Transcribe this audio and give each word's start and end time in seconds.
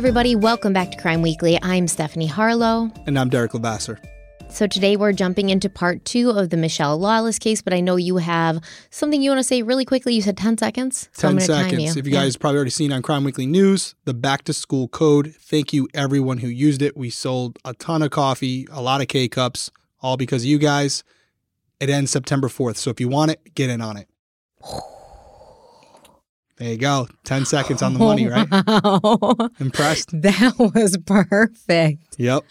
Everybody. 0.00 0.34
Welcome 0.34 0.72
back 0.72 0.92
to 0.92 0.96
Crime 0.96 1.20
Weekly. 1.20 1.58
I'm 1.60 1.86
Stephanie 1.86 2.26
Harlow. 2.26 2.90
And 3.06 3.18
I'm 3.18 3.28
Derek 3.28 3.52
Levasseur. 3.52 4.00
So 4.48 4.66
today 4.66 4.96
we're 4.96 5.12
jumping 5.12 5.50
into 5.50 5.68
part 5.68 6.02
two 6.06 6.30
of 6.30 6.48
the 6.48 6.56
Mischelle 6.56 6.98
Lawless 6.98 7.38
case, 7.38 7.60
but 7.60 7.74
I 7.74 7.80
know 7.80 7.96
you 7.96 8.16
have 8.16 8.60
something 8.88 9.20
you 9.20 9.28
want 9.28 9.40
to 9.40 9.44
say 9.44 9.60
really 9.60 9.84
quickly. 9.84 10.14
You 10.14 10.22
said 10.22 10.38
10 10.38 10.56
seconds. 10.56 11.10
So 11.12 11.28
10 11.28 11.28
I'm 11.28 11.36
gonna 11.36 11.46
time 11.46 11.64
seconds. 11.64 11.96
you. 11.96 12.00
If 12.00 12.06
you 12.06 12.14
Yeah. 12.14 12.20
guys 12.20 12.38
probably 12.38 12.56
already 12.56 12.70
seen 12.70 12.94
on 12.94 13.02
Crime 13.02 13.24
Weekly 13.24 13.44
News, 13.44 13.94
the 14.06 14.14
back 14.14 14.44
to 14.44 14.54
school 14.54 14.88
code. 14.88 15.34
Thank 15.38 15.74
you 15.74 15.86
everyone 15.92 16.38
who 16.38 16.48
used 16.48 16.80
it. 16.80 16.96
We 16.96 17.10
sold 17.10 17.58
a 17.66 17.74
ton 17.74 18.00
of 18.00 18.10
coffee, 18.10 18.66
a 18.72 18.80
lot 18.80 19.02
of 19.02 19.08
K 19.08 19.28
cups, 19.28 19.70
all 20.00 20.16
because 20.16 20.44
of 20.44 20.46
you 20.46 20.56
guys. 20.56 21.04
It 21.78 21.90
ends 21.90 22.10
September 22.10 22.48
4th. 22.48 22.78
So 22.78 22.88
if 22.88 23.00
you 23.00 23.08
want 23.10 23.32
it, 23.32 23.54
get 23.54 23.68
in 23.68 23.82
on 23.82 23.98
it. 23.98 24.08
There 26.60 26.68
you 26.72 26.76
go. 26.76 27.08
10 27.24 27.46
seconds 27.46 27.80
on 27.80 27.94
the 27.94 27.98
money, 27.98 28.28
right? 28.28 28.46
Wow. 28.50 29.48
Impressed? 29.60 30.10
That 30.12 30.58
was 30.58 30.98
perfect. 31.06 32.02
Yep. 32.18 32.44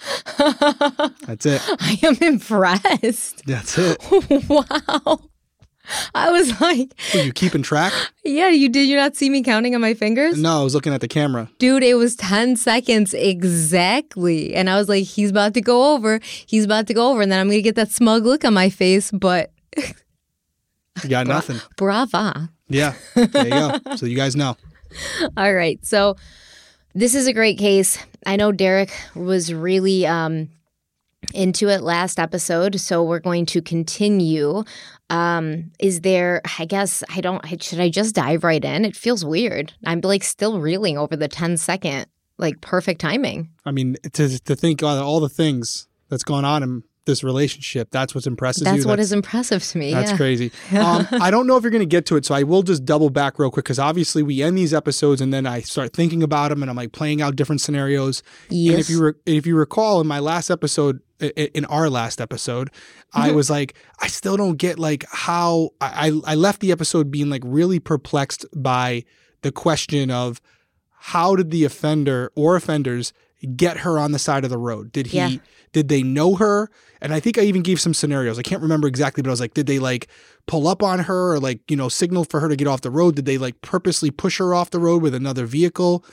That's 1.27 1.45
it. 1.45 1.61
I 1.79 1.99
am 2.01 2.17
impressed. 2.19 3.43
That's 3.45 3.77
it. 3.77 3.99
wow. 4.49 5.19
I 6.15 6.31
was 6.31 6.59
like, 6.59 6.93
Were 7.13 7.21
you 7.21 7.33
keeping 7.33 7.61
track? 7.61 7.93
yeah, 8.25 8.49
you 8.49 8.67
did 8.67 8.87
you 8.89 8.95
not 8.95 9.15
see 9.15 9.29
me 9.29 9.43
counting 9.43 9.75
on 9.75 9.81
my 9.81 9.93
fingers? 9.93 10.39
No, 10.39 10.61
I 10.61 10.63
was 10.63 10.73
looking 10.73 10.93
at 10.93 11.01
the 11.01 11.07
camera. 11.07 11.47
Dude, 11.59 11.83
it 11.83 11.93
was 11.93 12.15
10 12.15 12.55
seconds 12.55 13.13
exactly. 13.13 14.55
And 14.55 14.71
I 14.71 14.75
was 14.77 14.89
like, 14.89 15.03
he's 15.05 15.29
about 15.29 15.53
to 15.53 15.61
go 15.61 15.93
over. 15.93 16.19
He's 16.47 16.65
about 16.65 16.87
to 16.87 16.95
go 16.95 17.11
over. 17.11 17.21
And 17.21 17.31
then 17.31 17.39
I'm 17.39 17.47
going 17.47 17.59
to 17.59 17.63
get 17.63 17.75
that 17.75 17.91
smug 17.91 18.25
look 18.25 18.43
on 18.43 18.55
my 18.55 18.69
face. 18.71 19.11
But 19.11 19.51
You 19.77 21.09
got 21.09 21.27
nothing. 21.27 21.59
brava. 21.77 22.49
Yeah. 22.69 22.93
There 23.15 23.43
you 23.43 23.49
go. 23.49 23.95
So 23.95 24.05
you 24.05 24.15
guys 24.15 24.35
know. 24.35 24.55
All 25.37 25.53
right. 25.53 25.83
So 25.85 26.15
this 26.93 27.15
is 27.15 27.27
a 27.27 27.33
great 27.33 27.57
case. 27.57 27.97
I 28.25 28.35
know 28.35 28.51
Derek 28.51 28.91
was 29.15 29.53
really 29.53 30.05
um, 30.05 30.49
into 31.33 31.69
it 31.69 31.81
last 31.81 32.19
episode. 32.19 32.79
So 32.79 33.03
we're 33.03 33.19
going 33.19 33.45
to 33.47 33.61
continue. 33.61 34.63
Um, 35.09 35.71
is 35.79 36.01
there, 36.01 36.41
I 36.59 36.65
guess, 36.65 37.03
I 37.09 37.21
don't, 37.21 37.43
should 37.61 37.79
I 37.79 37.89
just 37.89 38.15
dive 38.15 38.43
right 38.43 38.63
in? 38.63 38.85
It 38.85 38.95
feels 38.95 39.25
weird. 39.25 39.73
I'm 39.85 40.01
like 40.01 40.23
still 40.23 40.59
reeling 40.59 40.97
over 40.97 41.15
the 41.15 41.27
10 41.27 41.57
second, 41.57 42.05
like 42.37 42.61
perfect 42.61 43.01
timing. 43.01 43.49
I 43.65 43.71
mean, 43.71 43.97
to 44.13 44.39
to 44.39 44.55
think 44.55 44.83
all 44.83 45.19
the 45.19 45.29
things 45.29 45.87
that's 46.09 46.23
gone 46.23 46.45
on 46.45 46.63
in 46.63 46.83
this 47.05 47.23
relationship, 47.23 47.89
that's 47.91 48.13
what's 48.13 48.27
impressive. 48.27 48.65
That's 48.65 48.83
you. 48.83 48.87
what 48.87 48.99
is 48.99 49.11
impressive 49.11 49.63
to 49.63 49.77
me. 49.77 49.93
That's 49.93 50.11
yeah. 50.11 50.17
crazy. 50.17 50.51
Um, 50.79 51.07
I 51.11 51.29
don't 51.29 51.45
know 51.45 51.57
if 51.57 51.63
you're 51.63 51.71
going 51.71 51.81
to 51.81 51.85
get 51.85 52.05
to 52.07 52.15
it, 52.15 52.25
so 52.25 52.33
I 52.33 52.43
will 52.43 52.63
just 52.63 52.85
double 52.85 53.09
back 53.09 53.37
real 53.37 53.51
quick 53.51 53.65
because 53.65 53.79
obviously 53.79 54.23
we 54.23 54.41
end 54.41 54.57
these 54.57 54.73
episodes 54.73 55.19
and 55.19 55.33
then 55.33 55.45
I 55.45 55.59
start 55.59 55.93
thinking 55.93 56.23
about 56.23 56.49
them 56.49 56.61
and 56.61 56.69
I'm 56.69 56.77
like 56.77 56.93
playing 56.93 57.21
out 57.21 57.35
different 57.35 57.59
scenarios. 57.59 58.23
Yes. 58.49 58.71
And 58.71 58.79
if 58.79 58.89
you 58.89 59.03
re- 59.03 59.13
if 59.25 59.45
you 59.45 59.57
recall 59.57 59.99
in 59.99 60.07
my 60.07 60.19
last 60.19 60.49
episode, 60.49 61.01
in 61.19 61.65
our 61.65 61.89
last 61.89 62.21
episode, 62.21 62.69
I 63.13 63.31
was 63.31 63.49
like, 63.49 63.75
I 63.99 64.07
still 64.07 64.37
don't 64.37 64.55
get 64.55 64.79
like 64.79 65.03
how 65.11 65.71
I 65.81 66.19
I 66.25 66.35
left 66.35 66.61
the 66.61 66.71
episode 66.71 67.11
being 67.11 67.29
like 67.29 67.43
really 67.45 67.79
perplexed 67.79 68.45
by 68.55 69.03
the 69.41 69.51
question 69.51 70.11
of 70.11 70.39
how 70.99 71.35
did 71.35 71.51
the 71.51 71.65
offender 71.65 72.31
or 72.35 72.55
offenders 72.55 73.13
get 73.47 73.77
her 73.77 73.97
on 73.99 74.11
the 74.11 74.19
side 74.19 74.43
of 74.43 74.49
the 74.49 74.57
road? 74.57 74.91
Did 74.91 75.07
he 75.07 75.17
Yeah. 75.17 75.29
did 75.71 75.87
they 75.87 76.01
know 76.01 76.35
her? 76.35 76.69
And 77.01 77.13
I 77.13 77.19
think 77.19 77.37
I 77.37 77.41
even 77.41 77.61
gave 77.61 77.79
some 77.79 77.93
scenarios. 77.93 78.39
I 78.39 78.41
can't 78.41 78.61
remember 78.61 78.87
exactly, 78.87 79.21
but 79.21 79.29
I 79.29 79.31
was 79.31 79.39
like, 79.39 79.53
did 79.53 79.67
they 79.67 79.79
like 79.79 80.07
pull 80.47 80.67
up 80.67 80.81
on 80.81 80.99
her 80.99 81.33
or 81.33 81.39
like, 81.39 81.61
you 81.69 81.77
know, 81.77 81.89
signal 81.89 82.25
for 82.25 82.39
her 82.39 82.49
to 82.49 82.55
get 82.55 82.67
off 82.67 82.81
the 82.81 82.89
road? 82.91 83.15
Did 83.15 83.25
they 83.25 83.37
like 83.37 83.61
purposely 83.61 84.11
push 84.11 84.39
her 84.39 84.53
off 84.53 84.71
the 84.71 84.79
road 84.79 85.01
with 85.01 85.13
another 85.13 85.45
vehicle? 85.45 86.03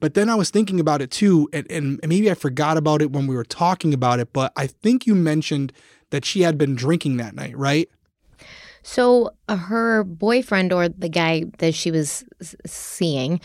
But 0.00 0.14
then 0.14 0.28
I 0.28 0.34
was 0.34 0.50
thinking 0.50 0.80
about 0.80 1.00
it 1.00 1.10
too, 1.10 1.48
and, 1.52 1.70
and 1.70 2.00
maybe 2.04 2.30
I 2.30 2.34
forgot 2.34 2.76
about 2.76 3.00
it 3.00 3.12
when 3.12 3.26
we 3.26 3.36
were 3.36 3.44
talking 3.44 3.94
about 3.94 4.18
it, 4.18 4.32
but 4.32 4.52
I 4.56 4.66
think 4.66 5.06
you 5.06 5.14
mentioned 5.14 5.72
that 6.10 6.24
she 6.24 6.42
had 6.42 6.58
been 6.58 6.74
drinking 6.74 7.16
that 7.18 7.34
night, 7.34 7.56
right? 7.56 7.88
So 8.82 9.30
uh, 9.48 9.56
her 9.56 10.04
boyfriend 10.04 10.72
or 10.72 10.88
the 10.88 11.08
guy 11.08 11.44
that 11.58 11.74
she 11.74 11.90
was 11.90 12.24
seeing, 12.66 13.40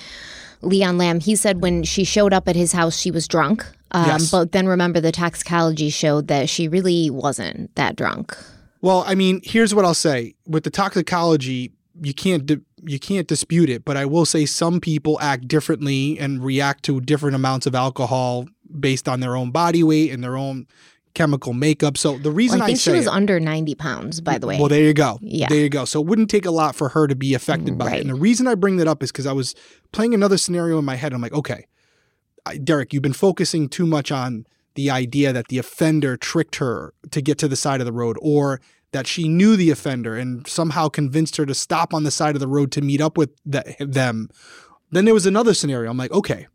Leon 0.61 0.97
Lamb, 0.97 1.19
he 1.19 1.35
said 1.35 1.61
when 1.61 1.83
she 1.83 2.03
showed 2.03 2.33
up 2.33 2.47
at 2.47 2.55
his 2.55 2.73
house, 2.73 2.97
she 2.97 3.11
was 3.11 3.27
drunk. 3.27 3.65
Um, 3.91 4.05
Yes. 4.05 4.31
But 4.31 4.51
then 4.51 4.67
remember, 4.67 4.99
the 4.99 5.11
toxicology 5.11 5.89
showed 5.89 6.27
that 6.27 6.49
she 6.49 6.67
really 6.67 7.09
wasn't 7.09 7.73
that 7.75 7.95
drunk. 7.95 8.37
Well, 8.81 9.03
I 9.07 9.15
mean, 9.15 9.41
here's 9.43 9.73
what 9.73 9.83
I'll 9.85 9.93
say. 9.93 10.35
With 10.47 10.63
the 10.63 10.69
toxicology, 10.69 11.71
you 12.01 12.13
can't 12.13 12.45
di- 12.45 12.61
you 12.83 12.97
can't 12.99 13.27
dispute 13.27 13.69
it, 13.69 13.83
but 13.83 13.97
I 13.97 14.05
will 14.05 14.25
say 14.25 14.45
some 14.45 14.79
people 14.79 15.17
act 15.21 15.47
differently 15.49 16.17
and 16.17 16.41
react 16.43 16.83
to 16.85 17.01
different 17.01 17.35
amounts 17.35 17.65
of 17.65 17.75
alcohol 17.75 18.47
based 18.79 19.09
on 19.09 19.19
their 19.19 19.35
own 19.35 19.51
body 19.51 19.83
weight 19.83 20.11
and 20.11 20.23
their 20.23 20.37
own 20.37 20.65
chemical 21.13 21.53
makeup. 21.53 21.97
So 21.97 22.17
the 22.17 22.31
reason 22.31 22.59
Well, 22.59 22.65
I 22.65 22.67
think 22.67 22.79
say 22.79 22.91
she 22.91 22.97
was 22.97 23.07
it- 23.07 23.11
under 23.13 23.39
90 23.39 23.75
pounds, 23.75 24.21
by 24.21 24.37
the 24.37 24.47
way. 24.47 24.57
Well, 24.59 24.67
there 24.69 24.83
you 24.83 24.93
go. 24.93 25.17
Yeah. 25.21 25.47
There 25.49 25.59
you 25.59 25.69
go. 25.69 25.85
So 25.85 25.99
it 26.01 26.05
wouldn't 26.07 26.29
take 26.29 26.45
a 26.45 26.51
lot 26.51 26.75
for 26.75 26.89
her 26.89 27.07
to 27.07 27.15
be 27.15 27.33
affected 27.33 27.73
mm, 27.73 27.77
by 27.77 27.85
Right. 27.87 27.97
it. 27.97 28.01
And 28.01 28.09
the 28.09 28.15
reason 28.15 28.47
I 28.47 28.55
bring 28.55 28.77
that 28.77 28.87
up 28.87 29.01
is 29.03 29.11
because 29.11 29.25
I 29.25 29.33
was 29.33 29.55
playing 29.91 30.13
another 30.13 30.37
scenario 30.37 30.77
in 30.79 30.85
my 30.85 30.95
head. 30.95 31.13
I'm 31.13 31.21
like, 31.21 31.33
okay, 31.33 31.65
I, 32.45 32.57
Derek, 32.57 32.93
you've 32.93 33.03
been 33.03 33.13
focusing 33.13 33.69
too 33.69 33.85
much 33.85 34.11
on 34.11 34.45
the 34.75 34.89
idea 34.89 35.33
that 35.33 35.47
the 35.49 35.57
offender 35.57 36.15
tricked 36.15 36.55
her 36.57 36.93
to 37.11 37.21
get 37.21 37.37
to 37.39 37.47
the 37.47 37.55
side 37.55 37.81
of 37.81 37.85
the 37.85 37.91
road 37.91 38.17
or 38.21 38.61
that 38.91 39.05
she 39.07 39.27
knew 39.27 39.55
the 39.55 39.69
offender 39.71 40.15
and 40.15 40.47
somehow 40.47 40.87
convinced 40.89 41.37
her 41.37 41.45
to 41.45 41.53
stop 41.53 41.93
on 41.93 42.03
the 42.03 42.11
side 42.11 42.35
of 42.35 42.39
the 42.39 42.47
road 42.47 42.71
to 42.71 42.81
meet 42.81 43.01
up 43.01 43.17
with 43.17 43.29
the, 43.45 43.75
them. 43.79 44.29
Then 44.91 45.05
there 45.05 45.13
was 45.13 45.25
another 45.25 45.53
scenario. 45.53 45.91
I'm 45.91 45.97
like, 45.97 46.11
okay, 46.11 46.47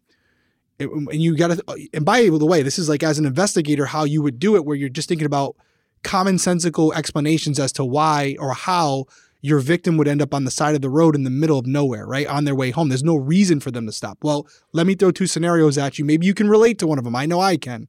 Um, 0.80 1.08
and 1.10 1.22
you 1.22 1.36
got 1.36 1.48
to, 1.48 1.64
uh, 1.68 1.76
and 1.92 2.04
by 2.04 2.22
the 2.22 2.46
way, 2.46 2.62
this 2.62 2.78
is 2.78 2.88
like 2.88 3.02
as 3.02 3.18
an 3.18 3.26
investigator, 3.26 3.86
how 3.86 4.04
you 4.04 4.22
would 4.22 4.38
do 4.38 4.56
it, 4.56 4.64
where 4.64 4.76
you're 4.76 4.88
just 4.88 5.08
thinking 5.08 5.26
about 5.26 5.56
commonsensical 6.02 6.94
explanations 6.94 7.58
as 7.58 7.72
to 7.72 7.84
why 7.84 8.36
or 8.38 8.52
how 8.52 9.06
your 9.40 9.58
victim 9.58 9.96
would 9.96 10.08
end 10.08 10.22
up 10.22 10.32
on 10.32 10.44
the 10.44 10.50
side 10.50 10.74
of 10.74 10.80
the 10.80 10.88
road 10.88 11.14
in 11.14 11.22
the 11.22 11.30
middle 11.30 11.58
of 11.58 11.66
nowhere, 11.66 12.06
right? 12.06 12.26
On 12.26 12.44
their 12.44 12.54
way 12.54 12.70
home. 12.70 12.88
There's 12.88 13.04
no 13.04 13.16
reason 13.16 13.60
for 13.60 13.70
them 13.70 13.86
to 13.86 13.92
stop. 13.92 14.18
Well, 14.22 14.46
let 14.72 14.86
me 14.86 14.94
throw 14.94 15.10
two 15.10 15.26
scenarios 15.26 15.76
at 15.76 15.98
you. 15.98 16.04
Maybe 16.04 16.26
you 16.26 16.32
can 16.32 16.48
relate 16.48 16.78
to 16.78 16.86
one 16.86 16.98
of 16.98 17.04
them. 17.04 17.14
I 17.14 17.26
know 17.26 17.40
I 17.40 17.56
can. 17.56 17.88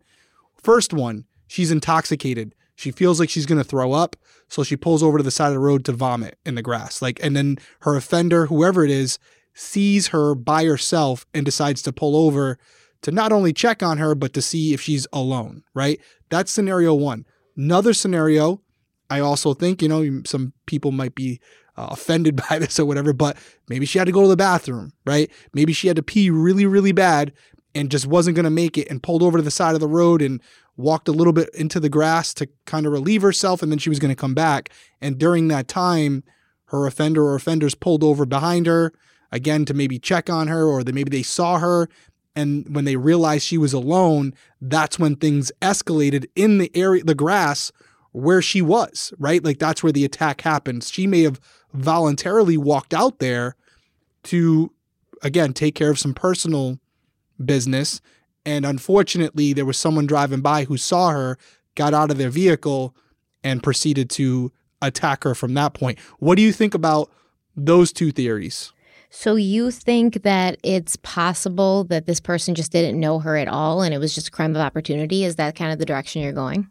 First 0.61 0.93
one, 0.93 1.25
she's 1.47 1.71
intoxicated. 1.71 2.53
She 2.75 2.91
feels 2.91 3.21
like 3.21 3.29
she's 3.29 3.45
going 3.45 3.57
to 3.57 3.63
throw 3.63 3.93
up, 3.93 4.17
so 4.49 4.63
she 4.63 4.75
pulls 4.75 5.01
over 5.01 5.17
to 5.17 5.23
the 5.23 5.31
side 5.31 5.47
of 5.47 5.53
the 5.53 5.59
road 5.59 5.85
to 5.85 5.93
vomit 5.93 6.37
in 6.45 6.55
the 6.55 6.61
grass. 6.61 7.01
Like 7.01 7.19
and 7.23 7.35
then 7.37 7.57
her 7.79 7.95
offender, 7.95 8.47
whoever 8.47 8.83
it 8.83 8.91
is, 8.91 9.17
sees 9.55 10.07
her 10.07 10.35
by 10.35 10.65
herself 10.65 11.25
and 11.33 11.45
decides 11.45 11.81
to 11.81 11.93
pull 11.93 12.15
over 12.15 12.59
to 13.01 13.11
not 13.11 13.31
only 13.31 13.53
check 13.53 13.81
on 13.81 13.97
her 13.97 14.13
but 14.13 14.33
to 14.33 14.41
see 14.41 14.73
if 14.73 14.81
she's 14.81 15.07
alone, 15.11 15.63
right? 15.73 15.99
That's 16.29 16.51
scenario 16.51 16.93
1. 16.93 17.25
Another 17.57 17.93
scenario, 17.93 18.61
I 19.09 19.21
also 19.21 19.53
think, 19.53 19.81
you 19.81 19.87
know, 19.87 20.21
some 20.25 20.53
people 20.65 20.91
might 20.91 21.15
be 21.15 21.39
uh, 21.77 21.87
offended 21.91 22.35
by 22.49 22.59
this 22.59 22.79
or 22.79 22.85
whatever, 22.85 23.13
but 23.13 23.37
maybe 23.69 23.85
she 23.85 23.97
had 23.97 24.05
to 24.05 24.11
go 24.11 24.23
to 24.23 24.27
the 24.27 24.37
bathroom, 24.37 24.91
right? 25.05 25.31
Maybe 25.53 25.73
she 25.73 25.87
had 25.87 25.95
to 25.95 26.03
pee 26.03 26.29
really, 26.29 26.65
really 26.65 26.91
bad 26.91 27.31
and 27.73 27.91
just 27.91 28.07
wasn't 28.07 28.35
going 28.35 28.45
to 28.45 28.49
make 28.49 28.77
it 28.77 28.89
and 28.89 29.03
pulled 29.03 29.23
over 29.23 29.37
to 29.37 29.43
the 29.43 29.51
side 29.51 29.73
of 29.73 29.81
the 29.81 29.87
road 29.87 30.21
and 30.21 30.41
walked 30.77 31.07
a 31.07 31.13
little 31.13 31.33
bit 31.33 31.49
into 31.53 31.79
the 31.79 31.89
grass 31.89 32.33
to 32.33 32.49
kind 32.65 32.85
of 32.85 32.91
relieve 32.91 33.21
herself, 33.21 33.61
and 33.61 33.71
then 33.71 33.79
she 33.79 33.89
was 33.89 33.99
going 33.99 34.09
to 34.09 34.15
come 34.15 34.33
back. 34.33 34.69
And 35.01 35.17
during 35.17 35.47
that 35.49 35.67
time, 35.67 36.23
her 36.65 36.85
offender 36.85 37.23
or 37.23 37.35
offenders 37.35 37.75
pulled 37.75 38.03
over 38.03 38.25
behind 38.25 38.65
her 38.65 38.93
again 39.35 39.65
to 39.65 39.73
maybe 39.73 39.99
check 39.99 40.29
on 40.29 40.47
her, 40.47 40.65
or 40.65 40.83
that 40.83 40.95
maybe 40.95 41.09
they 41.09 41.23
saw 41.23 41.59
her. 41.59 41.89
And 42.35 42.73
when 42.73 42.85
they 42.85 42.95
realized 42.95 43.45
she 43.45 43.57
was 43.57 43.73
alone, 43.73 44.33
that's 44.61 44.97
when 44.97 45.15
things 45.15 45.51
escalated 45.61 46.25
in 46.35 46.57
the 46.57 46.71
area, 46.73 47.03
the 47.03 47.15
grass 47.15 47.71
where 48.11 48.41
she 48.41 48.61
was, 48.61 49.13
right? 49.19 49.43
Like 49.43 49.59
that's 49.59 49.83
where 49.83 49.91
the 49.91 50.05
attack 50.05 50.41
happened. 50.41 50.83
She 50.83 51.05
may 51.05 51.23
have 51.23 51.39
voluntarily 51.73 52.57
walked 52.57 52.93
out 52.93 53.19
there 53.19 53.55
to, 54.23 54.71
again, 55.21 55.53
take 55.53 55.75
care 55.75 55.91
of 55.91 55.99
some 55.99 56.13
personal 56.13 56.79
business. 57.43 57.99
And 58.45 58.65
unfortunately, 58.65 59.51
there 59.51 59.65
was 59.65 59.77
someone 59.77 60.05
driving 60.05 60.41
by 60.41 60.63
who 60.63 60.77
saw 60.77 61.09
her, 61.09 61.37
got 61.75 61.93
out 61.93 62.09
of 62.11 62.17
their 62.17 62.29
vehicle, 62.29 62.95
and 63.43 63.61
proceeded 63.61 64.09
to 64.11 64.51
attack 64.81 65.23
her 65.25 65.35
from 65.35 65.53
that 65.55 65.73
point. 65.73 65.99
What 66.19 66.35
do 66.35 66.41
you 66.41 66.53
think 66.53 66.73
about 66.73 67.11
those 67.55 67.91
two 67.91 68.11
theories? 68.11 68.71
So 69.09 69.35
you 69.35 69.71
think 69.71 70.23
that 70.23 70.57
it's 70.63 70.95
possible 70.97 71.83
that 71.85 72.05
this 72.05 72.19
person 72.19 72.55
just 72.55 72.71
didn't 72.71 72.99
know 72.99 73.19
her 73.19 73.37
at 73.37 73.47
all 73.47 73.81
and 73.81 73.93
it 73.93 73.99
was 73.99 74.13
just 74.13 74.27
a 74.27 74.31
crime 74.31 74.55
of 74.55 74.61
opportunity? 74.61 75.23
Is 75.23 75.35
that 75.37 75.55
kind 75.55 75.71
of 75.71 75.79
the 75.79 75.85
direction 75.85 76.21
you're 76.21 76.33
going? 76.33 76.69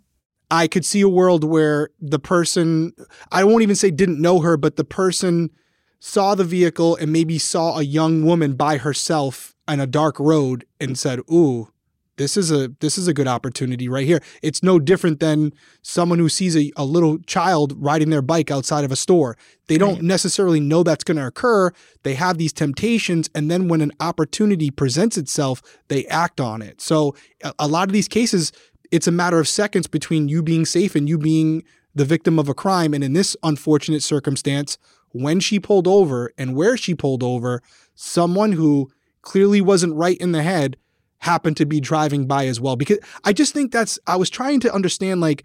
I 0.50 0.68
could 0.68 0.84
see 0.84 1.00
a 1.00 1.08
world 1.08 1.42
where 1.42 1.90
the 2.00 2.18
person, 2.18 2.92
I 3.32 3.44
won't 3.44 3.62
even 3.62 3.76
say 3.76 3.90
didn't 3.90 4.20
know 4.20 4.40
her, 4.40 4.56
but 4.56 4.76
the 4.76 4.84
person 4.84 5.50
saw 5.98 6.34
the 6.34 6.44
vehicle 6.44 6.96
and 6.96 7.12
maybe 7.12 7.38
saw 7.38 7.78
a 7.78 7.82
young 7.82 8.24
woman 8.24 8.54
by 8.54 8.76
herself 8.76 9.54
on 9.66 9.80
a 9.80 9.86
dark 9.86 10.20
road 10.20 10.66
and 10.78 10.98
said, 10.98 11.20
"Ooh, 11.32 11.70
this 12.16 12.36
is 12.36 12.50
a 12.50 12.68
this 12.80 12.98
is 12.98 13.08
a 13.08 13.14
good 13.14 13.28
opportunity 13.28 13.88
right 13.88 14.06
here." 14.06 14.22
It's 14.42 14.62
no 14.62 14.78
different 14.78 15.20
than 15.20 15.52
someone 15.82 16.18
who 16.18 16.28
sees 16.28 16.56
a, 16.56 16.70
a 16.76 16.84
little 16.84 17.18
child 17.18 17.74
riding 17.76 18.10
their 18.10 18.22
bike 18.22 18.50
outside 18.50 18.84
of 18.84 18.92
a 18.92 18.96
store. 18.96 19.36
They 19.66 19.78
don't 19.78 20.02
necessarily 20.02 20.60
know 20.60 20.82
that's 20.82 21.04
going 21.04 21.16
to 21.16 21.26
occur. 21.26 21.72
They 22.02 22.14
have 22.14 22.38
these 22.38 22.52
temptations 22.52 23.30
and 23.34 23.50
then 23.50 23.68
when 23.68 23.80
an 23.80 23.92
opportunity 24.00 24.70
presents 24.70 25.16
itself, 25.16 25.62
they 25.88 26.04
act 26.06 26.40
on 26.40 26.60
it. 26.60 26.80
So 26.80 27.14
a, 27.42 27.54
a 27.60 27.68
lot 27.68 27.88
of 27.88 27.92
these 27.92 28.08
cases 28.08 28.52
it's 28.90 29.08
a 29.08 29.12
matter 29.12 29.40
of 29.40 29.48
seconds 29.48 29.88
between 29.88 30.28
you 30.28 30.40
being 30.40 30.64
safe 30.64 30.94
and 30.94 31.08
you 31.08 31.18
being 31.18 31.64
the 31.96 32.04
victim 32.04 32.38
of 32.38 32.48
a 32.48 32.54
crime. 32.54 32.94
And 32.94 33.02
in 33.02 33.12
this 33.12 33.36
unfortunate 33.42 34.04
circumstance, 34.04 34.78
when 35.10 35.40
she 35.40 35.58
pulled 35.58 35.88
over 35.88 36.32
and 36.38 36.54
where 36.54 36.76
she 36.76 36.94
pulled 36.94 37.22
over, 37.22 37.60
someone 37.96 38.52
who 38.52 38.92
clearly 39.22 39.60
wasn't 39.60 39.94
right 39.94 40.18
in 40.18 40.30
the 40.30 40.42
head 40.42 40.76
happened 41.18 41.56
to 41.56 41.66
be 41.66 41.80
driving 41.80 42.26
by 42.26 42.46
as 42.46 42.60
well. 42.60 42.76
Because 42.76 42.98
I 43.24 43.32
just 43.32 43.54
think 43.54 43.72
that's, 43.72 43.98
I 44.06 44.16
was 44.16 44.30
trying 44.30 44.60
to 44.60 44.74
understand, 44.74 45.20
like, 45.20 45.44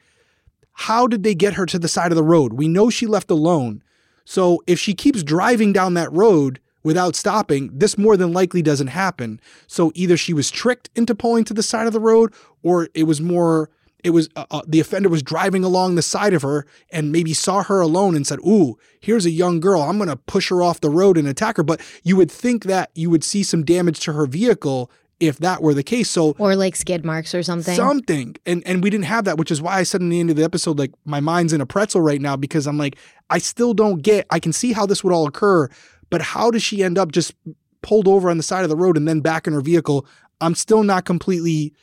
how 0.74 1.08
did 1.08 1.24
they 1.24 1.36
get 1.36 1.54
her 1.54 1.66
to 1.66 1.80
the 1.80 1.88
side 1.88 2.12
of 2.12 2.16
the 2.16 2.24
road? 2.24 2.54
We 2.54 2.68
know 2.68 2.90
she 2.90 3.06
left 3.06 3.30
alone. 3.30 3.84
So 4.26 4.64
if 4.68 4.80
she 4.80 4.94
keeps 4.94 5.24
driving 5.24 5.74
down 5.74 5.96
that 5.96 6.12
road 6.14 6.60
without 6.84 7.16
stopping, 7.16 7.70
this 7.74 7.98
more 7.98 8.16
than 8.16 8.32
likely 8.32 8.62
doesn't 8.62 8.88
happen. 8.88 9.42
So 9.68 9.92
either 9.96 10.16
she 10.16 10.34
was 10.34 10.52
tricked 10.52 10.90
into 10.96 11.16
pulling 11.16 11.44
to 11.46 11.54
the 11.54 11.64
side 11.64 11.88
of 11.88 11.94
the 11.94 12.00
road 12.00 12.34
or 12.64 12.90
it 12.94 13.04
was 13.04 13.20
more 13.20 13.70
it 14.04 14.12
was 14.12 14.30
uh, 14.36 14.46
uh, 14.52 14.62
the 14.66 14.80
offender 14.80 15.10
was 15.10 15.22
driving 15.22 15.64
along 15.64 15.96
the 15.96 16.02
side 16.02 16.34
of 16.34 16.42
her 16.42 16.66
and 16.92 17.12
maybe 17.12 17.34
saw 17.34 17.64
her 17.64 17.82
alone 17.82 18.16
and 18.16 18.26
said, 18.26 18.40
"Ooh, 18.40 18.78
here's 19.00 19.26
a 19.26 19.32
young 19.32 19.60
girl. 19.60 19.82
I'm 19.82 19.98
going 19.98 20.10
to 20.10 20.16
push 20.16 20.50
her 20.50 20.64
off 20.64 20.80
the 20.80 20.90
road 20.90 21.18
and 21.18 21.28
attack 21.28 21.58
her." 21.58 21.64
But 21.64 21.82
you 22.04 22.16
would 22.16 22.32
think 22.32 22.64
that 22.64 22.92
you 22.96 23.10
would 23.10 23.24
see 23.24 23.44
some 23.44 23.66
damage 23.66 24.00
to 24.02 24.14
her 24.14 24.26
vehicle 24.26 24.90
if 25.20 25.38
that 25.40 25.62
were 25.62 25.74
the 25.74 25.84
case. 25.84 26.10
So 26.10 26.36
Or 26.40 26.56
like 26.56 26.76
skid 26.76 27.04
marks 27.04 27.36
or 27.36 27.44
something? 27.44 27.76
Something. 27.76 28.36
And 28.46 28.64
and 28.66 28.84
we 28.84 28.90
didn't 28.90 29.06
have 29.06 29.26
that, 29.26 29.38
which 29.38 29.52
is 29.52 29.62
why 29.62 29.78
I 29.78 29.84
said 29.84 30.02
in 30.02 30.10
the 30.10 30.20
end 30.20 30.30
of 30.30 30.36
the 30.36 30.44
episode, 30.44 30.80
like 30.80 30.92
my 31.06 31.20
mind's 31.20 31.54
in 31.54 31.62
a 31.62 31.66
pretzel 31.66 32.02
right 32.02 32.22
now 32.22 32.36
because 32.36 32.68
I'm 32.68 32.78
like, 32.78 32.98
I 33.30 33.38
still 33.38 33.74
don't 33.74 34.02
get 34.02 34.26
I 34.30 34.40
can 34.40 34.54
see 34.54 34.74
how 34.74 34.86
this 34.86 35.04
would 35.04 35.14
all 35.14 35.28
occur, 35.28 35.70
but 36.10 36.22
how 36.22 36.52
does 36.52 36.64
she 36.64 36.84
end 36.84 36.98
up 36.98 37.12
just 37.12 37.34
pulled 37.82 38.08
over 38.08 38.30
on 38.30 38.38
the 38.38 38.44
side 38.44 38.64
of 38.64 38.70
the 38.70 38.78
road 38.78 38.98
and 38.98 39.08
then 39.08 39.20
back 39.20 39.48
in 39.48 39.54
her 39.54 39.62
vehicle? 39.62 40.06
I'm 40.42 40.56
still 40.56 40.84
not 40.84 41.06
completely 41.06 41.74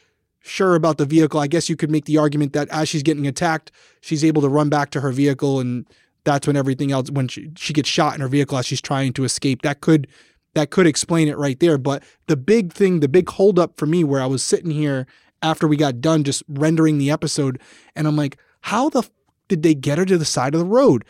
sure 0.40 0.74
about 0.74 0.96
the 0.96 1.04
vehicle. 1.04 1.40
I 1.40 1.46
guess 1.46 1.68
you 1.68 1.76
could 1.76 1.90
make 1.90 2.04
the 2.04 2.18
argument 2.18 2.52
that 2.54 2.68
as 2.70 2.88
she's 2.88 3.02
getting 3.02 3.26
attacked, 3.26 3.70
she's 4.00 4.24
able 4.24 4.42
to 4.42 4.48
run 4.48 4.68
back 4.68 4.90
to 4.90 5.00
her 5.00 5.10
vehicle 5.10 5.60
and 5.60 5.86
that's 6.24 6.46
when 6.46 6.56
everything 6.56 6.90
else 6.90 7.10
when 7.10 7.28
she, 7.28 7.50
she 7.56 7.72
gets 7.72 7.88
shot 7.88 8.14
in 8.14 8.20
her 8.20 8.28
vehicle 8.28 8.58
as 8.58 8.66
she's 8.66 8.80
trying 8.80 9.12
to 9.14 9.24
escape. 9.24 9.62
That 9.62 9.80
could 9.80 10.08
that 10.56 10.70
could 10.70 10.86
explain 10.86 11.28
it 11.28 11.36
right 11.36 11.60
there. 11.60 11.76
But 11.76 12.02
the 12.28 12.36
big 12.36 12.72
thing, 12.72 13.00
the 13.00 13.08
big 13.08 13.28
holdup 13.28 13.76
for 13.76 13.84
me, 13.84 14.02
where 14.02 14.22
I 14.22 14.26
was 14.26 14.42
sitting 14.42 14.70
here 14.70 15.06
after 15.42 15.68
we 15.68 15.76
got 15.76 16.00
done 16.00 16.24
just 16.24 16.42
rendering 16.48 16.96
the 16.96 17.10
episode, 17.10 17.60
and 17.94 18.08
I'm 18.08 18.16
like, 18.16 18.38
how 18.62 18.88
the 18.88 19.00
f- 19.00 19.10
did 19.48 19.62
they 19.62 19.74
get 19.74 19.98
her 19.98 20.06
to 20.06 20.16
the 20.16 20.24
side 20.24 20.54
of 20.54 20.60
the 20.60 20.66
road? 20.66 21.04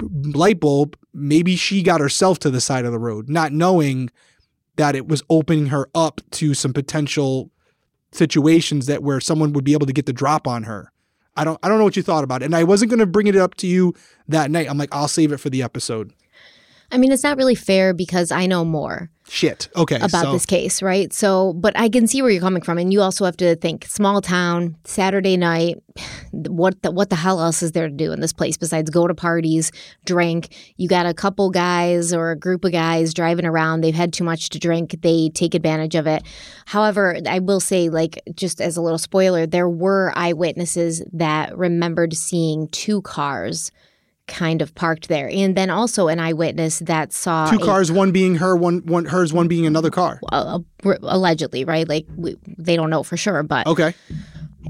Light 0.00 0.60
bulb, 0.60 0.96
maybe 1.12 1.56
she 1.56 1.82
got 1.82 2.00
herself 2.00 2.38
to 2.38 2.50
the 2.50 2.60
side 2.60 2.84
of 2.84 2.92
the 2.92 3.00
road, 3.00 3.28
not 3.28 3.50
knowing 3.52 4.10
that 4.76 4.94
it 4.94 5.08
was 5.08 5.24
opening 5.28 5.66
her 5.66 5.90
up 5.92 6.20
to 6.30 6.54
some 6.54 6.72
potential 6.72 7.50
situations 8.12 8.86
that 8.86 9.02
where 9.02 9.18
someone 9.18 9.52
would 9.54 9.64
be 9.64 9.72
able 9.72 9.86
to 9.88 9.92
get 9.92 10.06
the 10.06 10.12
drop 10.12 10.46
on 10.46 10.62
her. 10.62 10.92
I 11.34 11.42
don't 11.42 11.58
I 11.64 11.68
don't 11.68 11.78
know 11.78 11.84
what 11.84 11.96
you 11.96 12.02
thought 12.04 12.22
about 12.22 12.42
it. 12.42 12.44
And 12.44 12.54
I 12.54 12.62
wasn't 12.62 12.90
going 12.92 13.00
to 13.00 13.06
bring 13.06 13.26
it 13.26 13.34
up 13.34 13.56
to 13.56 13.66
you 13.66 13.92
that 14.28 14.52
night. 14.52 14.70
I'm 14.70 14.78
like 14.78 14.94
I'll 14.94 15.08
save 15.08 15.32
it 15.32 15.38
for 15.38 15.50
the 15.50 15.64
episode. 15.64 16.12
I 16.92 16.98
mean, 16.98 17.10
it's 17.10 17.24
not 17.24 17.38
really 17.38 17.54
fair 17.54 17.94
because 17.94 18.30
I 18.30 18.46
know 18.46 18.64
more 18.64 19.10
Shit. 19.28 19.70
Okay. 19.74 19.96
about 19.96 20.24
so, 20.24 20.32
this 20.32 20.44
case, 20.44 20.82
right? 20.82 21.10
So, 21.10 21.54
but 21.54 21.72
I 21.74 21.88
can 21.88 22.06
see 22.06 22.20
where 22.20 22.30
you're 22.30 22.42
coming 22.42 22.62
from, 22.62 22.76
and 22.76 22.92
you 22.92 23.00
also 23.00 23.24
have 23.24 23.36
to 23.38 23.56
think 23.56 23.86
small 23.86 24.20
town, 24.20 24.76
Saturday 24.84 25.36
night. 25.36 25.82
What 26.34 26.80
the 26.80 26.90
what 26.90 27.10
the 27.10 27.16
hell 27.16 27.42
else 27.42 27.62
is 27.62 27.72
there 27.72 27.88
to 27.88 27.94
do 27.94 28.10
in 28.10 28.20
this 28.20 28.32
place 28.32 28.56
besides 28.56 28.88
go 28.88 29.06
to 29.06 29.14
parties, 29.14 29.70
drink? 30.06 30.54
You 30.78 30.88
got 30.88 31.04
a 31.04 31.12
couple 31.12 31.50
guys 31.50 32.14
or 32.14 32.30
a 32.30 32.36
group 32.36 32.64
of 32.64 32.72
guys 32.72 33.12
driving 33.12 33.44
around. 33.44 33.82
They've 33.82 33.94
had 33.94 34.14
too 34.14 34.24
much 34.24 34.48
to 34.50 34.58
drink. 34.58 35.02
They 35.02 35.28
take 35.34 35.54
advantage 35.54 35.94
of 35.94 36.06
it. 36.06 36.22
However, 36.64 37.18
I 37.28 37.40
will 37.40 37.60
say, 37.60 37.90
like 37.90 38.18
just 38.34 38.62
as 38.62 38.78
a 38.78 38.80
little 38.80 38.98
spoiler, 38.98 39.46
there 39.46 39.68
were 39.68 40.10
eyewitnesses 40.16 41.02
that 41.12 41.56
remembered 41.56 42.14
seeing 42.14 42.68
two 42.68 43.02
cars 43.02 43.70
kind 44.28 44.62
of 44.62 44.74
parked 44.74 45.08
there, 45.08 45.28
and 45.28 45.56
then 45.56 45.68
also 45.70 46.08
an 46.08 46.20
eyewitness 46.20 46.78
that 46.80 47.12
saw 47.12 47.50
two 47.50 47.56
a 47.56 47.64
cars, 47.64 47.90
one 47.90 48.12
being 48.12 48.36
her, 48.36 48.56
one 48.56 48.78
one 48.86 49.04
hers, 49.06 49.32
one 49.32 49.48
being 49.48 49.66
another 49.66 49.90
car. 49.90 50.20
uh, 50.30 50.60
allegedly, 51.02 51.64
right? 51.64 51.88
Like 51.88 52.06
we, 52.16 52.36
they 52.46 52.76
don't 52.76 52.90
know 52.90 53.02
for 53.02 53.16
sure, 53.16 53.42
but 53.42 53.66
Okay. 53.66 53.94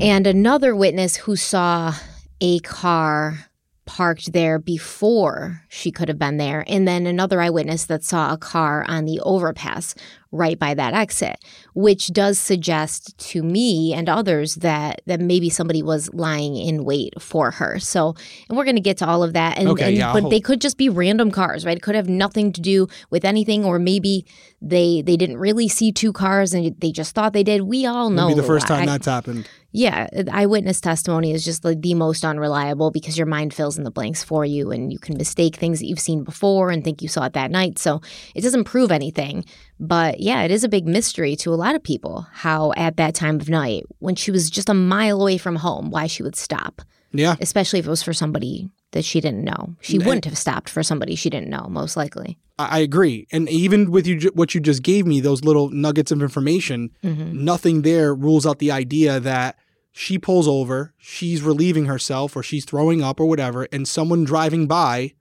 and 0.01 0.27
another 0.27 0.75
witness 0.75 1.17
who 1.17 1.37
saw 1.37 1.95
a 2.41 2.59
car 2.61 3.47
parked 3.85 4.33
there 4.33 4.59
before 4.59 5.63
she 5.69 5.91
could 5.91 6.09
have 6.09 6.19
been 6.19 6.39
there, 6.39 6.65
and 6.67 6.89
then 6.89 7.07
another 7.07 7.41
eyewitness 7.41 7.85
that 7.87 8.03
saw 8.05 8.33
a 8.33 8.39
car 8.39 8.85
on 8.89 9.05
the 9.05 9.21
overpass 9.21 9.95
right 10.33 10.59
by 10.59 10.73
that 10.75 10.95
exit, 10.95 11.37
which 11.75 12.09
does 12.09 12.39
suggest 12.39 13.17
to 13.19 13.43
me 13.43 13.93
and 13.95 14.09
others 14.09 14.57
that 14.57 15.03
that 15.07 15.21
maybe 15.21 15.51
somebody 15.51 15.83
was 15.83 16.13
lying 16.15 16.57
in 16.57 16.85
wait 16.85 17.13
for 17.23 17.51
her. 17.53 17.79
So, 17.79 18.15
and 18.49 18.57
we're 18.57 18.65
going 18.65 18.77
to 18.77 18.83
get 18.83 18.97
to 18.99 19.07
all 19.07 19.23
of 19.23 19.35
that, 19.35 19.59
and, 19.59 19.69
Okay, 19.69 19.89
and- 19.89 19.97
yeah, 19.97 20.13
but 20.13 20.31
they 20.31 20.41
could 20.41 20.61
just 20.61 20.79
be 20.79 20.89
random 20.89 21.31
cars, 21.31 21.65
right? 21.67 21.77
It 21.77 21.83
could 21.83 21.95
have 21.95 22.09
nothing 22.09 22.53
to 22.53 22.61
do 22.61 22.89
with 23.11 23.25
anything, 23.25 23.65
or 23.65 23.79
maybe 23.79 24.25
they 24.61 25.03
they 25.03 25.17
didn't 25.17 25.37
really 25.39 25.69
see 25.69 25.93
two 25.93 26.13
cars 26.13 26.55
and 26.55 26.75
they 26.81 26.93
just 26.93 27.15
thought 27.15 27.33
they 27.33 27.43
did. 27.45 27.63
We 27.63 27.85
all 27.87 28.11
know 28.11 28.35
the 28.35 28.43
first 28.43 28.67
time 28.67 28.83
I- 28.83 28.87
that's 28.87 29.07
happened. 29.07 29.49
yeah, 29.73 30.07
eyewitness 30.31 30.81
testimony 30.81 31.33
is 31.33 31.45
just 31.45 31.65
like 31.65 31.81
the 31.83 31.95
most 31.95 32.25
unreliable 32.25 32.91
because 32.91 33.17
your 33.19 33.27
mind 33.27 33.53
fills 33.55 33.77
in 33.79 33.85
the 33.85 33.91
blanks 33.91 34.23
for 34.23 34.45
you 34.45 34.71
and 34.71 34.93
you 34.93 34.99
can 34.99 35.17
mistake 35.17 35.57
things 35.57 35.81
that 35.81 35.87
you've 35.87 35.99
seen 36.01 36.23
before 36.25 36.71
and 36.71 36.85
think 36.85 37.03
you 37.03 37.09
saw 37.09 37.25
it 37.25 37.33
that 37.33 37.51
night. 37.51 37.79
So 37.79 38.01
it 38.35 38.43
doesn't 38.43 38.65
prove 38.65 38.93
anything. 38.93 39.45
But 39.85 40.21
yeah, 40.21 40.43
it 40.45 40.53
is 40.53 40.63
a 40.63 40.69
big 40.69 40.87
mystery 40.87 41.35
to 41.37 41.53
a 41.53 41.57
lot 41.57 41.75
of 41.75 41.83
people 41.83 42.25
how 42.33 42.73
at 42.77 42.97
that 42.99 43.17
time 43.17 43.41
of 43.41 43.49
night, 43.49 43.83
when 43.99 44.15
she 44.15 44.31
was 44.31 44.49
just 44.49 44.69
a 44.69 44.75
mile 44.75 45.21
away 45.21 45.39
from 45.39 45.57
home, 45.57 45.91
why 45.91 46.07
she 46.07 46.23
would 46.23 46.37
stop, 46.37 46.83
Yeah. 47.13 47.35
especially 47.41 47.81
if 47.81 47.87
it 47.87 47.91
was 47.91 48.03
for 48.03 48.13
somebody 48.13 48.71
that 48.93 49.05
she 49.05 49.21
didn't 49.21 49.43
know. 49.43 49.75
She 49.81 49.97
And- 49.97 50.07
wouldn't 50.07 50.25
have 50.27 50.39
stopped 50.39 50.69
for 50.71 50.85
somebody 50.85 51.17
she 51.17 51.29
didn't 51.31 51.51
know, 51.51 51.67
most 51.69 51.97
likely. 51.97 52.39
I 52.61 52.79
agree. 52.79 53.27
And 53.33 53.49
even 53.49 53.91
with 53.91 54.07
you, 54.07 54.31
what 54.35 54.55
you 54.55 54.61
just 54.61 54.85
gave 54.85 55.05
me, 55.05 55.19
those 55.21 55.43
little 55.43 55.69
nuggets 55.71 56.13
of 56.13 56.23
information, 56.23 56.91
Mm-hmm. 57.03 57.45
nothing 57.45 57.83
there 57.83 58.15
rules 58.15 58.47
out 58.47 58.61
the 58.61 58.71
idea 58.71 59.19
that 59.19 59.57
she 59.91 60.17
pulls 60.17 60.47
over, 60.47 60.95
she's 60.97 61.43
relieving 61.43 61.87
herself, 61.87 62.37
or 62.37 62.43
she's 62.45 62.65
throwing 62.65 63.03
up, 63.03 63.19
or 63.19 63.27
whatever, 63.27 63.67
and 63.73 63.89
someone 63.89 64.23
driving 64.25 64.69
by. 64.69 65.15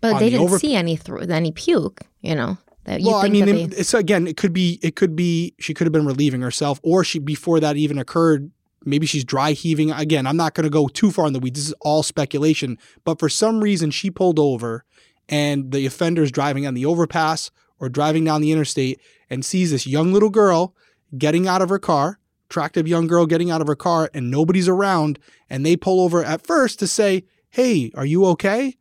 But 0.00 0.18
they 0.20 0.26
the 0.26 0.30
didn't 0.32 0.44
over- 0.44 0.58
see 0.60 0.76
any 0.76 0.96
th- 0.96 1.28
any 1.28 1.50
puke, 1.50 2.02
you 2.20 2.34
know. 2.36 2.58
That 2.86 3.00
you 3.00 3.08
well, 3.08 3.16
I 3.16 3.28
mean, 3.28 3.46
they, 3.46 3.62
it's 3.64 3.94
again, 3.94 4.26
it 4.26 4.36
could 4.36 4.52
be, 4.52 4.78
it 4.80 4.94
could 4.94 5.16
be, 5.16 5.54
she 5.58 5.74
could 5.74 5.86
have 5.86 5.92
been 5.92 6.06
relieving 6.06 6.40
herself, 6.40 6.80
or 6.82 7.02
she 7.02 7.18
before 7.18 7.60
that 7.60 7.76
even 7.76 7.98
occurred. 7.98 8.50
Maybe 8.84 9.06
she's 9.06 9.24
dry 9.24 9.52
heaving. 9.52 9.90
Again, 9.90 10.26
I'm 10.26 10.36
not 10.36 10.54
going 10.54 10.64
to 10.64 10.70
go 10.70 10.86
too 10.86 11.10
far 11.10 11.26
in 11.26 11.32
the 11.32 11.40
weeds. 11.40 11.58
This 11.58 11.68
is 11.68 11.74
all 11.80 12.04
speculation. 12.04 12.78
But 13.04 13.18
for 13.18 13.28
some 13.28 13.60
reason, 13.60 13.90
she 13.90 14.10
pulled 14.10 14.38
over, 14.38 14.84
and 15.28 15.72
the 15.72 15.84
offender's 15.84 16.30
driving 16.30 16.64
on 16.64 16.74
the 16.74 16.86
overpass 16.86 17.50
or 17.80 17.88
driving 17.88 18.24
down 18.24 18.40
the 18.40 18.52
interstate 18.52 19.00
and 19.28 19.44
sees 19.44 19.72
this 19.72 19.86
young 19.86 20.12
little 20.12 20.30
girl 20.30 20.72
getting 21.18 21.48
out 21.48 21.62
of 21.62 21.68
her 21.68 21.80
car, 21.80 22.20
attractive 22.48 22.86
young 22.86 23.08
girl 23.08 23.26
getting 23.26 23.50
out 23.50 23.60
of 23.60 23.66
her 23.66 23.74
car 23.74 24.08
and 24.14 24.30
nobody's 24.30 24.68
around 24.68 25.18
and 25.50 25.66
they 25.66 25.76
pull 25.76 26.00
over 26.00 26.24
at 26.24 26.46
first 26.46 26.78
to 26.78 26.86
say, 26.86 27.24
"Hey, 27.50 27.90
are 27.96 28.06
you 28.06 28.24
okay? 28.26 28.76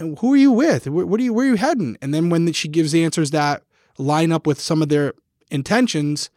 Who 0.00 0.32
are 0.32 0.36
you 0.36 0.52
with? 0.52 0.86
What 0.86 1.18
are 1.20 1.22
you 1.22 1.32
where 1.32 1.46
are 1.46 1.50
you 1.50 1.56
heading?" 1.56 1.96
And 2.00 2.14
then 2.14 2.30
when 2.30 2.52
she 2.52 2.68
gives 2.68 2.94
answers 2.94 3.30
that 3.32 3.62
line 3.98 4.32
up 4.32 4.46
with 4.46 4.60
some 4.60 4.80
of 4.82 4.88
their 4.88 5.14
intentions, 5.50 6.30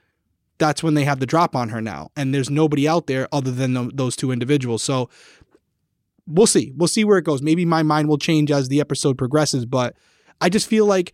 that's 0.58 0.84
when 0.84 0.94
they 0.94 1.04
have 1.04 1.20
the 1.20 1.26
drop 1.26 1.56
on 1.56 1.70
her 1.70 1.82
now. 1.82 2.10
And 2.16 2.34
there's 2.34 2.50
nobody 2.50 2.88
out 2.88 3.08
there 3.08 3.28
other 3.32 3.52
than 3.52 3.74
th- 3.76 3.92
those 3.94 4.16
two 4.16 4.32
individuals. 4.32 4.84
So 4.84 5.10
we'll 6.28 6.48
see. 6.48 6.72
We'll 6.76 6.88
see 6.88 7.04
where 7.04 7.18
it 7.18 7.26
goes. 7.26 7.42
Maybe 7.42 7.66
my 7.66 7.84
mind 7.84 8.08
will 8.08 8.18
change 8.18 8.52
as 8.52 8.68
the 8.68 8.80
episode 8.80 9.18
progresses, 9.18 9.66
but 9.66 9.96
I 10.40 10.50
just 10.50 10.68
feel 10.68 10.86
like 10.86 11.14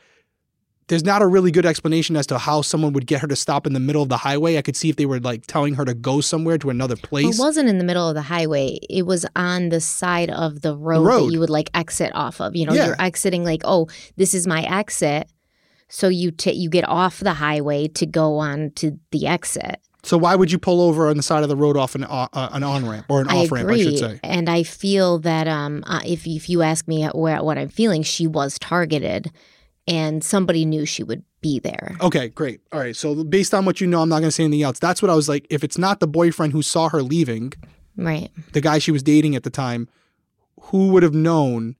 there's 0.87 1.03
not 1.03 1.21
a 1.21 1.27
really 1.27 1.51
good 1.51 1.65
explanation 1.65 2.15
as 2.15 2.25
to 2.27 2.37
how 2.37 2.61
someone 2.61 2.93
would 2.93 3.05
get 3.07 3.21
her 3.21 3.27
to 3.27 3.35
stop 3.35 3.67
in 3.67 3.73
the 3.73 3.79
middle 3.79 4.01
of 4.01 4.09
the 4.09 4.17
highway. 4.17 4.57
I 4.57 4.61
could 4.61 4.75
see 4.75 4.89
if 4.89 4.95
they 4.95 5.05
were 5.05 5.19
like 5.19 5.45
telling 5.45 5.73
her 5.75 5.83
to 5.85 5.93
go 5.93 6.21
somewhere 6.21 6.57
to 6.59 6.69
another 6.69 6.95
place. 6.95 7.37
It 7.37 7.41
wasn't 7.41 7.67
in 7.69 7.77
the 7.77 7.83
middle 7.83 8.07
of 8.07 8.15
the 8.15 8.21
highway. 8.21 8.79
It 8.89 9.05
was 9.05 9.25
on 9.35 9.69
the 9.69 9.81
side 9.81 10.29
of 10.29 10.61
the 10.61 10.75
road, 10.77 11.05
road. 11.05 11.27
that 11.27 11.33
you 11.33 11.39
would 11.39 11.49
like 11.49 11.69
exit 11.73 12.11
off 12.15 12.39
of. 12.39 12.55
You 12.55 12.65
know, 12.67 12.73
Yeah. 12.73 12.87
you're 12.87 13.01
exiting 13.01 13.43
like, 13.43 13.61
oh, 13.65 13.87
this 14.15 14.33
is 14.33 14.47
my 14.47 14.63
exit. 14.63 15.29
So 15.89 16.07
you 16.07 16.31
ta 16.31 16.51
you 16.51 16.69
get 16.69 16.87
off 16.87 17.19
the 17.19 17.33
highway 17.33 17.87
to 17.89 18.05
go 18.05 18.37
on 18.37 18.71
to 18.75 18.97
the 19.11 19.27
exit. 19.27 19.79
So 20.03 20.17
why 20.17 20.35
would 20.35 20.51
you 20.51 20.57
pull 20.57 20.79
over 20.81 21.09
on 21.09 21.17
the 21.17 21.23
side 21.23 21.43
of 21.43 21.49
the 21.49 21.55
road 21.57 21.75
off 21.75 21.95
an 21.95 22.05
uh, 22.05 22.27
uh, 22.31 22.49
an 22.53 22.63
on 22.63 22.87
ramp 22.87 23.07
or 23.09 23.19
an 23.21 23.27
off 23.27 23.51
ramp? 23.51 23.69
I 23.69 23.77
should 23.77 23.97
say. 23.97 24.19
and 24.23 24.49
I 24.49 24.63
feel 24.63 25.19
that 25.19 25.49
um, 25.49 25.83
uh, 25.85 25.99
if 26.05 26.25
if 26.25 26.49
you 26.49 26.61
ask 26.61 26.87
me 26.87 27.05
where 27.07 27.43
what 27.43 27.57
I'm 27.57 27.67
feeling, 27.67 28.03
she 28.03 28.25
was 28.27 28.57
targeted, 28.59 29.31
and 29.87 30.23
somebody 30.23 30.65
knew 30.65 30.85
she 30.85 31.03
would 31.03 31.23
be 31.41 31.59
there. 31.59 31.95
Okay, 32.01 32.29
great. 32.29 32.61
All 32.71 32.79
right. 32.79 32.95
So 32.95 33.23
based 33.23 33.53
on 33.53 33.65
what 33.65 33.79
you 33.79 33.87
know, 33.87 34.01
I'm 34.01 34.09
not 34.09 34.19
going 34.19 34.27
to 34.29 34.31
say 34.31 34.43
anything 34.43 34.63
else. 34.63 34.79
That's 34.79 35.01
what 35.01 35.09
I 35.11 35.15
was 35.15 35.29
like. 35.29 35.45
If 35.49 35.63
it's 35.63 35.77
not 35.77 35.99
the 35.99 36.07
boyfriend 36.07 36.53
who 36.53 36.61
saw 36.61 36.89
her 36.89 37.01
leaving, 37.01 37.53
Right. 37.95 38.29
the 38.53 38.61
guy 38.61 38.79
she 38.79 38.91
was 38.91 39.03
dating 39.03 39.35
at 39.35 39.43
the 39.43 39.49
time, 39.49 39.87
who 40.61 40.89
would 40.89 41.03
have 41.03 41.13
known 41.13 41.75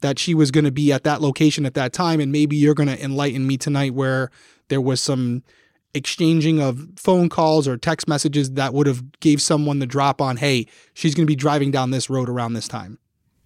that 0.00 0.18
she 0.18 0.32
was 0.34 0.50
going 0.50 0.64
to 0.64 0.70
be 0.72 0.92
at 0.92 1.04
that 1.04 1.20
location 1.20 1.66
at 1.66 1.74
that 1.74 1.92
time? 1.92 2.20
And 2.20 2.32
maybe 2.32 2.56
you're 2.56 2.74
going 2.74 2.88
to 2.88 3.02
enlighten 3.02 3.46
me 3.46 3.56
tonight 3.56 3.94
where 3.94 4.30
there 4.68 4.80
was 4.80 5.00
some 5.00 5.42
exchanging 5.92 6.60
of 6.60 6.86
phone 6.96 7.28
calls 7.28 7.66
or 7.66 7.76
text 7.76 8.08
messages 8.08 8.52
that 8.52 8.72
would 8.72 8.86
have 8.86 9.18
gave 9.20 9.42
someone 9.42 9.80
the 9.80 9.86
drop 9.86 10.20
on, 10.20 10.36
hey, 10.36 10.66
she's 10.94 11.14
going 11.14 11.26
to 11.26 11.30
be 11.30 11.36
driving 11.36 11.70
down 11.72 11.90
this 11.90 12.08
road 12.08 12.28
around 12.28 12.52
this 12.52 12.68
time. 12.68 12.98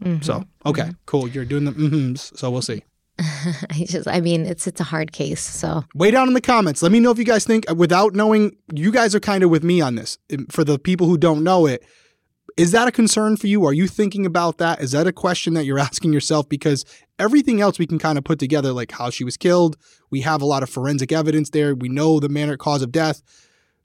Mm-hmm. 0.02 0.22
So, 0.22 0.44
okay, 0.66 0.90
cool. 1.06 1.26
You're 1.26 1.46
doing 1.46 1.64
the 1.64 1.72
mm-hms, 1.72 2.36
so 2.36 2.50
we'll 2.50 2.60
see. 2.62 2.84
I 3.18 3.86
just, 3.86 4.08
I 4.08 4.20
mean, 4.20 4.44
it's 4.44 4.66
it's 4.66 4.80
a 4.80 4.84
hard 4.84 5.12
case. 5.12 5.40
So 5.40 5.84
Way 5.94 6.10
down 6.10 6.28
in 6.28 6.34
the 6.34 6.40
comments. 6.40 6.82
Let 6.82 6.92
me 6.92 7.00
know 7.00 7.10
if 7.10 7.18
you 7.18 7.24
guys 7.24 7.44
think, 7.44 7.64
without 7.74 8.14
knowing, 8.14 8.56
you 8.72 8.90
guys 8.90 9.14
are 9.14 9.20
kind 9.20 9.44
of 9.44 9.50
with 9.50 9.62
me 9.62 9.80
on 9.80 9.94
this. 9.94 10.18
For 10.50 10.64
the 10.64 10.78
people 10.78 11.06
who 11.06 11.16
don't 11.16 11.44
know 11.44 11.66
it, 11.66 11.84
is 12.56 12.72
that 12.72 12.88
a 12.88 12.92
concern 12.92 13.36
for 13.36 13.46
you? 13.46 13.64
Are 13.64 13.72
you 13.72 13.86
thinking 13.86 14.26
about 14.26 14.58
that? 14.58 14.80
Is 14.80 14.92
that 14.92 15.06
a 15.06 15.12
question 15.12 15.54
that 15.54 15.64
you're 15.64 15.78
asking 15.90 16.12
yourself? 16.12 16.48
Because 16.48 16.84
everything 17.18 17.60
else 17.60 17.78
we 17.78 17.86
can 17.86 17.98
kind 17.98 18.18
of 18.18 18.24
put 18.24 18.38
together, 18.38 18.72
like 18.72 18.92
how 18.92 19.10
she 19.10 19.24
was 19.24 19.36
killed. 19.36 19.76
We 20.10 20.22
have 20.22 20.42
a 20.42 20.46
lot 20.46 20.62
of 20.62 20.70
forensic 20.70 21.12
evidence 21.12 21.50
there. 21.50 21.74
We 21.74 21.88
know 21.88 22.20
the 22.20 22.28
manner 22.28 22.56
cause 22.56 22.82
of 22.82 22.92
death. 22.92 23.22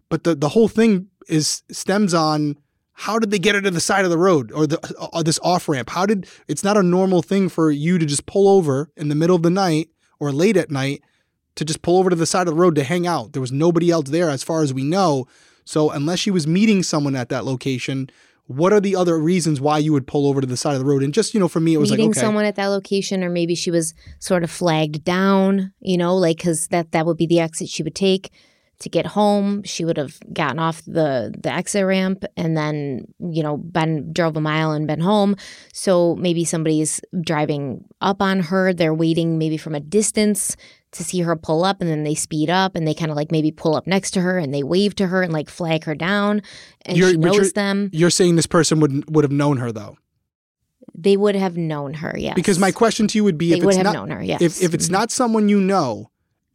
But 0.09 0.24
the, 0.24 0.36
the 0.36 0.50
whole 0.50 0.67
thing 0.67 1.07
is 1.27 1.62
stems 1.71 2.13
on 2.13 2.55
how 3.00 3.18
did 3.18 3.32
they 3.32 3.39
get 3.39 3.56
her 3.56 3.62
to 3.62 3.72
the 3.72 3.79
side 3.79 4.03
of 4.03 4.12
the 4.12 4.18
road 4.18 4.51
or 4.51 4.68
the 4.68 5.10
or 5.13 5.24
this 5.24 5.39
off 5.41 5.70
ramp? 5.70 5.89
How 5.89 6.06
did 6.06 6.27
it's 6.50 6.65
not 6.65 6.75
a 6.75 6.84
normal 6.84 7.22
thing 7.22 7.48
for 7.48 7.72
you 7.72 7.98
to 7.98 8.06
just 8.06 8.25
pull 8.25 8.50
over 8.50 8.91
in 8.98 9.08
the 9.08 9.15
middle 9.15 9.38
of 9.38 9.41
the 9.41 9.50
night 9.50 9.88
or 10.20 10.34
late 10.34 10.58
at 10.58 10.70
night 10.70 11.01
to 11.56 11.63
just 11.63 11.82
pull 11.82 11.98
over 11.98 12.10
to 12.10 12.15
the 12.18 12.25
side 12.25 12.41
of 12.50 12.53
the 12.53 12.60
road 12.60 12.75
to 12.75 12.84
hang 12.84 13.08
out. 13.08 13.32
There 13.32 13.39
was 13.39 13.53
nobody 13.53 13.89
else 13.89 14.10
there 14.10 14.29
as 14.29 14.44
far 14.44 14.63
as 14.63 14.74
we 14.74 14.84
know. 14.84 15.27
So 15.63 15.89
unless 15.91 16.20
she 16.20 16.29
was 16.29 16.46
meeting 16.46 16.84
someone 16.84 17.15
at 17.15 17.29
that 17.29 17.46
location, 17.46 18.10
what 18.48 18.74
are 18.74 18.82
the 18.82 18.98
other 18.98 19.18
reasons 19.18 19.62
why 19.62 19.77
you 19.77 19.94
would 19.94 20.06
pull 20.06 20.27
over 20.27 20.41
to 20.41 20.48
the 20.48 20.58
side 20.58 20.74
of 20.74 20.79
the 20.79 20.86
road? 20.86 21.01
And 21.01 21.13
just, 21.13 21.34
you 21.34 21.39
know, 21.39 21.48
for 21.48 21.62
me 21.62 21.75
it 21.75 21.77
was 21.77 21.91
meeting 21.91 22.08
like 22.08 22.18
okay. 22.18 22.25
someone 22.25 22.44
at 22.44 22.56
that 22.56 22.68
location, 22.68 23.24
or 23.24 23.29
maybe 23.29 23.56
she 23.56 23.72
was 23.72 23.94
sort 24.20 24.44
of 24.44 24.51
flagged 24.51 25.06
down. 25.06 25.72
You 25.79 25.98
know, 25.98 26.18
like 26.18 26.38
because 26.38 26.68
that 26.68 26.91
that 26.91 27.06
would 27.06 27.18
be 27.18 27.27
the 27.27 27.39
exit 27.39 27.70
she 27.70 27.82
would 27.82 27.96
take 27.96 28.29
to 28.79 28.89
get 28.89 29.05
home. 29.05 29.63
She 29.63 29.86
would 29.86 29.98
have 29.98 30.17
gotten 30.33 30.59
off 30.59 30.81
the 30.86 31.33
the 31.38 31.51
exit 31.51 31.86
ramp 31.86 32.24
and 32.38 32.55
then 32.55 33.13
you 33.19 33.43
know 33.43 33.57
been 33.57 34.12
drove 34.13 34.38
a 34.38 34.41
mile 34.41 34.71
and 34.71 34.88
been 34.88 35.01
home. 35.01 35.36
So 35.74 36.15
maybe 36.15 36.45
somebody's 36.45 37.01
driving 37.21 37.86
up 38.01 38.21
on 38.21 38.39
her. 38.39 38.74
They're 38.74 38.93
waiting 38.93 39.38
maybe 39.38 39.57
from 39.57 39.75
a 39.75 39.79
distance 39.79 40.55
to 40.91 41.03
see 41.03 41.21
her 41.21 41.36
pull 41.36 41.63
up 41.63 41.81
and 41.81 41.89
then 41.89 42.03
they 42.03 42.15
speed 42.15 42.50
up 42.50 42.75
and 42.75 42.88
they 42.88 42.93
kind 42.95 43.12
of 43.12 43.17
like 43.17 43.31
maybe 43.31 43.51
pull 43.51 43.75
up 43.75 43.86
next 43.86 44.12
to 44.12 44.21
her 44.21 44.39
and 44.39 44.53
they 44.53 44.63
wave 44.63 44.95
to 44.95 45.07
her 45.07 45.21
and 45.21 45.31
like 45.31 45.50
flag 45.50 45.83
her 45.83 45.93
down 45.93 46.41
and 46.83 46.98
You're- 46.98 47.12
she 47.12 47.17
but 47.17 47.27
you're- 47.27 47.38
knows 47.38 47.53
them. 47.53 47.89
You're 47.93 48.09
saying 48.09 48.38
this 48.38 48.48
person 48.48 48.79
would 48.79 49.13
would 49.13 49.24
have 49.24 49.31
known 49.31 49.57
her 49.57 49.71
though. 49.71 49.98
They 50.95 51.15
would 51.15 51.36
have 51.36 51.55
known 51.55 51.93
her, 51.93 52.13
yes. 52.17 52.33
Because 52.36 52.59
my 52.59 52.71
question 52.71 53.07
to 53.07 53.17
you 53.17 53.24
would 53.24 53.38
be 53.38 53.51
they 53.51 53.57
if 53.57 53.63
would 53.63 53.69
it's 53.69 53.77
have 53.77 53.86
not 53.86 53.93
known 53.93 54.09
her, 54.09 54.24
yes. 54.24 54.41
if 54.41 54.62
if 54.62 54.74
it's 54.74 54.86
mm-hmm. 54.86 54.93
not 54.93 55.12
someone 55.12 55.48
you 55.48 55.62
know 55.62 56.08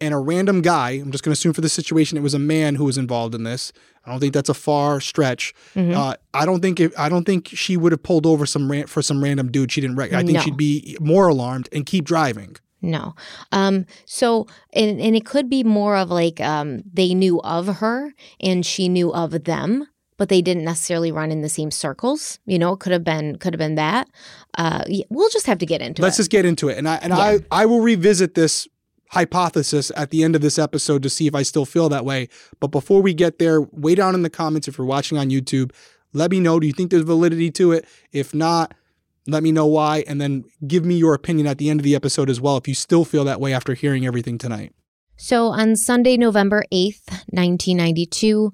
and 0.04 0.14
a 0.14 0.18
random 0.18 0.62
guy, 0.62 0.90
I'm 0.90 1.10
just 1.10 1.24
going 1.24 1.30
to 1.34 1.38
assume 1.38 1.52
for 1.52 1.60
the 1.60 1.68
situation 1.68 2.16
it 2.18 2.22
was 2.22 2.34
a 2.34 2.38
man 2.38 2.76
who 2.76 2.84
was 2.84 2.98
involved 2.98 3.34
in 3.34 3.42
this. 3.44 3.72
I 4.06 4.10
don't 4.10 4.20
think 4.20 4.34
that's 4.34 4.48
a 4.50 4.54
far 4.54 5.00
stretch. 5.00 5.54
Mm-hmm. 5.74 5.96
Uh, 5.96 6.14
I 6.34 6.44
don't 6.44 6.60
think 6.60 6.78
it, 6.78 6.92
I 6.98 7.08
don't 7.08 7.24
think 7.24 7.48
she 7.48 7.76
would 7.76 7.90
have 7.92 8.02
pulled 8.02 8.26
over 8.26 8.44
some 8.46 8.70
ran- 8.70 8.86
for 8.86 9.02
some 9.02 9.22
random 9.24 9.50
dude 9.50 9.72
she 9.72 9.80
didn't 9.80 9.96
recognize. 9.96 10.22
I 10.22 10.26
think 10.26 10.36
No. 10.36 10.42
she'd 10.42 10.56
be 10.56 10.96
more 11.00 11.26
alarmed 11.28 11.68
and 11.72 11.86
keep 11.86 12.04
driving. 12.04 12.56
No. 12.82 13.14
Um, 13.50 13.86
so, 14.04 14.46
and, 14.74 15.00
and 15.00 15.16
it 15.16 15.24
could 15.24 15.48
be 15.48 15.64
more 15.64 15.96
of 15.96 16.10
like 16.10 16.38
um, 16.40 16.82
they 16.92 17.14
knew 17.14 17.40
of 17.40 17.66
her 17.78 18.12
and 18.40 18.64
she 18.66 18.90
knew 18.90 19.10
of 19.14 19.44
them, 19.44 19.88
but 20.18 20.28
they 20.28 20.42
didn't 20.42 20.64
necessarily 20.64 21.10
run 21.10 21.30
in 21.32 21.40
the 21.40 21.48
same 21.48 21.70
circles. 21.70 22.38
You 22.44 22.58
know, 22.58 22.74
it 22.74 22.80
could 22.80 22.92
have 22.92 23.02
been 23.02 23.36
could 23.36 23.54
have 23.54 23.58
been 23.58 23.76
that. 23.76 24.08
Uh, 24.58 24.84
we'll 25.08 25.30
just 25.30 25.46
have 25.46 25.58
to 25.58 25.66
get 25.66 25.80
into 25.80 26.02
it. 26.02 26.04
Let's 26.04 26.18
just 26.18 26.30
get 26.30 26.44
into 26.44 26.68
it. 26.68 26.76
And 26.76 26.86
I 26.86 26.96
and 26.96 27.14
I 27.14 27.38
I 27.50 27.64
will 27.64 27.80
revisit 27.80 28.34
this 28.34 28.68
hypothesis 29.14 29.90
at 29.96 30.10
the 30.10 30.22
end 30.22 30.36
of 30.36 30.42
this 30.42 30.58
episode 30.58 31.02
to 31.02 31.08
see 31.08 31.26
if 31.26 31.34
I 31.34 31.42
still 31.42 31.64
feel 31.64 31.88
that 31.88 32.04
way. 32.04 32.28
But 32.60 32.68
before 32.68 33.00
we 33.00 33.14
get 33.14 33.38
there, 33.38 33.62
way 33.62 33.94
down 33.94 34.14
in 34.14 34.22
the 34.22 34.30
comments 34.30 34.68
if 34.68 34.76
you're 34.76 34.86
watching 34.86 35.16
on 35.16 35.30
YouTube, 35.30 35.72
let 36.12 36.30
me 36.30 36.40
know 36.40 36.60
do 36.60 36.66
you 36.66 36.72
think 36.72 36.90
there's 36.90 37.02
validity 37.02 37.50
to 37.52 37.72
it? 37.72 37.86
If 38.12 38.34
not, 38.34 38.74
let 39.26 39.42
me 39.42 39.52
know 39.52 39.66
why 39.66 40.04
and 40.06 40.20
then 40.20 40.44
give 40.66 40.84
me 40.84 40.96
your 40.96 41.14
opinion 41.14 41.46
at 41.46 41.58
the 41.58 41.70
end 41.70 41.80
of 41.80 41.84
the 41.84 41.94
episode 41.94 42.28
as 42.28 42.40
well 42.40 42.56
if 42.56 42.68
you 42.68 42.74
still 42.74 43.04
feel 43.04 43.24
that 43.24 43.40
way 43.40 43.54
after 43.54 43.74
hearing 43.74 44.06
everything 44.06 44.36
tonight. 44.36 44.74
So 45.16 45.46
on 45.46 45.76
Sunday, 45.76 46.16
November 46.16 46.64
8th, 46.72 47.08
1992, 47.30 48.52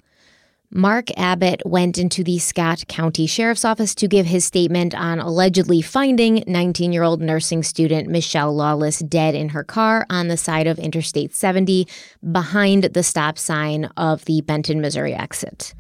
Mark 0.73 1.09
Abbott 1.17 1.63
went 1.67 1.99
into 1.99 2.23
the 2.23 2.39
Scott 2.39 2.85
County 2.87 3.27
Sheriff's 3.27 3.65
Office 3.65 3.93
to 3.97 4.07
give 4.07 4.27
his 4.27 4.45
statement 4.45 4.95
on 4.95 5.19
allegedly 5.19 5.83
finding 5.83 6.45
19 6.47 6.93
year 6.93 7.03
old 7.03 7.21
nursing 7.21 7.65
student 7.65 8.09
Mischelle 8.09 8.55
Lawless 8.55 9.01
dead 9.01 9.35
in 9.35 9.49
her 9.49 9.65
car 9.65 10.07
on 10.09 10.29
the 10.29 10.37
side 10.37 10.69
of 10.69 10.79
Interstate 10.79 11.35
70 11.35 11.89
behind 12.31 12.85
the 12.85 13.03
stop 13.03 13.37
sign 13.37 13.87
of 13.97 14.25
the 14.27 14.43
Benton, 14.43 14.81
Missouri 14.81 15.13
exit. 15.13 15.75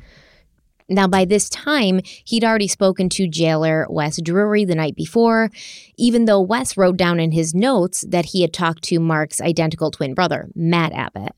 Now, 0.89 1.07
by 1.07 1.25
this 1.25 1.49
time, 1.49 2.01
he'd 2.25 2.43
already 2.43 2.67
spoken 2.67 3.09
to 3.11 3.29
jailer 3.29 3.87
Wes 3.89 4.21
Drury 4.21 4.65
the 4.65 4.75
night 4.75 4.97
before, 4.97 5.51
even 5.99 6.25
though 6.25 6.41
Wes 6.41 6.77
wrote 6.77 6.97
down 6.97 7.21
in 7.21 7.31
his 7.31 7.55
notes 7.55 8.05
that 8.09 8.25
he 8.25 8.43
had 8.43 8.53
talked 8.53 8.83
to 8.85 8.99
Mark's 8.99 9.41
identical 9.41 9.93
twin 9.93 10.15
brother, 10.15 10.49
Matt 10.57 10.93
Abbott. 10.93 11.37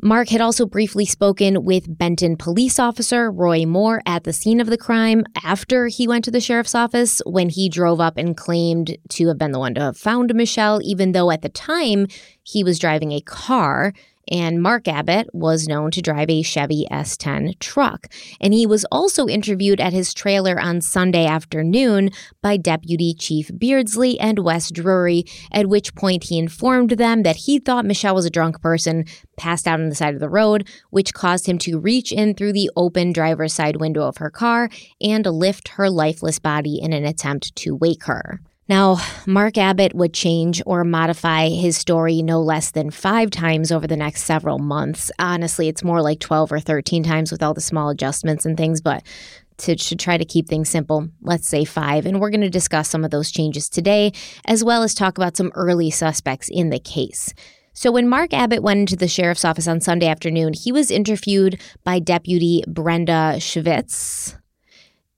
Mark 0.00 0.28
had 0.28 0.40
also 0.40 0.64
briefly 0.64 1.04
spoken 1.04 1.64
with 1.64 1.98
Benton 1.98 2.36
police 2.36 2.78
officer 2.78 3.32
Roy 3.32 3.66
Moore 3.66 4.00
at 4.06 4.22
the 4.22 4.32
scene 4.32 4.60
of 4.60 4.68
the 4.68 4.78
crime 4.78 5.24
after 5.42 5.88
he 5.88 6.06
went 6.06 6.24
to 6.24 6.30
the 6.30 6.40
sheriff's 6.40 6.74
office 6.76 7.20
when 7.26 7.48
he 7.48 7.68
drove 7.68 8.00
up 8.00 8.16
and 8.16 8.36
claimed 8.36 8.96
to 9.08 9.26
have 9.26 9.38
been 9.38 9.50
the 9.50 9.58
one 9.58 9.74
to 9.74 9.80
have 9.80 9.96
found 9.96 10.32
Mischelle, 10.34 10.80
even 10.82 11.10
though 11.10 11.32
at 11.32 11.42
the 11.42 11.48
time 11.48 12.06
he 12.44 12.62
was 12.62 12.78
driving 12.78 13.10
a 13.10 13.20
car 13.20 13.92
and 14.30 14.62
Mark 14.62 14.88
Abbott 14.88 15.28
was 15.32 15.68
known 15.68 15.90
to 15.92 16.02
drive 16.02 16.30
a 16.30 16.42
Chevy 16.42 16.86
S10 16.90 17.58
truck. 17.58 18.08
And 18.40 18.52
he 18.52 18.66
was 18.66 18.84
also 18.90 19.26
interviewed 19.26 19.80
at 19.80 19.92
his 19.92 20.14
trailer 20.14 20.60
on 20.60 20.80
Sunday 20.80 21.26
afternoon 21.26 22.10
by 22.42 22.56
Deputy 22.56 23.14
Chief 23.14 23.50
Beardsley 23.56 24.18
and 24.20 24.40
Wes 24.40 24.70
Drury, 24.70 25.24
at 25.52 25.68
which 25.68 25.94
point 25.94 26.24
he 26.24 26.38
informed 26.38 26.90
them 26.90 27.22
that 27.22 27.36
he 27.36 27.58
thought 27.58 27.84
Mischelle 27.84 28.14
was 28.14 28.26
a 28.26 28.30
drunk 28.30 28.60
person 28.60 29.04
passed 29.36 29.66
out 29.66 29.80
on 29.80 29.88
the 29.88 29.94
side 29.94 30.14
of 30.14 30.20
the 30.20 30.28
road, 30.28 30.68
which 30.90 31.14
caused 31.14 31.46
him 31.46 31.58
to 31.58 31.78
reach 31.78 32.12
in 32.12 32.34
through 32.34 32.52
the 32.52 32.70
open 32.76 33.12
driver's 33.12 33.54
side 33.54 33.76
window 33.76 34.02
of 34.02 34.18
her 34.18 34.30
car 34.30 34.68
and 35.00 35.24
lift 35.26 35.68
her 35.68 35.88
lifeless 35.88 36.38
body 36.38 36.78
in 36.80 36.92
an 36.92 37.04
attempt 37.04 37.54
to 37.56 37.74
wake 37.74 38.04
her. 38.04 38.40
Now, 38.68 38.98
Mark 39.26 39.56
Abbott 39.56 39.94
would 39.94 40.12
change 40.12 40.60
or 40.66 40.84
modify 40.84 41.48
his 41.48 41.78
story 41.78 42.20
no 42.20 42.42
less 42.42 42.70
than 42.70 42.90
five 42.90 43.30
times 43.30 43.72
over 43.72 43.86
the 43.86 43.96
next 43.96 44.24
several 44.24 44.58
months. 44.58 45.10
Honestly, 45.18 45.68
it's 45.68 45.82
more 45.82 46.02
like 46.02 46.20
12 46.20 46.52
or 46.52 46.60
13 46.60 47.02
times 47.02 47.32
with 47.32 47.42
all 47.42 47.54
the 47.54 47.62
small 47.62 47.88
adjustments 47.88 48.44
and 48.44 48.58
things, 48.58 48.82
but 48.82 49.02
to, 49.58 49.74
to 49.74 49.96
try 49.96 50.18
to 50.18 50.24
keep 50.24 50.48
things 50.48 50.68
simple, 50.68 51.08
let's 51.22 51.48
say 51.48 51.64
five. 51.64 52.04
And 52.04 52.20
we're 52.20 52.30
going 52.30 52.42
to 52.42 52.50
discuss 52.50 52.90
some 52.90 53.04
of 53.04 53.10
those 53.10 53.30
changes 53.30 53.70
today, 53.70 54.12
as 54.44 54.62
well 54.62 54.82
as 54.82 54.94
talk 54.94 55.16
about 55.16 55.36
some 55.36 55.50
early 55.54 55.90
suspects 55.90 56.50
in 56.50 56.68
the 56.68 56.78
case. 56.78 57.32
So 57.72 57.90
when 57.90 58.08
Mark 58.08 58.34
Abbott 58.34 58.62
went 58.62 58.80
into 58.80 58.96
the 58.96 59.08
sheriff's 59.08 59.46
office 59.46 59.66
on 59.66 59.80
Sunday 59.80 60.08
afternoon, 60.08 60.52
he 60.52 60.72
was 60.72 60.90
interviewed 60.90 61.60
by 61.84 62.00
Deputy 62.00 62.64
Brenda 62.66 63.36
Schwitz. 63.38 64.36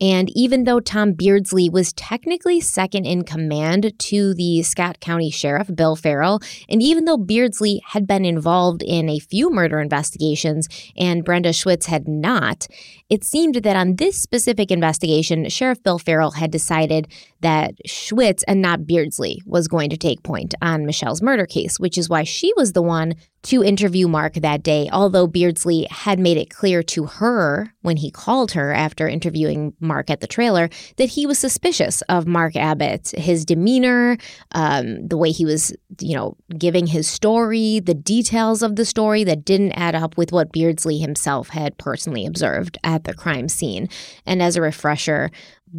And 0.01 0.31
even 0.35 0.65
though 0.65 0.81
Tom 0.81 1.13
Beardsley 1.13 1.69
was 1.69 1.93
technically 1.93 2.61
second 2.61 3.05
in 3.05 3.25
command 3.25 3.93
to 3.99 4.35
the 4.35 4.63
Scott 4.63 5.01
County 5.01 5.31
Sheriff, 5.31 5.75
Bill 5.75 5.95
Farrell, 5.95 6.41
and 6.69 6.83
even 6.83 7.05
though 7.05 7.19
Beardsley 7.19 7.83
had 7.87 8.07
been 8.07 8.25
involved 8.25 8.83
in 8.83 9.09
a 9.09 9.19
few 9.19 9.51
murder 9.51 9.79
investigations 9.79 10.69
and 10.97 11.25
Brenda 11.25 11.51
Schwitz 11.51 11.87
had 11.87 12.09
not, 12.09 12.67
it 13.11 13.25
seemed 13.25 13.57
that 13.57 13.77
on 13.77 13.97
this 13.97 14.17
specific 14.17 14.71
investigation, 14.71 15.49
Sheriff 15.49 15.83
Bill 15.83 15.99
Farrell 15.99 16.31
had 16.31 16.53
decided 16.53 17.09
that 17.41 17.75
Schwitz 17.87 18.45
and 18.47 18.63
not 18.63 18.87
Beardsley 18.87 19.43
was 19.45 19.67
going 19.67 19.91
to 19.91 19.97
take 19.97 20.23
point 20.23 20.55
on 20.63 20.87
Mischelle's 20.87 21.21
murder 21.21 21.45
case, 21.45 21.81
which 21.81 21.99
is 21.99 22.09
why 22.09 22.23
she 22.23 22.53
was 22.57 22.73
the 22.73 22.83
one 22.83 23.15
to 23.43 23.65
interview 23.65 24.07
Mark 24.07 24.35
that 24.35 24.63
day, 24.63 24.89
although 24.93 25.27
Beardsley 25.27 25.87
had 25.91 26.19
made 26.19 26.37
it 26.37 26.51
clear 26.51 26.83
to 26.85 27.07
her 27.07 27.73
when 27.81 27.97
he 27.97 28.11
called 28.11 28.53
her 28.53 28.73
after 28.73 29.09
interviewing 29.09 29.73
Mark 29.81 30.11
at 30.11 30.21
the 30.21 30.27
trailer 30.27 30.69
that 30.97 31.09
he 31.09 31.27
was 31.27 31.39
suspicious 31.39 32.03
of 32.03 32.27
Mark 32.27 32.55
Abbott, 32.55 33.13
his 33.17 33.47
demeanor, 33.47 34.19
um, 34.53 35.09
the 35.09 35.17
way 35.17 35.31
he 35.31 35.47
was, 35.47 35.75
you 36.01 36.15
know, 36.15 36.37
giving 36.59 36.87
his 36.87 37.09
story, 37.09 37.81
the 37.81 37.95
details 37.95 38.63
of 38.63 38.77
the 38.77 38.85
story 38.85 39.25
that 39.25 39.45
didn't 39.45 39.73
add 39.73 39.95
up 39.95 40.19
with 40.19 40.33
what 40.33 40.53
Beardsley 40.53 40.99
himself 40.99 41.49
had 41.49 41.79
personally 41.79 42.27
observed 42.27 42.77
at 42.85 43.00
the 43.05 43.15
crime 43.15 43.49
scene. 43.49 43.89
And 44.27 44.43
as 44.43 44.57
a 44.57 44.63
refresher, 44.63 45.31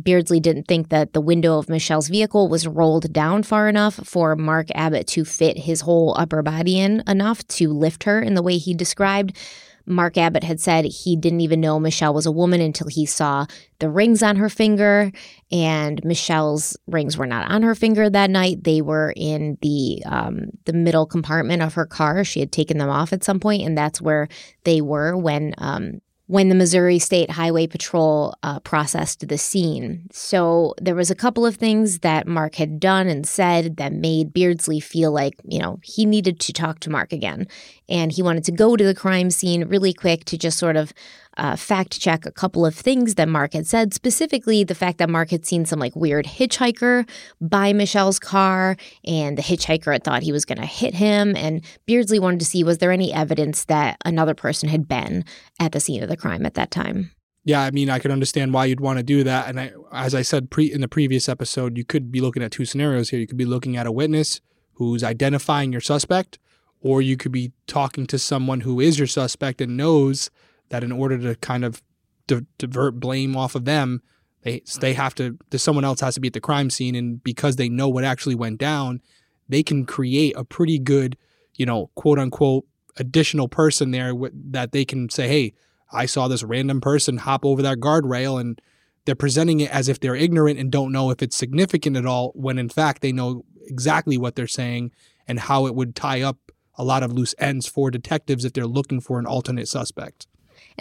Beardsley 0.02 0.40
didn't 0.40 0.68
think 0.68 0.90
that 0.90 1.14
the 1.14 1.22
window 1.22 1.58
of 1.58 1.68
Mischelle's 1.68 2.08
vehicle 2.08 2.48
was 2.48 2.68
rolled 2.68 3.12
down 3.12 3.44
far 3.44 3.68
enough 3.68 3.96
for 3.96 4.36
Mark 4.36 4.68
Abbott 4.74 5.08
to 5.08 5.26
fit 5.26 5.58
his 5.58 5.82
whole 5.82 6.16
upper 6.18 6.42
body 6.42 6.80
in 6.80 7.04
enough 7.08 7.46
to 7.50 7.70
lift 7.70 8.04
her 8.04 8.22
in 8.22 8.36
the 8.36 8.44
way 8.44 8.58
he 8.58 8.74
described. 8.74 9.38
Mark 9.86 10.18
Abbott 10.18 10.44
had 10.44 10.60
said 10.60 10.86
he 10.86 11.16
didn't 11.16 11.42
even 11.42 11.60
know 11.60 11.80
Mischelle 11.80 12.14
was 12.14 12.26
a 12.26 12.32
woman 12.32 12.62
until 12.62 12.88
he 12.88 13.06
saw 13.06 13.46
the 13.80 13.90
rings 13.90 14.22
on 14.22 14.36
her 14.36 14.50
finger, 14.50 15.12
and 15.52 16.02
Mischelle's 16.04 16.78
rings 16.88 17.18
were 17.18 17.26
not 17.26 17.50
on 17.50 17.64
her 17.64 17.76
finger 17.76 18.10
that 18.10 18.30
night. 18.30 18.64
They 18.64 18.82
were 18.82 19.14
in 19.16 19.58
the 19.62 20.04
um, 20.06 20.52
the 20.66 20.74
middle 20.74 21.06
compartment 21.06 21.62
of 21.62 21.74
her 21.74 21.86
car. 21.86 22.24
She 22.24 22.40
had 22.40 22.52
taken 22.52 22.78
them 22.78 22.90
off 22.90 23.12
at 23.12 23.24
some 23.24 23.40
point, 23.40 23.64
and 23.64 23.78
that's 23.78 24.02
where 24.02 24.28
they 24.64 24.82
were 24.82 25.18
when 25.18 25.56
um, 25.58 26.02
when 26.32 26.48
the 26.48 26.56
Missouri 26.56 26.98
State 26.98 27.30
Highway 27.30 27.68
Patrol 27.68 28.34
uh, 28.42 28.62
processed 28.62 29.28
the 29.28 29.38
scene. 29.38 30.08
So 30.14 30.74
there 30.80 30.96
was 30.96 31.12
a 31.12 31.16
couple 31.16 31.46
of 31.46 31.58
things 31.58 32.00
that 32.00 32.26
Mark 32.26 32.56
had 32.56 32.80
done 32.80 33.08
and 33.08 33.28
said 33.28 33.76
that 33.76 33.92
made 33.92 34.32
Beardsley 34.32 34.80
feel 34.80 35.12
like, 35.12 35.34
you 35.44 35.60
know, 35.60 35.82
he 35.84 36.06
needed 36.06 36.40
to 36.40 36.54
talk 36.54 36.80
to 36.80 36.90
Mark 36.90 37.12
again. 37.12 37.50
And 37.90 38.14
he 38.14 38.24
wanted 38.24 38.46
to 38.46 38.54
go 38.54 38.78
to 38.78 38.84
the 38.86 38.96
crime 38.96 39.30
scene 39.30 39.66
really 39.66 39.92
quick 39.92 40.24
to 40.24 40.38
just 40.38 40.58
sort 40.58 40.78
of 40.78 40.94
uh, 41.38 41.56
fact 41.56 42.00
check 42.00 42.26
a 42.26 42.32
couple 42.32 42.66
of 42.66 42.76
things 42.76 43.16
that 43.16 43.30
Mark 43.30 43.54
had 43.54 43.68
said, 43.68 43.94
specifically 43.94 44.64
the 44.64 44.76
fact 44.76 44.98
that 44.98 45.10
Mark 45.10 45.30
had 45.30 45.46
seen 45.46 45.66
some 45.66 45.80
like 45.80 45.96
weird 45.96 46.26
hitchhiker 46.26 47.08
by 47.40 47.74
Mischelle's 47.74 48.20
car, 48.20 48.78
and 49.06 49.38
the 49.38 49.42
hitchhiker 49.42 49.94
had 49.94 50.04
thought 50.04 50.24
he 50.24 50.32
was 50.32 50.46
going 50.46 50.60
to 50.60 50.66
hit 50.66 50.94
him. 50.94 51.36
And 51.36 51.64
Beardsley 51.86 52.20
wanted 52.20 52.40
to 52.40 52.46
see 52.46 52.64
was 52.64 52.80
there 52.80 52.92
any 52.92 53.14
evidence 53.14 53.66
that 53.66 53.98
another 54.06 54.34
person 54.34 54.70
had 54.70 54.88
been 54.88 55.26
at 55.60 55.72
the 55.72 55.80
scene 55.80 56.04
of 56.04 56.10
the 56.10 56.18
crime 56.18 56.46
at 56.46 56.56
that 56.56 56.72
time. 56.72 57.12
Yeah, 57.44 57.62
I 57.62 57.72
mean, 57.72 57.90
I 57.90 57.98
could 57.98 58.12
understand 58.12 58.54
why 58.54 58.66
you'd 58.66 58.82
want 58.82 58.98
to 58.98 59.04
do 59.04 59.24
that. 59.24 59.48
And 59.48 59.60
I, 59.60 59.72
as 59.92 60.14
I 60.14 60.22
said 60.22 60.52
pre 60.52 60.72
in 60.72 60.82
the 60.82 60.88
previous 60.88 61.28
episode, 61.28 61.78
you 61.78 61.84
could 61.84 62.12
be 62.12 62.22
looking 62.22 62.44
at 62.44 62.52
two 62.52 62.66
scenarios 62.66 63.10
here. 63.10 63.20
You 63.20 63.28
could 63.28 63.38
be 63.38 63.46
looking 63.46 63.78
at 63.78 63.88
a 63.88 63.92
witness 63.92 64.42
who's 64.74 65.04
identifying 65.04 65.72
your 65.72 65.82
suspect, 65.82 66.38
or 66.82 67.02
you 67.02 67.18
could 67.18 67.32
be 67.32 67.52
talking 67.66 68.06
to 68.08 68.20
someone 68.20 68.62
who 68.62 68.80
is 68.80 69.00
your 69.00 69.08
suspect 69.08 69.60
and 69.60 69.76
knows 69.76 70.30
that 70.72 70.84
in 70.84 70.92
order 70.92 71.18
to 71.20 71.36
kind 71.36 71.64
of 71.64 71.84
di- 72.28 72.46
divert 72.58 73.00
blame 73.00 73.38
off 73.38 73.56
of 73.56 73.66
them, 73.66 74.02
they 74.42 74.64
they 74.80 74.94
have 74.94 75.14
to 75.16 75.38
someone 75.56 75.86
else 75.86 76.02
has 76.02 76.16
to 76.16 76.22
be 76.22 76.28
at 76.28 76.34
the 76.34 76.42
crime 76.42 76.70
scene, 76.70 76.96
and 76.96 77.24
because 77.24 77.58
they 77.58 77.70
know 77.70 77.88
what 77.88 78.04
actually 78.04 78.36
went 78.36 78.58
down, 78.58 79.02
they 79.48 79.62
can 79.62 79.86
create 79.86 80.34
a 80.36 80.44
pretty 80.44 80.80
good, 80.80 81.18
you 81.56 81.66
know, 81.66 81.92
quote 81.96 82.18
unquote 82.18 82.66
additional 82.98 83.48
person 83.48 83.92
there 83.92 84.14
that 84.34 84.72
they 84.72 84.84
can 84.84 85.10
say, 85.10 85.28
hey, 85.28 85.54
I 85.92 86.06
saw 86.06 86.28
this 86.28 86.44
random 86.44 86.82
person 86.82 87.18
hop 87.18 87.46
over 87.46 87.62
that 87.62 87.80
guardrail 87.80 88.40
and 88.40 88.60
they're 89.06 89.16
presenting 89.16 89.60
it 89.60 89.72
as 89.72 89.90
if 89.90 90.00
they're 90.00 90.16
ignorant 90.16 90.60
and 90.60 90.72
don't 90.72 90.92
know 90.92 91.10
if 91.10 91.22
it's 91.22 91.36
significant 91.36 91.98
at 91.98 92.06
all 92.06 92.32
when 92.36 92.58
in 92.58 92.70
fact 92.70 93.02
they 93.02 93.12
know 93.12 93.44
exactly 93.68 94.18
what 94.18 94.36
they're 94.36 94.48
saying 94.48 94.92
and 95.28 95.40
how 95.40 95.66
it 95.66 95.76
would 95.76 95.96
tie 95.96 96.22
up 96.22 96.38
a 96.76 96.84
lot 96.84 97.04
of 97.04 97.12
loose 97.12 97.36
ends 97.38 97.68
for 97.68 97.92
detectives 97.92 98.46
if 98.46 98.54
they're 98.54 98.66
looking 98.66 99.02
for 99.02 99.20
an 99.20 99.26
alternate 99.26 99.68
suspect. 99.68 100.28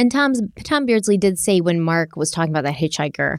And 0.00 0.10
Tom's 0.10 0.40
Tom 0.64 0.86
Beardsley 0.86 1.18
did 1.18 1.38
say 1.38 1.60
when 1.60 1.78
Mark 1.78 2.16
was 2.16 2.30
talking 2.30 2.50
about 2.50 2.64
that 2.64 2.74
hitchhiker, 2.74 3.36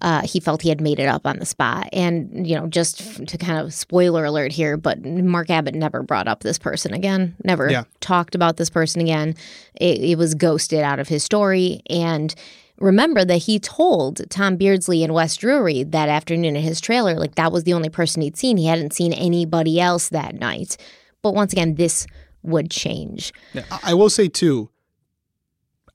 uh, 0.00 0.22
he 0.22 0.38
felt 0.38 0.62
he 0.62 0.68
had 0.68 0.80
made 0.80 1.00
it 1.00 1.08
up 1.08 1.26
on 1.26 1.40
the 1.40 1.44
spot. 1.44 1.88
And, 1.92 2.46
you 2.46 2.54
know, 2.54 2.68
just 2.68 3.26
to 3.26 3.36
kind 3.36 3.58
of 3.58 3.74
spoiler 3.74 4.24
alert 4.24 4.52
here, 4.52 4.76
but 4.76 5.04
Mark 5.04 5.50
Abbott 5.50 5.74
never 5.74 6.04
brought 6.04 6.28
up 6.28 6.44
this 6.44 6.56
person 6.56 6.94
again, 6.94 7.34
never 7.42 7.68
yeah. 7.68 7.82
talked 7.98 8.36
about 8.36 8.58
this 8.58 8.70
person 8.70 9.00
again. 9.00 9.34
It, 9.74 9.98
it 10.00 10.18
was 10.18 10.36
ghosted 10.36 10.84
out 10.84 11.00
of 11.00 11.08
his 11.08 11.24
story. 11.24 11.82
And 11.90 12.32
remember 12.78 13.24
that 13.24 13.38
he 13.38 13.58
told 13.58 14.30
Tom 14.30 14.56
Beardsley 14.56 15.02
and 15.02 15.12
Wes 15.12 15.34
Drury 15.36 15.82
that 15.82 16.08
afternoon 16.08 16.54
in 16.54 16.62
his 16.62 16.80
trailer, 16.80 17.18
like 17.18 17.34
that 17.34 17.50
was 17.50 17.64
the 17.64 17.74
only 17.74 17.88
person 17.88 18.22
he'd 18.22 18.36
seen. 18.36 18.56
He 18.56 18.66
hadn't 18.66 18.92
seen 18.92 19.12
anybody 19.12 19.80
else 19.80 20.10
that 20.10 20.36
night. 20.36 20.76
But 21.22 21.34
once 21.34 21.52
again, 21.52 21.74
this 21.74 22.06
would 22.44 22.70
change. 22.70 23.32
Yeah, 23.52 23.64
I 23.82 23.94
will 23.94 24.10
say, 24.10 24.28
too, 24.28 24.70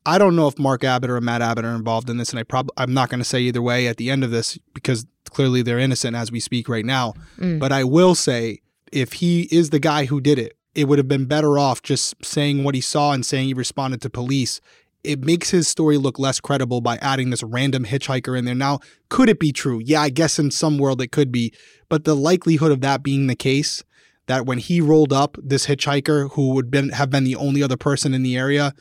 I 0.06 0.18
don't 0.18 0.36
know 0.36 0.48
if 0.48 0.60
Mark 0.60 0.84
Abbott 0.84 1.10
or 1.10 1.22
Matt 1.22 1.42
Abbott 1.42 1.66
are 1.66 1.76
involved 1.76 2.10
in 2.10 2.18
this, 2.18 2.32
and 2.32 2.40
I 2.40 2.44
probably 2.44 2.74
I'm 2.78 2.94
not 2.94 3.10
going 3.10 3.20
to 3.20 3.26
say 3.26 3.42
either 3.42 3.62
way 3.62 3.88
at 3.88 3.98
the 3.98 4.10
end 4.10 4.24
of 4.24 4.32
this 4.32 4.58
because 4.74 5.06
clearly 5.30 5.62
they're 5.62 5.80
innocent 5.80 6.16
as 6.16 6.32
we 6.32 6.40
speak 6.40 6.68
right 6.70 6.86
now. 6.86 7.14
Mm. 7.38 7.60
But 7.60 7.72
I 7.72 7.84
will 7.84 8.16
say 8.16 8.60
if 8.92 9.14
he 9.14 9.48
is 9.52 9.70
the 9.70 9.80
guy 9.80 10.06
who 10.06 10.22
did 10.22 10.38
it, 10.40 10.58
it 10.76 10.88
would 10.88 11.00
have 11.00 11.08
been 11.08 11.26
better 11.26 11.58
off 11.58 11.82
just 11.82 12.24
saying 12.24 12.64
what 12.64 12.76
he 12.76 12.82
saw 12.82 13.12
and 13.12 13.26
saying 13.26 13.48
he 13.48 13.54
responded 13.54 14.02
to 14.02 14.10
police. 14.10 14.60
It 15.04 15.24
makes 15.24 15.50
his 15.50 15.68
story 15.68 15.98
look 15.98 16.18
less 16.18 16.40
credible 16.40 16.82
by 16.82 16.98
adding 16.98 17.30
this 17.30 17.44
random 17.44 17.86
hitchhiker 17.86 18.38
in 18.38 18.46
there. 18.46 18.56
Now, 18.56 18.80
could 19.10 19.30
it 19.30 19.40
be 19.40 19.52
true? 19.52 19.82
Yeah, 19.84 20.02
I 20.02 20.10
guess 20.10 20.40
in 20.40 20.50
some 20.50 20.78
world 20.78 21.02
it 21.02 21.12
could 21.12 21.32
be, 21.32 21.54
but 21.90 22.06
the 22.06 22.16
likelihood 22.16 22.72
of 22.72 22.82
that 22.82 23.04
being 23.04 23.28
the 23.28 23.36
case 23.36 23.84
that 24.28 24.46
when 24.46 24.58
he 24.58 24.80
rolled 24.80 25.12
up 25.12 25.38
this 25.42 25.66
hitchhiker 25.66 26.32
who 26.32 26.54
would 26.54 26.72
been 26.72 26.90
have 26.90 27.10
been 27.10 27.26
the 27.26 27.36
only 27.36 27.62
other 27.62 27.78
person 27.78 28.14
in 28.14 28.24
the 28.24 28.38
area 28.38 28.74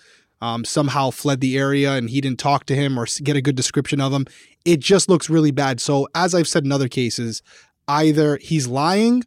um, 0.43 0.65
somehow 0.65 1.11
fled 1.11 1.41
the 1.41 1.57
area 1.57 1.93
and 1.93 2.11
he 2.11 2.21
didn't 2.21 2.41
talk 2.41 2.67
to 2.67 2.75
him 2.75 2.99
or 2.99 3.07
get 3.23 3.37
a 3.37 3.41
good 3.41 3.55
description 3.55 4.01
of 4.01 4.13
him. 4.13 4.27
It 4.65 4.81
just 4.81 5.09
looks 5.09 5.31
really 5.31 5.53
bad. 5.53 5.81
So, 5.81 6.09
as 6.17 6.35
I've 6.35 6.49
said 6.49 6.65
in 6.65 6.73
other 6.73 6.89
cases, 6.89 7.43
either 7.87 8.39
he's 8.39 8.67
lying 8.67 9.23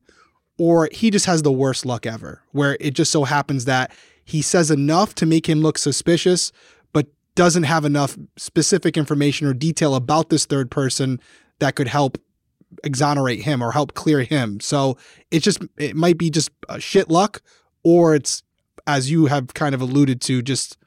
or 0.58 0.90
he 0.92 1.10
just 1.10 1.26
has 1.26 1.42
the 1.42 1.52
worst 1.52 1.86
luck 1.86 2.06
ever, 2.06 2.42
where 2.52 2.78
it 2.82 2.94
just 2.94 3.12
so 3.12 3.24
happens 3.24 3.64
that 3.66 3.92
he 4.26 4.42
says 4.42 4.70
enough 4.70 5.16
to 5.16 5.26
make 5.26 5.48
him 5.48 5.62
look 5.62 5.78
suspicious, 5.78 6.52
but 6.92 7.08
doesn't 7.34 7.64
have 7.64 7.86
enough 7.86 8.18
specific 8.36 8.98
information 8.98 9.48
or 9.48 9.54
detail 9.54 9.96
about 9.96 10.30
this 10.30 10.46
third 10.46 10.70
person 10.70 11.20
that 11.60 11.76
could 11.76 11.88
help 11.88 12.18
exonerate 12.84 13.44
him 13.44 13.62
or 13.62 13.72
help 13.72 13.94
clear 13.94 14.24
him. 14.24 14.60
So 14.60 14.98
it's 15.32 15.46
just, 15.46 15.62
it 15.78 15.96
might 15.96 16.18
be 16.18 16.30
just 16.30 16.50
shit 16.80 17.10
luck, 17.10 17.42
or 17.84 18.16
it's, 18.16 18.44
as 18.86 19.10
you 19.10 19.28
have 19.28 19.54
kind 19.54 19.74
of 19.74 19.82
alluded 19.82 20.20
to, 20.22 20.42
just 20.42 20.78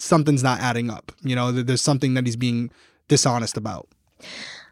something's 0.00 0.42
not 0.42 0.60
adding 0.60 0.90
up. 0.90 1.12
You 1.22 1.36
know, 1.36 1.52
there's 1.52 1.82
something 1.82 2.14
that 2.14 2.26
he's 2.26 2.36
being 2.36 2.70
dishonest 3.08 3.56
about. 3.56 3.88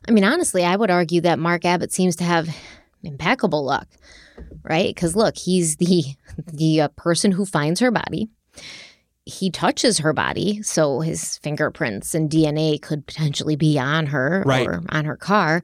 I 0.08 0.12
mean, 0.12 0.24
honestly, 0.24 0.64
I 0.64 0.76
would 0.76 0.90
argue 0.90 1.20
that 1.22 1.38
Mark 1.38 1.64
Abbott 1.64 1.92
seems 1.92 2.16
to 2.16 2.24
have 2.24 2.48
impeccable 3.02 3.64
luck, 3.64 3.88
right? 4.62 4.94
Because 4.94 5.16
look, 5.16 5.36
he's 5.36 5.76
the 5.76 6.04
the 6.52 6.82
uh, 6.82 6.88
person 6.88 7.32
who 7.32 7.44
finds 7.44 7.80
her 7.80 7.90
body. 7.90 8.28
He 9.26 9.50
touches 9.50 9.98
her 9.98 10.12
body, 10.12 10.62
so 10.62 11.00
his 11.00 11.36
fingerprints 11.38 12.14
and 12.14 12.30
DNA 12.30 12.80
could 12.80 13.06
potentially 13.06 13.54
be 13.54 13.78
on 13.78 14.06
her 14.06 14.42
right. 14.46 14.66
or 14.66 14.82
on 14.88 15.04
her 15.04 15.16
car 15.16 15.62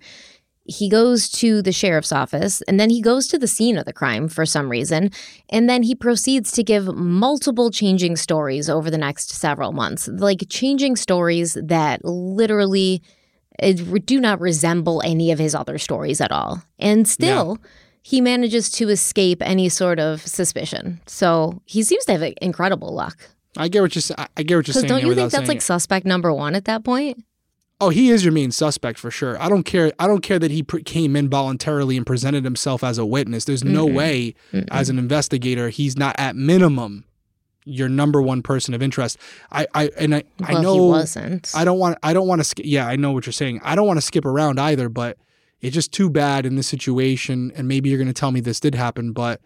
he 0.69 0.89
goes 0.89 1.29
to 1.31 1.63
the 1.63 1.73
sheriff's 1.73 2.13
office 2.13 2.63
and 2.63 2.79
then 2.79 2.91
he 2.91 3.01
goes 3.01 3.27
to 3.29 3.39
the 3.39 3.47
scene 3.47 3.77
of 3.77 3.85
the 3.85 3.93
crime 3.93 4.29
for 4.29 4.45
some 4.45 4.69
reason. 4.69 5.11
And 5.49 5.69
then 5.69 5.83
he 5.83 5.95
proceeds 5.95 6.53
to 6.53 6.63
give 6.63 6.87
multiple 6.95 7.71
changing 7.71 8.17
stories 8.17 8.69
over 8.69 8.91
the 8.91 8.99
next 8.99 9.31
several 9.31 9.73
months, 9.73 10.09
like 10.09 10.43
changing 10.49 10.97
stories 10.97 11.55
that 11.55 12.05
literally 12.05 13.03
eh, 13.61 13.75
do 14.05 14.21
not 14.21 14.41
resemble 14.41 15.03
any 15.05 15.31
of 15.33 15.39
his 15.39 15.55
other 15.55 15.79
stories 15.79 16.21
at 16.21 16.33
all. 16.33 16.63
And 16.79 17.09
still, 17.09 17.59
yeah. 17.61 17.71
he 18.03 18.21
manages 18.21 18.71
to 18.71 18.89
escape 18.89 19.43
any 19.43 19.69
sort 19.69 19.99
of 20.01 20.27
suspicion. 20.27 21.01
So 21.07 21.63
he 21.65 21.83
seems 21.83 22.05
to 22.07 22.13
have 22.13 22.35
incredible 22.43 22.95
luck. 22.95 23.31
I 23.57 23.69
get 23.69 23.81
what 23.81 23.95
you're. 23.95 24.17
I 24.37 24.43
get 24.43 24.57
what 24.57 24.67
you're 24.67 24.75
saying. 24.75 24.87
Don't 24.87 25.03
you 25.03 25.15
think 25.15 25.33
that's 25.33 25.49
like 25.49 25.63
suspect 25.63 26.05
number 26.05 26.33
one 26.33 26.55
at 26.55 26.67
that 26.67 26.85
point? 26.85 27.25
Oh, 27.81 27.91
he 27.91 28.11
is 28.11 28.25
your 28.25 28.33
main 28.33 28.51
suspect 28.53 28.99
for 28.99 29.11
sure. 29.11 29.41
I 29.41 29.49
don't 29.51 29.65
care. 29.65 29.93
I 29.99 30.07
don't 30.07 30.23
care 30.23 30.39
that 30.39 30.51
he 30.51 30.63
pr- 30.63 30.79
came 30.79 31.15
in 31.15 31.29
voluntarily 31.29 31.97
and 31.97 32.07
presented 32.07 32.45
himself 32.45 32.83
as 32.83 32.97
a 32.97 33.05
witness. 33.05 33.45
There's 33.45 33.65
no 33.65 33.87
Mm-mm. 33.87 33.95
way, 33.95 34.35
Mm-mm. 34.53 34.67
as 34.71 34.89
an 34.89 34.99
investigator, 34.99 35.69
he's 35.69 35.97
not 35.97 36.17
at 36.19 36.37
minimum 36.37 37.05
your 37.67 37.89
number 37.89 38.23
one 38.23 38.43
person 38.43 38.73
of 38.73 38.83
interest. 38.83 39.19
I, 39.51 39.67
I 39.75 39.91
and 39.99 40.15
I, 40.15 40.25
I 40.45 40.55
well, 40.55 40.63
know 40.63 40.75
he 40.75 40.81
wasn't. 40.81 41.53
I 41.55 41.65
don't 41.65 41.79
want. 41.79 41.99
I 42.03 42.15
don't 42.15 42.29
want 42.29 42.41
to. 42.41 42.45
Sk- 42.45 42.61
yeah, 42.65 42.87
I 42.87 42.97
know 42.97 43.13
what 43.13 43.27
you're 43.27 43.33
saying. 43.33 43.61
I 43.63 43.75
don't 43.75 43.87
want 43.87 43.99
to 43.99 44.07
skip 44.07 44.25
around 44.25 44.59
either, 44.59 44.89
but 44.89 45.19
it's 45.61 45.75
just 45.75 45.93
too 45.93 46.09
bad 46.09 46.47
in 46.47 46.57
this 46.57 46.69
situation. 46.69 47.53
And 47.57 47.69
maybe 47.69 47.91
you're 47.91 47.99
going 47.99 48.07
to 48.09 48.15
tell 48.15 48.31
me 48.33 48.41
this 48.41 48.61
did 48.61 48.75
happen, 48.75 49.13
but 49.13 49.41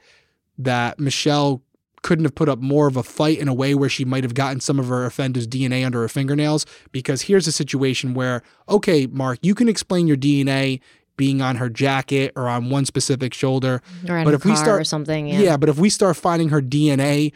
that 0.58 0.98
Mischelle 0.98 1.62
couldn't 2.02 2.24
have 2.24 2.34
put 2.34 2.48
up 2.48 2.58
more 2.58 2.86
of 2.86 2.96
a 2.96 3.02
fight 3.02 3.38
in 3.38 3.46
a 3.48 3.54
way 3.54 3.74
where 3.74 3.88
she 3.88 4.04
might 4.04 4.24
have 4.24 4.34
gotten 4.34 4.58
some 4.60 4.78
of 4.80 4.88
her 4.88 5.04
offender's 5.04 5.46
DNA 5.46 5.84
under 5.84 6.00
her 6.00 6.08
fingernails. 6.08 6.64
Because 6.92 7.22
here's 7.22 7.46
a 7.46 7.52
situation 7.52 8.14
where, 8.14 8.42
okay, 8.68 9.06
Mark, 9.06 9.38
you 9.42 9.54
can 9.54 9.68
explain 9.68 10.06
your 10.06 10.16
DNA 10.16 10.80
being 11.16 11.42
on 11.42 11.56
her 11.56 11.68
jacket 11.68 12.32
or 12.36 12.48
on 12.48 12.70
one 12.70 12.86
specific 12.86 13.34
shoulder. 13.34 13.82
but 14.24 14.32
if 14.34 14.44
we 14.46 14.52
start- 14.56 14.80
or 14.80 14.84
something. 14.84 15.26
Yeah. 15.26 15.40
Yeah. 15.40 15.56
but 15.58 15.68
if 15.68 15.78
we 15.78 15.90
start 15.90 16.16
finding 16.16 16.48
her 16.48 16.62
DNA, 16.62 17.32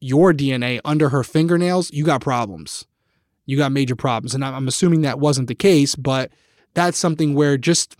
your 0.00 0.32
DNA 0.32 0.80
under 0.84 1.10
her 1.10 1.22
fingernails, 1.22 1.92
you 1.92 2.04
got 2.04 2.20
problems. 2.20 2.86
You 3.46 3.56
got 3.56 3.70
major 3.70 3.94
problems. 3.94 4.34
And 4.34 4.44
I'm 4.44 4.54
I'm 4.54 4.66
assuming 4.68 5.02
that 5.02 5.20
wasn't 5.20 5.46
the 5.48 5.54
case, 5.54 5.94
but 5.94 6.32
that's 6.74 6.98
something 6.98 7.34
where 7.34 7.56
just, 7.56 7.96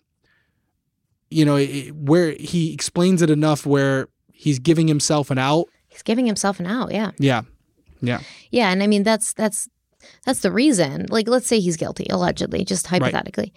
you 1.31 1.45
know, 1.45 1.57
it- 1.57 1.95
where 1.95 2.33
he 2.33 2.73
explains 2.73 3.23
it 3.23 3.31
enough 3.31 3.65
where 3.67 4.09
he's 4.33 4.59
giving 4.59 4.89
himself 4.89 5.31
an 5.31 5.39
out. 5.39 5.67
He's 5.91 6.03
giving 6.03 6.25
himself 6.27 6.59
an 6.61 6.67
out. 6.67 6.93
Yeah. 6.93 7.11
Yeah. 7.19 7.43
Yeah. 8.01 8.21
Yeah, 8.51 8.71
and 8.71 8.83
I 8.83 8.87
mean 8.87 9.03
that's 9.03 9.35
that's 9.35 9.69
that's 10.25 10.41
the 10.41 10.51
reason. 10.51 11.07
Like 11.11 11.29
let's 11.29 11.47
say 11.47 11.61
he's 11.61 11.77
guilty 11.77 12.07
allegedly, 12.09 12.65
just 12.65 12.87
hypothetically. 12.87 13.53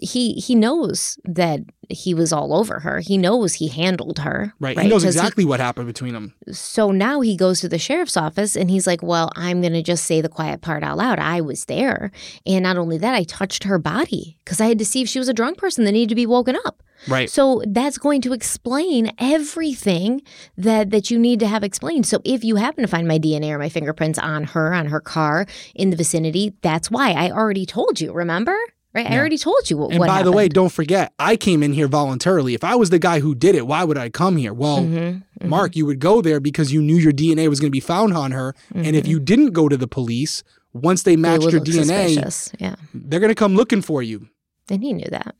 He 0.00 0.34
he 0.34 0.54
knows 0.54 1.18
that 1.24 1.60
he 1.90 2.14
was 2.14 2.32
all 2.32 2.54
over 2.54 2.78
her. 2.80 3.00
He 3.00 3.18
knows 3.18 3.54
he 3.54 3.66
handled 3.66 4.20
her. 4.20 4.54
Right. 4.60 4.78
He 4.78 4.86
knows 4.88 5.02
exactly 5.04 5.44
what 5.44 5.58
happened 5.58 5.88
between 5.88 6.14
them. 6.14 6.34
so 6.52 6.92
now 6.92 7.20
he 7.20 7.36
goes 7.36 7.60
to 7.60 7.68
the 7.68 7.78
sheriff's 7.78 8.16
office 8.16 8.54
and 8.56 8.70
he's 8.70 8.86
like, 8.86 9.02
"Well, 9.02 9.32
I'm 9.34 9.60
going 9.60 9.72
to 9.72 9.82
just 9.82 10.04
say 10.04 10.20
the 10.20 10.28
quiet 10.28 10.60
part 10.60 10.84
out 10.84 10.98
loud. 10.98 11.18
I 11.18 11.40
was 11.40 11.64
there, 11.64 12.12
and 12.46 12.62
not 12.62 12.78
only 12.78 12.96
that, 12.98 13.14
I 13.14 13.24
touched 13.24 13.64
her 13.64 13.78
body 13.78 14.38
because 14.44 14.60
I 14.60 14.66
had 14.68 14.78
to 14.78 14.84
see 14.84 15.02
if 15.02 15.08
she 15.08 15.18
was 15.18 15.28
a 15.28 15.34
drunk 15.34 15.58
person 15.58 15.84
that 15.84 15.92
needed 15.92 16.10
to 16.10 16.14
be 16.14 16.26
woken 16.26 16.56
up." 16.64 16.82
Right. 17.06 17.30
So 17.30 17.62
that's 17.66 17.98
going 17.98 18.20
to 18.22 18.32
explain 18.32 19.12
everything 19.18 20.22
that 20.56 20.90
that 20.90 21.10
you 21.10 21.18
need 21.18 21.40
to 21.40 21.46
have 21.46 21.62
explained. 21.64 22.06
So 22.06 22.20
if 22.24 22.42
you 22.44 22.56
happen 22.56 22.82
to 22.82 22.88
find 22.88 23.06
my 23.06 23.18
DNA 23.18 23.50
or 23.50 23.58
my 23.58 23.68
fingerprints 23.68 24.18
on 24.18 24.44
her, 24.44 24.74
on 24.74 24.86
her 24.86 25.00
car, 25.00 25.46
in 25.74 25.90
the 25.90 25.96
vicinity, 25.96 26.54
that's 26.62 26.90
why 26.90 27.12
I 27.12 27.30
already 27.30 27.66
told 27.66 28.00
you. 28.00 28.12
Remember? 28.12 28.56
Right? 28.94 29.06
I 29.08 29.18
already 29.18 29.38
told 29.38 29.70
you 29.70 29.76
what. 29.76 29.90
And 29.92 30.00
by 30.04 30.22
the 30.22 30.32
way, 30.32 30.48
don't 30.48 30.72
forget, 30.72 31.12
I 31.18 31.36
came 31.36 31.62
in 31.62 31.72
here 31.74 31.86
voluntarily. 31.86 32.54
If 32.54 32.64
I 32.64 32.74
was 32.74 32.90
the 32.90 32.98
guy 32.98 33.20
who 33.20 33.34
did 33.34 33.54
it, 33.54 33.66
why 33.66 33.84
would 33.84 33.98
I 33.98 34.08
come 34.08 34.36
here? 34.38 34.52
Well, 34.54 34.78
Mhm, 34.78 35.22
mhm. 35.40 35.48
Mark, 35.48 35.76
you 35.76 35.84
would 35.86 36.00
go 36.00 36.20
there 36.22 36.40
because 36.40 36.72
you 36.72 36.80
knew 36.82 36.96
your 36.96 37.12
DNA 37.12 37.48
was 37.48 37.60
going 37.60 37.68
to 37.70 37.76
be 37.76 37.80
found 37.80 38.14
on 38.14 38.32
her. 38.32 38.54
And 38.74 38.96
if 38.96 39.06
you 39.06 39.20
didn't 39.20 39.50
go 39.52 39.68
to 39.68 39.76
the 39.76 39.86
police, 39.86 40.42
once 40.72 41.02
they 41.02 41.12
They 41.12 41.16
matched 41.16 41.44
would 41.44 41.52
your 41.52 41.60
DNA, 41.62 42.08
suspicious. 42.14 42.50
Yeah, 42.58 42.76
they're 42.94 43.20
going 43.20 43.30
to 43.30 43.34
come 43.36 43.54
looking 43.54 43.82
for 43.82 44.02
you. 44.02 44.28
and 44.70 44.82
he 44.82 44.92
knew 44.94 45.08
that. 45.10 45.34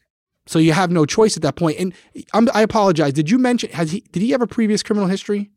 So 0.49 0.59
you 0.59 0.73
have 0.73 0.91
no 0.91 1.05
choice 1.05 1.37
at 1.37 1.43
that 1.43 1.57
point. 1.57 1.79
And 1.79 1.95
I'm, 2.33 2.49
I 2.55 2.63
apologize. 2.63 3.13
Did 3.13 3.31
you 3.31 3.39
mention 3.39 3.71
has 3.71 3.93
he 3.93 4.01
did 4.13 4.23
he 4.23 4.31
have 4.31 4.41
a 4.41 4.47
previous 4.47 4.83
criminal 4.83 5.09
history? 5.09 5.51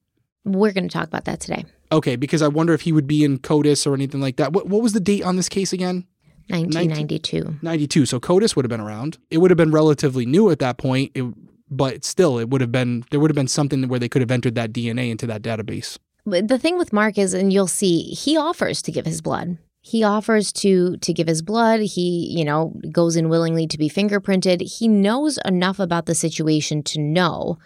We're 0.44 0.74
going 0.74 0.88
to 0.88 0.94
talk 0.94 1.08
about 1.08 1.26
that 1.26 1.40
today. 1.40 1.66
Okay, 1.92 2.16
because 2.16 2.42
I 2.42 2.48
wonder 2.48 2.74
if 2.74 2.82
he 2.82 2.92
would 2.92 3.08
be 3.08 3.24
in 3.24 3.38
CODIS 3.40 3.86
or 3.86 3.94
anything 3.94 4.22
like 4.22 4.38
that. 4.38 4.54
What, 4.54 4.68
what 4.68 4.82
was 4.82 4.94
the 4.94 5.00
date 5.00 5.24
on 5.24 5.36
this 5.36 5.50
case 5.50 5.72
again? 5.72 6.08
1992. 6.48 7.60
92. 7.62 8.06
So 8.06 8.20
CODIS 8.20 8.56
would 8.56 8.66
have 8.66 8.70
been 8.70 8.82
around. 8.82 9.18
It 9.30 9.38
would 9.38 9.52
have 9.52 9.58
been 9.58 9.72
relatively 9.72 10.26
new 10.26 10.50
at 10.50 10.60
that 10.60 10.78
point, 10.78 11.12
it, 11.16 11.26
but 11.70 12.04
still, 12.04 12.40
it 12.40 12.50
would 12.50 12.60
have 12.60 12.72
been 12.72 13.06
there 13.12 13.20
would 13.20 13.30
have 13.30 13.36
been 13.36 13.48
something 13.48 13.88
where 13.88 14.00
they 14.00 14.10
could 14.10 14.22
have 14.22 14.32
entered 14.32 14.56
that 14.56 14.74
DNA 14.74 15.10
into 15.10 15.26
that 15.28 15.42
database. 15.42 15.98
But 16.26 16.50
the 16.50 16.60
thing 16.60 16.78
with 16.78 16.92
Mark 16.92 17.18
is, 17.18 17.34
and 17.34 17.54
you'll 17.54 17.68
see, 17.68 18.02
he 18.14 18.38
offers 18.38 18.82
to 18.84 18.92
give 18.92 19.06
his 19.06 19.22
blood. 19.22 19.58
He 19.82 20.04
offers 20.04 20.52
to 20.54 20.98
to 20.98 21.14
give 21.14 21.28
his 21.28 21.42
blood. 21.42 21.80
He, 21.82 22.34
you 22.38 22.46
know, 22.46 22.74
goes 22.92 23.16
in 23.16 23.30
willingly 23.30 23.68
to 23.68 23.78
be 23.78 23.90
fingerprinted. 23.90 24.62
He 24.62 24.88
knows 24.88 25.40
enough 25.44 25.80
about 25.80 26.06
the 26.06 26.16
situation 26.16 26.84
to 26.84 27.00
know 27.00 27.58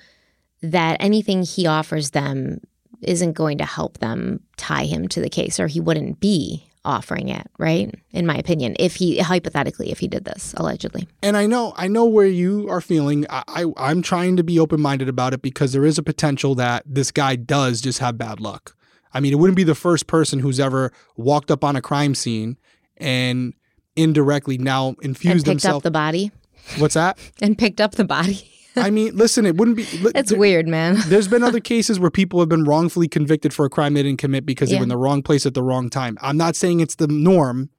that 0.62 0.97
anything 0.99 1.43
he 1.43 1.67
offers 1.67 2.12
them 2.12 2.62
isn't 3.01 3.34
going 3.34 3.58
to 3.58 3.65
help 3.65 3.99
them 3.99 4.39
tie 4.58 4.86
him 4.86 5.08
to 5.10 5.21
the 5.21 5.30
case, 5.30 5.60
or 5.60 5.67
he 5.67 5.80
wouldn't 5.80 6.19
be 6.19 6.65
offering 6.86 7.30
it, 7.30 7.47
right? 7.58 7.93
In 8.12 8.25
my 8.25 8.36
opinion, 8.36 8.75
if 8.80 8.95
he 8.95 9.19
hypothetically, 9.19 9.91
if 9.91 9.99
he 9.99 10.08
did 10.08 10.23
this 10.23 10.54
allegedly. 10.56 11.08
And 11.21 11.36
I 11.36 11.47
know 11.47 11.73
I 11.75 11.88
know 11.88 12.06
where 12.06 12.28
you 12.28 12.69
are 12.69 12.82
feeling. 12.82 13.25
I, 13.30 13.43
I 13.47 13.65
I'm 13.78 14.01
trying 14.01 14.38
to 14.38 14.43
be 14.43 14.60
open 14.60 14.80
minded 14.80 15.10
about 15.10 15.34
it 15.34 15.41
because 15.41 15.73
there 15.73 15.86
is 15.86 15.97
a 15.97 16.04
potential 16.04 16.56
that 16.56 16.84
this 16.86 17.12
guy 17.12 17.36
does 17.36 17.82
just 17.82 17.99
have 17.99 18.17
bad 18.17 18.39
luck. 18.39 18.75
I 19.15 19.21
mean, 19.21 19.32
it 19.32 19.38
wouldn't 19.38 19.56
be 19.56 19.63
the 19.63 19.75
first 19.75 20.08
person 20.08 20.39
who's 20.39 20.60
ever 20.60 20.91
walked 21.15 21.49
up 21.49 21.63
on 21.63 21.78
a 21.78 21.82
crime 21.82 22.13
scene 22.13 22.58
and 22.97 23.54
indirectly 23.95 24.58
now 24.58 24.95
infused 25.01 25.47
And 25.47 25.58
picked 25.60 25.73
up 25.73 25.84
the 25.84 25.89
body. 25.89 26.32
What's 26.78 26.95
that? 26.95 27.17
And 27.41 27.58
picked 27.58 27.80
up 27.80 27.93
the 27.93 28.04
body. 28.04 28.51
I 28.75 28.89
mean, 28.89 29.15
listen, 29.15 29.45
it 29.45 29.56
wouldn't 29.56 29.78
be. 29.78 29.84
It's 30.13 30.32
there- 30.32 30.39
weird, 30.39 30.67
man. 30.67 30.97
There's 31.08 31.30
been 31.30 31.43
other 31.43 31.60
cases 31.73 31.97
where 31.97 32.12
people 32.12 32.41
have 32.41 32.49
been 32.49 32.65
wrongfully 32.65 33.08
convicted 33.08 33.54
for 33.54 33.65
a 33.65 33.69
crime 33.69 33.93
they 33.93 34.04
didn't 34.04 34.19
commit 34.19 34.45
because 34.45 34.69
they 34.69 34.75
were 34.75 34.84
in 34.84 34.89
the 34.89 34.97
wrong 34.97 35.23
place 35.23 35.45
at 35.45 35.54
the 35.54 35.63
wrong 35.63 35.89
time. 35.89 36.17
I'm 36.21 36.36
not 36.36 36.58
saying 36.58 36.82
it's 36.82 36.95
the 36.95 37.08
norm, 37.08 37.69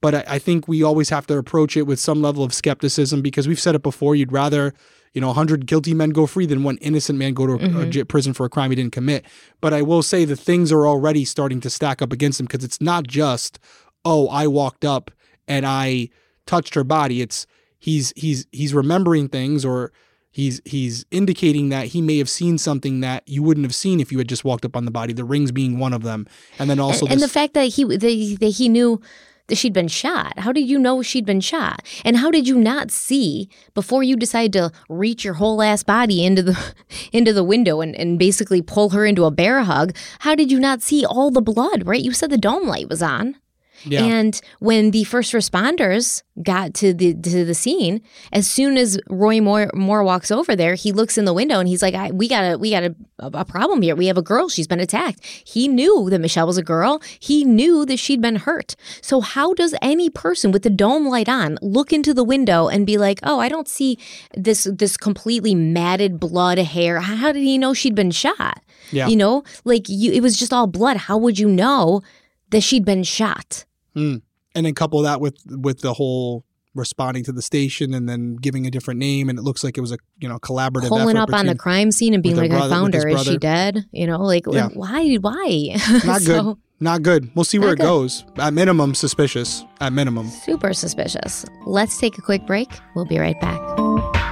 but 0.00 0.14
I, 0.14 0.24
I 0.28 0.38
think 0.38 0.68
we 0.68 0.84
always 0.84 1.10
have 1.10 1.26
to 1.26 1.36
approach 1.36 1.76
it 1.76 1.88
with 1.88 1.98
some 1.98 2.22
level 2.22 2.44
of 2.44 2.54
skepticism 2.54 3.20
because 3.20 3.48
we've 3.48 3.58
said 3.58 3.74
it 3.74 3.82
before. 3.82 4.14
You'd 4.14 4.30
rather, 4.30 4.74
you 5.14 5.20
know, 5.20 5.28
100 5.28 5.66
guilty 5.66 5.94
men 5.94 6.10
go 6.10 6.26
free 6.26 6.44
than 6.44 6.64
one 6.64 6.76
innocent 6.78 7.18
man 7.18 7.32
go 7.32 7.46
to 7.46 7.52
a, 7.52 7.56
a 7.56 7.58
mm-hmm. 7.58 8.02
prison 8.02 8.34
for 8.34 8.44
a 8.44 8.50
crime 8.50 8.70
he 8.70 8.76
didn't 8.76 8.92
commit. 8.92 9.24
But 9.60 9.72
I 9.72 9.80
will 9.80 10.02
say 10.02 10.24
the 10.24 10.36
things 10.36 10.72
are 10.72 10.86
already 10.86 11.24
starting 11.24 11.60
to 11.60 11.70
stack 11.70 12.02
up 12.02 12.12
against 12.12 12.40
him 12.40 12.46
because 12.46 12.64
it's 12.64 12.80
not 12.80 13.06
just, 13.06 13.60
oh, 14.04 14.28
I 14.28 14.48
walked 14.48 14.84
up 14.84 15.12
and 15.46 15.64
I 15.64 16.10
touched 16.46 16.74
her 16.74 16.84
body. 16.84 17.22
It's 17.22 17.46
he's 17.78 18.12
he's 18.16 18.46
he's 18.50 18.74
remembering 18.74 19.28
things 19.28 19.64
or 19.64 19.92
he's 20.32 20.60
he's 20.64 21.06
indicating 21.12 21.68
that 21.68 21.86
he 21.86 22.02
may 22.02 22.18
have 22.18 22.28
seen 22.28 22.58
something 22.58 23.00
that 23.00 23.22
you 23.26 23.42
wouldn't 23.42 23.64
have 23.64 23.74
seen 23.74 24.00
if 24.00 24.10
you 24.10 24.18
had 24.18 24.28
just 24.28 24.44
walked 24.44 24.64
up 24.64 24.76
on 24.76 24.84
the 24.84 24.90
body. 24.90 25.12
The 25.12 25.24
rings 25.24 25.52
being 25.52 25.78
one 25.78 25.92
of 25.92 26.02
them, 26.02 26.26
and 26.58 26.68
then 26.68 26.80
also 26.80 27.06
and, 27.06 27.12
and 27.12 27.20
this, 27.20 27.30
the 27.30 27.32
fact 27.32 27.54
that 27.54 27.66
he 27.66 27.84
that 27.84 28.54
he 28.56 28.68
knew 28.68 29.00
that 29.48 29.56
she'd 29.56 29.72
been 29.72 29.88
shot. 29.88 30.38
How 30.38 30.52
did 30.52 30.68
you 30.68 30.78
know 30.78 31.02
she'd 31.02 31.26
been 31.26 31.40
shot? 31.40 31.82
And 32.04 32.16
how 32.16 32.30
did 32.30 32.48
you 32.48 32.56
not 32.56 32.90
see 32.90 33.48
before 33.74 34.02
you 34.02 34.16
decided 34.16 34.52
to 34.54 34.72
reach 34.88 35.24
your 35.24 35.34
whole 35.34 35.62
ass 35.62 35.82
body 35.82 36.24
into 36.24 36.42
the 36.42 36.74
into 37.12 37.32
the 37.32 37.44
window 37.44 37.80
and, 37.80 37.94
and 37.94 38.18
basically 38.18 38.62
pull 38.62 38.90
her 38.90 39.04
into 39.04 39.24
a 39.24 39.30
bear 39.30 39.62
hug? 39.62 39.94
How 40.20 40.34
did 40.34 40.50
you 40.50 40.58
not 40.58 40.82
see 40.82 41.04
all 41.04 41.30
the 41.30 41.42
blood? 41.42 41.86
Right? 41.86 42.02
You 42.02 42.12
said 42.12 42.30
the 42.30 42.38
dome 42.38 42.66
light 42.66 42.88
was 42.88 43.02
on. 43.02 43.36
Yeah, 43.84 44.04
And 44.04 44.40
when 44.60 44.90
the 44.90 45.04
first 45.04 45.32
responders 45.32 46.22
got 46.42 46.74
to 46.74 46.94
the 46.94 47.14
to 47.14 47.44
the 47.44 47.54
scene, 47.54 48.00
as 48.32 48.46
soon 48.46 48.76
as 48.76 48.98
Roy 49.08 49.40
Moore, 49.40 49.70
Moore 49.74 50.02
walks 50.02 50.30
over 50.30 50.56
there, 50.56 50.74
he 50.74 50.92
looks 50.92 51.18
in 51.18 51.24
the 51.24 51.34
window 51.34 51.58
and 51.58 51.68
he's 51.68 51.82
like, 51.82 51.94
I, 51.94 52.10
"We 52.10 52.28
got 52.28 52.54
a 52.54 52.58
we 52.58 52.70
got 52.70 52.84
a, 52.84 52.94
a 53.18 53.44
problem 53.44 53.82
here. 53.82 53.94
We 53.94 54.06
have 54.06 54.18
a 54.18 54.22
girl. 54.22 54.48
She's 54.48 54.66
been 54.66 54.80
attacked." 54.80 55.24
He 55.24 55.68
knew 55.68 56.08
that 56.10 56.20
Mischelle 56.20 56.46
was 56.46 56.58
a 56.58 56.62
girl. 56.62 57.00
He 57.18 57.44
knew 57.44 57.84
that 57.86 57.98
she'd 57.98 58.20
been 58.22 58.36
hurt. 58.36 58.74
So 59.02 59.20
how 59.20 59.54
does 59.54 59.74
any 59.82 60.10
person 60.10 60.50
with 60.50 60.62
the 60.62 60.70
dome 60.70 61.06
light 61.06 61.28
on 61.28 61.58
look 61.60 61.92
into 61.92 62.14
the 62.14 62.24
window 62.24 62.68
and 62.68 62.86
be 62.86 62.98
like, 62.98 63.20
"Oh, 63.22 63.38
I 63.38 63.48
don't 63.48 63.68
see 63.68 63.98
this 64.34 64.66
this 64.72 64.96
completely 64.96 65.54
matted 65.54 66.18
blood 66.18 66.58
hair"? 66.58 67.00
How 67.00 67.32
did 67.32 67.42
he 67.42 67.58
know 67.58 67.74
she'd 67.74 67.94
been 67.94 68.10
shot? 68.10 68.60
yeah. 68.90 69.08
You 69.08 69.16
know, 69.16 69.44
like 69.64 69.88
you, 69.88 70.12
it 70.12 70.20
was 70.20 70.38
just 70.38 70.52
all 70.52 70.66
blood. 70.66 70.96
How 70.96 71.16
would 71.18 71.38
you 71.38 71.48
know 71.48 72.02
that 72.50 72.62
she'd 72.62 72.84
been 72.84 73.02
shot? 73.02 73.64
Mm. 73.96 74.22
and 74.54 74.66
then 74.66 74.74
couple 74.74 75.02
that 75.02 75.20
with 75.20 75.36
with 75.46 75.80
the 75.80 75.94
whole 75.94 76.44
responding 76.76 77.22
to 77.22 77.30
the 77.30 77.40
station 77.42 77.94
and 77.94 78.08
then 78.08 78.34
giving 78.34 78.66
a 78.66 78.70
different 78.70 78.98
name, 78.98 79.28
and 79.28 79.38
it 79.38 79.42
looks 79.42 79.62
like 79.62 79.78
it 79.78 79.80
was 79.80 79.92
a 79.92 79.98
you 80.18 80.28
know 80.28 80.38
collaborative 80.38 80.88
pulling 80.88 81.16
effort 81.16 81.32
up 81.32 81.38
on 81.38 81.46
the 81.46 81.54
crime 81.54 81.92
scene 81.92 82.14
and 82.14 82.22
being 82.22 82.36
like, 82.36 82.50
her 82.50 82.58
"I 82.58 82.68
found 82.68 82.94
her. 82.94 83.06
Is 83.08 83.22
she 83.24 83.38
dead?" 83.38 83.86
You 83.92 84.06
know, 84.06 84.20
like 84.22 84.44
Yeah. 84.50 84.68
why? 84.74 85.14
Why? 85.16 85.76
Not 86.04 86.22
So, 86.22 86.42
good. 86.42 86.56
Not 86.80 87.02
good. 87.02 87.30
We'll 87.36 87.44
see 87.44 87.60
where 87.60 87.72
it 87.72 87.78
good. 87.78 87.84
goes. 87.84 88.24
At 88.36 88.52
minimum, 88.52 88.94
suspicious. 88.96 89.64
At 89.80 89.92
minimum. 89.92 90.28
Super 90.28 90.72
suspicious. 90.74 91.46
Let's 91.66 91.98
take 91.98 92.18
a 92.18 92.22
quick 92.22 92.44
break. 92.46 92.68
We'll 92.96 93.04
be 93.06 93.18
right 93.18 93.40
back. 93.40 94.23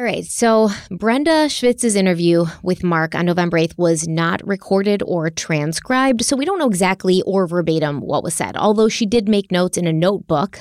All 0.00 0.06
right, 0.06 0.24
so 0.24 0.70
Brenda 0.90 1.50
Schwitz's 1.50 1.94
interview 1.94 2.46
with 2.62 2.82
Mark 2.82 3.14
on 3.14 3.26
November 3.26 3.58
8th 3.58 3.76
was 3.76 4.08
not 4.08 4.40
recorded 4.48 5.02
or 5.04 5.28
transcribed, 5.28 6.24
so 6.24 6.36
we 6.36 6.46
don't 6.46 6.58
know 6.58 6.68
exactly 6.68 7.22
or 7.26 7.46
verbatim 7.46 8.00
what 8.00 8.24
was 8.24 8.32
said, 8.32 8.56
although 8.56 8.88
she 8.88 9.04
did 9.04 9.28
make 9.28 9.52
notes 9.52 9.76
in 9.76 9.86
a 9.86 9.92
notebook 9.92 10.58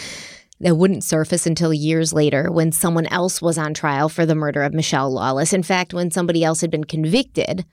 that 0.60 0.76
wouldn't 0.76 1.04
surface 1.04 1.46
until 1.46 1.74
years 1.74 2.14
later 2.14 2.50
when 2.50 2.72
someone 2.72 3.04
else 3.08 3.42
was 3.42 3.58
on 3.58 3.74
trial 3.74 4.08
for 4.08 4.24
the 4.24 4.34
murder 4.34 4.62
of 4.62 4.72
Mischelle 4.72 5.10
Lawless. 5.10 5.52
In 5.52 5.62
fact, 5.62 5.92
when 5.92 6.10
somebody 6.10 6.42
else 6.42 6.62
had 6.62 6.70
been 6.70 6.84
convicted 6.84 7.66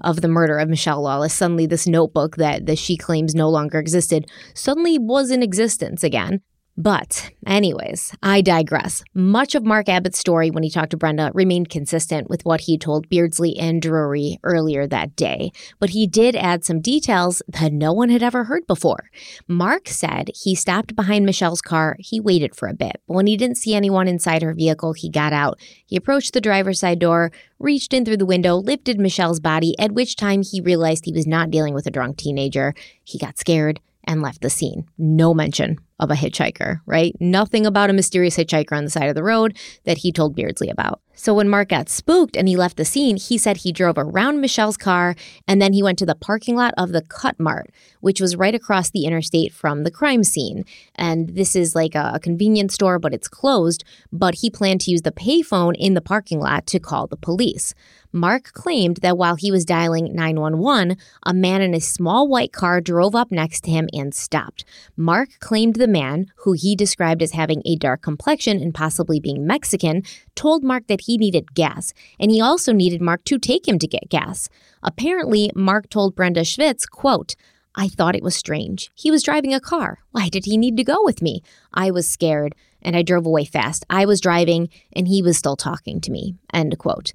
of 0.00 0.22
the 0.22 0.28
murder 0.28 0.56
of 0.56 0.70
Mischelle 0.70 1.02
Lawless. 1.02 1.34
Suddenly, 1.34 1.66
this 1.66 1.86
notebook 1.86 2.36
that, 2.36 2.64
that 2.64 2.78
she 2.78 2.96
claims 2.96 3.34
no 3.34 3.50
longer 3.50 3.78
existed 3.78 4.26
suddenly 4.54 4.98
was 4.98 5.30
in 5.30 5.42
existence 5.42 6.02
again. 6.02 6.40
But, 6.82 7.30
anyways, 7.46 8.14
I 8.22 8.40
digress. 8.40 9.04
Much 9.12 9.54
of 9.54 9.66
Mark 9.66 9.86
Abbott's 9.90 10.18
story 10.18 10.50
when 10.50 10.62
he 10.62 10.70
talked 10.70 10.92
to 10.92 10.96
Brenda 10.96 11.30
remained 11.34 11.68
consistent 11.68 12.30
with 12.30 12.42
what 12.46 12.62
he 12.62 12.78
told 12.78 13.10
Beardsley 13.10 13.58
and 13.58 13.82
Drury 13.82 14.38
earlier 14.44 14.86
that 14.86 15.14
day, 15.14 15.52
but 15.78 15.90
he 15.90 16.06
did 16.06 16.34
add 16.34 16.64
some 16.64 16.80
details 16.80 17.42
that 17.48 17.74
no 17.74 17.92
one 17.92 18.08
had 18.08 18.22
ever 18.22 18.44
heard 18.44 18.66
before. 18.66 19.10
Mark 19.46 19.88
said 19.88 20.30
he 20.34 20.54
stopped 20.54 20.96
behind 20.96 21.26
Mischelle's 21.26 21.60
car, 21.60 21.96
he 21.98 22.18
waited 22.18 22.56
for 22.56 22.66
a 22.66 22.72
bit, 22.72 23.02
but 23.06 23.12
when 23.12 23.26
he 23.26 23.36
didn't 23.36 23.58
see 23.58 23.74
anyone 23.74 24.08
inside 24.08 24.40
her 24.40 24.54
vehicle, 24.54 24.94
he 24.94 25.10
got 25.10 25.34
out. 25.34 25.60
He 25.84 25.96
approached 25.96 26.32
the 26.32 26.40
driver's 26.40 26.80
side 26.80 26.98
door, 26.98 27.30
reached 27.58 27.92
in 27.92 28.06
through 28.06 28.16
the 28.16 28.24
window, 28.24 28.56
lifted 28.56 28.98
Mischelle's 28.98 29.38
body, 29.38 29.74
at 29.78 29.92
which 29.92 30.16
time 30.16 30.40
he 30.42 30.62
realized 30.62 31.04
he 31.04 31.12
was 31.12 31.26
not 31.26 31.50
dealing 31.50 31.74
with 31.74 31.86
a 31.86 31.90
drunk 31.90 32.16
teenager. 32.16 32.72
He 33.04 33.18
got 33.18 33.38
scared 33.38 33.80
and 34.10 34.22
left 34.22 34.42
the 34.42 34.50
scene. 34.50 34.84
No 34.98 35.32
mention 35.32 35.78
of 36.00 36.10
a 36.10 36.14
hitchhiker, 36.14 36.80
right? 36.84 37.14
Nothing 37.20 37.64
about 37.64 37.90
a 37.90 37.92
mysterious 37.92 38.36
hitchhiker 38.36 38.76
on 38.76 38.84
the 38.84 38.90
side 38.90 39.08
of 39.08 39.14
the 39.14 39.22
road 39.22 39.56
that 39.84 39.98
he 39.98 40.10
told 40.10 40.34
Beardsley 40.34 40.68
about. 40.68 41.00
So 41.14 41.34
when 41.34 41.48
Mark 41.48 41.68
got 41.68 41.88
spooked 41.90 42.36
and 42.36 42.48
he 42.48 42.56
left 42.56 42.76
the 42.76 42.84
scene, 42.84 43.18
he 43.18 43.36
said 43.36 43.58
he 43.58 43.72
drove 43.72 43.98
around 43.98 44.40
Mischelle's 44.40 44.78
car 44.78 45.14
and 45.46 45.60
then 45.60 45.74
he 45.74 45.82
went 45.82 45.98
to 45.98 46.06
the 46.06 46.14
parking 46.14 46.56
lot 46.56 46.72
of 46.76 46.92
the 46.92 47.02
Cut 47.02 47.38
Mart, 47.38 47.70
which 48.00 48.20
was 48.20 48.36
right 48.36 48.54
across 48.54 48.90
the 48.90 49.04
interstate 49.04 49.52
from 49.52 49.84
the 49.84 49.90
crime 49.90 50.24
scene. 50.24 50.64
And 50.94 51.36
this 51.36 51.54
is 51.54 51.74
like 51.74 51.94
a, 51.94 52.18
convenience 52.20 52.74
store, 52.74 52.98
but 52.98 53.12
it's 53.12 53.28
closed. 53.28 53.84
But 54.10 54.36
he 54.36 54.50
planned 54.50 54.80
to 54.82 54.90
use 54.90 55.02
the 55.02 55.12
payphone 55.12 55.74
in 55.78 55.94
the 55.94 56.00
parking 56.00 56.40
lot 56.40 56.66
to 56.68 56.80
call 56.80 57.06
the 57.06 57.16
police. 57.16 57.74
Mark 58.12 58.52
claimed 58.52 58.96
that 58.98 59.16
while 59.16 59.36
he 59.36 59.52
was 59.52 59.64
dialing 59.64 60.14
911, 60.14 60.96
a 61.24 61.34
man 61.34 61.62
in 61.62 61.74
a 61.74 61.80
small 61.80 62.26
white 62.26 62.52
car 62.52 62.80
drove 62.80 63.14
up 63.14 63.30
next 63.30 63.62
to 63.64 63.70
him 63.70 63.88
and 63.92 64.12
stopped. 64.14 64.64
Mark 64.96 65.28
claimed 65.38 65.76
the 65.76 65.86
man, 65.86 66.26
who 66.38 66.52
he 66.52 66.74
described 66.74 67.22
as 67.22 67.32
having 67.32 67.62
a 67.64 67.76
dark 67.76 68.02
complexion 68.02 68.60
and 68.60 68.74
possibly 68.74 69.20
being 69.20 69.46
Mexican, 69.46 70.02
told 70.34 70.64
Mark 70.64 70.88
that 70.88 71.02
he 71.02 71.16
needed 71.16 71.54
gas, 71.54 71.94
and 72.18 72.30
he 72.30 72.40
also 72.40 72.72
needed 72.72 73.00
Mark 73.00 73.24
to 73.24 73.38
take 73.38 73.68
him 73.68 73.78
to 73.78 73.86
get 73.86 74.08
gas. 74.08 74.48
Apparently, 74.82 75.52
Mark 75.54 75.88
told 75.88 76.16
Brenda 76.16 76.40
Schwitz, 76.40 76.88
quote, 76.88 77.36
I 77.74 77.86
thought 77.86 78.16
it 78.16 78.24
was 78.24 78.34
strange. 78.34 78.90
He 78.94 79.10
was 79.10 79.22
driving 79.22 79.54
a 79.54 79.60
car. 79.60 80.00
Why 80.10 80.28
did 80.28 80.44
he 80.44 80.56
need 80.56 80.76
to 80.76 80.84
go 80.84 81.04
with 81.04 81.22
me? 81.22 81.42
I 81.72 81.92
was 81.92 82.10
scared 82.10 82.56
and 82.82 82.96
I 82.96 83.02
drove 83.02 83.26
away 83.26 83.44
fast. 83.44 83.84
I 83.88 84.06
was 84.06 84.20
driving 84.20 84.68
and 84.92 85.06
he 85.06 85.22
was 85.22 85.38
still 85.38 85.56
talking 85.56 86.00
to 86.00 86.10
me. 86.10 86.34
End 86.52 86.76
quote. 86.78 87.12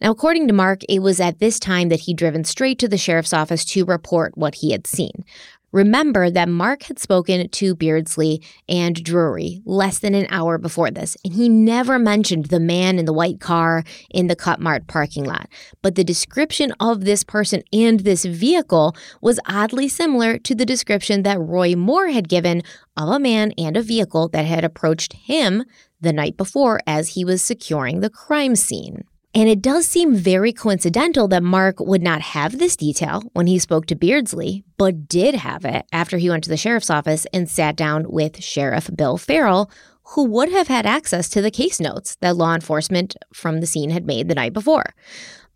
Now, 0.00 0.10
according 0.10 0.46
to 0.48 0.54
Mark, 0.54 0.80
it 0.88 1.00
was 1.00 1.20
at 1.20 1.40
this 1.40 1.58
time 1.58 1.90
that 1.90 2.00
he'd 2.00 2.16
driven 2.16 2.44
straight 2.44 2.78
to 2.78 2.88
the 2.88 2.96
sheriff's 2.96 3.34
office 3.34 3.64
to 3.66 3.84
report 3.84 4.36
what 4.36 4.56
he 4.56 4.72
had 4.72 4.86
seen. 4.86 5.24
Remember 5.72 6.30
that 6.30 6.48
Mark 6.48 6.84
had 6.84 6.98
spoken 6.98 7.48
to 7.48 7.76
Beardsley 7.76 8.42
and 8.68 9.04
Drury 9.04 9.62
less 9.64 10.00
than 10.00 10.14
an 10.14 10.26
hour 10.30 10.58
before 10.58 10.90
this, 10.90 11.16
and 11.24 11.34
he 11.34 11.48
never 11.48 11.96
mentioned 11.96 12.46
the 12.46 12.58
man 12.58 12.98
in 12.98 13.04
the 13.04 13.12
white 13.12 13.38
car 13.38 13.84
in 14.10 14.26
the 14.26 14.34
Cut 14.34 14.58
Mart 14.58 14.88
parking 14.88 15.24
lot. 15.24 15.48
But 15.80 15.94
the 15.94 16.02
description 16.02 16.72
of 16.80 17.04
this 17.04 17.22
person 17.22 17.62
and 17.72 18.00
this 18.00 18.24
vehicle 18.24 18.96
was 19.20 19.38
oddly 19.46 19.86
similar 19.86 20.38
to 20.38 20.54
the 20.56 20.66
description 20.66 21.22
that 21.22 21.38
Roy 21.38 21.76
Moore 21.76 22.08
had 22.08 22.28
given 22.28 22.62
of 22.96 23.08
a 23.08 23.20
man 23.20 23.52
and 23.56 23.76
a 23.76 23.82
vehicle 23.82 24.28
that 24.30 24.46
had 24.46 24.64
approached 24.64 25.12
him 25.12 25.64
the 26.00 26.12
night 26.12 26.36
before 26.36 26.80
as 26.84 27.10
he 27.10 27.24
was 27.24 27.42
securing 27.42 28.00
the 28.00 28.10
crime 28.10 28.56
scene. 28.56 29.04
And 29.32 29.48
it 29.48 29.62
does 29.62 29.86
seem 29.86 30.14
very 30.16 30.52
coincidental 30.52 31.28
that 31.28 31.42
Mark 31.44 31.78
would 31.78 32.02
not 32.02 32.20
have 32.20 32.58
this 32.58 32.74
detail 32.74 33.22
when 33.32 33.46
he 33.46 33.60
spoke 33.60 33.86
to 33.86 33.94
Beardsley, 33.94 34.64
but 34.76 35.06
did 35.08 35.36
have 35.36 35.64
it 35.64 35.86
after 35.92 36.18
he 36.18 36.28
went 36.28 36.42
to 36.44 36.50
the 36.50 36.56
sheriff's 36.56 36.90
office 36.90 37.26
and 37.32 37.48
sat 37.48 37.76
down 37.76 38.10
with 38.10 38.42
Sheriff 38.42 38.90
Bill 38.94 39.16
Farrell, 39.16 39.70
who 40.14 40.24
would 40.24 40.50
have 40.50 40.66
had 40.66 40.84
access 40.84 41.28
to 41.28 41.40
the 41.40 41.52
case 41.52 41.78
notes 41.78 42.16
that 42.16 42.36
law 42.36 42.54
enforcement 42.54 43.16
from 43.32 43.60
the 43.60 43.66
scene 43.66 43.90
had 43.90 44.04
made 44.04 44.26
the 44.26 44.34
night 44.34 44.52
before. 44.52 44.94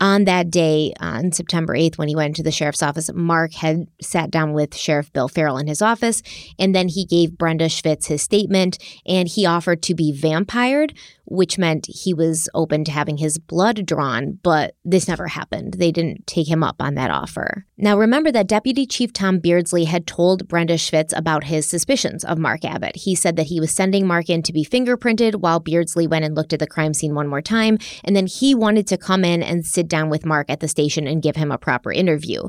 On 0.01 0.25
that 0.25 0.51
day, 0.51 0.93
uh, 1.01 1.21
on 1.25 1.33
September 1.33 1.75
8th, 1.75 1.99
when 1.99 2.09
he 2.09 2.17
went 2.17 2.35
to 2.37 2.43
the 2.43 2.51
sheriff's 2.51 2.83
office, 2.83 3.11
Mark 3.15 3.55
had 3.55 3.87
sat 4.01 4.31
down 4.31 4.53
with 4.53 4.77
Sheriff 4.77 5.13
Bill 5.13 5.29
Farrell 5.29 5.57
in 5.57 5.67
his 5.67 5.81
office, 5.81 6.23
and 6.59 6.75
then 6.75 6.89
he 6.89 7.05
gave 7.05 7.39
Brenda 7.39 7.67
Schwitz 7.67 8.07
his 8.07 8.21
statement, 8.21 8.79
and 9.07 9.29
he 9.29 9.47
offered 9.47 9.83
to 9.83 9.95
be 9.95 10.11
vampired, 10.11 10.95
which 11.27 11.59
meant 11.59 11.87
he 11.87 12.13
was 12.13 12.49
open 12.55 12.85
to 12.85 12.93
having 12.93 13.19
his 13.19 13.39
blood 13.39 13.87
drawn, 13.87 14.39
but 14.43 14.75
this 14.85 15.07
never 15.07 15.29
happened. 15.29 15.75
They 15.75 15.93
didn't 15.93 16.27
take 16.27 16.49
him 16.49 16.65
up 16.65 16.77
on 16.81 16.97
that 16.97 17.11
offer. 17.11 17.65
Now, 17.77 17.99
remember 17.99 18.31
that 18.31 18.47
Deputy 18.47 18.87
Chief 18.87 19.13
Tom 19.13 19.41
Beardsley 19.41 19.85
had 19.85 20.07
told 20.07 20.47
Brenda 20.47 20.75
Schwitz 20.75 21.13
about 21.17 21.43
his 21.43 21.67
suspicions 21.67 22.25
of 22.25 22.39
Mark 22.39 22.65
Abbott. 22.65 22.95
He 22.95 23.17
said 23.17 23.35
that 23.35 23.49
he 23.49 23.59
was 23.59 23.73
sending 23.73 24.07
Mark 24.07 24.31
in 24.31 24.43
to 24.43 24.53
be 24.53 24.65
fingerprinted 24.65 25.41
while 25.41 25.59
Beardsley 25.59 26.07
went 26.07 26.25
and 26.25 26.37
looked 26.37 26.53
at 26.53 26.61
the 26.61 26.69
crime 26.69 26.95
scene 26.95 27.17
one 27.17 27.27
more 27.27 27.43
time, 27.43 27.79
and 28.05 28.15
then 28.15 28.29
he 28.29 28.55
wanted 28.55 28.87
to 28.87 28.97
come 28.97 29.25
in 29.25 29.43
and 29.43 29.67
sit 29.67 29.89
down 29.89 30.09
with 30.09 30.25
Mark 30.25 30.49
at 30.49 30.61
the 30.61 30.69
station 30.69 31.09
and 31.09 31.21
give 31.21 31.35
him 31.35 31.51
a 31.51 31.59
proper 31.59 31.91
interview. 31.91 32.43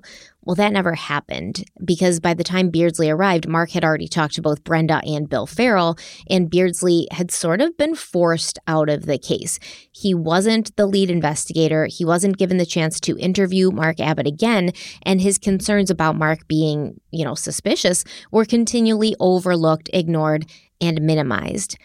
Well, 0.46 0.56
that 0.56 0.74
never 0.74 0.94
happened 0.94 1.64
because 1.84 2.20
by 2.20 2.36
the 2.36 2.44
time 2.44 2.70
Beardsley 2.70 3.10
arrived, 3.10 3.48
Mark 3.48 3.72
had 3.72 3.84
already 3.84 4.08
talked 4.08 4.36
to 4.36 4.44
both 4.44 4.64
Brenda 4.64 5.02
and 5.04 5.28
Bill 5.28 5.48
Farrell, 5.48 5.98
and 6.30 6.52
Beardsley 6.52 7.08
had 7.12 7.32
sort 7.32 7.62
of 7.62 7.76
been 7.78 7.96
forced 7.96 8.60
out 8.68 8.88
of 8.88 9.08
the 9.08 9.18
case. 9.18 9.58
He 9.92 10.14
wasn't 10.14 10.76
the 10.76 10.86
lead 10.86 11.10
investigator, 11.10 11.88
he 11.88 12.06
wasn't 12.06 12.38
given 12.38 12.58
the 12.58 12.66
chance 12.66 13.00
to 13.02 13.18
interview 13.18 13.72
Mark 13.72 14.00
Abbott 14.00 14.28
again, 14.28 14.72
and 15.02 15.20
his 15.20 15.40
concerns 15.40 15.90
about 15.90 16.16
Mark 16.16 16.48
being, 16.48 17.02
you 17.10 17.26
know, 17.26 17.36
suspicious 17.36 18.04
were 18.32 18.46
continually 18.46 19.16
overlooked, 19.20 19.90
ignored, 19.94 20.46
and 20.80 21.02
minimized. 21.02 21.76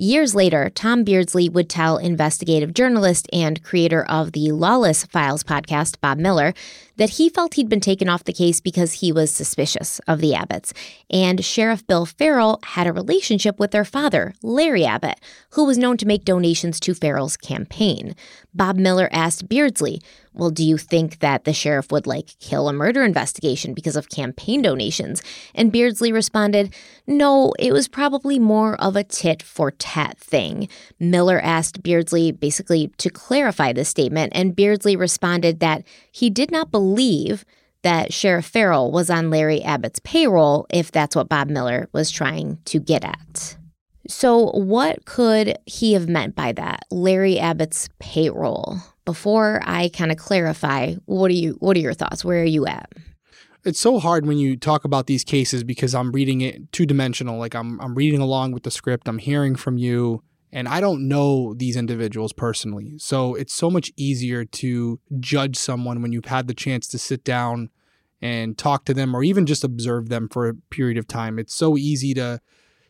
Years 0.00 0.32
later, 0.32 0.70
Tom 0.70 1.02
Beardsley 1.02 1.48
would 1.48 1.68
tell 1.68 1.96
investigative 1.96 2.72
journalist 2.72 3.28
and 3.32 3.60
creator 3.64 4.04
of 4.04 4.30
the 4.30 4.52
Lawless 4.52 5.04
Files 5.04 5.42
podcast, 5.42 6.00
Bob 6.00 6.18
Miller, 6.18 6.54
that 6.98 7.10
he 7.10 7.28
felt 7.28 7.54
he'd 7.54 7.68
been 7.68 7.80
taken 7.80 8.08
off 8.08 8.24
the 8.24 8.32
case 8.32 8.60
because 8.60 8.94
he 8.94 9.10
was 9.10 9.30
suspicious 9.30 9.98
of 10.06 10.20
the 10.20 10.34
Abbotts. 10.34 10.72
And 11.10 11.44
Sheriff 11.44 11.86
Bill 11.86 12.04
Farrell 12.04 12.60
had 12.62 12.86
a 12.86 12.92
relationship 12.92 13.58
with 13.58 13.70
their 13.70 13.84
father, 13.84 14.34
Larry 14.42 14.84
Abbott, 14.84 15.18
who 15.50 15.64
was 15.64 15.78
known 15.78 15.96
to 15.96 16.06
make 16.06 16.24
donations 16.24 16.78
to 16.80 16.94
Farrell's 16.94 17.36
campaign. 17.36 18.14
Bob 18.52 18.76
Miller 18.76 19.08
asked 19.12 19.48
Beardsley, 19.48 20.02
well, 20.34 20.50
do 20.50 20.64
you 20.64 20.78
think 20.78 21.18
that 21.18 21.44
the 21.44 21.52
sheriff 21.52 21.90
would 21.90 22.06
like 22.06 22.38
kill 22.38 22.68
a 22.68 22.72
murder 22.72 23.02
investigation 23.02 23.74
because 23.74 23.96
of 23.96 24.08
campaign 24.08 24.62
donations? 24.62 25.20
And 25.52 25.72
Beardsley 25.72 26.12
responded, 26.12 26.72
no, 27.06 27.52
it 27.58 27.72
was 27.72 27.88
probably 27.88 28.38
more 28.38 28.80
of 28.80 28.94
a 28.94 29.02
tit 29.02 29.42
for 29.42 29.72
tat 29.72 30.16
thing. 30.18 30.68
Miller 31.00 31.40
asked 31.40 31.82
Beardsley 31.82 32.30
basically 32.30 32.92
to 32.98 33.10
clarify 33.10 33.72
this 33.72 33.88
statement, 33.88 34.32
and 34.34 34.54
Beardsley 34.54 34.94
responded 34.94 35.58
that 35.58 35.82
he 36.12 36.30
did 36.30 36.52
not 36.52 36.70
believe 36.70 36.87
that 37.82 38.12
Sheriff 38.12 38.46
Farrell 38.46 38.90
was 38.90 39.10
on 39.10 39.30
Larry 39.30 39.62
Abbott's 39.62 40.00
payroll 40.00 40.66
if 40.70 40.90
that's 40.90 41.14
what 41.14 41.28
Bob 41.28 41.48
Miller 41.48 41.88
was 41.92 42.10
trying 42.10 42.58
to 42.66 42.80
get 42.80 43.04
at. 43.04 43.56
So, 44.08 44.50
what 44.52 45.04
could 45.04 45.58
he 45.66 45.92
have 45.92 46.08
meant 46.08 46.34
by 46.34 46.52
that? 46.52 46.84
Larry 46.90 47.38
Abbott's 47.38 47.88
payroll 47.98 48.78
before 49.04 49.62
I 49.64 49.88
kind 49.88 50.10
of 50.10 50.18
clarify, 50.18 50.94
what 51.06 51.30
are 51.30 51.34
you 51.34 51.56
what 51.60 51.76
are 51.76 51.80
your 51.80 51.94
thoughts? 51.94 52.24
Where 52.24 52.42
are 52.42 52.44
you 52.44 52.66
at? 52.66 52.92
It's 53.64 53.80
so 53.80 53.98
hard 53.98 54.26
when 54.26 54.38
you 54.38 54.56
talk 54.56 54.84
about 54.84 55.06
these 55.06 55.24
cases 55.24 55.64
because 55.64 55.94
I'm 55.94 56.12
reading 56.12 56.40
it 56.40 56.72
two 56.72 56.86
dimensional. 56.86 57.38
Like 57.38 57.54
I'm 57.54 57.80
I'm 57.80 57.94
reading 57.94 58.20
along 58.20 58.52
with 58.52 58.64
the 58.64 58.70
script, 58.70 59.08
I'm 59.08 59.18
hearing 59.18 59.56
from 59.56 59.78
you, 59.78 60.22
and 60.52 60.68
I 60.68 60.80
don't 60.80 61.08
know 61.08 61.54
these 61.54 61.76
individuals 61.76 62.32
personally. 62.32 62.94
So 62.98 63.34
it's 63.34 63.54
so 63.54 63.70
much 63.70 63.92
easier 63.96 64.44
to 64.44 65.00
judge 65.20 65.56
someone 65.56 66.02
when 66.02 66.12
you've 66.12 66.26
had 66.26 66.46
the 66.46 66.54
chance 66.54 66.86
to 66.88 66.98
sit 66.98 67.24
down 67.24 67.70
and 68.20 68.58
talk 68.58 68.84
to 68.86 68.94
them 68.94 69.14
or 69.14 69.22
even 69.22 69.46
just 69.46 69.62
observe 69.62 70.08
them 70.08 70.28
for 70.28 70.48
a 70.48 70.54
period 70.54 70.98
of 70.98 71.06
time. 71.06 71.38
It's 71.38 71.54
so 71.54 71.76
easy 71.76 72.14
to 72.14 72.40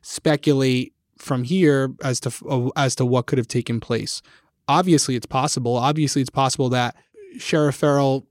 speculate 0.00 0.94
from 1.18 1.44
here 1.44 1.92
as 2.02 2.20
to 2.20 2.32
uh, 2.48 2.68
as 2.76 2.94
to 2.94 3.04
what 3.04 3.26
could 3.26 3.38
have 3.38 3.48
taken 3.48 3.80
place 3.80 4.22
obviously 4.68 5.16
it's 5.16 5.26
possible. 5.26 5.76
Obviously, 5.76 6.20
it's 6.20 6.30
possible 6.30 6.68
that 6.68 6.94
Sheriff 7.38 7.76
Farrell 7.76 8.26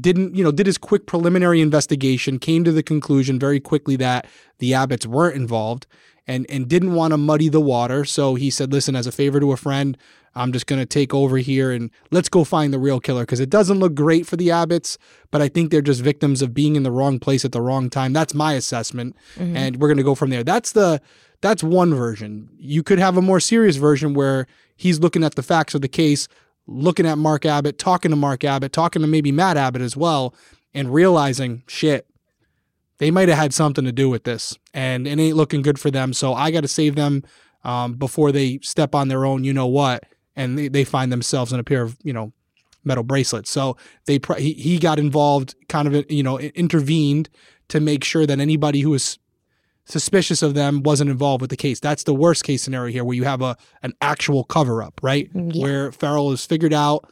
didn't, 0.00 0.34
you 0.34 0.42
know, 0.42 0.52
did 0.52 0.66
his 0.66 0.78
quick 0.78 1.06
preliminary 1.06 1.60
investigation, 1.60 2.38
came 2.38 2.64
to 2.64 2.72
the 2.72 2.82
conclusion 2.82 3.38
very 3.38 3.60
quickly 3.60 3.96
that 3.96 4.26
the 4.58 4.72
Abbotts 4.72 5.06
weren't 5.06 5.36
involved 5.36 5.86
and 6.30 6.46
and 6.48 6.68
didn't 6.68 6.94
want 6.94 7.12
to 7.12 7.16
muddy 7.16 7.48
the 7.48 7.60
water. 7.60 8.04
So 8.04 8.36
he 8.36 8.50
said, 8.50 8.72
"Listen, 8.72 8.94
as 8.94 9.06
a 9.06 9.12
favor 9.12 9.40
to 9.40 9.50
a 9.50 9.56
friend, 9.56 9.98
I'm 10.34 10.52
just 10.52 10.66
going 10.66 10.80
to 10.80 10.86
take 10.86 11.12
over 11.12 11.38
here 11.38 11.72
and 11.72 11.90
let's 12.12 12.28
go 12.28 12.44
find 12.44 12.72
the 12.72 12.78
real 12.78 13.00
killer 13.00 13.22
because 13.22 13.40
it 13.40 13.50
doesn't 13.50 13.80
look 13.80 13.94
great 13.94 14.26
for 14.26 14.36
the 14.36 14.48
Abbotts, 14.48 14.96
but 15.32 15.42
I 15.42 15.48
think 15.48 15.70
they're 15.70 15.82
just 15.82 16.00
victims 16.00 16.40
of 16.40 16.54
being 16.54 16.76
in 16.76 16.84
the 16.84 16.92
wrong 16.92 17.18
place 17.18 17.44
at 17.44 17.50
the 17.50 17.60
wrong 17.60 17.90
time. 17.90 18.12
That's 18.12 18.32
my 18.32 18.52
assessment, 18.52 19.16
mm-hmm. 19.34 19.56
and 19.56 19.76
we're 19.76 19.88
going 19.88 19.96
to 19.96 20.04
go 20.04 20.14
from 20.14 20.30
there. 20.30 20.44
That's 20.44 20.72
the 20.72 21.02
that's 21.40 21.64
one 21.64 21.92
version. 21.94 22.48
You 22.58 22.82
could 22.84 23.00
have 23.00 23.16
a 23.16 23.22
more 23.22 23.40
serious 23.40 23.76
version 23.76 24.14
where 24.14 24.46
he's 24.76 25.00
looking 25.00 25.24
at 25.24 25.34
the 25.34 25.42
facts 25.42 25.74
of 25.74 25.80
the 25.80 25.88
case, 25.88 26.28
looking 26.66 27.06
at 27.06 27.18
Mark 27.18 27.44
Abbott, 27.44 27.78
talking 27.78 28.10
to 28.10 28.16
Mark 28.16 28.44
Abbott, 28.44 28.72
talking 28.72 29.02
to 29.02 29.08
maybe 29.08 29.32
Matt 29.32 29.56
Abbott 29.56 29.82
as 29.82 29.96
well, 29.96 30.34
and 30.72 30.94
realizing, 30.94 31.64
shit, 31.66 32.06
they 33.00 33.10
might 33.10 33.28
have 33.30 33.38
had 33.38 33.54
something 33.54 33.84
to 33.86 33.92
do 33.92 34.10
with 34.10 34.24
this, 34.24 34.56
and 34.74 35.08
it 35.08 35.18
ain't 35.18 35.36
looking 35.36 35.62
good 35.62 35.80
for 35.80 35.90
them. 35.90 36.12
So 36.12 36.34
I 36.34 36.50
got 36.50 36.60
to 36.60 36.68
save 36.68 36.96
them 36.96 37.24
um, 37.64 37.94
before 37.94 38.30
they 38.30 38.58
step 38.62 38.94
on 38.94 39.08
their 39.08 39.24
own. 39.24 39.42
You 39.42 39.54
know 39.54 39.66
what? 39.66 40.04
And 40.36 40.58
they, 40.58 40.68
they 40.68 40.84
find 40.84 41.10
themselves 41.10 41.52
in 41.52 41.58
a 41.58 41.64
pair 41.64 41.82
of 41.82 41.96
you 42.02 42.12
know 42.12 42.32
metal 42.84 43.02
bracelets. 43.02 43.50
So 43.50 43.76
they 44.04 44.20
he, 44.36 44.52
he 44.52 44.78
got 44.78 44.98
involved, 44.98 45.54
kind 45.68 45.88
of 45.88 46.10
you 46.10 46.22
know 46.22 46.38
intervened 46.38 47.30
to 47.68 47.80
make 47.80 48.04
sure 48.04 48.26
that 48.26 48.38
anybody 48.38 48.80
who 48.80 48.90
was 48.90 49.18
suspicious 49.86 50.42
of 50.42 50.52
them 50.52 50.82
wasn't 50.82 51.10
involved 51.10 51.40
with 51.40 51.50
the 51.50 51.56
case. 51.56 51.80
That's 51.80 52.04
the 52.04 52.14
worst 52.14 52.44
case 52.44 52.62
scenario 52.62 52.92
here, 52.92 53.04
where 53.04 53.16
you 53.16 53.24
have 53.24 53.40
a 53.40 53.56
an 53.82 53.94
actual 54.02 54.44
cover 54.44 54.82
up, 54.82 55.00
right? 55.02 55.30
Yeah. 55.34 55.62
Where 55.62 55.90
Farrell 55.90 56.32
is 56.32 56.44
figured 56.44 56.74
out 56.74 57.10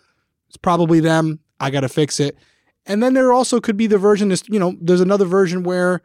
it's 0.48 0.56
probably 0.56 1.00
them. 1.00 1.40
I 1.60 1.70
got 1.70 1.80
to 1.80 1.88
fix 1.88 2.20
it. 2.20 2.36
And 2.88 3.02
then 3.02 3.14
there 3.14 3.32
also 3.32 3.60
could 3.60 3.76
be 3.76 3.86
the 3.86 3.98
version 3.98 4.32
is 4.32 4.42
you 4.48 4.58
know 4.58 4.74
there's 4.80 5.00
another 5.00 5.26
version 5.26 5.62
where 5.62 6.00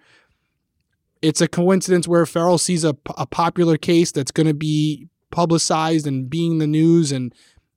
it's 1.22 1.42
a 1.42 1.48
coincidence 1.48 2.08
where 2.08 2.26
Farrell 2.26 2.58
sees 2.58 2.84
a, 2.84 2.96
a 3.18 3.26
popular 3.26 3.78
case 3.78 4.12
that's 4.12 4.32
going 4.32 4.48
to 4.48 4.54
be 4.54 5.08
publicized 5.32 6.06
and 6.06 6.30
being 6.30 6.60
the 6.60 6.68
news. 6.68 7.12
And 7.12 7.34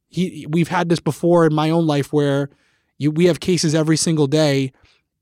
he 0.09 0.47
we've 0.51 0.69
had 0.69 0.89
this 0.89 1.01
before 1.01 1.47
in 1.47 1.55
my 1.55 1.71
own 1.71 1.87
life 1.87 2.13
where 2.13 2.51
you 2.99 3.11
we 3.11 3.27
have 3.27 3.41
cases 3.41 3.75
every 3.75 3.97
single 3.97 4.27
day 4.27 4.73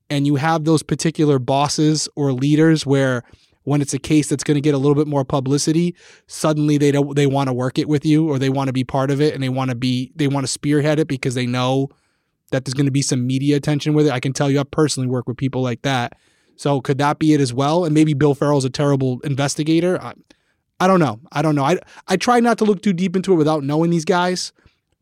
and 0.09 0.25
you 0.25 0.35
have 0.35 0.63
those 0.63 0.83
particular 0.83 1.39
bosses 1.39 2.09
or 2.15 2.31
leaders 2.31 2.85
where 2.85 3.23
when 3.63 3.81
it's 3.81 3.93
a 3.93 3.99
case 3.99 4.29
that's 4.29 4.43
going 4.43 4.55
to 4.55 4.61
get 4.61 4.75
a 4.75 4.77
little 4.77 4.95
bit 4.95 5.07
more 5.07 5.25
publicity 5.25 5.95
suddenly 6.27 6.77
they 6.77 6.91
don't 6.91 7.15
they 7.15 7.25
want 7.25 7.47
to 7.47 7.53
work 7.53 7.79
it 7.79 7.89
with 7.89 8.05
you 8.05 8.29
or 8.29 8.37
they 8.37 8.49
want 8.49 8.67
to 8.67 8.73
be 8.73 8.83
part 8.83 9.09
of 9.09 9.19
it 9.19 9.33
and 9.33 9.41
they 9.41 9.49
want 9.49 9.69
to 9.69 9.75
be 9.75 10.11
they 10.15 10.27
want 10.27 10.45
to 10.45 10.51
spearhead 10.51 10.99
it 10.99 11.07
because 11.07 11.33
they 11.33 11.47
know 11.47 11.89
that 12.55 12.65
there's 12.65 12.73
going 12.73 12.85
to 12.85 12.91
be 12.91 13.01
some 13.01 13.27
media 13.27 13.57
attention 13.57 13.93
with 13.93 14.07
it. 14.07 14.13
I 14.13 14.19
can 14.19 14.33
tell 14.33 14.49
you 14.49 14.59
i 14.59 14.63
personally 14.63 15.07
work 15.07 15.27
with 15.27 15.37
people 15.37 15.61
like 15.61 15.81
that. 15.81 16.13
So 16.55 16.79
could 16.79 16.97
that 16.99 17.19
be 17.19 17.33
it 17.33 17.41
as 17.41 17.53
well? 17.53 17.83
And 17.83 17.93
maybe 17.93 18.13
bill 18.13 18.33
farrell's 18.33 18.65
a 18.65 18.69
terrible 18.69 19.19
investigator. 19.25 20.01
I, 20.01 20.13
I 20.79 20.87
don't 20.87 20.99
know. 20.99 21.19
I 21.31 21.41
don't 21.41 21.55
know. 21.55 21.65
I, 21.65 21.79
I 22.07 22.15
try 22.15 22.39
not 22.39 22.57
to 22.59 22.65
look 22.65 22.81
too 22.81 22.93
deep 22.93 23.15
into 23.15 23.33
it 23.33 23.35
without 23.35 23.63
knowing 23.63 23.89
these 23.89 24.05
guys. 24.05 24.53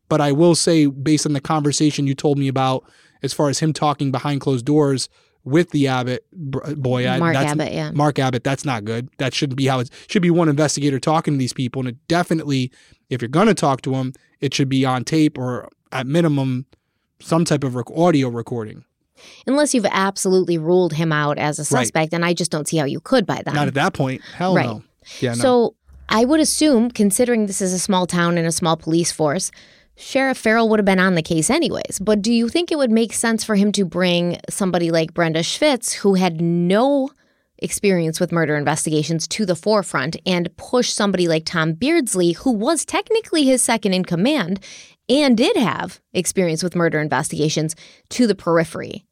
But 0.08 0.20
I 0.20 0.32
will 0.32 0.54
say, 0.54 0.86
based 0.86 1.26
on 1.26 1.32
the 1.32 1.40
conversation 1.40 2.06
you 2.06 2.14
told 2.14 2.38
me 2.38 2.48
about, 2.48 2.84
as 3.22 3.32
far 3.32 3.48
as 3.48 3.60
him 3.60 3.72
talking 3.72 4.10
behind 4.10 4.40
closed 4.40 4.66
doors 4.66 5.08
with 5.44 5.70
the 5.70 5.86
Abbott 5.86 6.26
boy, 6.32 7.06
Mark 7.18 7.34
that's, 7.34 7.52
Abbott, 7.52 7.72
yeah, 7.72 7.90
Mark 7.92 8.18
Abbott, 8.18 8.44
that's 8.44 8.64
not 8.64 8.84
good. 8.84 9.08
That 9.18 9.32
shouldn't 9.32 9.56
be 9.56 9.66
how 9.66 9.80
it 9.80 9.90
should 10.08 10.22
be. 10.22 10.30
One 10.30 10.48
investigator 10.48 10.98
talking 10.98 11.34
to 11.34 11.38
these 11.38 11.52
people, 11.52 11.80
and 11.80 11.90
it 11.90 11.96
definitely, 12.08 12.70
if 13.08 13.22
you're 13.22 13.28
going 13.28 13.46
to 13.46 13.54
talk 13.54 13.80
to 13.82 13.92
them, 13.92 14.12
it 14.40 14.52
should 14.52 14.68
be 14.68 14.84
on 14.84 15.04
tape 15.04 15.38
or 15.38 15.68
at 15.92 16.06
minimum 16.06 16.66
some 17.20 17.44
type 17.44 17.64
of 17.64 17.74
rec- 17.74 17.90
audio 17.96 18.28
recording. 18.28 18.84
Unless 19.46 19.74
you've 19.74 19.86
absolutely 19.86 20.58
ruled 20.58 20.92
him 20.92 21.12
out 21.12 21.38
as 21.38 21.58
a 21.58 21.64
suspect, 21.64 22.12
right. 22.12 22.16
and 22.16 22.24
I 22.24 22.34
just 22.34 22.50
don't 22.50 22.66
see 22.66 22.76
how 22.76 22.84
you 22.84 23.00
could 23.00 23.26
by 23.26 23.42
then. 23.44 23.54
Not 23.54 23.68
at 23.68 23.74
that 23.74 23.94
point. 23.94 24.22
Hell 24.36 24.54
right. 24.54 24.66
no. 24.66 24.82
Yeah. 25.20 25.30
No. 25.30 25.36
So 25.36 25.74
I 26.08 26.24
would 26.24 26.40
assume, 26.40 26.90
considering 26.90 27.46
this 27.46 27.60
is 27.60 27.72
a 27.72 27.78
small 27.78 28.06
town 28.06 28.36
and 28.38 28.46
a 28.46 28.52
small 28.52 28.76
police 28.76 29.12
force, 29.12 29.50
Sheriff 29.96 30.38
Farrell 30.38 30.68
would 30.68 30.78
have 30.78 30.86
been 30.86 30.98
on 30.98 31.14
the 31.14 31.22
case 31.22 31.50
anyways. 31.50 32.00
But 32.00 32.20
do 32.20 32.32
you 32.32 32.48
think 32.48 32.72
it 32.72 32.78
would 32.78 32.90
make 32.90 33.12
sense 33.12 33.44
for 33.44 33.54
him 33.54 33.72
to 33.72 33.84
bring 33.84 34.40
somebody 34.50 34.90
like 34.90 35.14
Brenda 35.14 35.40
Schwitz, 35.40 35.94
who 35.94 36.14
had 36.14 36.40
no 36.40 37.10
experience 37.58 38.20
with 38.20 38.32
murder 38.32 38.56
investigations, 38.56 39.26
to 39.28 39.46
the 39.46 39.56
forefront 39.56 40.16
and 40.26 40.54
push 40.56 40.90
somebody 40.90 41.28
like 41.28 41.44
Tom 41.44 41.72
Beardsley, 41.72 42.32
who 42.32 42.50
was 42.52 42.84
technically 42.84 43.44
his 43.44 43.62
second 43.62 43.94
in 43.94 44.04
command 44.04 44.60
and 45.08 45.36
did 45.36 45.56
have 45.56 46.00
experience 46.12 46.62
with 46.62 46.74
murder 46.74 46.98
investigations, 47.00 47.76
to 48.10 48.26
the 48.26 48.34
periphery? 48.34 49.04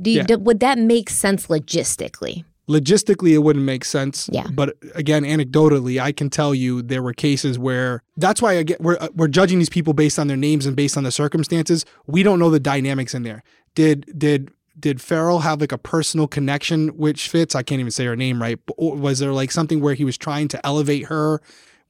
Do 0.00 0.10
you, 0.10 0.18
Yeah. 0.18 0.22
d- 0.24 0.36
would 0.36 0.60
that 0.60 0.78
make 0.78 1.10
sense 1.10 1.46
logistically? 1.48 2.44
logistically 2.68 3.30
it 3.32 3.38
wouldn't 3.38 3.64
make 3.64 3.82
sense 3.82 4.28
Yeah. 4.30 4.46
but 4.52 4.76
again 4.94 5.22
anecdotally 5.24 5.98
i 5.98 6.12
can 6.12 6.28
tell 6.28 6.54
you 6.54 6.82
there 6.82 7.02
were 7.02 7.14
cases 7.14 7.58
where 7.58 8.02
that's 8.18 8.42
why 8.42 8.58
I 8.58 8.62
get, 8.62 8.78
we're, 8.82 8.98
uh, 9.00 9.08
we're 9.14 9.28
judging 9.28 9.58
these 9.58 9.70
people 9.70 9.94
based 9.94 10.18
on 10.18 10.26
their 10.26 10.36
names 10.36 10.66
and 10.66 10.76
based 10.76 10.98
on 10.98 11.02
the 11.02 11.10
circumstances 11.10 11.86
we 12.06 12.22
don't 12.22 12.38
know 12.38 12.50
the 12.50 12.60
dynamics 12.60 13.14
in 13.14 13.22
there 13.22 13.42
did 13.74 14.04
did 14.18 14.50
did 14.78 15.00
Farrell 15.00 15.40
have 15.40 15.60
like 15.60 15.72
a 15.72 15.78
personal 15.78 16.26
connection 16.26 16.88
which 16.88 17.28
fits 17.28 17.54
I 17.54 17.62
can't 17.62 17.80
even 17.80 17.90
say 17.90 18.04
her 18.06 18.16
name 18.16 18.40
right 18.40 18.58
but 18.66 18.78
was 18.78 19.18
there 19.18 19.32
like 19.32 19.50
something 19.50 19.80
where 19.80 19.94
he 19.94 20.04
was 20.04 20.18
trying 20.18 20.48
to 20.48 20.66
elevate 20.66 21.06
her 21.06 21.40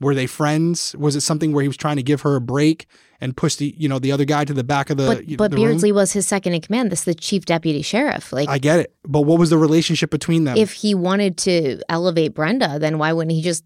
were 0.01 0.15
they 0.15 0.27
friends 0.27 0.95
was 0.97 1.17
it 1.17 1.21
something 1.21 1.53
where 1.53 1.63
he 1.63 1.69
was 1.69 1.77
trying 1.77 1.97
to 1.97 2.03
give 2.03 2.23
her 2.23 2.37
a 2.37 2.41
break 2.41 2.87
and 3.21 3.37
push 3.37 3.57
the 3.57 3.75
you 3.77 3.89
know 3.89 3.99
the 3.99 4.13
other 4.13 4.25
guy 4.25 4.45
to 4.45 4.55
the 4.55 4.65
back 4.65 4.91
of 4.91 4.97
the 4.97 5.07
But, 5.07 5.37
but 5.37 5.51
the 5.51 5.57
room? 5.57 5.67
Beardsley 5.67 5.93
was 5.93 6.13
his 6.13 6.27
second 6.27 6.55
in 6.55 6.61
command. 6.61 6.93
This 6.93 7.01
is 7.01 7.05
the 7.05 7.15
chief 7.15 7.45
deputy 7.45 7.83
sheriff. 7.83 8.33
Like, 8.33 8.49
I 8.49 8.59
get 8.59 8.79
it 8.81 8.95
but 9.05 9.23
what 9.23 9.39
was 9.39 9.51
the 9.51 9.59
relationship 9.59 10.11
between 10.11 10.45
them 10.45 10.57
if 10.57 10.73
he 10.73 10.95
wanted 10.95 11.37
to 11.39 11.81
elevate 11.89 12.35
Brenda, 12.35 12.79
then 12.79 12.99
why 12.99 13.13
wouldn't 13.13 13.33
he 13.33 13.43
just 13.43 13.65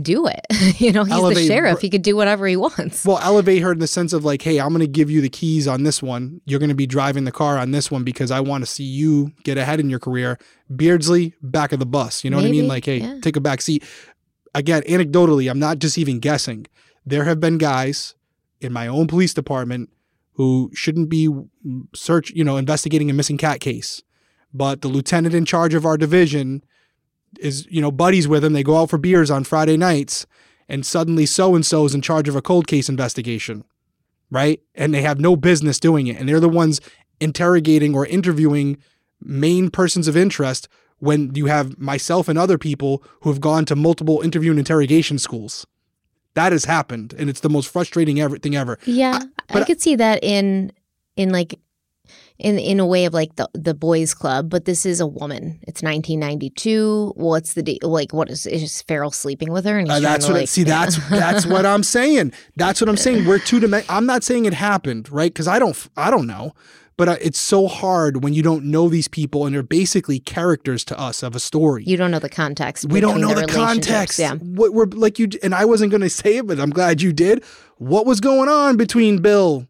do 0.00 0.26
it? 0.26 0.40
you 0.80 0.92
know, 0.92 1.04
he's 1.04 1.34
the 1.34 1.46
sheriff. 1.46 1.80
He 1.80 1.90
could 1.90 2.02
do 2.02 2.16
whatever 2.16 2.46
he 2.46 2.56
wants. 2.56 3.04
Well, 3.04 3.18
elevate 3.22 3.62
her 3.62 3.72
in 3.72 3.78
the 3.78 3.86
sense 3.86 4.12
of 4.12 4.24
like, 4.24 4.42
hey, 4.42 4.58
I'm 4.58 4.68
going 4.68 4.80
to 4.80 4.86
give 4.86 5.10
you 5.10 5.20
the 5.20 5.28
keys 5.28 5.66
on 5.66 5.82
this 5.82 6.02
one. 6.02 6.40
You're 6.44 6.58
going 6.58 6.70
to 6.70 6.74
be 6.74 6.86
driving 6.86 7.24
the 7.24 7.32
car 7.32 7.58
on 7.58 7.70
this 7.70 7.90
one 7.90 8.04
because 8.04 8.30
I 8.30 8.40
want 8.40 8.62
to 8.62 8.66
see 8.66 8.84
you 8.84 9.32
get 9.44 9.58
ahead 9.58 9.80
in 9.80 9.90
your 9.90 9.98
career. 9.98 10.38
Beardsley, 10.74 11.34
back 11.42 11.72
of 11.72 11.78
the 11.78 11.86
bus. 11.86 12.24
You 12.24 12.30
know 12.30 12.36
what 12.36 12.46
I 12.46 12.50
mean? 12.50 12.68
Like, 12.68 12.84
hey, 12.84 12.98
yeah. 12.98 13.20
take 13.20 13.36
a 13.36 13.40
back 13.40 13.60
seat. 13.60 13.84
Again, 14.54 14.82
anecdotally, 14.82 15.50
I'm 15.50 15.58
not 15.58 15.78
just 15.78 15.98
even 15.98 16.18
guessing. 16.18 16.66
There 17.04 17.24
have 17.24 17.40
been 17.40 17.58
guys 17.58 18.14
in 18.60 18.72
my 18.72 18.86
own 18.86 19.06
police 19.06 19.34
department 19.34 19.90
who 20.34 20.70
shouldn't 20.74 21.08
be 21.08 21.28
search, 21.94 22.30
you 22.30 22.44
know, 22.44 22.56
investigating 22.56 23.10
a 23.10 23.12
missing 23.12 23.36
cat 23.36 23.60
case. 23.60 24.02
But 24.52 24.80
the 24.80 24.88
lieutenant 24.88 25.34
in 25.34 25.44
charge 25.44 25.74
of 25.74 25.86
our 25.86 25.96
division 25.96 26.64
is, 27.38 27.66
you 27.70 27.80
know, 27.80 27.90
buddies 27.90 28.26
with 28.26 28.44
him. 28.44 28.52
They 28.52 28.62
go 28.62 28.78
out 28.78 28.90
for 28.90 28.98
beers 28.98 29.30
on 29.30 29.44
Friday 29.44 29.76
nights, 29.76 30.26
and 30.68 30.84
suddenly 30.84 31.26
so 31.26 31.54
and 31.54 31.64
so 31.64 31.84
is 31.84 31.94
in 31.94 32.02
charge 32.02 32.28
of 32.28 32.36
a 32.36 32.42
cold 32.42 32.66
case 32.66 32.88
investigation, 32.88 33.64
right? 34.30 34.60
And 34.74 34.92
they 34.94 35.02
have 35.02 35.20
no 35.20 35.36
business 35.36 35.78
doing 35.80 36.06
it. 36.06 36.16
And 36.16 36.28
they're 36.28 36.40
the 36.40 36.48
ones 36.48 36.80
interrogating 37.20 37.94
or 37.94 38.06
interviewing 38.06 38.78
main 39.20 39.70
persons 39.70 40.08
of 40.08 40.16
interest 40.16 40.68
when 40.98 41.34
you 41.34 41.46
have 41.46 41.78
myself 41.78 42.28
and 42.28 42.38
other 42.38 42.58
people 42.58 43.02
who 43.22 43.30
have 43.30 43.40
gone 43.40 43.64
to 43.66 43.76
multiple 43.76 44.20
interview 44.20 44.50
and 44.50 44.58
interrogation 44.58 45.18
schools. 45.18 45.66
That 46.34 46.52
has 46.52 46.64
happened, 46.66 47.14
and 47.18 47.28
it's 47.28 47.40
the 47.40 47.50
most 47.50 47.68
frustrating 47.68 48.20
ever 48.20 48.38
thing 48.38 48.54
ever. 48.54 48.78
Yeah, 48.84 49.18
I, 49.48 49.52
but- 49.52 49.66
could 49.66 49.80
see 49.80 49.96
that 49.96 50.22
in 50.22 50.72
in 51.16 51.30
like 51.30 51.58
in 52.40 52.58
in 52.58 52.80
a 52.80 52.86
way 52.86 53.04
of 53.04 53.14
like 53.14 53.36
the 53.36 53.48
the 53.54 53.74
boys 53.74 54.14
club, 54.14 54.48
but 54.50 54.64
this 54.64 54.86
is 54.86 55.00
a 55.00 55.06
woman. 55.06 55.60
It's 55.62 55.82
1992. 55.82 57.12
What's 57.16 57.54
the 57.54 57.62
de- 57.62 57.78
like? 57.82 58.12
What 58.12 58.30
is 58.30 58.46
is 58.46 58.82
Farrell 58.82 59.10
sleeping 59.10 59.52
with 59.52 59.64
her? 59.66 59.78
And 59.78 59.88
he's 59.88 59.98
Uh, 59.98 60.00
that's 60.00 60.26
what. 60.26 60.36
I 60.36 60.40
like, 60.40 60.48
see, 60.48 60.64
that's 60.64 60.96
that's 61.10 61.46
what 61.46 61.66
I'm 61.66 61.82
saying. 61.82 62.32
That's 62.56 62.80
what 62.80 62.88
I'm 62.88 62.96
saying. 62.96 63.26
We're 63.26 63.38
two 63.38 63.60
dimensional. 63.60 63.96
I'm 63.96 64.06
not 64.06 64.24
saying 64.24 64.46
it 64.46 64.54
happened, 64.54 65.10
right? 65.12 65.32
Because 65.32 65.48
I 65.48 65.58
don't. 65.58 65.76
I 65.96 66.10
don't 66.10 66.26
know. 66.26 66.52
But 66.96 67.08
uh, 67.08 67.16
it's 67.18 67.40
so 67.40 67.66
hard 67.66 68.22
when 68.22 68.34
you 68.34 68.42
don't 68.42 68.66
know 68.66 68.90
these 68.90 69.08
people 69.08 69.46
and 69.46 69.54
they're 69.54 69.62
basically 69.62 70.18
characters 70.20 70.84
to 70.84 71.00
us 71.00 71.22
of 71.22 71.34
a 71.34 71.40
story. 71.40 71.82
You 71.86 71.96
don't 71.96 72.10
know 72.10 72.18
the 72.18 72.28
context. 72.28 72.90
we 72.90 73.00
don't 73.00 73.22
know 73.22 73.28
the, 73.28 73.46
relationships. 73.46 73.56
context. 73.56 74.18
Yeah. 74.18 74.34
What 74.34 74.74
we're 74.74 74.84
like 74.84 75.18
you 75.18 75.28
and 75.42 75.54
I 75.54 75.64
wasn't 75.64 75.92
going 75.92 76.02
to 76.02 76.10
say 76.10 76.36
it, 76.36 76.46
but 76.46 76.60
I'm 76.60 76.68
glad 76.68 77.00
you 77.00 77.14
did. 77.14 77.42
What 77.78 78.04
was 78.04 78.20
going 78.20 78.50
on 78.50 78.76
between 78.76 79.22
Bill 79.22 79.66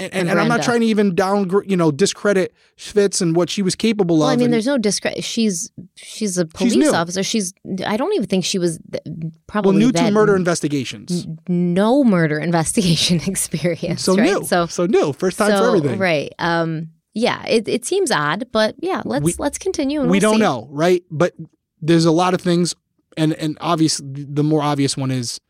and, 0.00 0.14
and, 0.14 0.28
And 0.30 0.40
I'm 0.40 0.46
not 0.48 0.62
trying 0.62 0.80
to 0.80 0.86
even 0.86 1.14
down, 1.14 1.50
you 1.66 1.76
know, 1.76 1.90
discredit 1.90 2.54
Schwitz 2.76 3.20
and 3.20 3.34
what 3.34 3.50
she 3.50 3.62
was 3.62 3.74
capable 3.74 4.18
Well, 4.18 4.28
of. 4.28 4.32
I 4.32 4.36
mean, 4.36 4.44
and- 4.44 4.52
there's 4.54 4.66
no 4.66 4.78
discredit. 4.78 5.24
She's 5.24 5.72
she's 5.96 6.38
a 6.38 6.46
police 6.46 6.76
new. 6.76 6.92
officer. 6.92 7.22
She's. 7.24 7.52
I 7.84 7.96
don't 7.96 8.12
even 8.14 8.26
think 8.28 8.44
she 8.44 8.58
was 8.58 8.78
th- 8.92 9.02
well, 9.06 9.32
probably 9.48 9.76
new 9.78 9.90
to 9.92 10.10
murder 10.12 10.36
investigations. 10.36 11.26
No 11.48 12.04
murder 12.04 12.38
investigation 12.50 13.20
experience. 13.26 14.02
So 14.04 14.14
right? 14.16 14.24
new. 14.24 14.44
So 14.44 14.66
so 14.66 14.86
new. 14.86 15.12
First 15.12 15.38
time 15.38 15.50
so, 15.50 15.58
for 15.58 15.76
everything. 15.76 15.98
Right. 15.98 16.32
Um. 16.38 16.90
Yeah. 17.14 17.44
It 17.46 17.66
it 17.66 17.84
seems 17.84 18.12
odd, 18.12 18.46
but 18.52 18.76
yeah. 18.78 19.02
Let's 19.04 19.24
We- 19.24 19.34
let's 19.38 19.58
continue. 19.58 20.00
And 20.00 20.10
we 20.10 20.16
we'll 20.16 20.20
don't 20.30 20.34
see. 20.36 20.42
know, 20.42 20.68
right? 20.70 21.02
But 21.10 21.34
there's 21.82 22.04
a 22.04 22.12
lot 22.12 22.34
of 22.34 22.40
things, 22.40 22.74
and 23.16 23.32
and 23.34 23.58
obvious. 23.60 24.00
The 24.04 24.44
more 24.44 24.62
obvious 24.62 24.96
one 24.96 25.10
is, 25.10 25.40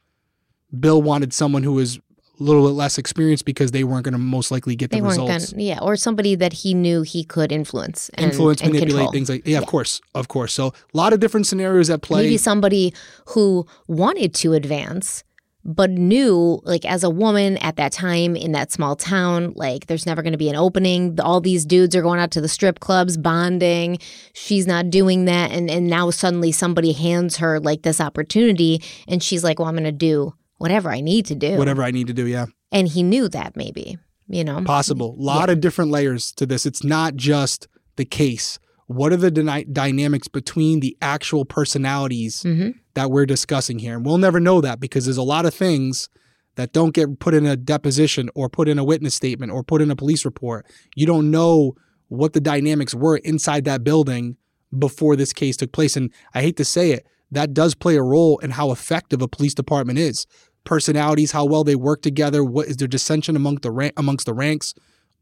Bill 0.79 1.03
wanted 1.03 1.35
someone 1.35 1.63
who 1.65 1.75
was 1.75 2.01
little 2.43 2.67
bit 2.67 2.75
less 2.75 2.99
experienced 2.99 3.45
because 3.45 3.71
they 3.73 3.85
weren't 3.85 4.05
going 4.05 4.13
to 4.13 4.19
most 4.19 4.51
likely 4.51 4.77
get 4.77 4.91
the 4.91 4.97
They 4.97 5.03
weren't 5.03 5.19
results. 5.21 5.53
gonna. 5.53 5.63
Yeah. 5.63 5.79
Or 5.81 5.97
somebody 5.97 6.35
that 6.37 6.53
he 6.53 6.75
knew 6.75 7.03
he 7.03 7.25
could 7.25 7.53
influence. 7.53 8.11
And, 8.15 8.27
Influence, 8.27 8.61
and 8.61 8.73
manipulate 8.73 8.97
control. 8.97 9.13
things 9.13 9.29
like 9.29 9.47
yeah, 9.47 9.59
of 9.59 9.67
course, 9.67 10.01
of 10.15 10.29
course. 10.29 10.53
So 10.55 10.69
a 10.69 10.97
lot 10.97 11.13
of 11.13 11.21
different 11.21 11.47
scenarios 11.47 11.91
at 11.91 12.03
play. 12.03 12.23
Maybe 12.23 12.37
somebody 12.37 12.95
who 13.29 13.67
wanted 13.87 14.35
to 14.37 14.53
advance, 14.55 15.25
but 15.65 15.91
knew, 15.91 16.61
like, 16.65 16.87
as 16.87 17.05
a 17.05 17.11
woman 17.11 17.59
at 17.59 17.77
that 17.77 17.93
time 17.93 18.37
in 18.37 18.53
that 18.53 18.73
small 18.73 18.97
town, 18.97 19.53
like, 19.55 19.87
there's 19.87 20.07
never 20.07 20.23
going 20.23 20.33
to 20.33 20.39
be 20.39 20.49
an 20.49 20.57
opening. 20.57 21.21
All 21.21 21.41
these 21.43 21.67
dudes 21.67 21.95
are 21.95 22.01
going 22.01 22.21
out 22.21 22.31
to 22.31 22.41
the 22.41 22.49
strip 22.49 22.81
clubs, 22.81 23.19
bonding. 23.19 23.99
She's 24.33 24.67
not 24.67 24.89
doing 24.89 25.27
that. 25.27 25.51
And, 25.51 25.69
and 25.71 25.87
now 25.89 26.09
suddenly 26.09 26.53
somebody 26.53 26.93
hands 26.93 27.37
her, 27.39 27.61
like, 27.61 27.83
this 27.83 28.01
opportunity. 28.01 28.81
And 29.09 29.23
she's 29.23 29.45
like, 29.45 29.59
well, 29.59 29.69
I'm 29.69 29.75
going 29.75 29.85
to 29.85 29.93
do 29.93 30.33
whatever 30.59 30.91
I 30.91 31.01
need 31.01 31.27
to 31.27 31.35
do. 31.35 31.57
whatever 31.57 31.83
I 31.83 31.91
need 31.91 32.07
to 32.09 32.13
do. 32.15 32.27
Yeah, 32.27 32.47
And 32.73 32.87
he 32.89 33.03
knew 33.03 33.29
that 33.29 33.57
maybe, 33.57 33.99
you 34.29 34.45
know. 34.45 34.63
Possible. 34.63 35.17
A 35.19 35.23
lot 35.23 35.51
of 35.51 35.61
different 35.61 35.91
layers 35.91 36.33
to 36.33 36.47
this. 36.47 36.67
It's 36.67 36.85
not 36.85 37.17
just 37.17 37.67
the 37.97 38.05
case. 38.05 38.59
What 38.87 39.13
are 39.13 39.17
the 39.17 39.31
dyna- 39.31 39.65
dynamics 39.67 40.29
between 40.29 40.81
the 40.81 40.97
actual 41.03 41.45
personalities 41.45 42.43
Mhm. 42.43 42.75
that 42.95 43.11
we're 43.11 43.27
discussing 43.27 43.79
here? 43.79 43.97
And 43.97 44.05
we'll 44.07 44.19
never 44.19 44.41
know 44.41 44.61
that 44.61 44.81
because 44.81 45.05
there's 45.05 45.17
a 45.17 45.23
lot 45.23 45.45
of 45.47 45.55
things 45.55 46.09
that 46.57 46.73
don't 46.73 46.93
get 46.95 47.21
put 47.21 47.35
in 47.35 47.47
a 47.47 47.57
deposition 47.57 48.29
or 48.35 48.49
put 48.49 48.69
in 48.69 48.79
a 48.79 48.85
witness 48.85 49.15
statement 49.15 49.53
or 49.53 49.63
put 49.63 49.81
in 49.83 49.91
a 49.91 49.97
police 49.97 50.25
report. 50.25 50.67
You 50.97 51.07
don't 51.07 51.31
know 51.31 51.75
what 52.09 52.33
the 52.33 52.41
dynamics 52.41 52.95
were 52.95 53.19
inside 53.19 53.65
that 53.65 53.85
building 53.85 54.37
before 54.77 55.15
this 55.17 55.33
case 55.33 55.57
took 55.57 55.71
place. 55.73 55.97
And 55.97 56.11
I 56.35 56.41
hate 56.43 56.57
to 56.57 56.65
say 56.65 56.91
it, 56.93 57.07
that 57.31 57.55
does 57.55 57.75
play 57.75 57.97
a 57.97 58.03
role 58.03 58.39
in 58.39 58.51
how 58.53 58.71
effective 58.71 59.23
a 59.23 59.29
police 59.29 59.55
department 59.55 59.99
is. 59.99 60.27
Personalities, 60.65 61.33
how 61.33 61.45
well 61.45 61.65
they 61.65 61.77
work 61.77 62.03
together, 62.03 62.45
what 62.45 62.69
is 62.69 62.77
their 62.77 62.89
dissension 62.89 63.37
among 63.37 63.57
the 63.57 63.93
amongst 63.97 64.27
the 64.27 64.35
ranks. 64.35 64.75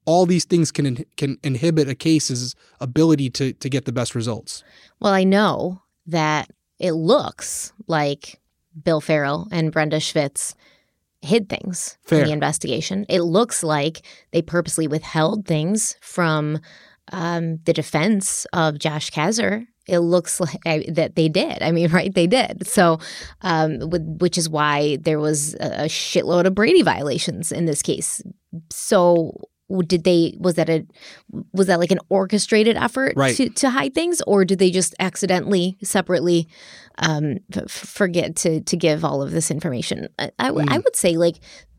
All 0.04 0.24
these 0.26 0.44
things 0.44 0.70
can 0.70 0.86
in- 0.86 1.06
can 1.16 1.38
inhibit 1.42 1.88
a 1.88 1.94
case's 1.94 2.54
ability 2.80 3.30
to 3.30 3.52
to 3.52 3.68
get 3.68 3.84
the 3.84 3.92
best 3.92 4.14
results. 4.14 4.62
Well, 5.00 5.12
I 5.12 5.24
know 5.24 5.82
that 6.06 6.50
it 6.78 6.92
looks 6.92 7.72
like 7.86 8.40
Bill 8.84 9.00
Farrell 9.00 9.48
and 9.50 9.72
Brenda 9.72 9.98
Schwitz 9.98 10.54
hid 11.22 11.48
things 11.48 11.98
Fair. 12.04 12.20
in 12.20 12.26
the 12.26 12.32
investigation. 12.32 13.06
It 13.08 13.22
looks 13.22 13.62
like 13.62 14.02
they 14.30 14.42
purposely 14.42 14.86
withheld 14.86 15.46
things 15.46 15.96
from 16.00 16.60
um, 17.12 17.58
the 17.64 17.72
defense 17.72 18.46
of 18.52 18.78
Josh 18.78 19.10
Kezer. 19.10 19.66
It 19.86 20.00
looks 20.00 20.40
like 20.46 20.60
I, 20.66 20.84
that 20.88 21.14
they 21.16 21.28
did. 21.28 21.62
I 21.62 21.72
mean, 21.72 21.88
right? 21.92 22.12
They 22.14 22.26
did. 22.26 22.66
So, 22.66 22.98
um, 23.42 23.78
with, 23.90 24.02
which 24.20 24.36
is 24.38 24.48
why 24.48 24.96
there 25.00 25.18
was 25.20 25.54
a, 25.54 25.84
a 25.84 25.88
shitload 25.88 26.44
of 26.46 26.54
Brady 26.54 26.82
violations 26.82 27.52
in 27.52 27.66
this 27.66 27.82
case. 27.82 28.22
So, 28.70 29.40
did 29.86 30.04
they? 30.04 30.36
Was 30.38 30.54
that 30.54 30.68
a? 30.70 30.86
Was 31.52 31.66
that 31.66 31.80
like 31.80 31.90
an 31.90 31.98
orchestrated 32.08 32.76
effort 32.76 33.14
Right. 33.16 33.34
to 33.36 33.48
to 33.50 33.70
hide 33.70 33.94
things, 33.94 34.22
or 34.26 34.44
did 34.44 34.58
they 34.58 34.70
just 34.70 34.94
accidentally, 35.00 35.76
separately, 35.82 36.48
um, 36.98 37.38
f- 37.54 37.70
forget 37.70 38.36
to 38.36 38.60
to 38.60 38.76
give 38.76 39.04
all 39.04 39.22
of 39.22 39.32
this 39.32 39.50
information? 39.50 40.08
I, 40.18 40.30
Mm. 40.38 40.70
I 40.70 40.78
would 40.78 40.94
say 40.96 41.16
like 41.16 41.36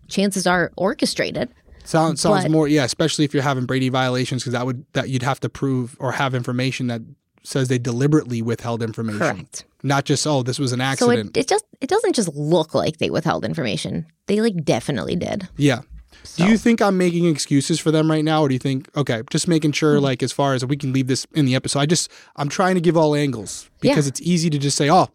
chances 0.09 0.45
are 0.45 0.71
orchestrated. 0.77 1.49
Sounds 1.85 2.19
sounds 2.19 2.49
more 2.49 2.67
yeah, 2.67 2.83
especially 2.83 3.23
if 3.23 3.33
you're 3.33 3.43
having 3.43 3.65
Brady 3.65 3.87
violations 3.87 4.43
because 4.43 4.51
that 4.53 4.65
would 4.65 4.85
that 4.91 5.07
you'd 5.07 5.23
have 5.23 5.39
to 5.39 5.47
prove 5.49 5.95
or 5.99 6.11
have 6.11 6.35
information 6.35 6.87
that 6.87 7.01
says 7.43 7.67
they 7.67 7.77
deliberately 7.79 8.41
withheld 8.41 8.81
information, 8.83 9.19
Correct. 9.19 9.65
not 9.83 10.05
just 10.05 10.25
oh 10.27 10.43
this 10.43 10.59
was 10.59 10.71
an 10.73 10.79
So 10.79 10.83
accident. 10.85 11.37
it, 11.37 11.41
it 11.41 11.47
just 11.47 11.65
it 11.81 11.89
doesn't 11.89 12.13
just 12.13 12.29
look 12.35 12.73
like 12.73 12.97
they 12.97 13.09
withheld 13.09 13.45
information. 13.45 14.05
They 14.27 14.41
like 14.41 14.63
definitely 14.63 15.15
did. 15.15 15.47
yeah. 15.57 15.81
So. 16.23 16.43
Do 16.43 16.51
you 16.51 16.57
think 16.57 16.81
I'm 16.81 16.97
making 16.97 17.25
excuses 17.25 17.79
for 17.79 17.89
them 17.89 18.11
right 18.11 18.23
now, 18.25 18.41
or 18.41 18.49
do 18.49 18.53
you 18.53 18.59
think 18.59 18.89
okay, 18.97 19.21
just 19.29 19.47
making 19.47 19.71
sure 19.71 19.95
Mm-hmm. 19.95 20.03
like 20.03 20.23
as 20.23 20.33
far 20.33 20.53
as 20.55 20.65
we 20.65 20.75
can 20.75 20.91
leave 20.91 21.07
this 21.07 21.25
in 21.33 21.45
the 21.45 21.55
episode? 21.55 21.79
I 21.79 21.85
just 21.85 22.11
I'm 22.35 22.49
trying 22.49 22.75
to 22.75 22.81
give 22.81 22.97
all 22.97 23.15
angles 23.15 23.69
because 23.79 24.05
Yeah. 24.05 24.09
it's 24.09 24.21
easy 24.21 24.49
to 24.49 24.57
just 24.57 24.75
say 24.75 24.89
oh 24.89 25.07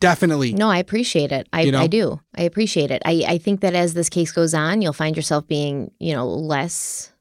definitely 0.00 0.52
No, 0.52 0.68
I 0.68 0.78
appreciate 0.78 1.30
it. 1.32 1.46
I, 1.52 1.62
You 1.62 1.72
know? 1.72 1.80
I 1.80 1.86
do. 1.86 2.20
I 2.34 2.42
appreciate 2.42 2.90
it. 2.90 3.02
I, 3.04 3.22
I 3.28 3.38
think 3.38 3.60
that 3.60 3.74
as 3.74 3.94
this 3.94 4.08
case 4.08 4.32
goes 4.32 4.52
on, 4.54 4.82
you'll 4.82 4.92
find 4.92 5.14
yourself 5.14 5.46
being, 5.46 5.92
you 6.00 6.12
know, 6.12 6.26
less 6.26 7.11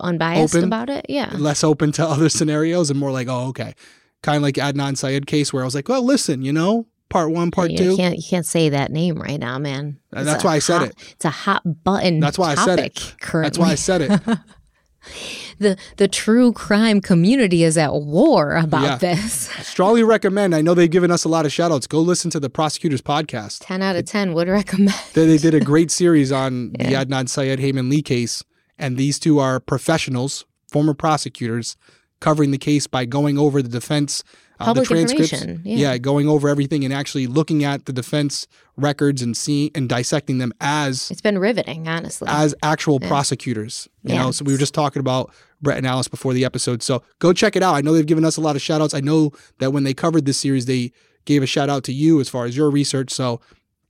unbiased 0.00 0.54
Open? 0.54 0.64
about 0.66 0.90
it. 0.90 1.06
Yeah. 1.08 1.32
less 1.36 1.64
open 1.64 1.92
to 1.92 2.04
other 2.08 2.28
scenarios 2.28 2.90
and 2.90 2.98
more 2.98 3.10
like 3.12 3.28
oh 3.28 3.48
okay, 3.48 3.74
kind 4.22 4.36
of 4.36 4.42
like 4.42 4.54
Adnan 4.56 4.96
Syed 4.96 5.26
case 5.26 5.52
where 5.52 5.62
I 5.62 5.64
was 5.64 5.74
like 5.74 5.88
well 5.88 6.02
listen 6.02 6.42
you 6.42 6.52
know 6.52 6.86
part 7.08 7.30
one 7.30 7.50
part 7.50 7.70
you 7.70 7.78
two 7.78 7.96
can't 7.96 8.16
you 8.16 8.22
can't 8.28 8.46
say 8.46 8.68
that 8.68 8.90
name 8.90 9.20
right 9.20 9.38
now, 9.40 9.58
man. 9.58 9.98
It's 10.12 10.24
that's 10.24 10.44
why 10.44 10.56
I 10.56 10.58
said 10.58 10.78
hot- 10.78 10.88
it. 10.88 10.94
It's 11.12 11.24
a 11.24 11.30
hot 11.30 11.84
button. 11.84 12.20
That's 12.20 12.38
why 12.38 12.52
I 12.52 12.54
said 12.56 12.78
it. 12.80 13.14
Currently, 13.20 13.46
that's 13.46 13.58
why 13.58 13.70
I 13.70 13.74
said 13.76 14.02
it. 14.02 14.38
the 15.58 15.76
the 15.98 16.08
true 16.08 16.52
crime 16.52 17.00
community 17.00 17.62
is 17.62 17.78
at 17.78 17.92
war 17.94 18.56
about 18.56 18.82
Yeah. 18.82 18.96
this. 18.98 19.48
strongly 19.66 20.02
recommend. 20.02 20.54
I 20.54 20.60
know 20.62 20.74
they've 20.74 20.90
given 20.90 21.10
us 21.12 21.24
a 21.24 21.28
lot 21.28 21.46
of 21.46 21.52
shout 21.52 21.70
outs. 21.70 21.86
Go 21.86 22.00
listen 22.00 22.30
to 22.32 22.40
the 22.40 22.50
prosecutors 22.50 23.02
podcast. 23.02 23.60
Ten 23.62 23.82
out 23.82 23.94
of 23.96 24.04
ten 24.04 24.32
would 24.34 24.48
recommend. 24.48 24.98
They, 25.14 25.26
they 25.26 25.38
did 25.38 25.54
a 25.54 25.60
great 25.60 25.90
series 26.00 26.32
on 26.32 26.72
the 26.72 26.84
Adnan 26.94 27.28
Syed 27.28 27.60
Hae 27.60 27.72
Min 27.72 27.88
Lee 27.88 28.02
case. 28.02 28.42
And 28.78 28.96
these 28.96 29.18
two 29.18 29.38
are 29.38 29.58
professionals, 29.60 30.44
former 30.70 30.94
prosecutors, 30.94 31.76
covering 32.20 32.50
the 32.50 32.58
case 32.58 32.86
by 32.86 33.04
going 33.04 33.38
over 33.38 33.60
the 33.62 33.68
defense, 33.68 34.22
uh, 34.58 34.72
the 34.72 34.84
transcripts. 34.84 35.32
information, 35.34 35.62
yeah. 35.64 35.98
going 35.98 36.28
over 36.28 36.48
everything 36.48 36.82
and 36.84 36.92
actually 36.92 37.26
looking 37.26 37.62
at 37.62 37.84
the 37.84 37.92
defense 37.92 38.46
records 38.76 39.20
and 39.20 39.36
seeing 39.36 39.70
and 39.74 39.88
dissecting 39.88 40.38
them 40.38 40.52
as 40.60 41.10
It's 41.10 41.20
been 41.20 41.38
riveting, 41.38 41.86
honestly. 41.88 42.26
as 42.30 42.54
actual 42.62 42.98
prosecutors. 43.00 43.86
You 44.02 44.14
Yeah. 44.14 44.22
know, 44.24 44.30
so 44.30 44.44
we 44.44 44.52
were 44.52 44.58
just 44.58 44.72
talking 44.74 45.00
about 45.00 45.30
Brett 45.60 45.76
and 45.78 45.86
Alice 45.86 46.08
before 46.08 46.32
the 46.32 46.44
episode. 46.44 46.82
So 46.82 47.02
go 47.18 47.32
check 47.34 47.54
it 47.54 47.62
out. 47.62 47.74
I 47.74 47.80
know 47.82 47.92
they've 47.92 48.06
given 48.06 48.24
us 48.24 48.36
a 48.38 48.40
lot 48.40 48.56
of 48.56 48.62
shout 48.62 48.80
outs. 48.80 48.94
I 48.94 49.00
know 49.00 49.32
that 49.58 49.72
when 49.72 49.84
they 49.84 49.92
covered 49.94 50.24
this 50.24 50.38
series, 50.38 50.64
they 50.66 50.92
gave 51.26 51.42
a 51.42 51.46
shout 51.46 51.68
out 51.68 51.84
to 51.84 51.92
you 51.92 52.20
as 52.20 52.28
far 52.30 52.44
as 52.46 52.56
your 52.56 52.70
research. 52.70 53.10
So 53.10 53.40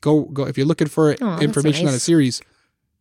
go 0.01 0.22
go 0.24 0.47
if 0.47 0.57
you're 0.57 0.66
looking 0.66 0.89
for 0.89 1.14
that's 1.14 1.43
information 1.43 1.87
on 1.87 1.95
a 1.95 1.99
series, 2.01 2.41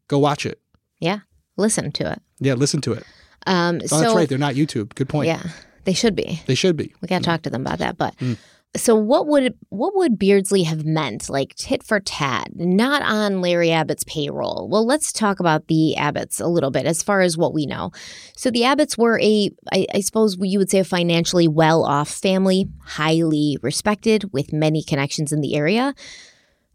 go 0.08 0.20
watch 0.20 0.46
it. 0.46 0.60
yeah, 1.00 1.20
listen 1.58 1.92
to 1.94 2.12
it. 2.12 2.22
Yeah, 2.40 2.54
listen 2.54 2.82
to 2.82 2.94
it. 2.94 3.04
Um, 3.48 3.80
Oh, 3.84 3.88
so 3.88 4.00
that's 4.00 4.16
right. 4.16 4.28
They're 4.30 4.38
not 4.38 4.56
YouTube. 4.56 4.96
Good 4.96 5.10
point. 5.10 5.28
yeah, 5.28 5.44
they 5.84 5.94
should 5.94 6.16
be. 6.16 6.42
They 6.48 6.56
should 6.56 6.76
be. 6.78 6.94
We 7.02 7.08
got 7.08 7.20
to 7.20 7.24
talk 7.26 7.42
to 7.44 7.50
them 7.50 7.62
about 7.62 7.80
that. 7.80 7.98
But 7.98 8.16
Mm. 8.18 8.38
so 8.76 8.96
what 8.96 9.28
would 9.28 9.54
what 9.70 9.96
would 9.96 10.18
Beardsley 10.18 10.64
have 10.64 10.84
meant, 10.84 11.30
like 11.30 11.54
tit 11.56 11.84
for 11.84 12.00
tat, 12.00 12.50
not 12.56 13.02
on 13.04 13.40
Larry 13.42 13.72
Abbott's 13.72 14.04
payroll? 14.06 14.68
Well, 14.68 14.86
let's 14.86 15.14
talk 15.14 15.40
about 15.40 15.68
the 15.68 15.94
Abbotts 15.98 16.42
a 16.42 16.48
little 16.48 16.72
bit 16.72 16.86
as 16.88 17.04
far 17.04 17.22
as 17.22 17.38
what 17.38 17.54
we 17.54 17.66
know. 17.68 17.92
So 18.36 18.50
the 18.50 18.62
Abbotts 18.64 18.98
were 18.98 19.20
a, 19.22 19.52
I, 19.72 19.86
I 19.94 20.00
suppose 20.02 20.38
you 20.42 20.58
would 20.60 20.72
say, 20.72 20.80
a 20.80 20.84
financially 20.84 21.48
well 21.48 21.84
off 21.86 22.10
family, 22.10 22.68
highly 22.84 23.58
respected, 23.62 24.34
with 24.34 24.52
many 24.52 24.82
connections 24.84 25.32
in 25.32 25.42
the 25.42 25.56
area. 25.56 25.94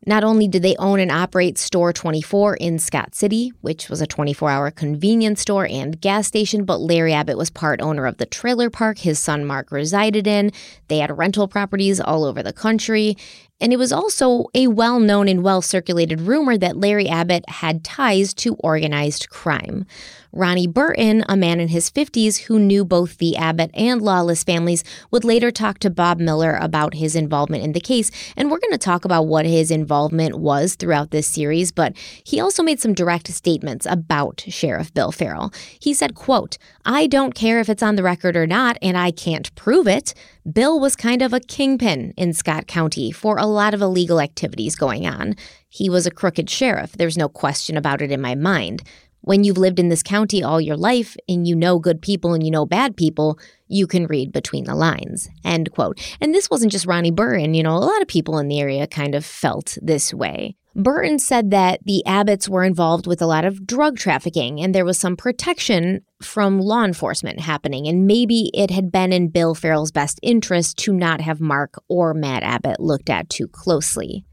Not 0.07 0.25
only 0.25 0.49
did 0.49 0.63
they 0.63 0.77
own 0.77 0.99
and 0.99 1.11
operate 1.11 1.59
Store 1.59 1.93
24 1.93 2.57
in 2.57 2.79
Scott 2.79 3.15
City, 3.15 3.53
which 3.61 3.91
was 3.91 4.01
a 4.01 4.07
24 4.07 4.51
hour 4.51 4.71
convenience 4.71 5.43
store 5.43 5.67
and 5.67 6.01
gas 6.01 6.27
station, 6.27 6.65
but 6.65 6.81
Larry 6.81 7.13
Abbott 7.13 7.37
was 7.37 7.51
part 7.51 7.83
owner 7.83 8.07
of 8.07 8.17
the 8.17 8.25
trailer 8.25 8.71
park 8.71 8.99
his 8.99 9.19
son 9.19 9.45
Mark 9.45 9.71
resided 9.71 10.27
in. 10.27 10.53
They 10.89 10.99
had 10.99 11.17
rental 11.17 11.49
properties 11.49 12.01
all 12.01 12.25
over 12.25 12.43
the 12.43 12.53
country. 12.53 13.17
And 13.61 13.73
it 13.73 13.79
was 13.79 13.93
also 13.93 14.47
a 14.55 14.69
well 14.69 14.99
known 14.99 15.29
and 15.29 15.43
well 15.43 15.63
circulated 15.63 16.21
rumor 16.21 16.57
that 16.59 16.77
Larry 16.77 17.09
Abbott 17.09 17.49
had 17.49 17.85
ties 17.85 18.33
to 18.35 18.55
organized 18.57 19.29
crime. 19.31 19.87
Ronnie 20.33 20.69
Burton, 20.69 21.25
a 21.29 21.37
man 21.37 21.59
in 21.59 21.69
his 21.69 21.91
50s 21.91 22.43
who 22.43 22.59
knew 22.59 22.85
both 22.85 23.19
the 23.19 23.37
Abbott 23.37 23.71
and 23.75 24.01
Lawless 24.01 24.45
families, 24.45 24.85
would 25.11 25.25
later 25.25 25.51
talk 25.51 25.81
to 25.81 25.91
Bob 25.91 26.21
Miller 26.21 26.57
about 26.61 26.95
his 26.95 27.17
involvement 27.17 27.65
in 27.65 27.73
the 27.73 27.81
case. 27.81 28.13
And 28.37 28.49
we're 28.49 28.61
going 28.61 28.71
to 28.71 28.79
talk 28.79 29.05
about 29.05 29.27
what 29.27 29.45
his 29.45 29.73
involvement 29.73 30.39
was 30.39 30.77
throughout 30.77 31.11
this 31.11 31.27
series, 31.27 31.73
but 31.73 31.97
he 32.23 32.39
also 32.39 32.63
made 32.63 32.81
some 32.81 32.95
direct 32.95 33.27
statements 33.29 33.87
about 33.87 34.45
Sheriff 34.47 34.95
Bill 34.95 35.11
Farrell. 35.11 35.53
He 35.81 35.93
said, 35.93 36.15
quote, 36.15 36.59
I 36.85 37.07
don't 37.07 37.35
care 37.35 37.61
if 37.61 37.69
it's 37.69 37.83
on 37.83 37.97
the 37.97 38.03
record 38.03 38.37
or 38.37 38.47
not, 38.47 38.79
and 38.81 38.97
I 38.97 39.11
can't 39.11 39.55
prove 39.55 39.87
it. 39.87 40.15
Bill 40.51 40.81
was 40.81 40.97
kind 40.97 41.21
of 41.21 41.33
a 41.33 41.41
kingpin 41.41 42.15
in 42.17 42.33
Scott 42.33 42.67
County 42.67 43.13
for 43.13 43.37
a 43.37 43.47
lot 43.47 43.75
of 43.75 43.83
illegal 43.83 44.21
activities 44.21 44.77
going 44.77 45.07
on. 45.07 45.35
He 45.69 45.91
was 45.91 46.07
a 46.07 46.11
crooked 46.11 46.49
sheriff. 46.49 46.93
There's 46.93 47.19
no 47.19 47.29
question 47.29 47.77
about 47.77 48.01
it 48.01 48.11
in 48.11 48.21
my 48.21 48.35
mind. 48.35 48.83
When 49.23 49.45
you've 49.45 49.59
lived 49.59 49.79
in 49.79 49.89
this 49.89 50.03
county 50.03 50.43
all 50.43 50.61
your 50.61 50.77
life 50.77 51.17
and 51.29 51.47
you 51.47 51.55
know 51.55 51.79
good 51.79 52.01
people 52.01 52.33
and 52.33 52.43
you 52.43 52.51
know 52.51 52.65
bad 52.65 52.97
people, 52.97 53.39
you 53.69 53.87
can 53.87 54.07
read 54.07 54.33
between 54.33 54.65
the 54.65 54.75
lines. 54.75 55.29
End 55.45 55.71
quote. 55.73 56.01
And 56.21 56.35
this 56.35 56.49
wasn't 56.51 56.73
just 56.73 56.87
Ronnie 56.87 57.11
Burton, 57.11 57.55
you 57.55 57.63
know, 57.63 57.77
a 57.77 57.79
lot 57.79 58.03
of 58.03 58.09
people 58.09 58.39
in 58.39 58.49
the 58.49 58.61
area 58.61 58.87
kind 58.87 59.15
of 59.15 59.25
felt 59.25 59.77
this 59.83 60.15
way. 60.15 60.57
Burton 60.77 61.19
said 61.19 61.51
that 61.51 61.81
the 61.85 62.03
Abbotts 62.07 62.49
were 62.49 62.63
involved 62.63 63.07
with 63.07 63.21
a 63.21 63.27
lot 63.27 63.45
of 63.45 63.67
drug 63.67 63.99
trafficking 63.99 64.61
and 64.61 64.75
there 64.75 64.85
was 64.85 64.99
some 64.99 65.17
protection 65.17 66.03
from 66.23 66.61
law 66.61 66.85
enforcement 66.85 67.41
happening. 67.41 67.89
And 67.89 68.07
maybe 68.07 68.51
it 68.55 68.71
had 68.71 68.93
been 68.93 69.13
in 69.13 69.29
Bill 69.29 69.55
Farrell's 69.55 69.91
best 69.91 70.21
interest 70.23 70.79
to 70.79 70.93
not 70.93 71.21
have 71.21 71.41
Mark 71.41 71.75
or 71.89 72.15
Matt 72.15 72.43
Abbott 72.45 72.79
looked 72.79 73.11
at 73.11 73.29
too 73.29 73.49
closely. 73.49 74.25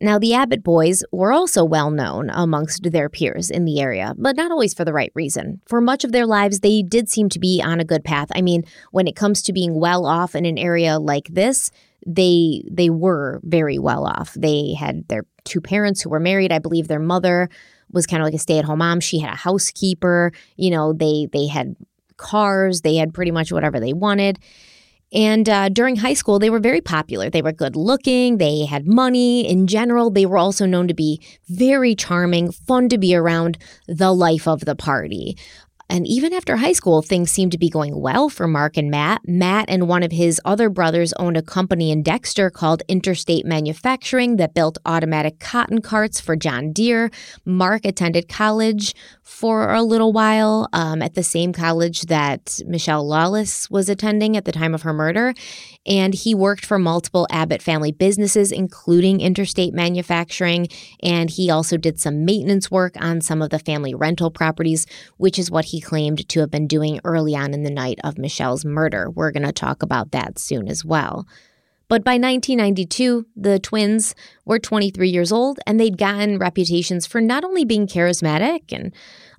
Now, 0.00 0.18
the 0.18 0.34
Abbott 0.34 0.62
boys 0.62 1.02
were 1.10 1.32
also 1.32 1.64
well 1.64 1.90
known 1.90 2.28
amongst 2.30 2.90
their 2.90 3.08
peers 3.08 3.50
in 3.50 3.64
the 3.64 3.80
area, 3.80 4.14
but 4.18 4.36
not 4.36 4.50
always 4.50 4.74
for 4.74 4.84
the 4.84 4.92
right 4.92 5.10
reason. 5.14 5.62
For 5.66 5.80
much 5.80 6.04
of 6.04 6.12
their 6.12 6.26
lives, 6.26 6.60
they 6.60 6.82
did 6.82 7.08
seem 7.08 7.30
to 7.30 7.38
be 7.38 7.62
on 7.64 7.80
a 7.80 7.84
good 7.84 8.04
path. 8.04 8.28
I 8.34 8.42
mean, 8.42 8.64
when 8.90 9.06
it 9.06 9.16
comes 9.16 9.42
to 9.42 9.54
being 9.54 9.80
well 9.80 10.04
off 10.04 10.34
in 10.34 10.44
an 10.44 10.58
area 10.58 10.98
like 10.98 11.28
this, 11.28 11.70
they 12.06 12.62
they 12.70 12.90
were 12.90 13.40
very 13.42 13.78
well 13.78 14.06
off. 14.06 14.34
They 14.34 14.74
had 14.74 15.08
their 15.08 15.24
two 15.44 15.60
parents 15.60 16.02
who 16.02 16.10
were 16.10 16.20
married. 16.20 16.52
I 16.52 16.58
believe 16.58 16.88
their 16.88 17.00
mother 17.00 17.48
was 17.90 18.06
kind 18.06 18.20
of 18.20 18.26
like 18.26 18.34
a 18.34 18.38
stay-at-home 18.38 18.78
mom. 18.78 19.00
She 19.00 19.18
had 19.18 19.32
a 19.32 19.36
housekeeper. 19.36 20.32
You 20.56 20.70
know, 20.70 20.92
they 20.92 21.28
they 21.32 21.46
had 21.46 21.74
cars. 22.18 22.82
They 22.82 22.96
had 22.96 23.14
pretty 23.14 23.30
much 23.30 23.50
whatever 23.50 23.80
they 23.80 23.92
wanted. 23.92 24.38
And 25.12 25.48
uh, 25.48 25.68
during 25.68 25.96
high 25.96 26.14
school, 26.14 26.38
they 26.38 26.50
were 26.50 26.58
very 26.58 26.80
popular. 26.80 27.30
They 27.30 27.42
were 27.42 27.52
good 27.52 27.76
looking, 27.76 28.38
they 28.38 28.64
had 28.64 28.86
money. 28.86 29.48
In 29.48 29.66
general, 29.66 30.10
they 30.10 30.26
were 30.26 30.38
also 30.38 30.66
known 30.66 30.88
to 30.88 30.94
be 30.94 31.20
very 31.48 31.94
charming, 31.94 32.50
fun 32.50 32.88
to 32.88 32.98
be 32.98 33.14
around, 33.14 33.58
the 33.86 34.12
life 34.12 34.48
of 34.48 34.64
the 34.64 34.74
party. 34.74 35.36
And 35.88 36.06
even 36.06 36.32
after 36.32 36.56
high 36.56 36.72
school, 36.72 37.00
things 37.00 37.30
seemed 37.30 37.52
to 37.52 37.58
be 37.58 37.68
going 37.68 38.00
well 38.00 38.28
for 38.28 38.48
Mark 38.48 38.76
and 38.76 38.90
Matt. 38.90 39.20
Matt 39.26 39.66
and 39.68 39.88
one 39.88 40.02
of 40.02 40.10
his 40.10 40.40
other 40.44 40.68
brothers 40.68 41.12
owned 41.14 41.36
a 41.36 41.42
company 41.42 41.90
in 41.90 42.02
Dexter 42.02 42.50
called 42.50 42.82
Interstate 42.88 43.46
Manufacturing 43.46 44.36
that 44.36 44.54
built 44.54 44.78
automatic 44.84 45.38
cotton 45.38 45.80
carts 45.80 46.20
for 46.20 46.34
John 46.34 46.72
Deere. 46.72 47.10
Mark 47.44 47.84
attended 47.84 48.28
college 48.28 48.94
for 49.22 49.72
a 49.72 49.82
little 49.82 50.12
while 50.12 50.68
um, 50.72 51.02
at 51.02 51.14
the 51.14 51.22
same 51.22 51.52
college 51.52 52.02
that 52.02 52.44
Mischelle 52.66 53.04
Lawless 53.04 53.70
was 53.70 53.88
attending 53.88 54.36
at 54.36 54.44
the 54.44 54.52
time 54.52 54.74
of 54.74 54.82
her 54.82 54.92
murder. 54.92 55.34
And 55.86 56.14
he 56.14 56.34
worked 56.34 56.66
for 56.66 56.78
multiple 56.78 57.26
Abbott 57.30 57.62
family 57.62 57.92
businesses, 57.92 58.50
including 58.50 59.20
Interstate 59.20 59.72
Manufacturing. 59.72 60.68
And 61.02 61.30
he 61.30 61.50
also 61.50 61.76
did 61.76 62.00
some 62.00 62.24
maintenance 62.24 62.70
work 62.70 62.94
on 63.00 63.20
some 63.20 63.40
of 63.40 63.50
the 63.50 63.58
family 63.58 63.94
rental 63.94 64.30
properties, 64.30 64.86
which 65.16 65.38
is 65.38 65.50
what 65.50 65.66
he 65.66 65.80
claimed 65.80 66.28
to 66.28 66.40
have 66.40 66.50
been 66.50 66.66
doing 66.66 67.00
early 67.04 67.36
on 67.36 67.54
in 67.54 67.62
the 67.62 67.70
night 67.70 67.98
of 68.02 68.18
Mischelle's 68.18 68.64
murder. 68.64 69.10
We're 69.10 69.32
going 69.32 69.46
to 69.46 69.52
talk 69.52 69.82
about 69.82 70.10
that 70.12 70.38
soon 70.38 70.68
as 70.68 70.84
well. 70.84 71.26
But 71.88 72.02
by 72.02 72.14
1992, 72.14 73.26
the 73.36 73.60
twins 73.60 74.14
were 74.44 74.58
23 74.58 75.08
years 75.08 75.30
old 75.30 75.60
and 75.66 75.78
they'd 75.78 75.96
gotten 75.98 76.38
reputations 76.38 77.06
for 77.06 77.20
not 77.20 77.44
only 77.44 77.64
being 77.64 77.86
charismatic 77.86 78.72
and 78.72 78.92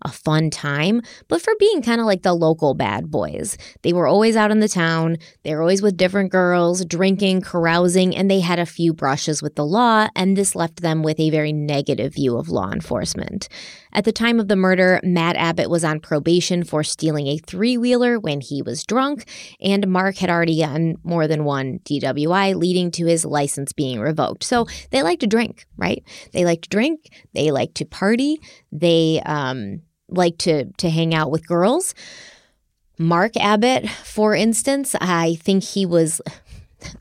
a 0.03 0.11
fun 0.11 0.49
time, 0.49 1.01
but 1.27 1.41
for 1.41 1.53
being 1.59 1.81
kind 1.81 1.99
of 1.99 2.05
like 2.05 2.23
the 2.23 2.33
local 2.33 2.73
bad 2.73 3.09
boys. 3.09 3.57
They 3.81 3.93
were 3.93 4.07
always 4.07 4.35
out 4.35 4.51
in 4.51 4.59
the 4.59 4.69
town, 4.69 5.17
they 5.43 5.53
were 5.55 5.61
always 5.61 5.81
with 5.81 5.97
different 5.97 6.31
girls, 6.31 6.85
drinking, 6.85 7.41
carousing, 7.41 8.15
and 8.15 8.29
they 8.29 8.39
had 8.39 8.59
a 8.59 8.65
few 8.65 8.93
brushes 8.93 9.41
with 9.41 9.55
the 9.55 9.65
law, 9.65 10.07
and 10.15 10.35
this 10.35 10.55
left 10.55 10.81
them 10.81 11.03
with 11.03 11.19
a 11.19 11.29
very 11.29 11.53
negative 11.53 12.13
view 12.13 12.37
of 12.37 12.49
law 12.49 12.71
enforcement. 12.71 13.49
At 13.93 14.05
the 14.05 14.11
time 14.11 14.39
of 14.39 14.47
the 14.47 14.55
murder, 14.55 14.99
Matt 15.03 15.35
Abbott 15.37 15.69
was 15.69 15.83
on 15.83 15.99
probation 15.99 16.63
for 16.63 16.83
stealing 16.83 17.27
a 17.27 17.37
three 17.37 17.77
wheeler 17.77 18.19
when 18.19 18.41
he 18.41 18.61
was 18.61 18.83
drunk, 18.83 19.25
and 19.59 19.87
Mark 19.87 20.17
had 20.17 20.29
already 20.29 20.59
gotten 20.59 20.97
more 21.03 21.27
than 21.27 21.45
one 21.45 21.79
DWI, 21.79 22.55
leading 22.55 22.91
to 22.91 23.05
his 23.05 23.25
license 23.25 23.73
being 23.73 23.99
revoked. 23.99 24.43
So 24.43 24.67
they 24.91 25.01
like 25.01 25.19
to 25.21 25.27
drink, 25.27 25.65
right? 25.77 26.03
They 26.33 26.45
like 26.45 26.61
to 26.63 26.69
drink, 26.69 27.09
they 27.33 27.51
like 27.51 27.73
to 27.75 27.85
party, 27.85 28.39
they 28.71 29.21
um, 29.25 29.81
like 30.09 30.37
to 30.39 30.65
to 30.73 30.89
hang 30.89 31.13
out 31.13 31.31
with 31.31 31.47
girls. 31.47 31.93
Mark 32.97 33.37
Abbott, 33.37 33.87
for 33.89 34.33
instance, 34.33 34.95
I 34.99 35.35
think 35.35 35.63
he 35.63 35.85
was 35.85 36.21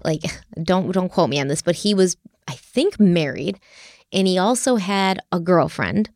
like 0.04 0.22
don't 0.62 0.92
don't 0.92 1.10
quote 1.10 1.30
me 1.30 1.40
on 1.40 1.48
this, 1.48 1.62
but 1.62 1.76
he 1.76 1.94
was 1.94 2.16
I 2.48 2.52
think 2.52 3.00
married 3.00 3.58
and 4.12 4.26
he 4.26 4.38
also 4.38 4.76
had 4.76 5.20
a 5.32 5.40
girlfriend 5.40 6.10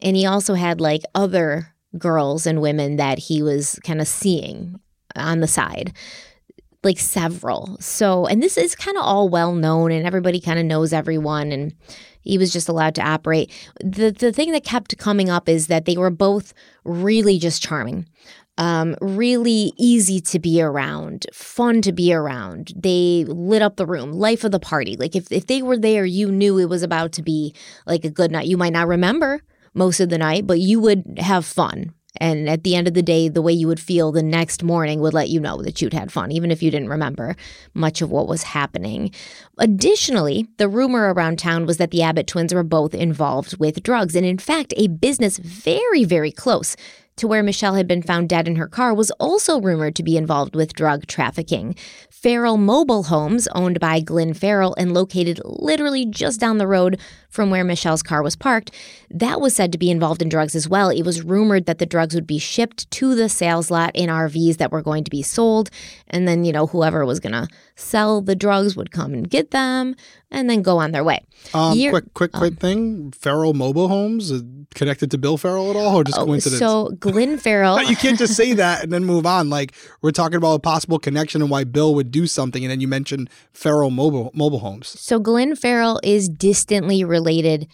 and 0.00 0.16
he 0.16 0.26
also 0.26 0.54
had 0.54 0.80
like 0.80 1.02
other 1.14 1.74
girls 1.98 2.46
and 2.46 2.60
women 2.60 2.96
that 2.96 3.18
he 3.18 3.42
was 3.42 3.78
kind 3.84 4.00
of 4.00 4.08
seeing 4.08 4.78
on 5.16 5.40
the 5.40 5.48
side 5.48 5.92
like 6.82 6.98
several. 6.98 7.76
So, 7.80 8.26
and 8.26 8.42
this 8.42 8.56
is 8.56 8.74
kind 8.74 8.96
of 8.96 9.04
all 9.04 9.28
well 9.28 9.54
known 9.54 9.92
and 9.92 10.06
everybody 10.06 10.40
kind 10.40 10.58
of 10.58 10.64
knows 10.64 10.92
everyone 10.92 11.52
and 11.52 11.74
he 12.22 12.38
was 12.38 12.52
just 12.52 12.68
allowed 12.68 12.94
to 12.96 13.02
operate. 13.02 13.50
The 13.82 14.10
the 14.10 14.32
thing 14.32 14.52
that 14.52 14.64
kept 14.64 14.98
coming 14.98 15.30
up 15.30 15.48
is 15.48 15.66
that 15.68 15.84
they 15.84 15.96
were 15.96 16.10
both 16.10 16.54
really 16.84 17.38
just 17.38 17.62
charming. 17.62 18.06
Um, 18.58 18.94
really 19.00 19.72
easy 19.78 20.20
to 20.20 20.38
be 20.38 20.60
around, 20.60 21.26
fun 21.32 21.80
to 21.80 21.92
be 21.92 22.12
around. 22.12 22.74
They 22.76 23.24
lit 23.26 23.62
up 23.62 23.76
the 23.76 23.86
room, 23.86 24.12
life 24.12 24.44
of 24.44 24.52
the 24.52 24.60
party. 24.60 24.96
Like 24.98 25.16
if, 25.16 25.32
if 25.32 25.46
they 25.46 25.62
were 25.62 25.78
there, 25.78 26.04
you 26.04 26.30
knew 26.30 26.58
it 26.58 26.68
was 26.68 26.82
about 26.82 27.12
to 27.12 27.22
be 27.22 27.54
like 27.86 28.04
a 28.04 28.10
good 28.10 28.30
night. 28.30 28.48
You 28.48 28.58
might 28.58 28.74
not 28.74 28.86
remember 28.86 29.40
most 29.72 29.98
of 29.98 30.10
the 30.10 30.18
night, 30.18 30.46
but 30.46 30.60
you 30.60 30.78
would 30.80 31.18
have 31.18 31.46
fun, 31.46 31.94
and 32.16 32.48
at 32.48 32.64
the 32.64 32.74
end 32.74 32.88
of 32.88 32.94
the 32.94 33.02
day, 33.02 33.28
the 33.28 33.42
way 33.42 33.52
you 33.52 33.68
would 33.68 33.80
feel 33.80 34.10
the 34.10 34.22
next 34.22 34.62
morning 34.62 35.00
would 35.00 35.14
let 35.14 35.28
you 35.28 35.38
know 35.38 35.62
that 35.62 35.80
you'd 35.80 35.92
had 35.92 36.12
fun, 36.12 36.32
even 36.32 36.50
if 36.50 36.62
you 36.62 36.70
didn't 36.70 36.88
remember 36.88 37.36
much 37.74 38.02
of 38.02 38.10
what 38.10 38.26
was 38.26 38.42
happening. 38.42 39.12
Additionally, 39.58 40.48
the 40.56 40.68
rumor 40.68 41.12
around 41.12 41.38
town 41.38 41.66
was 41.66 41.76
that 41.76 41.90
the 41.90 42.02
Abbott 42.02 42.26
twins 42.26 42.52
were 42.52 42.64
both 42.64 42.94
involved 42.94 43.58
with 43.58 43.82
drugs. 43.82 44.16
And 44.16 44.26
in 44.26 44.38
fact, 44.38 44.74
a 44.76 44.88
business 44.88 45.38
very, 45.38 46.04
very 46.04 46.32
close 46.32 46.74
to 47.20 47.28
where 47.28 47.44
Mischelle 47.44 47.76
had 47.76 47.86
been 47.86 48.02
found 48.02 48.30
dead 48.30 48.48
in 48.48 48.56
her 48.56 48.66
car 48.66 48.94
was 48.94 49.10
also 49.12 49.60
rumored 49.60 49.94
to 49.96 50.02
be 50.02 50.16
involved 50.16 50.56
with 50.56 50.72
drug 50.72 51.06
trafficking. 51.06 51.74
Farrell 52.10 52.56
Mobile 52.56 53.04
Homes, 53.04 53.46
owned 53.54 53.78
by 53.78 54.00
Glenn 54.00 54.32
Farrell 54.32 54.74
and 54.78 54.94
located 54.94 55.40
literally 55.44 56.06
just 56.06 56.40
down 56.40 56.56
the 56.56 56.66
road 56.66 56.98
from 57.28 57.50
where 57.50 57.64
Mischelle's 57.64 58.02
car 58.02 58.22
was 58.22 58.36
parked, 58.36 58.74
that 59.10 59.40
was 59.40 59.54
said 59.54 59.70
to 59.72 59.78
be 59.78 59.90
involved 59.90 60.22
in 60.22 60.28
drugs 60.28 60.54
as 60.54 60.68
well. 60.68 60.88
It 60.88 61.02
was 61.02 61.22
rumored 61.22 61.66
that 61.66 61.78
the 61.78 61.86
drugs 61.86 62.14
would 62.14 62.26
be 62.26 62.38
shipped 62.38 62.90
to 62.90 63.14
the 63.14 63.28
sales 63.28 63.70
lot 63.70 63.92
in 63.94 64.08
RVs 64.08 64.56
that 64.56 64.72
were 64.72 64.82
going 64.82 65.04
to 65.04 65.10
be 65.10 65.22
sold. 65.22 65.70
And 66.08 66.26
then, 66.26 66.44
you 66.44 66.52
know, 66.52 66.66
whoever 66.66 67.04
was 67.04 67.20
going 67.20 67.32
to 67.32 67.48
sell 67.80 68.20
the 68.20 68.36
drugs 68.36 68.76
would 68.76 68.90
come 68.90 69.12
and 69.14 69.28
get 69.28 69.50
them 69.50 69.94
and 70.30 70.48
then 70.48 70.62
go 70.62 70.78
on 70.78 70.92
their 70.92 71.02
way. 71.02 71.24
Um, 71.54 71.76
Year- 71.76 71.90
quick, 71.90 72.14
quick, 72.14 72.32
quick 72.32 72.52
um, 72.52 72.56
thing 72.56 73.12
Farrell 73.12 73.54
Mobile 73.54 73.88
Homes 73.88 74.30
uh, 74.30 74.40
connected 74.74 75.10
to 75.10 75.18
Bill 75.18 75.36
Farrell 75.36 75.70
at 75.70 75.76
all 75.76 75.96
or 75.96 76.04
just 76.04 76.18
oh, 76.18 76.24
coincidence? 76.24 76.60
So, 76.60 76.90
Glenn 77.00 77.38
Farrell. 77.44 77.82
you 77.82 77.96
can't 77.96 78.18
just 78.18 78.34
say 78.34 78.52
that 78.54 78.82
and 78.82 78.92
then 78.92 79.04
move 79.04 79.26
on. 79.26 79.50
Like, 79.50 79.74
we're 80.02 80.12
talking 80.12 80.36
about 80.36 80.54
a 80.54 80.58
possible 80.60 80.98
connection 80.98 81.42
and 81.42 81.50
why 81.50 81.64
Bill 81.64 81.94
would 81.94 82.10
do 82.10 82.26
something, 82.26 82.62
and 82.62 82.70
then 82.70 82.80
you 82.80 82.88
mentioned 82.88 83.30
Farrell 83.52 83.90
Mobile 83.90 84.30
Mobile 84.34 84.60
Homes. 84.60 84.88
So 85.00 85.18
Glenn 85.18 85.56
Farrell 85.56 86.00
is 86.02 86.28
distantly 86.28 87.04
related 87.04 87.66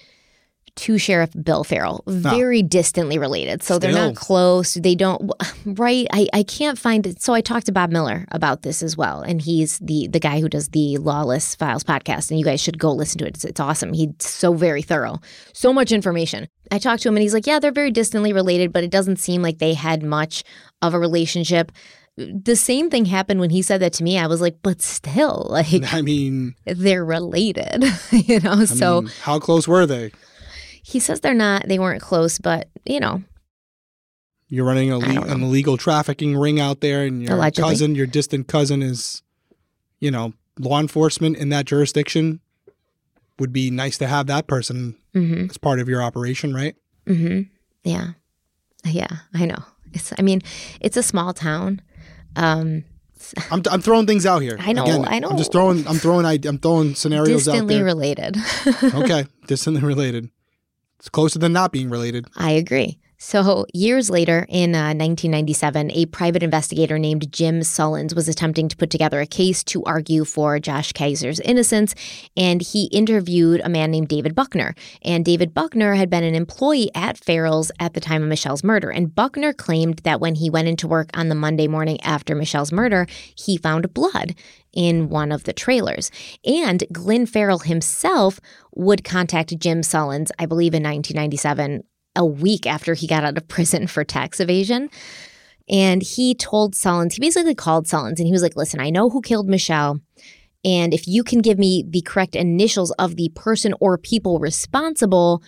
to 0.76 0.98
Sheriff 0.98 1.30
Bill 1.42 1.64
Farrell, 1.64 2.04
ah. 2.06 2.10
very 2.10 2.60
oh. 2.60 2.66
distantly 2.66 3.18
related. 3.18 3.62
So 3.62 3.76
Still. 3.76 3.78
they're 3.78 4.06
not 4.06 4.14
close. 4.14 4.74
They 4.74 4.94
don't 4.94 5.30
right. 5.66 6.06
I, 6.12 6.28
I 6.32 6.42
can't 6.42 6.78
find 6.78 7.06
it. 7.06 7.22
So 7.22 7.34
I 7.34 7.40
talked 7.40 7.66
to 7.66 7.72
Bob 7.72 7.90
Miller 7.90 8.26
about 8.30 8.62
this 8.62 8.82
as 8.82 8.96
well, 8.96 9.20
and 9.22 9.40
he's 9.40 9.78
the 9.78 10.08
the 10.08 10.20
guy 10.20 10.40
who 10.40 10.48
does 10.48 10.68
the 10.68 10.98
Lawless 10.98 11.54
Files 11.54 11.84
podcast. 11.84 12.30
And 12.30 12.38
you 12.38 12.44
guys 12.44 12.60
should 12.60 12.78
go 12.78 12.92
listen 12.92 13.18
to 13.18 13.26
it. 13.26 13.36
It's, 13.36 13.44
it's 13.44 13.60
awesome. 13.60 13.92
He's 13.92 14.10
so 14.20 14.52
very 14.52 14.82
thorough, 14.82 15.20
so 15.52 15.72
much 15.72 15.92
information. 15.92 16.48
I 16.70 16.78
talked 16.78 17.02
to 17.02 17.08
him, 17.08 17.16
and 17.16 17.22
he's 17.22 17.34
like, 17.34 17.46
"Yeah, 17.46 17.58
they're 17.58 17.72
very 17.72 17.90
distantly 17.90 18.32
related, 18.32 18.72
but 18.72 18.84
it 18.84 18.90
doesn't 18.90 19.16
seem 19.16 19.42
like 19.42 19.58
they 19.58 19.74
had 19.74 20.02
much 20.02 20.44
of 20.82 20.94
a 20.94 20.98
relationship." 20.98 21.72
the 22.16 22.56
same 22.56 22.88
thing 22.88 23.04
happened 23.04 23.40
when 23.40 23.50
he 23.50 23.62
said 23.62 23.80
that 23.82 23.92
to 23.94 24.04
me. 24.04 24.18
I 24.18 24.26
was 24.26 24.40
like, 24.40 24.56
but 24.62 24.80
still, 24.80 25.46
like, 25.50 25.92
I 25.92 26.02
mean, 26.02 26.54
they're 26.64 27.04
related, 27.04 27.84
you 28.10 28.40
know? 28.40 28.52
I 28.52 28.64
so, 28.64 29.02
mean, 29.02 29.12
how 29.22 29.38
close 29.38 29.68
were 29.68 29.86
they? 29.86 30.12
He 30.86 31.00
says 31.00 31.20
they're 31.20 31.34
not, 31.34 31.66
they 31.66 31.80
weren't 31.80 32.00
close, 32.00 32.38
but, 32.38 32.68
you 32.84 33.00
know. 33.00 33.24
You're 34.48 34.64
running 34.64 34.92
a 34.92 34.98
le- 34.98 35.26
an 35.26 35.42
illegal 35.42 35.76
trafficking 35.76 36.36
ring 36.36 36.60
out 36.60 36.80
there, 36.80 37.02
and 37.02 37.20
your 37.20 37.32
Allegedly. 37.32 37.70
cousin, 37.70 37.94
your 37.96 38.06
distant 38.06 38.46
cousin, 38.46 38.84
is, 38.84 39.24
you 39.98 40.12
know, 40.12 40.32
law 40.60 40.78
enforcement 40.78 41.38
in 41.38 41.48
that 41.48 41.64
jurisdiction. 41.64 42.38
Would 43.40 43.52
be 43.52 43.68
nice 43.68 43.98
to 43.98 44.06
have 44.06 44.28
that 44.28 44.46
person 44.46 44.94
mm-hmm. 45.12 45.50
as 45.50 45.58
part 45.58 45.80
of 45.80 45.88
your 45.88 46.00
operation, 46.04 46.54
right? 46.54 46.76
Mm-hmm. 47.04 47.50
Yeah. 47.82 48.10
Yeah, 48.84 49.08
I 49.34 49.44
know. 49.44 49.64
It's, 49.92 50.12
I 50.16 50.22
mean, 50.22 50.40
it's 50.80 50.96
a 50.96 51.02
small 51.02 51.34
town. 51.34 51.82
Um, 52.36 52.84
I'm, 53.50 53.60
I'm 53.68 53.82
throwing 53.82 54.06
things 54.06 54.24
out 54.24 54.40
here. 54.40 54.56
I 54.60 54.72
know. 54.72 54.84
Again, 54.84 55.04
I 55.08 55.18
know. 55.18 55.30
I'm 55.30 55.36
just 55.36 55.50
throwing. 55.50 55.84
I'm 55.88 55.96
throwing. 55.96 56.24
I'm 56.24 56.58
throwing 56.58 56.94
scenarios 56.94 57.46
Distantly 57.46 57.74
out 57.74 57.84
there. 57.84 58.36
Distantly 58.36 58.94
related. 58.94 58.94
okay, 59.02 59.26
distantly 59.48 59.82
related. 59.82 60.30
It's 60.98 61.08
closer 61.08 61.38
than 61.38 61.52
not 61.52 61.72
being 61.72 61.90
related. 61.90 62.26
I 62.36 62.52
agree. 62.52 62.98
So, 63.18 63.64
years 63.72 64.10
later, 64.10 64.44
in 64.46 64.74
uh, 64.74 64.92
1997, 64.92 65.90
a 65.92 66.04
private 66.06 66.42
investigator 66.42 66.98
named 66.98 67.32
Jim 67.32 67.60
Sullins 67.60 68.14
was 68.14 68.28
attempting 68.28 68.68
to 68.68 68.76
put 68.76 68.90
together 68.90 69.20
a 69.20 69.26
case 69.26 69.64
to 69.64 69.82
argue 69.84 70.26
for 70.26 70.58
Josh 70.58 70.92
Kezer's 70.92 71.40
innocence, 71.40 71.94
and 72.36 72.60
he 72.60 72.84
interviewed 72.86 73.62
a 73.64 73.70
man 73.70 73.90
named 73.90 74.08
David 74.08 74.34
Buckner. 74.34 74.74
And 75.00 75.24
David 75.24 75.54
Buckner 75.54 75.94
had 75.94 76.10
been 76.10 76.24
an 76.24 76.34
employee 76.34 76.90
at 76.94 77.16
Farrell's 77.16 77.72
at 77.80 77.94
the 77.94 78.00
time 78.00 78.22
of 78.22 78.28
Mischelle's 78.28 78.62
murder. 78.62 78.90
And 78.90 79.14
Buckner 79.14 79.54
claimed 79.54 80.00
that 80.00 80.20
when 80.20 80.34
he 80.34 80.50
went 80.50 80.68
into 80.68 80.86
work 80.86 81.08
on 81.14 81.30
the 81.30 81.34
Monday 81.34 81.68
morning 81.68 81.98
after 82.02 82.34
Mischelle's 82.34 82.72
murder, 82.72 83.06
he 83.34 83.56
found 83.56 83.94
blood 83.94 84.34
in 84.74 85.08
one 85.08 85.32
of 85.32 85.44
the 85.44 85.54
trailers. 85.54 86.10
And 86.44 86.84
Glenn 86.92 87.24
Farrell 87.24 87.60
himself 87.60 88.40
would 88.74 89.04
contact 89.04 89.58
Jim 89.58 89.80
Sullins, 89.80 90.30
I 90.38 90.44
believe 90.44 90.74
in 90.74 90.82
1997, 90.82 91.82
a 92.16 92.24
week 92.24 92.66
after 92.66 92.94
he 92.94 93.06
got 93.06 93.24
out 93.24 93.36
of 93.36 93.48
prison 93.48 93.86
for 93.86 94.04
tax 94.04 94.40
evasion. 94.40 94.90
And 95.68 96.02
he 96.02 96.34
told 96.34 96.74
Sullins, 96.74 97.14
he 97.14 97.20
basically 97.20 97.54
called 97.54 97.86
Sullins 97.86 98.18
and 98.18 98.26
he 98.26 98.32
was 98.32 98.42
like, 98.42 98.56
listen, 98.56 98.80
I 98.80 98.90
know 98.90 99.10
who 99.10 99.20
killed 99.20 99.48
Mischelle. 99.48 100.00
And 100.64 100.92
if 100.92 101.06
you 101.06 101.22
can 101.22 101.40
give 101.40 101.58
me 101.58 101.84
the 101.88 102.02
correct 102.02 102.34
initials 102.34 102.90
of 102.92 103.16
the 103.16 103.30
person 103.34 103.74
or 103.80 103.98
people 103.98 104.38
responsible, 104.38 105.42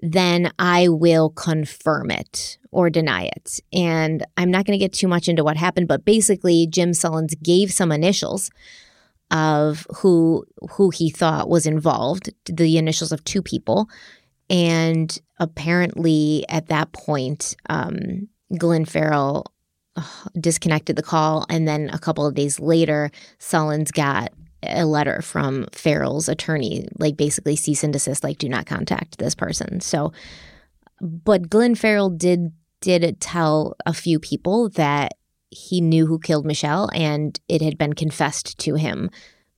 then 0.00 0.50
I 0.58 0.88
will 0.88 1.30
confirm 1.30 2.10
it 2.10 2.58
or 2.70 2.90
deny 2.90 3.30
it. 3.36 3.60
And 3.72 4.24
I'm 4.36 4.50
not 4.50 4.66
going 4.66 4.78
to 4.78 4.84
get 4.84 4.92
too 4.92 5.08
much 5.08 5.28
into 5.28 5.44
what 5.44 5.56
happened, 5.56 5.86
but 5.86 6.04
basically, 6.04 6.66
Jim 6.66 6.90
Sullins 6.90 7.40
gave 7.40 7.72
some 7.72 7.92
initials 7.92 8.50
of 9.30 9.86
who 9.96 10.44
who 10.72 10.90
he 10.90 11.10
thought 11.10 11.48
was 11.48 11.66
involved, 11.66 12.30
the 12.46 12.76
initials 12.76 13.12
of 13.12 13.22
two 13.24 13.42
people, 13.42 13.88
and 14.50 15.18
apparently 15.38 16.44
at 16.48 16.66
that 16.68 16.92
point, 16.92 17.56
um, 17.68 18.28
Glenn 18.58 18.84
Farrell 18.84 19.46
disconnected 20.38 20.96
the 20.96 21.02
call, 21.02 21.46
and 21.48 21.66
then 21.66 21.90
a 21.92 21.98
couple 21.98 22.26
of 22.26 22.34
days 22.34 22.60
later, 22.60 23.10
Sullins 23.38 23.92
got 23.92 24.32
a 24.62 24.86
letter 24.86 25.20
from 25.22 25.66
Farrell's 25.72 26.28
attorney, 26.28 26.88
like 26.98 27.16
basically 27.16 27.56
cease 27.56 27.84
and 27.84 27.92
desist, 27.92 28.24
like 28.24 28.38
do 28.38 28.48
not 28.48 28.66
contact 28.66 29.18
this 29.18 29.34
person. 29.34 29.80
So, 29.80 30.12
but 31.00 31.50
Glenn 31.50 31.74
Farrell 31.74 32.10
did 32.10 32.52
did 32.80 33.20
tell 33.20 33.76
a 33.86 33.94
few 33.94 34.18
people 34.18 34.68
that 34.70 35.14
he 35.50 35.80
knew 35.80 36.06
who 36.06 36.18
killed 36.18 36.46
Mischelle, 36.46 36.88
and 36.92 37.38
it 37.48 37.62
had 37.62 37.78
been 37.78 37.94
confessed 37.94 38.58
to 38.58 38.74
him 38.74 39.10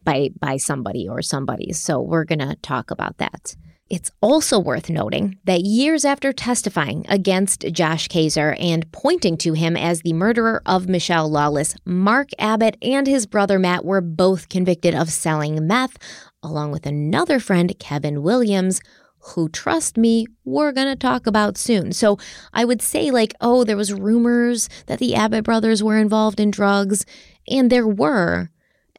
by 0.05 0.31
by 0.39 0.57
somebody 0.57 1.09
or 1.09 1.23
somebody. 1.23 1.73
So 1.73 2.01
we're 2.01 2.25
gonna 2.25 2.57
talk 2.57 2.91
about 2.91 3.19
that. 3.19 3.57
It's 3.89 4.11
also 4.21 4.59
worth 4.59 4.91
noting 4.91 5.39
that 5.45 5.61
years 5.61 6.05
after 6.05 6.33
testifying 6.33 7.07
against 7.09 7.61
Josh 7.71 8.09
Kezer 8.09 8.61
and 8.61 8.91
pointing 8.91 9.37
to 9.39 9.53
him 9.53 9.77
as 9.77 10.03
the 10.03 10.13
murderer 10.13 10.61
of 10.67 10.87
Mischelle 10.87 11.31
Lawless, 11.31 11.77
Mark 11.85 12.31
Abbott 12.37 12.77
and 12.83 13.07
his 13.07 13.27
brother 13.27 13.61
Matt 13.61 13.85
were 13.85 14.01
both 14.01 14.49
convicted 14.49 14.93
of 14.93 15.11
selling 15.11 15.69
meth, 15.69 15.99
along 16.43 16.73
with 16.73 16.85
another 16.85 17.39
friend, 17.39 17.79
Kevin 17.79 18.25
Williams, 18.25 18.81
who, 19.21 19.49
trust 19.49 19.97
me, 19.97 20.27
we're 20.45 20.73
going 20.73 20.89
to 20.89 20.97
talk 20.97 21.29
about 21.29 21.57
soon. 21.57 21.93
So 21.93 22.19
I 22.53 22.65
would 22.65 22.83
say, 22.83 23.13
like, 23.13 23.35
oh, 23.41 23.63
there 23.63 23.77
was 23.77 23.93
rumors 23.93 24.69
that 24.87 24.99
the 24.99 25.15
Abbott 25.15 25.45
brothers 25.45 25.81
were 25.81 25.97
involved 25.97 26.41
in 26.41 26.51
drugs, 26.51 27.07
and 27.49 27.71
there 27.71 27.87
were. 27.87 28.51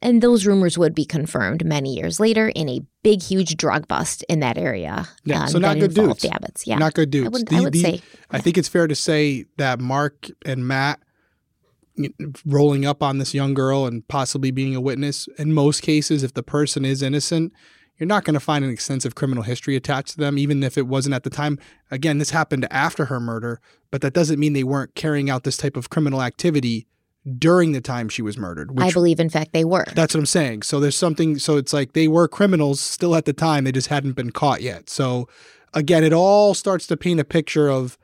And 0.01 0.21
those 0.21 0.45
rumors 0.45 0.77
would 0.77 0.93
be 0.93 1.05
confirmed 1.05 1.65
many 1.65 1.95
years 1.95 2.19
later 2.19 2.49
in 2.49 2.69
a 2.69 2.81
big, 3.03 3.21
huge 3.21 3.57
drug 3.57 3.87
bust 3.87 4.23
in 4.29 4.39
that 4.41 4.57
area. 4.57 5.07
Yeah, 5.25 5.43
um, 5.43 5.47
so 5.49 5.59
not 5.59 5.79
good 5.79 5.93
dudes. 5.93 6.21
The 6.21 6.29
Abbotts. 6.29 6.67
Yeah, 6.67 6.77
not 6.77 6.93
good 6.93 7.09
dudes. 7.09 7.27
I 7.27 7.29
would, 7.29 7.47
the, 7.47 7.55
I 7.55 7.61
would 7.61 7.73
the, 7.73 7.81
say. 7.81 8.01
I 8.31 8.39
think 8.39 8.57
it's 8.57 8.67
fair 8.67 8.87
to 8.87 8.95
say 8.95 9.45
that 9.57 9.79
Mark 9.79 10.27
and 10.45 10.67
Matt 10.67 10.99
rolling 12.45 12.85
up 12.85 13.01
on 13.01 13.17
this 13.17 13.33
young 13.33 13.53
girl 13.53 13.85
and 13.85 14.07
possibly 14.07 14.51
being 14.51 14.75
a 14.75 14.81
witness. 14.81 15.27
In 15.37 15.53
most 15.53 15.81
cases, 15.81 16.23
if 16.23 16.33
the 16.33 16.43
person 16.43 16.85
is 16.85 17.01
innocent, 17.01 17.53
you're 17.97 18.07
not 18.07 18.23
going 18.23 18.35
to 18.35 18.39
find 18.39 18.63
an 18.63 18.71
extensive 18.71 19.15
criminal 19.15 19.43
history 19.43 19.75
attached 19.75 20.09
to 20.09 20.17
them, 20.17 20.37
even 20.37 20.61
if 20.61 20.77
it 20.77 20.87
wasn't 20.87 21.15
at 21.15 21.23
the 21.23 21.29
time. 21.29 21.57
Again, 21.89 22.19
this 22.19 22.29
happened 22.29 22.67
after 22.69 23.05
her 23.05 23.19
murder, 23.19 23.59
but 23.89 24.01
that 24.01 24.13
doesn't 24.13 24.39
mean 24.39 24.53
they 24.53 24.63
weren't 24.63 24.93
carrying 24.93 25.29
out 25.29 25.43
this 25.43 25.57
type 25.57 25.75
of 25.75 25.89
criminal 25.89 26.21
activity 26.21 26.85
during 27.37 27.71
the 27.71 27.81
time 27.81 28.09
she 28.09 28.21
was 28.21 28.37
murdered. 28.37 28.71
I 28.79 28.91
believe, 28.91 29.19
in 29.19 29.29
fact, 29.29 29.53
they 29.53 29.65
were. 29.65 29.85
That's 29.95 30.13
what 30.13 30.19
I'm 30.19 30.25
saying. 30.25 30.61
So 30.63 30.79
there's 30.79 30.97
something. 30.97 31.39
So 31.39 31.57
it's 31.57 31.73
like 31.73 31.93
they 31.93 32.07
were 32.07 32.27
criminals 32.27 32.79
still 32.79 33.15
at 33.15 33.25
the 33.25 33.33
time. 33.33 33.63
They 33.63 33.71
just 33.71 33.87
hadn't 33.87 34.13
been 34.13 34.31
caught 34.31 34.61
yet. 34.61 34.89
So 34.89 35.27
again, 35.73 36.03
it 36.03 36.13
all 36.13 36.53
starts 36.53 36.87
to 36.87 36.97
paint 36.97 37.19
a 37.19 37.25
picture 37.25 37.69
of 37.69 37.97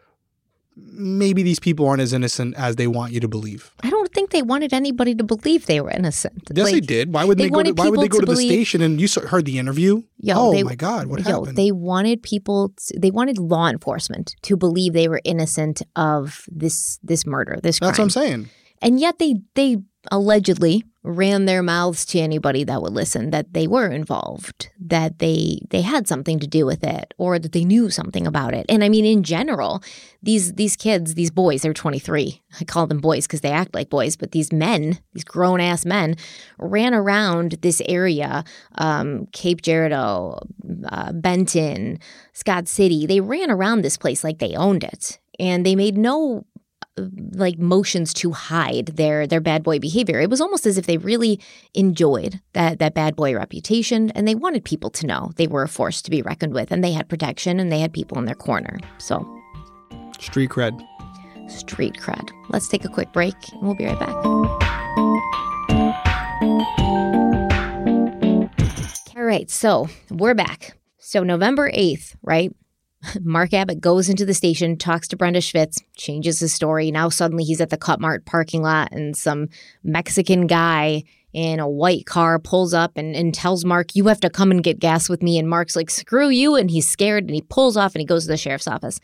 maybe 0.76 1.44
these 1.44 1.60
people 1.60 1.88
aren't 1.88 2.02
as 2.02 2.14
innocent 2.14 2.56
as 2.58 2.78
they 2.78 2.88
want 2.88 3.14
you 3.14 3.20
to 3.20 3.28
believe. 3.28 3.72
I 3.82 3.90
don't 3.90 4.12
think 4.12 4.32
they 4.32 4.42
wanted 4.42 4.74
anybody 4.74 5.14
to 5.16 5.24
believe 5.24 5.68
they 5.68 5.80
were 5.80 5.92
innocent. 5.92 6.50
Yes, 6.54 6.66
like, 6.66 6.74
they 6.74 6.80
did. 6.80 7.14
Why 7.14 7.26
would 7.26 7.38
they, 7.38 7.44
they 7.44 7.50
go? 7.50 7.62
To, 7.62 7.72
why 7.74 7.90
would 7.90 8.00
they 8.00 8.08
go 8.08 8.20
to, 8.20 8.26
to 8.26 8.32
believe, 8.32 8.50
the 8.50 8.56
station? 8.56 8.82
And 8.82 9.00
you 9.00 9.08
heard 9.28 9.46
the 9.46 9.60
interview. 9.60 10.02
Yo, 10.18 10.36
oh 10.36 10.52
they, 10.52 10.64
my 10.64 10.76
God, 10.76 11.08
what 11.08 11.20
yo, 11.20 11.42
happened? 11.42 11.58
They 11.58 11.72
wanted 11.72 12.24
people. 12.24 12.74
To, 12.76 13.00
they 13.00 13.12
wanted 13.12 13.38
law 13.38 13.70
enforcement 13.70 14.36
to 14.44 14.58
believe 14.58 14.94
they 14.94 15.08
were 15.08 15.22
innocent 15.24 15.82
of 15.96 16.46
this 16.48 17.00
this 17.04 17.26
murder. 17.26 17.60
This. 17.62 17.80
Crime. 17.80 17.90
That's 17.90 18.00
what 18.00 18.04
I'm 18.06 18.10
saying. 18.10 18.50
And 18.84 19.00
yet 19.00 19.18
they 19.18 19.42
they 19.56 19.78
allegedly 20.12 20.84
ran 21.06 21.46
their 21.46 21.62
mouths 21.62 22.06
to 22.06 22.20
anybody 22.20 22.64
that 22.64 22.82
would 22.82 22.94
listen 22.94 23.30
that 23.32 23.54
they 23.54 23.68
were 23.68 23.88
involved, 23.88 24.70
that 24.80 25.20
they 25.20 25.60
they 25.70 25.82
had 25.82 26.08
something 26.08 26.40
to 26.40 26.48
do 26.48 26.66
with 26.66 26.84
it, 26.84 27.14
or 27.18 27.40
that 27.40 27.52
they 27.52 27.66
knew 27.66 27.90
something 27.90 28.26
about 28.26 28.54
it. 28.54 28.66
And 28.70 28.84
I 28.84 28.90
mean, 28.90 29.06
in 29.06 29.24
general, 29.24 29.84
these 30.22 30.54
these 30.54 30.76
kids, 30.76 31.16
these 31.16 31.32
boys, 31.32 31.62
they're 31.62 31.74
23. 31.74 32.42
I 32.60 32.64
call 32.66 32.88
them 32.88 33.00
boys 33.00 33.28
because 33.28 33.42
they 33.42 33.52
act 33.52 33.74
like 33.74 33.90
boys, 33.90 34.16
but 34.16 34.32
these 34.32 34.52
men, 34.54 35.00
these 35.14 35.26
grown 35.26 35.60
ass 35.60 35.86
men, 35.86 36.16
ran 36.58 36.94
around 36.94 37.58
this 37.62 37.82
area, 37.86 38.44
um, 38.76 39.28
Cape 39.34 39.62
Girardeau, 39.62 40.40
uh, 40.88 41.12
Benton, 41.14 42.00
Scott 42.34 42.68
City. 42.68 43.06
They 43.06 43.22
ran 43.22 43.50
around 43.50 43.82
this 43.82 43.98
place 43.98 44.24
like 44.24 44.40
they 44.40 44.56
owned 44.56 44.84
it, 44.84 45.20
and 45.40 45.66
they 45.66 45.76
made 45.76 45.98
no 45.98 46.46
like 46.98 47.58
motions 47.58 48.14
to 48.14 48.32
hide 48.32 48.88
their 48.88 49.26
their 49.26 49.42
bad 49.42 49.64
boy 49.64 49.80
behavior. 49.80 50.20
It 50.20 50.30
was 50.30 50.42
almost 50.42 50.66
as 50.66 50.78
if 50.78 50.86
they 50.86 50.98
really 50.98 51.40
enjoyed 51.74 52.40
that 52.54 52.80
that 52.80 52.94
bad 52.94 53.16
boy 53.16 53.36
reputation 53.36 54.12
and 54.12 54.28
they 54.28 54.36
wanted 54.36 54.64
people 54.64 54.90
to 54.92 55.08
know 55.08 55.32
they 55.36 55.48
were 55.48 55.64
a 55.64 55.68
force 55.68 56.02
to 56.04 56.12
be 56.12 56.22
reckoned 56.22 56.54
with 56.54 56.72
and 56.72 56.84
they 56.84 56.92
had 56.92 57.10
protection 57.10 57.60
and 57.60 57.72
they 57.72 57.80
had 57.80 57.94
people 57.94 58.18
in 58.18 58.26
their 58.26 58.36
corner. 58.36 58.78
So 59.00 59.28
street 60.20 60.52
cred. 60.52 60.86
Street 61.50 61.96
cred. 61.96 62.30
Let's 62.50 62.68
take 62.68 62.86
a 62.86 62.90
quick 62.90 63.12
break 63.12 63.36
and 63.52 63.62
we'll 63.62 63.76
be 63.76 63.86
right 63.86 64.00
back. 64.00 64.16
All 69.16 69.24
right, 69.24 69.50
so 69.50 69.88
we're 70.10 70.34
back. 70.34 70.78
So 71.00 71.24
November 71.24 71.72
8th, 71.72 72.16
right? 72.22 72.54
Mark 73.22 73.54
Abbott 73.54 73.82
goes 73.82 74.10
into 74.10 74.26
the 74.26 74.34
station, 74.34 74.78
talks 74.78 75.08
to 75.10 75.18
Brenda 75.18 75.40
Schwitz, 75.40 75.82
changes 75.96 76.40
his 76.40 76.54
story. 76.54 76.92
Now 76.92 77.10
suddenly 77.10 77.44
he's 77.44 77.62
at 77.62 77.70
the 77.70 77.78
Cut 77.78 78.00
Mart 78.00 78.26
parking 78.26 78.62
lot, 78.62 78.92
and 78.92 79.16
some 79.16 79.50
Mexican 79.84 80.48
guy 80.48 81.04
in 81.34 81.60
a 81.60 81.68
white 81.68 82.06
car 82.06 82.38
pulls 82.40 82.74
up 82.74 82.92
and, 82.96 83.16
and 83.16 83.34
tells 83.34 83.66
Mark, 83.66 83.96
You 83.96 84.08
have 84.08 84.20
to 84.22 84.30
come 84.30 84.52
and 84.52 84.64
get 84.64 84.80
gas 84.80 85.10
with 85.10 85.24
me. 85.24 85.38
And 85.38 85.50
Mark's 85.50 85.76
like, 85.76 85.90
Screw 85.90 86.30
you. 86.30 86.56
And 86.56 86.70
he's 86.70 86.88
scared 86.88 87.26
and 87.26 87.34
he 87.34 87.42
pulls 87.42 87.76
off 87.76 87.96
and 87.96 88.02
he 88.02 88.06
goes 88.06 88.24
to 88.26 88.32
the 88.32 88.38
sheriff's 88.38 88.68
office. 88.68 89.00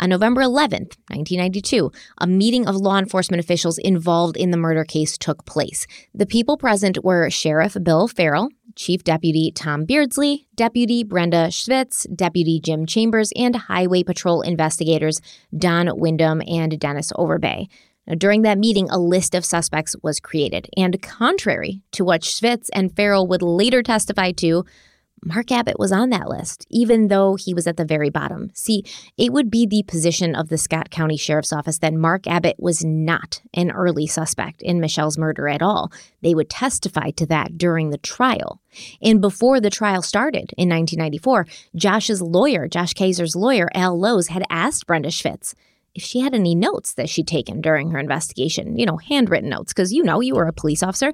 On 0.00 0.08
November 0.08 0.42
11th, 0.42 0.96
1992, 1.10 1.92
a 2.18 2.26
meeting 2.26 2.66
of 2.66 2.76
law 2.76 2.98
enforcement 2.98 3.40
officials 3.40 3.78
involved 3.78 4.36
in 4.36 4.50
the 4.50 4.56
murder 4.56 4.84
case 4.84 5.16
took 5.16 5.44
place. 5.44 5.86
The 6.12 6.26
people 6.26 6.56
present 6.56 7.04
were 7.04 7.30
Sheriff 7.30 7.76
Bill 7.82 8.08
Farrell, 8.08 8.48
Chief 8.76 9.04
Deputy 9.04 9.50
Tom 9.50 9.84
Beardsley, 9.84 10.46
Deputy 10.54 11.04
Brenda 11.04 11.48
Schwitz, 11.48 12.06
Deputy 12.14 12.60
Jim 12.60 12.86
Chambers, 12.86 13.32
and 13.36 13.54
Highway 13.54 14.02
Patrol 14.02 14.42
investigators 14.42 15.20
Don 15.56 15.90
Wyndham 15.98 16.42
and 16.46 16.78
Dennis 16.78 17.12
Overbay. 17.12 17.68
Now, 18.06 18.14
during 18.14 18.42
that 18.42 18.58
meeting, 18.58 18.88
a 18.90 18.98
list 18.98 19.34
of 19.34 19.44
suspects 19.44 19.94
was 20.02 20.18
created, 20.18 20.68
and 20.76 21.00
contrary 21.02 21.82
to 21.92 22.04
what 22.04 22.22
Schwitz 22.22 22.68
and 22.72 22.94
Farrell 22.94 23.26
would 23.28 23.42
later 23.42 23.82
testify 23.82 24.32
to, 24.32 24.64
Mark 25.24 25.52
Abbott 25.52 25.78
was 25.78 25.92
on 25.92 26.10
that 26.10 26.28
list, 26.28 26.66
even 26.68 27.06
though 27.06 27.36
he 27.36 27.54
was 27.54 27.68
at 27.68 27.76
the 27.76 27.84
very 27.84 28.10
bottom. 28.10 28.50
See, 28.54 28.84
it 29.16 29.32
would 29.32 29.50
be 29.50 29.66
the 29.66 29.84
position 29.84 30.34
of 30.34 30.48
the 30.48 30.58
Scott 30.58 30.90
County 30.90 31.16
Sheriff's 31.16 31.52
Office 31.52 31.78
that 31.78 31.94
Mark 31.94 32.26
Abbott 32.26 32.56
was 32.58 32.84
not 32.84 33.40
an 33.54 33.70
early 33.70 34.08
suspect 34.08 34.62
in 34.62 34.80
Mischelle's 34.80 35.16
murder 35.16 35.48
at 35.48 35.62
all. 35.62 35.92
They 36.22 36.34
would 36.34 36.50
testify 36.50 37.10
to 37.12 37.26
that 37.26 37.56
during 37.56 37.90
the 37.90 37.98
trial. 37.98 38.60
And 39.00 39.20
before 39.20 39.60
the 39.60 39.70
trial 39.70 40.02
started 40.02 40.52
in 40.56 40.68
1994, 40.68 41.46
Josh's 41.76 42.20
lawyer, 42.20 42.66
Josh 42.66 42.92
Kezer's 42.92 43.36
lawyer, 43.36 43.68
Al 43.74 43.98
Lowe's, 43.98 44.28
had 44.28 44.42
asked 44.50 44.86
Brenda 44.86 45.10
Schwitz 45.10 45.54
if 45.94 46.02
she 46.02 46.20
had 46.20 46.34
any 46.34 46.54
notes 46.54 46.94
that 46.94 47.08
she'd 47.08 47.28
taken 47.28 47.60
during 47.60 47.90
her 47.90 47.98
investigation, 47.98 48.78
you 48.78 48.86
know, 48.86 48.96
handwritten 48.96 49.50
notes, 49.50 49.72
because 49.72 49.92
you 49.92 50.02
know, 50.02 50.20
you 50.20 50.34
were 50.34 50.46
a 50.46 50.52
police 50.52 50.82
officer. 50.82 51.12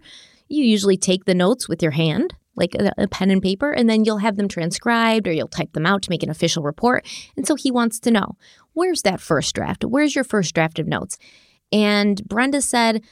You 0.49 0.65
usually 0.65 0.97
take 0.97 1.25
the 1.25 1.35
notes 1.35 1.69
with 1.69 1.83
your 1.83 1.93
hand 1.93 2.35
like 2.59 2.75
a, 2.75 2.93
a, 2.99 3.09
pen 3.09 3.31
and 3.31 3.43
paper, 3.43 3.73
and 3.73 3.89
then 3.89 4.05
you'll 4.05 4.19
have 4.19 4.37
them 4.37 4.49
transcribed 4.49 5.27
or 5.27 5.33
you'll 5.33 5.49
type 5.49 5.73
them 5.73 5.87
out 5.87 6.03
to 6.03 6.11
make 6.11 6.23
an 6.23 6.31
official 6.31 6.63
report. 6.63 7.07
And 7.37 7.47
so 7.47 7.55
he 7.55 7.71
wants 7.71 7.99
to 8.01 8.11
know 8.11 8.37
where's 8.75 9.03
that 9.03 9.21
first 9.21 9.55
draft? 9.55 9.85
Where's 9.85 10.15
your 10.15 10.25
first 10.25 10.55
draft 10.55 10.79
of 10.79 10.87
notes? 10.87 11.19
And 11.73 12.23
Brenda 12.27 12.61
said, 12.61 13.03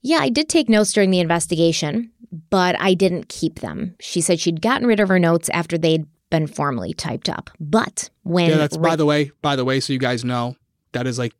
Yeah, 0.00 0.18
I 0.18 0.28
did 0.28 0.48
take 0.48 0.68
notes 0.68 0.92
during 0.92 1.10
the 1.10 1.20
investigation, 1.20 2.10
but 2.50 2.80
I 2.80 2.94
didn't 2.94 3.28
keep 3.28 3.60
them. 3.60 3.94
She 4.00 4.20
said 4.20 4.40
she'd 4.40 4.62
gotten 4.62 4.86
rid 4.86 5.00
of 5.00 5.08
her 5.08 5.18
notes 5.18 5.48
after 5.50 5.78
they'd 5.78 6.06
been 6.30 6.46
formally 6.46 6.94
typed 6.94 7.28
up. 7.28 7.50
But 7.60 8.10
when. 8.22 8.50
Yeah, 8.50 8.56
that's 8.56 8.76
by 8.76 8.96
the 8.96 9.06
way, 9.06 9.30
by 9.42 9.56
the 9.56 9.64
way, 9.64 9.80
so 9.80 9.92
you 9.92 9.98
guys 9.98 10.24
know, 10.24 10.56
that 10.92 11.06
is 11.06 11.18
like 11.18 11.34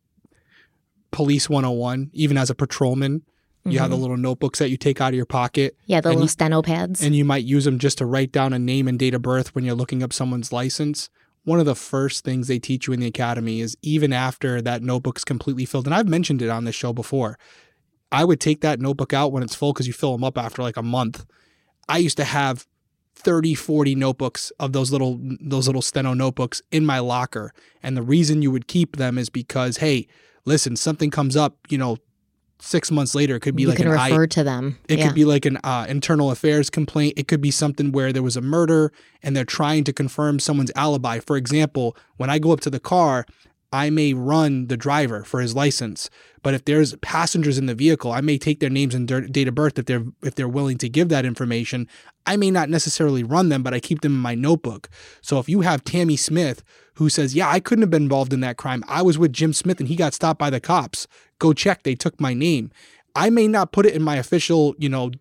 police 1.11 1.49
101, 1.49 2.11
even 2.13 2.37
as 2.37 2.49
a 2.49 2.55
patrolman 2.55 3.23
you 3.65 3.71
mm-hmm. 3.71 3.81
have 3.81 3.89
the 3.89 3.95
mm-hmm. 3.95 4.01
little 4.01 4.17
notebooks 4.17 4.59
that 4.59 4.69
you 4.69 4.77
take 4.77 4.99
out 4.99 5.09
of 5.09 5.15
your 5.15 5.25
pocket. 5.25 5.77
Yeah, 5.85 6.01
the 6.01 6.09
little 6.09 6.23
you, 6.23 6.27
steno 6.27 6.61
pads. 6.61 7.01
And 7.01 7.15
you 7.15 7.23
might 7.23 7.45
use 7.45 7.65
them 7.65 7.79
just 7.79 7.97
to 7.99 8.05
write 8.05 8.31
down 8.31 8.51
a 8.51 8.59
name 8.59 8.87
and 8.87 8.99
date 8.99 9.13
of 9.13 9.21
birth 9.21 9.55
when 9.55 9.63
you're 9.63 9.75
looking 9.75 10.03
up 10.03 10.11
someone's 10.11 10.51
license. 10.51 11.09
One 11.45 11.59
of 11.59 11.65
the 11.65 11.75
first 11.75 12.23
things 12.23 12.47
they 12.47 12.59
teach 12.59 12.87
you 12.87 12.93
in 12.93 12.99
the 12.99 13.07
academy 13.07 13.61
is 13.61 13.77
even 13.81 14.11
after 14.13 14.61
that 14.61 14.81
notebook's 14.81 15.23
completely 15.23 15.65
filled, 15.65 15.85
and 15.85 15.93
I've 15.93 16.07
mentioned 16.07 16.41
it 16.41 16.49
on 16.49 16.65
this 16.65 16.75
show 16.75 16.93
before, 16.93 17.37
I 18.11 18.25
would 18.25 18.39
take 18.39 18.61
that 18.61 18.79
notebook 18.79 19.11
out 19.13 19.31
when 19.31 19.43
it's 19.43 19.55
full 19.55 19.73
because 19.73 19.87
you 19.87 19.93
fill 19.93 20.11
them 20.11 20.23
up 20.23 20.37
after 20.37 20.61
like 20.61 20.77
a 20.77 20.83
month. 20.83 21.25
I 21.89 21.97
used 21.97 22.17
to 22.17 22.23
have 22.23 22.67
30, 23.15 23.55
40 23.55 23.95
notebooks 23.95 24.51
of 24.59 24.73
those 24.73 24.91
little 24.91 25.19
those 25.41 25.67
little 25.67 25.81
steno 25.81 26.13
notebooks 26.13 26.61
in 26.71 26.85
my 26.85 26.99
locker. 26.99 27.53
And 27.81 27.97
the 27.97 28.01
reason 28.01 28.41
you 28.41 28.51
would 28.51 28.67
keep 28.67 28.97
them 28.97 29.17
is 29.17 29.29
because, 29.29 29.77
hey, 29.77 30.07
listen, 30.45 30.75
something 30.75 31.09
comes 31.09 31.35
up, 31.35 31.57
you 31.69 31.77
know, 31.77 31.97
six 32.63 32.89
months 32.89 33.13
later, 33.13 33.35
it 33.35 33.41
could 33.41 33.55
be 33.55 33.63
you 33.63 33.69
like 33.69 33.77
can 33.77 33.87
an 33.87 33.93
refer 33.93 34.23
I, 34.23 34.27
to 34.27 34.43
them. 34.43 34.79
it 34.87 34.99
yeah. 34.99 35.05
could 35.05 35.15
be 35.15 35.25
like 35.25 35.45
an 35.45 35.57
uh, 35.63 35.85
internal 35.89 36.31
affairs 36.31 36.69
complaint. 36.69 37.13
It 37.17 37.27
could 37.27 37.41
be 37.41 37.51
something 37.51 37.91
where 37.91 38.13
there 38.13 38.23
was 38.23 38.37
a 38.37 38.41
murder 38.41 38.91
and 39.21 39.35
they're 39.35 39.45
trying 39.45 39.83
to 39.85 39.93
confirm 39.93 40.39
someone's 40.39 40.71
alibi. 40.75 41.19
For 41.19 41.35
example, 41.37 41.95
when 42.17 42.29
I 42.29 42.39
go 42.39 42.51
up 42.51 42.61
to 42.61 42.69
the 42.69 42.79
car, 42.79 43.25
I 43.73 43.89
may 43.89 44.13
run 44.13 44.67
the 44.67 44.77
driver 44.77 45.23
for 45.23 45.41
his 45.41 45.55
license. 45.55 46.09
But 46.43 46.53
if 46.53 46.63
there's 46.65 46.95
passengers 46.97 47.57
in 47.57 47.65
the 47.65 47.73
vehicle, 47.73 48.11
I 48.11 48.21
may 48.21 48.37
take 48.37 48.59
their 48.59 48.69
names 48.69 48.93
and 48.93 49.07
date 49.07 49.47
of 49.47 49.55
birth 49.55 49.79
if 49.79 49.85
they're 49.85 50.05
if 50.21 50.35
they're 50.35 50.47
willing 50.47 50.77
to 50.77 50.89
give 50.89 51.09
that 51.09 51.25
information. 51.25 51.87
I 52.25 52.37
may 52.37 52.51
not 52.51 52.69
necessarily 52.69 53.23
run 53.23 53.49
them, 53.49 53.63
but 53.63 53.73
I 53.73 53.79
keep 53.79 54.01
them 54.01 54.13
in 54.13 54.19
my 54.19 54.35
notebook. 54.35 54.89
So 55.21 55.39
if 55.39 55.49
you 55.49 55.61
have 55.61 55.83
Tammy 55.83 56.15
Smith 56.15 56.63
who 56.95 57.09
says, 57.09 57.33
"Yeah, 57.33 57.49
I 57.49 57.59
couldn't 57.59 57.81
have 57.81 57.89
been 57.89 58.03
involved 58.03 58.31
in 58.31 58.41
that 58.41 58.57
crime. 58.57 58.83
I 58.87 59.01
was 59.01 59.17
with 59.17 59.33
Jim 59.33 59.53
Smith 59.53 59.79
and 59.79 59.89
he 59.89 59.95
got 59.95 60.13
stopped 60.13 60.39
by 60.39 60.51
the 60.51 60.59
cops. 60.59 61.07
Go 61.43 61.53
check. 61.53 61.83
They 61.83 61.95
took 61.95 62.15
my 62.19 62.33
name." 62.33 62.71
I 63.15 63.29
may 63.29 63.47
not 63.47 63.71
put 63.71 63.85
it 63.85 63.93
in 63.93 64.01
my 64.01 64.15
official, 64.15 64.75
you 64.79 64.89
know, 64.89 65.11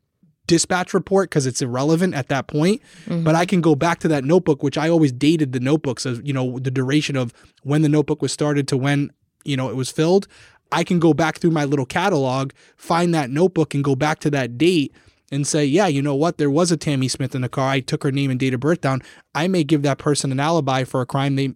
dispatch 0.47 0.95
report 0.95 1.31
because 1.31 1.47
it's 1.47 1.63
irrelevant 1.63 2.15
at 2.15 2.29
that 2.29 2.47
point. 2.47 2.81
Mm-hmm. 3.07 3.25
But 3.25 3.35
I 3.35 3.45
can 3.47 3.61
go 3.61 3.75
back 3.75 4.01
to 4.01 4.09
that 4.09 4.25
notebook, 4.25 4.63
which 4.63 4.79
I 4.79 4.89
always 4.89 5.13
dated 5.13 5.53
the 5.53 5.61
notebooks 5.61 6.07
as, 6.07 6.21
you 6.25 6.33
know, 6.33 6.59
the 6.59 6.71
duration 6.71 7.17
of 7.17 7.33
when 7.63 7.83
the 7.83 7.89
notebook 7.89 8.23
was 8.23 8.33
started 8.33 8.67
to 8.69 8.77
when, 8.77 9.11
you 9.45 9.57
know, 9.57 9.69
it 9.69 9.77
was 9.77 9.91
filled. 9.91 10.27
I 10.71 10.85
can 10.85 10.99
go 10.99 11.13
back 11.13 11.39
through 11.39 11.51
my 11.51 11.65
little 11.65 11.87
catalog, 11.87 12.53
find 12.77 13.15
that 13.15 13.31
notebook 13.31 13.75
and 13.75 13.85
go 13.85 13.95
back 13.95 14.21
to 14.21 14.31
that 14.31 14.57
date 14.57 14.95
and 15.31 15.47
say, 15.47 15.65
yeah, 15.65 15.87
you 15.87 16.03
know 16.03 16.15
what? 16.15 16.39
There 16.39 16.51
was 16.51 16.73
a 16.73 16.77
Tammy 16.77 17.09
Smith 17.09 17.35
in 17.35 17.43
the 17.43 17.49
car. 17.49 17.69
I 17.69 17.81
took 17.81 18.03
her 18.05 18.13
name 18.13 18.31
and 18.31 18.41
date 18.41 18.55
of 18.55 18.61
birth 18.61 18.81
down. 18.81 19.03
I 19.35 19.49
may 19.49 19.65
give 19.65 19.83
that 19.83 19.99
person 19.99 20.33
an 20.33 20.41
alibi 20.41 20.85
for 20.85 21.03
a 21.03 21.07
crime 21.07 21.37
they 21.37 21.55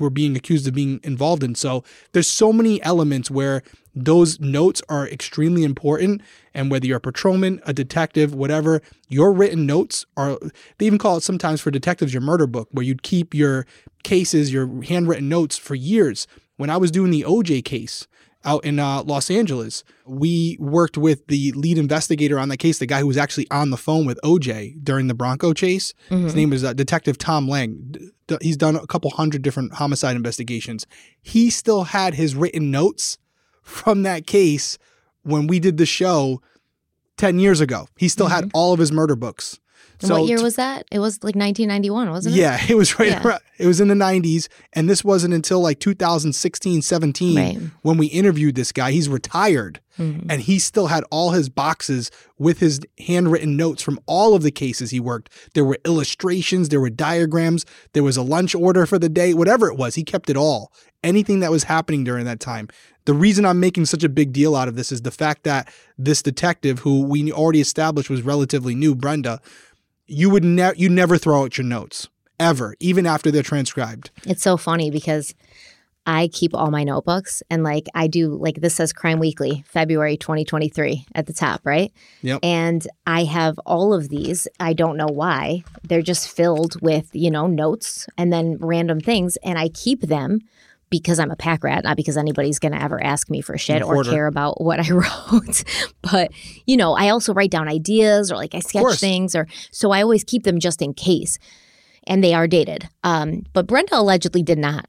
were 0.00 0.10
being 0.10 0.36
accused 0.36 0.66
of 0.66 0.74
being 0.74 1.00
involved 1.02 1.42
in. 1.42 1.54
So 1.54 1.84
there's 2.12 2.28
so 2.28 2.52
many 2.52 2.82
elements 2.82 3.30
where 3.30 3.62
those 3.94 4.38
notes 4.40 4.80
are 4.88 5.08
extremely 5.08 5.64
important. 5.64 6.22
And 6.54 6.70
whether 6.70 6.86
you're 6.86 6.98
a 6.98 7.00
patrolman, 7.00 7.60
a 7.66 7.72
detective, 7.72 8.34
whatever, 8.34 8.80
your 9.08 9.32
written 9.32 9.66
notes 9.66 10.06
are, 10.16 10.38
they 10.78 10.86
even 10.86 10.98
call 10.98 11.16
it 11.16 11.22
sometimes 11.22 11.60
for 11.60 11.70
detectives 11.70 12.12
your 12.12 12.22
murder 12.22 12.46
book, 12.46 12.68
where 12.72 12.84
you'd 12.84 13.02
keep 13.02 13.34
your 13.34 13.66
cases, 14.02 14.52
your 14.52 14.82
handwritten 14.84 15.28
notes 15.28 15.56
for 15.56 15.74
years. 15.74 16.26
When 16.56 16.70
I 16.70 16.76
was 16.76 16.90
doing 16.90 17.10
the 17.10 17.22
OJ 17.22 17.64
case, 17.64 18.08
out 18.44 18.64
in 18.64 18.78
uh, 18.78 19.02
Los 19.02 19.30
Angeles. 19.30 19.82
We 20.06 20.56
worked 20.60 20.96
with 20.96 21.26
the 21.26 21.52
lead 21.52 21.76
investigator 21.78 22.38
on 22.38 22.48
that 22.50 22.58
case, 22.58 22.78
the 22.78 22.86
guy 22.86 23.00
who 23.00 23.06
was 23.06 23.16
actually 23.16 23.46
on 23.50 23.70
the 23.70 23.76
phone 23.76 24.06
with 24.06 24.18
OJ 24.24 24.82
during 24.82 25.08
the 25.08 25.14
Bronco 25.14 25.52
chase. 25.52 25.92
His 26.08 26.34
name 26.34 26.52
is 26.52 26.62
uh, 26.64 26.72
Detective 26.72 27.18
Tom 27.18 27.48
Lange. 27.48 27.76
D- 28.26 28.36
he's 28.40 28.56
done 28.56 28.76
a 28.76 28.86
couple 28.86 29.10
hundred 29.10 29.42
different 29.42 29.74
homicide 29.74 30.14
investigations. 30.16 30.86
He 31.20 31.50
still 31.50 31.84
had 31.84 32.14
his 32.14 32.34
written 32.36 32.70
notes 32.70 33.18
from 33.62 34.02
that 34.04 34.26
case 34.26 34.78
when 35.22 35.46
we 35.46 35.58
did 35.58 35.76
the 35.76 35.86
show 35.86 36.40
10 37.16 37.38
years 37.38 37.60
ago. 37.60 37.88
He 37.96 38.08
still 38.08 38.28
had 38.28 38.50
all 38.54 38.72
of 38.72 38.78
his 38.78 38.92
murder 38.92 39.16
books. 39.16 39.58
And 40.02 40.10
what 40.10 40.24
year 40.28 40.42
was 40.42 40.56
that? 40.56 40.86
It 40.92 40.98
was 41.00 41.16
like 41.24 41.34
1991, 41.34 42.10
wasn't 42.10 42.34
it? 42.36 42.38
yeah, 42.38 42.58
it 42.68 42.74
was 42.76 42.98
right. 42.98 43.08
Yeah. 43.08 43.22
around- 43.26 43.40
it 43.58 43.66
was 43.66 43.80
in 43.80 43.88
the 43.88 43.94
90s, 43.94 44.46
and 44.72 44.88
this 44.88 45.02
wasn't 45.02 45.34
until 45.34 45.60
like 45.60 45.80
2016, 45.80 46.82
17 46.82 47.36
Right. 47.36 47.58
when 47.82 47.96
we 47.98 48.06
interviewed 48.06 48.54
this 48.54 48.70
guy. 48.70 48.92
He's 48.92 49.08
retired, 49.08 49.80
Mhm. 49.98 50.26
and 50.30 50.42
he 50.42 50.60
still 50.60 50.86
had 50.86 51.02
all 51.10 51.32
his 51.32 51.48
boxes 51.48 52.10
with 52.38 52.60
his 52.60 52.78
handwritten 53.06 53.56
notes 53.56 53.82
from 53.82 53.98
all 54.06 54.34
of 54.34 54.42
the 54.44 54.52
cases 54.52 54.90
he 54.90 55.00
worked. 55.00 55.28
There 55.54 55.64
were 55.64 55.78
illustrations, 55.84 56.68
there 56.68 56.80
were 56.80 56.90
diagrams, 56.90 57.64
there 57.94 58.04
was 58.04 58.16
a 58.16 58.22
lunch 58.22 58.54
order 58.54 58.86
for 58.86 58.98
the 58.98 59.08
day, 59.08 59.34
whatever 59.34 59.66
it 59.68 59.76
was. 59.76 59.96
He 59.96 60.04
kept 60.04 60.30
it 60.30 60.36
all. 60.36 60.72
Anything 61.04 61.40
that 61.40 61.50
was 61.50 61.64
happening 61.64 62.04
during 62.04 62.24
that 62.26 62.40
time. 62.40 62.68
The 63.04 63.14
reason 63.14 63.44
I'm 63.46 63.58
making 63.60 63.86
such 63.86 64.04
a 64.04 64.08
big 64.08 64.32
deal 64.32 64.54
out 64.54 64.68
of 64.68 64.76
this 64.76 64.92
is 64.92 65.02
the 65.02 65.10
fact 65.10 65.44
that 65.44 65.68
this 65.96 66.22
detective, 66.22 66.80
who 66.80 67.02
we 67.02 67.32
already 67.32 67.60
established 67.60 68.10
was 68.10 68.22
relatively 68.22 68.74
new, 68.74 68.94
Brenda, 68.94 69.40
you 70.08 70.30
would 70.30 70.44
never 70.44 70.74
you 70.74 70.88
never 70.88 71.16
throw 71.16 71.42
out 71.42 71.58
your 71.58 71.66
notes 71.66 72.08
ever, 72.40 72.74
even 72.80 73.06
after 73.06 73.30
they're 73.30 73.42
transcribed. 73.42 74.10
It's 74.24 74.42
so 74.42 74.56
funny 74.56 74.90
because 74.90 75.34
I 76.06 76.28
keep 76.28 76.54
all 76.54 76.70
my 76.70 76.84
notebooks 76.84 77.42
and 77.50 77.62
like 77.62 77.86
I 77.94 78.06
do 78.06 78.28
like 78.28 78.62
this 78.62 78.74
says 78.74 78.94
Crime 78.94 79.18
Weekly, 79.18 79.62
February 79.68 80.16
2023 80.16 81.04
at 81.14 81.26
the 81.26 81.34
top, 81.34 81.60
right? 81.64 81.92
Yep. 82.22 82.40
And 82.42 82.86
I 83.06 83.24
have 83.24 83.58
all 83.66 83.92
of 83.92 84.08
these. 84.08 84.48
I 84.58 84.72
don't 84.72 84.96
know 84.96 85.08
why. 85.10 85.64
They're 85.82 86.00
just 86.00 86.34
filled 86.34 86.80
with, 86.80 87.10
you 87.12 87.30
know, 87.30 87.46
notes 87.46 88.06
and 88.16 88.32
then 88.32 88.56
random 88.58 89.00
things 89.00 89.36
and 89.44 89.58
I 89.58 89.68
keep 89.68 90.00
them 90.00 90.40
because 90.90 91.18
I'm 91.18 91.30
a 91.30 91.36
pack 91.36 91.64
rat, 91.64 91.84
not 91.84 91.96
because 91.96 92.16
anybody's 92.16 92.58
going 92.58 92.72
to 92.72 92.82
ever 92.82 93.02
ask 93.02 93.30
me 93.30 93.40
for 93.40 93.56
shit 93.58 93.82
or 93.82 94.02
care 94.04 94.26
about 94.26 94.60
what 94.60 94.80
I 94.80 94.90
wrote. 94.92 95.64
but, 96.02 96.30
you 96.66 96.76
know, 96.76 96.94
I 96.94 97.10
also 97.10 97.34
write 97.34 97.50
down 97.50 97.68
ideas 97.68 98.30
or 98.32 98.36
like 98.36 98.54
I 98.54 98.60
sketch 98.60 98.98
things 98.98 99.34
or 99.34 99.46
so 99.70 99.90
I 99.90 100.02
always 100.02 100.24
keep 100.24 100.44
them 100.44 100.58
just 100.60 100.80
in 100.82 100.94
case. 100.94 101.38
And 102.06 102.24
they 102.24 102.32
are 102.32 102.46
dated. 102.46 102.88
Um, 103.04 103.44
but 103.52 103.66
Brenda 103.66 103.96
allegedly 103.98 104.42
did 104.42 104.58
not. 104.58 104.86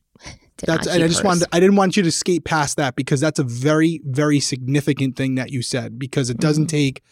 Did 0.58 0.68
That's 0.68 0.88
not 0.88 0.95
and 0.95 1.04
I 1.04 1.08
just 1.08 1.20
hers. 1.20 1.26
wanted 1.26 1.47
I 1.54 1.60
didn't 1.60 1.76
want 1.78 1.95
you 1.95 2.04
to 2.04 2.12
skate 2.12 2.43
past 2.43 2.76
that 2.78 2.95
because 2.95 3.22
that's 3.22 3.39
a 3.39 3.43
very 3.45 4.02
very 4.04 4.41
significant 4.41 5.16
thing 5.16 5.36
that 5.36 5.52
you 5.52 5.62
said 5.62 5.97
because 5.97 6.30
it 6.30 6.38
doesn't 6.38 6.66
Mm-hmm. 6.66 6.78
take 6.78 7.04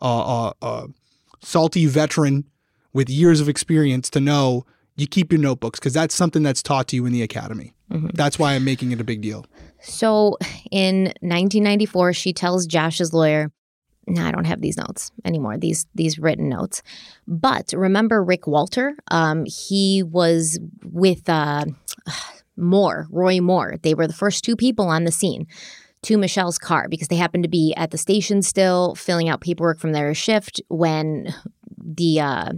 a, 0.00 0.06
a, 0.06 0.52
a 0.62 0.86
salty 1.42 1.84
veteran 1.86 2.44
with 2.94 3.10
years 3.10 3.40
of 3.40 3.48
experience 3.48 4.08
to 4.10 4.20
know 4.20 4.64
you 4.96 5.06
keep 5.06 5.32
your 5.32 5.40
notebooks 5.40 5.78
because 5.78 5.92
that's 5.92 6.14
something 6.14 6.42
that's 6.42 6.62
taught 6.62 6.88
to 6.88 6.96
you 6.96 7.06
in 7.06 7.12
the 7.12 7.22
academy. 7.22 7.74
Mm-hmm. 7.90 8.08
That's 8.14 8.38
why 8.38 8.54
I'm 8.54 8.64
making 8.64 8.92
it 8.92 9.00
a 9.00 9.04
big 9.04 9.20
deal. 9.20 9.46
So 9.80 10.38
in 10.70 11.04
1994, 11.20 12.12
she 12.12 12.32
tells 12.32 12.66
Josh's 12.66 13.12
lawyer, 13.12 13.52
"No, 14.06 14.24
I 14.24 14.30
don't 14.30 14.46
have 14.46 14.60
these 14.60 14.76
notes 14.76 15.10
anymore. 15.24 15.58
These 15.58 15.86
these 15.94 16.18
written 16.18 16.48
notes." 16.48 16.82
But 17.26 17.72
remember 17.76 18.22
Rick 18.22 18.46
Walter? 18.46 18.96
Um, 19.10 19.44
he 19.46 20.02
was 20.02 20.58
with 20.84 21.28
uh, 21.28 21.64
Moore, 22.56 23.06
Roy 23.10 23.40
Moore. 23.40 23.76
They 23.82 23.94
were 23.94 24.06
the 24.06 24.12
first 24.14 24.44
two 24.44 24.56
people 24.56 24.86
on 24.88 25.04
the 25.04 25.12
scene 25.12 25.46
to 26.02 26.18
Mischelle's 26.18 26.58
car 26.58 26.86
because 26.88 27.08
they 27.08 27.16
happened 27.16 27.44
to 27.44 27.48
be 27.48 27.74
at 27.76 27.90
the 27.90 27.98
station 27.98 28.42
still 28.42 28.94
filling 28.94 29.28
out 29.28 29.40
paperwork 29.40 29.78
from 29.80 29.92
their 29.92 30.14
shift 30.14 30.60
when 30.68 31.34
the 31.78 32.20
uh, 32.20 32.52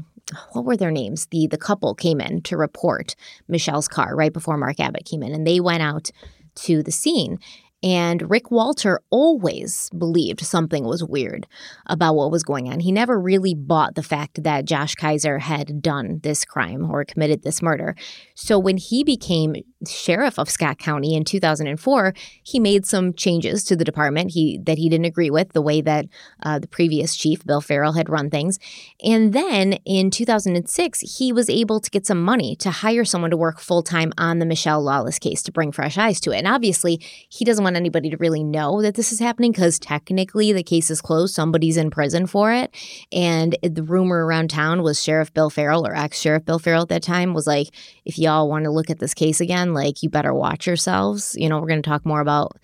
what 0.53 0.64
were 0.64 0.77
their 0.77 0.91
names? 0.91 1.27
The 1.27 1.47
the 1.47 1.59
couple 1.59 1.95
came 1.95 2.20
in 2.20 2.43
to 2.43 2.57
report 2.57 3.14
Mischelle's 3.49 3.89
car 3.89 4.16
right 4.16 4.33
before 4.33 4.57
Mark 4.57 4.81
Abbott 4.81 5.05
came 5.05 5.22
in, 5.22 5.33
and 5.33 5.47
they 5.47 5.61
went 5.61 5.83
out 5.83 6.11
to 6.57 6.83
the 6.83 6.93
scene. 6.93 7.39
And 7.83 8.31
Rick 8.31 8.51
Walter 8.51 9.01
always 9.11 9.91
believed 9.91 10.41
something 10.41 10.85
was 10.85 11.05
weird 11.05 11.47
about 11.87 12.14
what 12.14 12.31
was 12.31 12.43
going 12.43 12.68
on. 12.68 12.81
He 12.81 12.91
never 12.91 13.20
really 13.20 13.55
bought 13.55 13.95
the 13.95 14.03
fact 14.03 14.43
that 14.43 14.64
Josh 14.64 14.95
Kezer 14.95 15.41
had 15.41 15.83
done 15.83 16.20
this 16.22 16.45
crime 16.45 16.91
or 16.91 17.05
committed 17.05 17.43
this 17.43 17.61
murder. 17.61 17.95
So 18.35 18.59
when 18.59 18.79
he 18.79 19.05
became 19.05 19.57
sheriff 19.87 20.39
of 20.39 20.49
Scott 20.49 20.79
County 20.79 21.14
in 21.14 21.24
2004, 21.24 22.14
he 22.43 22.59
made 22.59 22.87
some 22.87 23.12
changes 23.12 23.62
to 23.64 23.77
the 23.77 23.85
department 23.85 24.33
he 24.33 24.59
that 24.64 24.79
he 24.79 24.89
didn't 24.89 25.05
agree 25.05 25.31
with 25.31 25.53
the 25.53 25.62
way 25.62 25.81
that 25.83 26.07
uh, 26.43 26.59
the 26.59 26.68
previous 26.68 27.14
chief 27.14 27.45
Bill 27.45 27.61
Farrell 27.61 27.93
had 27.93 28.09
run 28.09 28.31
things. 28.31 28.59
And 29.05 29.33
then 29.33 29.74
in 29.85 30.11
2006, 30.11 31.18
he 31.18 31.33
was 31.33 31.51
able 31.51 31.81
to 31.81 31.91
get 31.91 32.07
some 32.07 32.22
money 32.22 32.57
to 32.57 32.70
hire 32.70 33.05
someone 33.05 33.31
to 33.31 33.37
work 33.37 33.61
full 33.61 33.83
time 33.83 34.12
on 34.16 34.39
the 34.39 34.47
Mischelle 34.47 34.83
Lawless 34.83 35.18
case 35.18 35.43
to 35.43 35.53
bring 35.53 35.72
fresh 35.72 35.99
eyes 35.99 36.20
to 36.20 36.33
it. 36.33 36.39
And 36.39 36.49
obviously, 36.49 36.97
he 37.29 37.45
doesn't 37.45 37.66
want 37.67 37.77
anybody 37.77 38.09
to 38.11 38.17
really 38.19 38.45
know 38.45 38.81
that 38.81 38.95
this 38.95 39.12
is 39.12 39.19
happening 39.19 39.51
because 39.51 39.81
technically 39.81 40.53
the 40.53 40.62
case 40.62 40.89
is 40.89 41.03
closed. 41.03 41.35
Somebody's 41.35 41.77
in 41.77 41.91
prison 41.91 42.27
for 42.27 42.53
it. 42.53 42.73
And 43.11 43.57
the 43.62 43.83
rumor 43.83 44.25
around 44.25 44.51
town 44.51 44.83
was 44.83 45.03
Sheriff 45.03 45.35
Bill 45.35 45.51
Farrell 45.51 45.85
or 45.85 45.95
ex 45.97 46.21
Sheriff 46.21 46.45
Bill 46.45 46.61
Farrell 46.61 46.83
at 46.83 46.89
that 46.91 47.03
time 47.03 47.35
was 47.35 47.47
like, 47.47 47.69
if 48.05 48.19
y'all 48.19 48.49
want 48.49 48.64
to 48.64 48.71
look 48.71 48.89
at 48.89 49.01
this 49.01 49.14
case 49.14 49.41
again, 49.41 49.75
like 49.75 50.03
you 50.03 50.09
better 50.09 50.33
watch 50.33 50.67
yourselves. 50.67 51.35
You 51.37 51.49
know, 51.49 51.59
we're 51.59 51.67
going 51.67 51.83
to 51.83 51.89
talk 51.89 52.07
more 52.07 52.21
about 52.21 52.57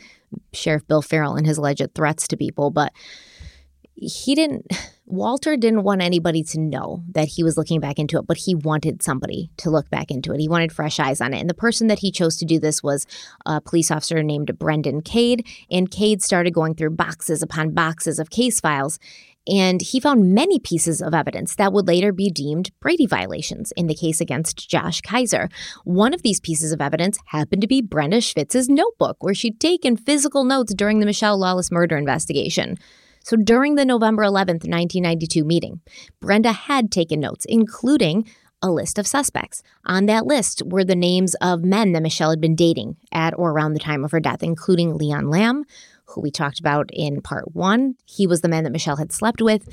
Sheriff 0.52 0.86
Bill 0.86 1.02
Farrell 1.02 1.34
and 1.34 1.46
his 1.46 1.58
alleged 1.58 1.94
threats 1.94 2.28
to 2.28 2.36
people, 2.36 2.70
but 2.70 2.92
he 3.94 4.34
didn't 4.34 4.66
Walter 5.12 5.58
didn't 5.58 5.82
want 5.82 6.00
anybody 6.00 6.42
to 6.42 6.58
know 6.58 7.02
that 7.10 7.28
he 7.28 7.44
was 7.44 7.58
looking 7.58 7.80
back 7.80 7.98
into 7.98 8.18
it, 8.18 8.26
but 8.26 8.38
he 8.38 8.54
wanted 8.54 9.02
somebody 9.02 9.50
to 9.58 9.68
look 9.68 9.90
back 9.90 10.10
into 10.10 10.32
it. 10.32 10.40
He 10.40 10.48
wanted 10.48 10.72
fresh 10.72 10.98
eyes 10.98 11.20
on 11.20 11.34
it. 11.34 11.40
And 11.40 11.50
the 11.50 11.54
person 11.54 11.88
that 11.88 11.98
he 11.98 12.10
chose 12.10 12.36
to 12.38 12.46
do 12.46 12.58
this 12.58 12.82
was 12.82 13.06
a 13.44 13.60
police 13.60 13.90
officer 13.90 14.22
named 14.22 14.58
Brendan 14.58 15.02
Cade. 15.02 15.46
And 15.70 15.90
Cade 15.90 16.22
started 16.22 16.54
going 16.54 16.74
through 16.74 16.90
boxes 16.90 17.42
upon 17.42 17.74
boxes 17.74 18.18
of 18.18 18.30
case 18.30 18.58
files. 18.58 18.98
And 19.46 19.82
he 19.82 20.00
found 20.00 20.34
many 20.34 20.58
pieces 20.58 21.02
of 21.02 21.12
evidence 21.12 21.56
that 21.56 21.74
would 21.74 21.88
later 21.88 22.12
be 22.12 22.30
deemed 22.30 22.70
Brady 22.80 23.06
violations 23.06 23.72
in 23.76 23.88
the 23.88 23.94
case 23.94 24.20
against 24.20 24.70
Josh 24.70 25.02
Kezer. 25.02 25.52
One 25.84 26.14
of 26.14 26.22
these 26.22 26.40
pieces 26.40 26.72
of 26.72 26.80
evidence 26.80 27.18
happened 27.26 27.60
to 27.60 27.68
be 27.68 27.82
Brenda 27.82 28.18
Schwitz's 28.18 28.68
notebook, 28.68 29.16
where 29.20 29.34
she'd 29.34 29.60
taken 29.60 29.96
physical 29.96 30.44
notes 30.44 30.72
during 30.72 31.00
the 31.00 31.06
Mischelle 31.06 31.36
Lawless 31.36 31.70
murder 31.72 31.98
investigation. 31.98 32.78
So 33.22 33.36
during 33.36 33.74
the 33.74 33.84
November 33.84 34.22
11th, 34.24 34.66
1992 34.68 35.44
meeting, 35.44 35.80
Brenda 36.20 36.52
had 36.52 36.90
taken 36.90 37.20
notes, 37.20 37.44
including 37.48 38.28
a 38.62 38.70
list 38.70 38.98
of 38.98 39.06
suspects. 39.06 39.62
On 39.86 40.06
that 40.06 40.26
list 40.26 40.62
were 40.64 40.84
the 40.84 40.94
names 40.94 41.34
of 41.40 41.64
men 41.64 41.92
that 41.92 42.02
Mischelle 42.02 42.30
had 42.30 42.40
been 42.40 42.54
dating 42.54 42.96
at 43.10 43.36
or 43.36 43.50
around 43.50 43.74
the 43.74 43.80
time 43.80 44.04
of 44.04 44.12
her 44.12 44.20
death, 44.20 44.42
including 44.42 44.96
Leon 44.96 45.28
Lamb, 45.28 45.64
who 46.06 46.20
we 46.20 46.30
talked 46.30 46.60
about 46.60 46.88
in 46.92 47.20
part 47.20 47.54
one. 47.54 47.96
He 48.04 48.26
was 48.26 48.40
the 48.40 48.48
man 48.48 48.64
that 48.64 48.72
Mischelle 48.72 48.98
had 48.98 49.12
slept 49.12 49.42
with 49.42 49.68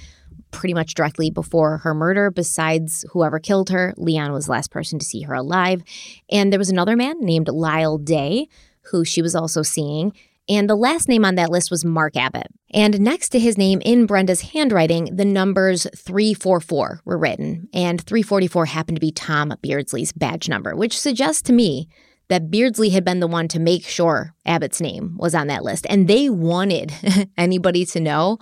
pretty 0.52 0.74
much 0.74 0.96
directly 0.96 1.30
before 1.30 1.80
her 1.80 1.94
murder. 1.94 2.32
Besides 2.32 3.06
whoever 3.12 3.40
killed 3.40 3.70
her, 3.70 3.94
Leon 3.98 4.32
was 4.32 4.46
the 4.46 4.54
last 4.54 4.72
person 4.72 4.98
to 5.00 5.06
see 5.06 5.22
her 5.22 5.34
alive. 5.34 5.84
And 6.32 6.52
there 6.52 6.60
was 6.60 6.70
another 6.70 6.96
man 6.96 7.20
named 7.20 7.48
Lyle 7.48 7.98
Day, 7.98 8.48
who 8.92 9.06
she 9.06 9.22
was 9.22 9.36
also 9.36 9.62
seeing. 9.62 10.14
And 10.50 10.68
the 10.68 10.76
last 10.76 11.08
name 11.08 11.24
on 11.24 11.36
that 11.36 11.52
list 11.52 11.70
was 11.70 11.86
Mark 11.86 12.18
Abbott. 12.18 12.48
And 12.72 13.00
next 13.00 13.30
to 13.30 13.40
his 13.40 13.58
name 13.58 13.82
in 13.86 14.08
Brenda's 14.08 14.42
handwriting, 14.42 15.16
the 15.16 15.26
numbers 15.26 15.86
344 15.96 17.02
were 17.06 17.18
written. 17.18 17.70
And 17.72 18.02
344 18.02 18.66
happened 18.66 18.98
to 18.98 19.02
be 19.02 19.12
Tom 19.12 19.54
Beardsley's 19.62 20.12
badge 20.12 20.50
number, 20.50 20.76
which 20.76 21.00
suggests 21.00 21.44
to 21.44 21.54
me 21.54 21.88
that 22.30 22.50
Beardsley 22.50 22.90
had 22.90 23.06
been 23.06 23.20
the 23.20 23.28
one 23.28 23.48
to 23.50 23.60
make 23.60 23.84
sure 23.84 24.34
Abbott's 24.46 24.82
name 24.82 25.16
was 25.18 25.36
on 25.36 25.48
that 25.48 25.64
list. 25.64 25.86
And 25.90 26.08
they 26.08 26.30
wanted 26.30 26.94
anybody 27.38 27.86
to 27.86 28.00
know, 28.00 28.40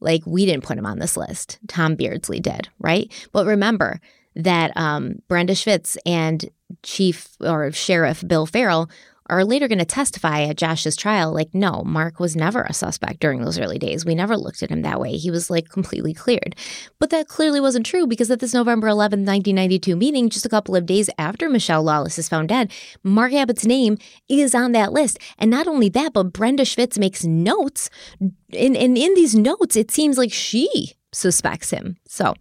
like, 0.00 0.22
we 0.26 0.44
didn't 0.44 0.64
put 0.64 0.78
him 0.78 0.86
on 0.86 0.98
this 0.98 1.16
list. 1.16 1.58
Tom 1.68 1.96
Beardsley 1.96 2.40
did, 2.40 2.68
right? 2.78 3.10
But 3.32 3.46
remember 3.46 4.00
that 4.34 4.76
um, 4.76 5.16
Brenda 5.28 5.54
Schwitz 5.54 5.96
and 6.04 6.50
Chief 6.82 7.28
or 7.40 7.72
Sheriff 7.72 8.22
Bill 8.26 8.46
Farrell 8.46 8.90
are 9.28 9.44
later 9.44 9.68
going 9.68 9.78
to 9.78 9.84
testify 9.84 10.42
at 10.42 10.56
Josh's 10.56 10.96
trial 10.96 11.32
like, 11.32 11.54
no, 11.54 11.82
Mark 11.84 12.20
was 12.20 12.36
never 12.36 12.62
a 12.62 12.72
suspect 12.72 13.20
during 13.20 13.42
those 13.42 13.58
early 13.58 13.78
days. 13.78 14.04
We 14.04 14.14
never 14.14 14.36
looked 14.36 14.62
at 14.62 14.70
him 14.70 14.82
that 14.82 15.00
way. 15.00 15.16
He 15.16 15.30
was 15.30 15.50
like 15.50 15.68
completely 15.68 16.14
cleared. 16.14 16.54
But 16.98 17.10
that 17.10 17.28
clearly 17.28 17.60
wasn't 17.60 17.86
true 17.86 18.06
because 18.06 18.30
at 18.30 18.40
this 18.40 18.54
November 18.54 18.88
11, 18.88 19.20
1992 19.20 19.96
meeting, 19.96 20.28
just 20.28 20.46
a 20.46 20.50
couple 20.50 20.76
of 20.76 20.86
days 20.86 21.10
after 21.18 21.48
Mischelle 21.48 21.84
Lawless 21.84 22.18
is 22.18 22.28
found 22.28 22.48
dead, 22.48 22.72
Mark 23.02 23.32
Abbott's 23.32 23.66
name 23.66 23.98
is 24.28 24.54
on 24.54 24.72
that 24.72 24.92
list. 24.92 25.18
And 25.38 25.50
not 25.50 25.66
only 25.66 25.88
that, 25.90 26.12
but 26.12 26.32
Brenda 26.32 26.64
Schwitz 26.64 26.98
makes 26.98 27.24
notes. 27.24 27.90
And, 28.20 28.76
and 28.76 28.96
in 28.96 29.14
these 29.14 29.34
notes, 29.34 29.76
it 29.76 29.90
seems 29.90 30.18
like 30.18 30.32
she 30.32 30.95
suspects 31.16 31.70
him. 31.70 31.96
So 32.06 32.34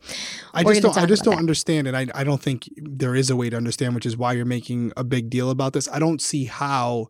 I 0.53 0.63
just 0.63 0.81
don't 0.81 0.97
I 0.97 1.05
just 1.05 1.23
don't 1.23 1.35
that. 1.35 1.39
understand 1.39 1.87
and 1.87 1.95
I 1.95 2.07
I 2.13 2.23
don't 2.23 2.41
think 2.41 2.69
there 2.77 3.15
is 3.15 3.29
a 3.29 3.35
way 3.35 3.49
to 3.49 3.57
understand 3.57 3.95
which 3.95 4.05
is 4.05 4.17
why 4.17 4.33
you're 4.33 4.45
making 4.45 4.91
a 4.97 5.03
big 5.03 5.29
deal 5.29 5.49
about 5.49 5.73
this. 5.73 5.87
I 5.89 5.99
don't 5.99 6.21
see 6.21 6.45
how 6.45 7.07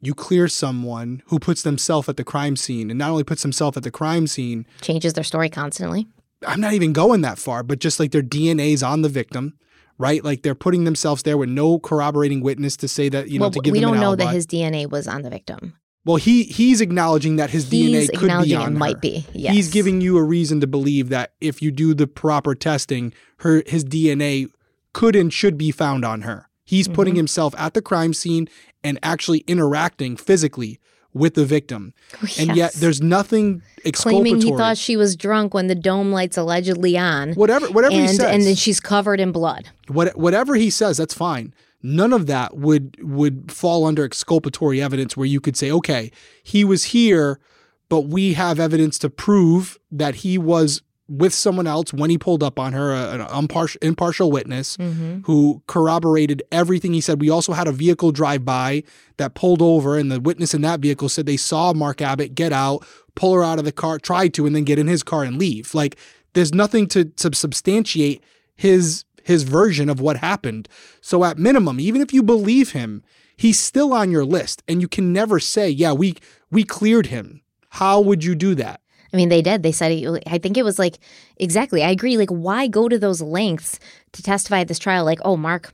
you 0.00 0.14
clear 0.14 0.48
someone 0.48 1.22
who 1.26 1.38
puts 1.38 1.62
themselves 1.62 2.08
at 2.08 2.16
the 2.16 2.24
crime 2.24 2.56
scene 2.56 2.90
and 2.90 2.98
not 2.98 3.10
only 3.10 3.24
puts 3.24 3.42
themselves 3.42 3.76
at 3.76 3.82
the 3.82 3.90
crime 3.90 4.26
scene 4.26 4.66
changes 4.80 5.12
their 5.12 5.24
story 5.24 5.48
constantly. 5.48 6.08
I'm 6.46 6.60
not 6.60 6.72
even 6.72 6.92
going 6.92 7.20
that 7.20 7.38
far, 7.38 7.62
but 7.62 7.80
just 7.80 8.00
like 8.00 8.12
their 8.12 8.22
DNA's 8.22 8.82
on 8.82 9.02
the 9.02 9.10
victim 9.10 9.54
right? 9.98 10.24
Like 10.24 10.42
they're 10.42 10.54
putting 10.54 10.84
themselves 10.84 11.22
there 11.24 11.36
with 11.36 11.50
no 11.50 11.78
corroborating 11.78 12.40
witness 12.40 12.74
to 12.78 12.88
say 12.88 13.10
that 13.10 13.28
you 13.28 13.38
know 13.38 13.44
well, 13.44 13.50
to 13.50 13.60
give 13.60 13.72
we 13.72 13.80
them 13.80 13.90
don't 13.90 14.00
know 14.00 14.06
alibi. 14.06 14.24
that 14.24 14.34
his 14.34 14.46
DNA 14.46 14.90
was 14.90 15.06
on 15.06 15.22
the 15.22 15.28
victim. 15.30 15.76
Well, 16.04 16.16
he 16.16 16.44
he's 16.44 16.80
acknowledging 16.80 17.36
that 17.36 17.50
his 17.50 17.70
he's 17.70 18.08
DNA 18.08 18.18
could 18.18 18.44
be 18.44 18.54
on 18.54 18.62
it 18.62 18.72
her. 18.72 18.78
might 18.78 19.00
be. 19.00 19.26
Yes. 19.32 19.54
He's 19.54 19.70
giving 19.70 20.00
you 20.00 20.16
a 20.16 20.22
reason 20.22 20.60
to 20.60 20.66
believe 20.66 21.10
that 21.10 21.34
if 21.40 21.60
you 21.60 21.70
do 21.70 21.94
the 21.94 22.06
proper 22.06 22.54
testing, 22.54 23.12
her 23.38 23.62
his 23.66 23.84
DNA 23.84 24.50
could 24.92 25.14
and 25.14 25.32
should 25.32 25.58
be 25.58 25.70
found 25.70 26.04
on 26.04 26.22
her. 26.22 26.48
He's 26.64 26.86
mm-hmm. 26.86 26.94
putting 26.94 27.14
himself 27.16 27.54
at 27.58 27.74
the 27.74 27.82
crime 27.82 28.14
scene 28.14 28.48
and 28.82 28.98
actually 29.02 29.40
interacting 29.40 30.16
physically 30.16 30.80
with 31.12 31.34
the 31.34 31.44
victim. 31.44 31.92
yes. 32.22 32.38
And 32.38 32.56
yet 32.56 32.72
there's 32.74 33.02
nothing 33.02 33.62
exculpatory. 33.84 34.30
Claiming 34.30 34.46
he 34.46 34.56
thought 34.56 34.78
she 34.78 34.96
was 34.96 35.16
drunk 35.16 35.52
when 35.52 35.66
the 35.66 35.74
dome 35.74 36.12
lights 36.12 36.38
allegedly 36.38 36.96
on. 36.96 37.34
Whatever 37.34 37.70
whatever 37.70 37.92
and, 37.92 38.02
he 38.02 38.08
says. 38.08 38.20
And 38.20 38.42
then 38.44 38.54
she's 38.54 38.80
covered 38.80 39.20
in 39.20 39.32
blood. 39.32 39.68
What, 39.88 40.16
whatever 40.16 40.54
he 40.54 40.70
says, 40.70 40.96
that's 40.96 41.14
fine 41.14 41.52
none 41.82 42.12
of 42.12 42.26
that 42.26 42.56
would 42.56 42.96
would 43.00 43.50
fall 43.50 43.84
under 43.86 44.04
exculpatory 44.04 44.80
evidence 44.80 45.16
where 45.16 45.26
you 45.26 45.40
could 45.40 45.56
say 45.56 45.70
okay 45.70 46.10
he 46.42 46.64
was 46.64 46.84
here 46.84 47.38
but 47.88 48.02
we 48.02 48.34
have 48.34 48.60
evidence 48.60 48.98
to 48.98 49.10
prove 49.10 49.78
that 49.90 50.16
he 50.16 50.38
was 50.38 50.82
with 51.08 51.34
someone 51.34 51.66
else 51.66 51.92
when 51.92 52.08
he 52.08 52.16
pulled 52.16 52.40
up 52.40 52.56
on 52.56 52.72
her 52.72 52.92
an 52.94 53.20
impartial, 53.36 53.78
impartial 53.82 54.30
witness 54.30 54.76
mm-hmm. 54.76 55.18
who 55.24 55.60
corroborated 55.66 56.40
everything 56.52 56.92
he 56.92 57.00
said 57.00 57.20
we 57.20 57.28
also 57.28 57.52
had 57.52 57.66
a 57.66 57.72
vehicle 57.72 58.12
drive 58.12 58.44
by 58.44 58.82
that 59.16 59.34
pulled 59.34 59.60
over 59.60 59.98
and 59.98 60.10
the 60.10 60.20
witness 60.20 60.54
in 60.54 60.62
that 60.62 60.78
vehicle 60.78 61.08
said 61.08 61.26
they 61.26 61.36
saw 61.36 61.72
mark 61.72 62.00
abbott 62.00 62.34
get 62.34 62.52
out 62.52 62.86
pull 63.16 63.34
her 63.34 63.42
out 63.42 63.58
of 63.58 63.64
the 63.64 63.72
car 63.72 63.98
try 63.98 64.28
to 64.28 64.46
and 64.46 64.54
then 64.54 64.62
get 64.62 64.78
in 64.78 64.86
his 64.86 65.02
car 65.02 65.24
and 65.24 65.36
leave 65.36 65.74
like 65.74 65.96
there's 66.32 66.54
nothing 66.54 66.86
to, 66.86 67.04
to 67.06 67.34
substantiate 67.34 68.22
his 68.54 69.04
his 69.22 69.42
version 69.42 69.88
of 69.88 70.00
what 70.00 70.18
happened. 70.18 70.68
So 71.00 71.24
at 71.24 71.38
minimum, 71.38 71.80
even 71.80 72.00
if 72.00 72.12
you 72.12 72.22
believe 72.22 72.72
him, 72.72 73.02
he's 73.36 73.58
still 73.58 73.92
on 73.92 74.10
your 74.10 74.24
list 74.24 74.62
and 74.68 74.80
you 74.80 74.88
can 74.88 75.12
never 75.12 75.40
say, 75.40 75.68
"Yeah, 75.68 75.92
we 75.92 76.16
we 76.50 76.64
cleared 76.64 77.06
him." 77.06 77.42
How 77.70 78.00
would 78.00 78.24
you 78.24 78.34
do 78.34 78.54
that? 78.56 78.80
I 79.12 79.16
mean, 79.16 79.28
they 79.28 79.42
did. 79.42 79.62
They 79.62 79.72
said, 79.72 80.20
I 80.26 80.38
think 80.38 80.56
it 80.56 80.64
was 80.64 80.78
like, 80.78 80.98
exactly. 81.36 81.82
I 81.82 81.90
agree. 81.90 82.16
Like, 82.16 82.30
why 82.30 82.68
go 82.68 82.88
to 82.88 82.98
those 82.98 83.20
lengths 83.20 83.78
to 84.12 84.22
testify 84.22 84.60
at 84.60 84.68
this 84.68 84.78
trial? 84.78 85.04
Like, 85.04 85.18
oh, 85.24 85.36
Mark 85.36 85.72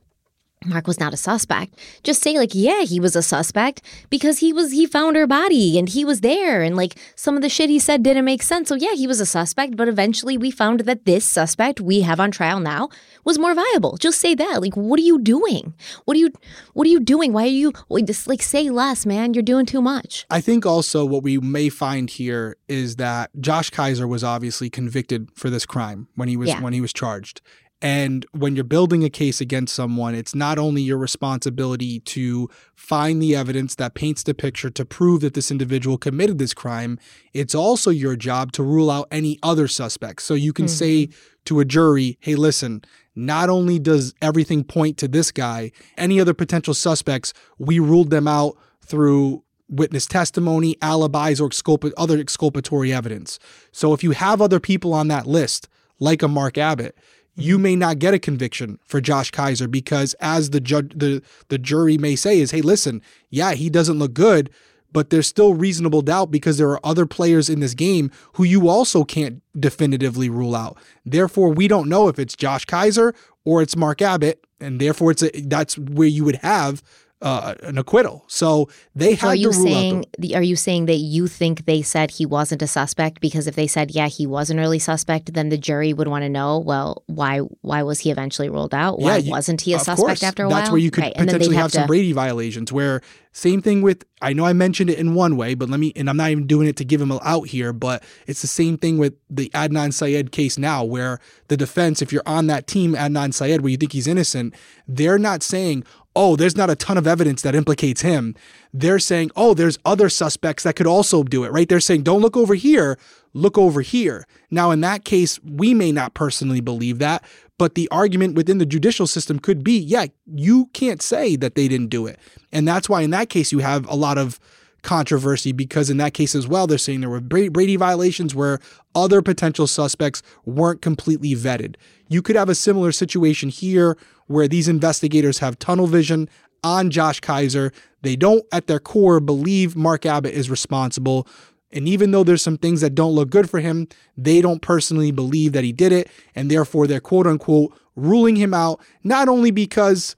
Mark 0.66 0.86
was 0.86 1.00
not 1.00 1.14
a 1.14 1.16
suspect. 1.16 1.74
Just 2.02 2.22
say 2.22 2.36
like, 2.38 2.54
yeah, 2.54 2.82
he 2.82 3.00
was 3.00 3.16
a 3.16 3.22
suspect 3.22 3.82
because 4.10 4.38
he 4.38 4.52
was 4.52 4.72
he 4.72 4.86
found 4.86 5.16
her 5.16 5.26
body 5.26 5.78
and 5.78 5.88
he 5.88 6.04
was 6.04 6.20
there 6.20 6.62
and 6.62 6.76
like 6.76 6.96
some 7.14 7.36
of 7.36 7.42
the 7.42 7.48
shit 7.48 7.70
he 7.70 7.78
said 7.78 8.02
didn't 8.02 8.24
make 8.24 8.42
sense. 8.42 8.68
So 8.68 8.74
yeah, 8.74 8.94
he 8.94 9.06
was 9.06 9.20
a 9.20 9.26
suspect, 9.26 9.76
but 9.76 9.88
eventually 9.88 10.36
we 10.36 10.50
found 10.50 10.80
that 10.80 11.04
this 11.04 11.24
suspect 11.24 11.80
we 11.80 12.02
have 12.02 12.20
on 12.20 12.30
trial 12.30 12.60
now 12.60 12.88
was 13.24 13.38
more 13.38 13.54
viable. 13.54 13.96
Just 13.96 14.20
say 14.20 14.34
that. 14.34 14.60
Like, 14.60 14.76
what 14.76 14.98
are 14.98 15.02
you 15.02 15.20
doing? 15.20 15.74
What 16.04 16.16
are 16.16 16.20
you 16.20 16.32
what 16.74 16.86
are 16.86 16.90
you 16.90 17.00
doing? 17.00 17.32
Why 17.32 17.44
are 17.44 17.46
you 17.46 17.72
just 18.04 18.26
like 18.26 18.42
say 18.42 18.70
less, 18.70 19.06
man? 19.06 19.34
You're 19.34 19.42
doing 19.42 19.66
too 19.66 19.82
much. 19.82 20.26
I 20.30 20.40
think 20.40 20.66
also 20.66 21.04
what 21.04 21.22
we 21.22 21.38
may 21.38 21.68
find 21.68 22.10
here 22.10 22.56
is 22.68 22.96
that 22.96 23.30
Josh 23.40 23.70
Kezer 23.70 24.08
was 24.08 24.24
obviously 24.24 24.70
convicted 24.70 25.30
for 25.34 25.50
this 25.50 25.66
crime 25.66 26.08
when 26.14 26.28
he 26.28 26.36
was 26.36 26.48
yeah. 26.48 26.60
when 26.60 26.72
he 26.72 26.80
was 26.80 26.92
charged. 26.92 27.40
And 27.82 28.24
when 28.32 28.56
you're 28.56 28.64
building 28.64 29.04
a 29.04 29.10
case 29.10 29.40
against 29.40 29.74
someone, 29.74 30.14
it's 30.14 30.34
not 30.34 30.58
only 30.58 30.80
your 30.80 30.96
responsibility 30.96 32.00
to 32.00 32.48
find 32.74 33.20
the 33.20 33.36
evidence 33.36 33.74
that 33.74 33.94
paints 33.94 34.22
the 34.22 34.32
picture 34.32 34.70
to 34.70 34.84
prove 34.84 35.20
that 35.20 35.34
this 35.34 35.50
individual 35.50 35.98
committed 35.98 36.38
this 36.38 36.54
crime, 36.54 36.98
it's 37.34 37.54
also 37.54 37.90
your 37.90 38.16
job 38.16 38.52
to 38.52 38.62
rule 38.62 38.90
out 38.90 39.08
any 39.10 39.38
other 39.42 39.68
suspects. 39.68 40.24
So 40.24 40.32
you 40.32 40.54
can 40.54 40.64
mm-hmm. 40.64 40.74
say 40.74 41.08
to 41.44 41.60
a 41.60 41.66
jury, 41.66 42.16
hey, 42.20 42.34
listen, 42.34 42.82
not 43.14 43.50
only 43.50 43.78
does 43.78 44.14
everything 44.22 44.64
point 44.64 44.96
to 44.98 45.08
this 45.08 45.30
guy, 45.30 45.70
any 45.98 46.18
other 46.18 46.34
potential 46.34 46.74
suspects, 46.74 47.34
we 47.58 47.78
ruled 47.78 48.08
them 48.08 48.26
out 48.26 48.56
through 48.80 49.42
witness 49.68 50.06
testimony, 50.06 50.76
alibis, 50.80 51.40
or 51.40 51.48
exculp- 51.48 51.92
other 51.96 52.18
exculpatory 52.18 52.92
evidence. 52.92 53.38
So 53.72 53.92
if 53.92 54.02
you 54.02 54.12
have 54.12 54.40
other 54.40 54.60
people 54.60 54.94
on 54.94 55.08
that 55.08 55.26
list, 55.26 55.68
like 55.98 56.22
a 56.22 56.28
Mark 56.28 56.58
Abbott, 56.58 56.96
you 57.37 57.55
mm-hmm. 57.55 57.62
may 57.62 57.76
not 57.76 57.99
get 57.99 58.14
a 58.14 58.18
conviction 58.18 58.78
for 58.84 59.01
Josh 59.01 59.30
Kezer 59.30 59.70
because 59.70 60.14
as 60.14 60.51
the 60.51 60.61
judge 60.61 60.93
the 60.95 61.22
the 61.49 61.59
jury 61.59 61.99
may 61.99 62.16
say 62.16 62.41
is 62.41 62.51
hey 62.51 62.62
listen 62.62 63.03
yeah 63.30 63.53
he 63.53 63.70
doesn't 63.70 63.99
look 63.99 64.14
good 64.14 64.51
but 64.93 65.11
there's 65.11 65.26
still 65.26 65.53
reasonable 65.53 66.01
doubt 66.01 66.30
because 66.30 66.57
there 66.57 66.70
are 66.70 66.80
other 66.82 67.05
players 67.05 67.51
in 67.51 67.61
this 67.61 67.74
game 67.74 68.11
who 68.34 68.45
you 68.45 68.66
also 68.66 69.05
can't 69.05 69.43
definitively 69.59 70.30
rule 70.30 70.57
out. 70.57 70.78
Therefore 71.05 71.51
we 71.51 71.68
don't 71.68 71.89
know 71.89 72.09
if 72.09 72.18
it's 72.18 72.34
Josh 72.34 72.64
Kezer 72.64 73.14
or 73.45 73.61
it's 73.61 73.76
Mark 73.76 74.01
Abbott 74.01 74.43
and 74.59 74.80
therefore 74.80 75.11
it's 75.11 75.22
a, 75.22 75.30
that's 75.43 75.76
where 75.76 76.09
you 76.09 76.24
would 76.24 76.37
have 76.37 76.82
uh, 77.22 77.54
an 77.62 77.78
acquittal. 77.78 78.24
So 78.28 78.68
they 78.94 79.10
had 79.12 79.20
so 79.20 79.28
are 79.28 79.34
you 79.34 79.50
to 79.50 79.56
rule 79.56 79.66
saying, 79.66 79.98
out. 79.98 80.06
The, 80.18 80.36
are 80.36 80.42
you 80.42 80.56
saying 80.56 80.86
that 80.86 80.96
you 80.96 81.26
think 81.26 81.64
they 81.64 81.80
said 81.80 82.10
he 82.10 82.26
wasn't 82.26 82.60
a 82.62 82.66
suspect 82.66 83.20
because 83.20 83.46
if 83.46 83.56
they 83.56 83.66
said 83.66 83.90
yeah 83.90 84.08
he 84.08 84.26
was 84.26 84.50
an 84.50 84.60
early 84.60 84.78
suspect, 84.78 85.32
then 85.32 85.48
the 85.48 85.56
jury 85.56 85.92
would 85.92 86.08
want 86.08 86.22
to 86.24 86.28
know 86.28 86.58
well 86.58 87.02
why 87.06 87.38
why 87.62 87.82
was 87.82 88.00
he 88.00 88.10
eventually 88.10 88.48
ruled 88.48 88.74
out? 88.74 88.98
Why 88.98 89.18
yeah, 89.18 89.30
wasn't 89.30 89.62
he 89.62 89.72
a 89.72 89.78
suspect 89.78 89.98
course. 89.98 90.22
after 90.22 90.44
a 90.44 90.48
That's 90.48 90.52
while? 90.52 90.60
That's 90.60 90.70
where 90.70 90.80
you 90.80 90.90
could 90.90 91.04
right. 91.04 91.14
potentially 91.14 91.56
have, 91.56 91.64
have 91.64 91.72
some. 91.72 91.86
Brady 91.86 92.12
violations. 92.12 92.70
Where 92.70 93.00
same 93.32 93.62
thing 93.62 93.82
with 93.82 94.04
I 94.22 94.32
know 94.32 94.44
I 94.44 94.52
mentioned 94.52 94.90
it 94.90 94.98
in 94.98 95.14
one 95.14 95.36
way, 95.36 95.54
but 95.54 95.70
let 95.70 95.80
me 95.80 95.92
and 95.96 96.10
I'm 96.10 96.16
not 96.16 96.30
even 96.30 96.46
doing 96.46 96.68
it 96.68 96.76
to 96.76 96.84
give 96.84 97.00
him 97.00 97.12
out 97.12 97.48
here, 97.48 97.72
but 97.72 98.02
it's 98.26 98.40
the 98.42 98.46
same 98.46 98.78
thing 98.78 98.98
with 98.98 99.14
the 99.30 99.50
Adnan 99.50 99.92
Syed 99.92 100.32
case 100.32 100.58
now, 100.58 100.84
where 100.84 101.18
the 101.48 101.56
defense, 101.56 102.02
if 102.02 102.12
you're 102.12 102.22
on 102.26 102.46
that 102.46 102.66
team, 102.66 102.94
Adnan 102.94 103.34
Syed, 103.34 103.60
where 103.60 103.70
you 103.70 103.76
think 103.76 103.92
he's 103.92 104.06
innocent, 104.06 104.54
they're 104.88 105.18
not 105.18 105.42
saying, 105.42 105.84
oh, 106.16 106.34
there's 106.34 106.56
not 106.56 106.70
a 106.70 106.74
ton 106.74 106.96
of 106.96 107.06
evidence 107.06 107.42
that 107.42 107.54
implicates 107.54 108.00
him. 108.00 108.34
They're 108.72 108.98
saying, 108.98 109.30
oh, 109.36 109.52
there's 109.52 109.78
other 109.84 110.08
suspects 110.08 110.62
that 110.64 110.74
could 110.74 110.86
also 110.86 111.22
do 111.22 111.44
it, 111.44 111.52
right? 111.52 111.68
They're 111.68 111.78
saying, 111.78 112.02
don't 112.04 112.22
look 112.22 112.36
over 112.36 112.54
here, 112.54 112.98
look 113.34 113.58
over 113.58 113.82
here. 113.82 114.26
Now, 114.50 114.70
in 114.70 114.80
that 114.80 115.04
case, 115.04 115.38
we 115.44 115.74
may 115.74 115.92
not 115.92 116.14
personally 116.14 116.62
believe 116.62 116.98
that, 117.00 117.22
but 117.58 117.74
the 117.74 117.88
argument 117.90 118.34
within 118.34 118.56
the 118.58 118.66
judicial 118.66 119.06
system 119.06 119.38
could 119.38 119.62
be, 119.62 119.78
yeah, 119.78 120.06
you 120.26 120.66
can't 120.72 121.02
say 121.02 121.36
that 121.36 121.54
they 121.54 121.68
didn't 121.68 121.88
do 121.88 122.06
it. 122.06 122.18
And 122.50 122.66
that's 122.66 122.88
why 122.88 123.02
in 123.02 123.10
that 123.10 123.28
case, 123.28 123.52
you 123.52 123.58
have 123.58 123.86
a 123.88 123.94
lot 123.94 124.16
of 124.16 124.40
controversy 124.82 125.52
because 125.52 125.90
in 125.90 125.96
that 125.98 126.14
case 126.14 126.34
as 126.34 126.46
well, 126.46 126.66
they're 126.66 126.78
saying 126.78 127.00
there 127.00 127.10
were 127.10 127.20
Brady 127.20 127.76
violations 127.76 128.34
where 128.34 128.60
other 128.94 129.20
potential 129.20 129.66
suspects 129.66 130.22
weren't 130.44 130.80
completely 130.80 131.34
vetted. 131.34 131.74
You 132.08 132.22
could 132.22 132.36
have 132.36 132.48
a 132.48 132.54
similar 132.54 132.92
situation 132.92 133.48
here 133.48 133.98
where 134.26 134.48
these 134.48 134.68
investigators 134.68 135.38
have 135.38 135.58
tunnel 135.58 135.86
vision 135.86 136.28
on 136.62 136.90
Josh 136.90 137.20
Kezer. 137.20 137.72
They 138.02 138.16
don't, 138.16 138.44
at 138.52 138.66
their 138.66 138.80
core, 138.80 139.20
believe 139.20 139.76
Mark 139.76 140.06
Abbott 140.06 140.34
is 140.34 140.50
responsible. 140.50 141.26
And 141.72 141.88
even 141.88 142.10
though 142.10 142.24
there's 142.24 142.42
some 142.42 142.58
things 142.58 142.80
that 142.80 142.94
don't 142.94 143.12
look 143.12 143.30
good 143.30 143.50
for 143.50 143.60
him, 143.60 143.88
they 144.16 144.40
don't 144.40 144.62
personally 144.62 145.10
believe 145.10 145.52
that 145.52 145.64
he 145.64 145.72
did 145.72 145.92
it. 145.92 146.08
And 146.34 146.50
therefore, 146.50 146.86
they're 146.86 147.00
quote 147.00 147.26
unquote 147.26 147.76
ruling 147.96 148.36
him 148.36 148.54
out, 148.54 148.80
not 149.02 149.28
only 149.28 149.50
because 149.50 150.16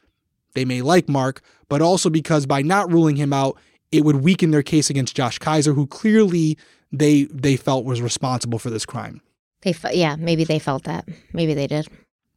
they 0.55 0.65
may 0.65 0.83
like 0.83 1.09
Mark, 1.09 1.41
but 1.69 1.81
also 1.81 2.11
because 2.11 2.47
by 2.47 2.63
not 2.63 2.93
ruling 2.93 3.17
him 3.17 3.33
out, 3.33 3.57
it 3.93 4.05
would 4.05 4.17
weaken 4.17 4.51
their 4.51 4.63
case 4.63 4.91
against 4.91 5.17
Josh 5.17 5.39
Kezer, 5.39 5.75
who 5.75 5.87
clearly 5.87 6.59
they 6.93 7.25
they 7.25 7.57
felt 7.57 7.85
was 7.85 8.03
responsible 8.03 8.59
for 8.59 8.71
this 8.71 8.85
crime. 8.85 9.21
They, 9.63 9.75
yeah, 9.93 10.17
maybe 10.17 10.45
they 10.45 10.59
felt 10.59 10.85
that. 10.85 11.09
Maybe 11.33 11.55
they 11.55 11.67
did. 11.67 11.89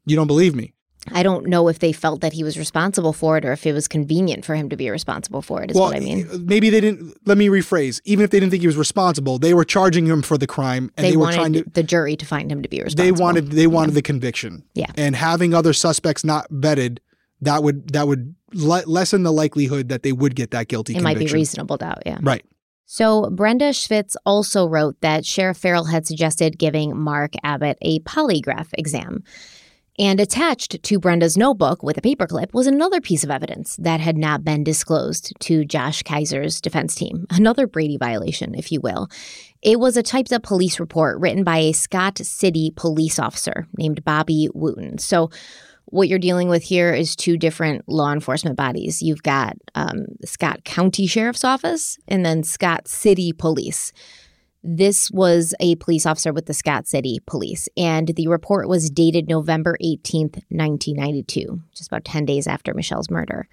You 0.05 0.15
don't 0.15 0.27
believe 0.27 0.55
me? 0.55 0.73
I 1.11 1.23
don't 1.23 1.47
know 1.47 1.67
if 1.67 1.79
they 1.79 1.91
felt 1.91 2.21
that 2.21 2.33
he 2.33 2.43
was 2.43 2.57
responsible 2.57 3.11
for 3.11 3.37
it 3.37 3.45
or 3.45 3.51
if 3.51 3.65
it 3.65 3.73
was 3.73 3.87
convenient 3.87 4.45
for 4.45 4.55
him 4.55 4.69
to 4.69 4.77
be 4.77 4.89
responsible 4.89 5.41
for 5.41 5.63
it, 5.63 5.71
is 5.71 5.75
well, 5.75 5.85
what 5.85 5.95
I 5.95 5.99
mean. 5.99 6.27
Maybe 6.45 6.69
they 6.69 6.79
didn't, 6.79 7.17
let 7.25 7.37
me 7.37 7.47
rephrase. 7.47 8.01
Even 8.05 8.23
if 8.23 8.29
they 8.29 8.39
didn't 8.39 8.51
think 8.51 8.61
he 8.61 8.67
was 8.67 8.77
responsible, 8.77 9.39
they 9.39 9.53
were 9.53 9.65
charging 9.65 10.05
him 10.05 10.21
for 10.21 10.37
the 10.37 10.45
crime 10.45 10.91
and 10.97 11.05
they, 11.05 11.11
they 11.11 11.17
were 11.17 11.31
trying 11.31 11.53
to. 11.53 11.63
the 11.63 11.83
jury 11.83 12.15
to 12.15 12.25
find 12.25 12.51
him 12.51 12.61
to 12.61 12.69
be 12.69 12.77
responsible. 12.77 13.03
They 13.03 13.11
wanted, 13.11 13.51
they 13.51 13.67
wanted 13.67 13.91
yeah. 13.91 13.95
the 13.95 14.01
conviction. 14.03 14.63
Yeah. 14.75 14.91
And 14.95 15.15
having 15.15 15.53
other 15.53 15.73
suspects 15.73 16.23
not 16.23 16.49
vetted, 16.51 16.99
that 17.41 17.63
would, 17.63 17.93
that 17.93 18.07
would 18.07 18.35
le- 18.53 18.83
lessen 18.85 19.23
the 19.23 19.33
likelihood 19.33 19.89
that 19.89 20.03
they 20.03 20.11
would 20.11 20.35
get 20.35 20.51
that 20.51 20.67
guilty 20.67 20.93
it 20.93 20.97
conviction. 20.97 21.19
might 21.19 21.27
be 21.27 21.33
reasonable 21.33 21.77
doubt, 21.77 22.03
yeah. 22.05 22.19
Right. 22.21 22.45
So, 22.85 23.29
Brenda 23.29 23.69
Schwitz 23.69 24.17
also 24.25 24.67
wrote 24.67 24.99
that 24.99 25.25
Sheriff 25.25 25.57
Farrell 25.57 25.85
had 25.85 26.05
suggested 26.05 26.59
giving 26.59 26.95
Mark 26.97 27.33
Abbott 27.41 27.77
a 27.81 28.01
polygraph 28.01 28.67
exam. 28.73 29.23
And 30.01 30.19
attached 30.19 30.81
to 30.81 30.99
Brenda's 30.99 31.37
notebook 31.37 31.83
with 31.83 31.95
a 31.95 32.01
paperclip 32.01 32.55
was 32.55 32.65
another 32.65 32.99
piece 32.99 33.23
of 33.23 33.29
evidence 33.29 33.75
that 33.75 33.99
had 33.99 34.17
not 34.17 34.43
been 34.43 34.63
disclosed 34.63 35.31
to 35.41 35.63
Josh 35.63 36.01
Kezer's 36.01 36.59
defense 36.59 36.95
team. 36.95 37.27
Another 37.29 37.67
Brady 37.67 37.97
violation, 37.97 38.55
if 38.55 38.71
you 38.71 38.81
will. 38.81 39.09
It 39.61 39.79
was 39.79 39.97
a 39.97 40.01
typed 40.01 40.33
up 40.33 40.41
police 40.41 40.79
report 40.79 41.19
written 41.19 41.43
by 41.43 41.59
a 41.59 41.71
Scott 41.71 42.17
City 42.17 42.73
police 42.75 43.19
officer 43.19 43.67
named 43.77 44.03
Bobby 44.03 44.49
Wooten. 44.55 44.97
So, 44.97 45.29
what 45.85 46.07
you're 46.07 46.17
dealing 46.17 46.49
with 46.49 46.63
here 46.63 46.93
is 46.95 47.15
two 47.15 47.37
different 47.37 47.87
law 47.87 48.11
enforcement 48.11 48.57
bodies. 48.57 49.03
You've 49.03 49.21
got 49.21 49.55
um, 49.75 50.05
Scott 50.25 50.63
County 50.63 51.05
Sheriff's 51.05 51.43
Office 51.43 51.99
and 52.07 52.25
then 52.25 52.41
Scott 52.41 52.87
City 52.87 53.33
Police. 53.33 53.93
This 54.63 55.09
was 55.09 55.55
a 55.59 55.75
police 55.75 56.05
officer 56.05 56.31
with 56.31 56.45
the 56.45 56.53
Scott 56.53 56.87
City 56.87 57.19
Police, 57.25 57.67
and 57.75 58.09
the 58.09 58.27
report 58.27 58.69
was 58.69 58.91
dated 58.91 59.27
November 59.27 59.75
18th, 59.83 60.43
1992, 60.49 61.61
just 61.73 61.89
about 61.89 62.05
10 62.05 62.25
days 62.25 62.45
after 62.45 62.73
Mischelle's 62.73 63.09
murder. 63.09 63.47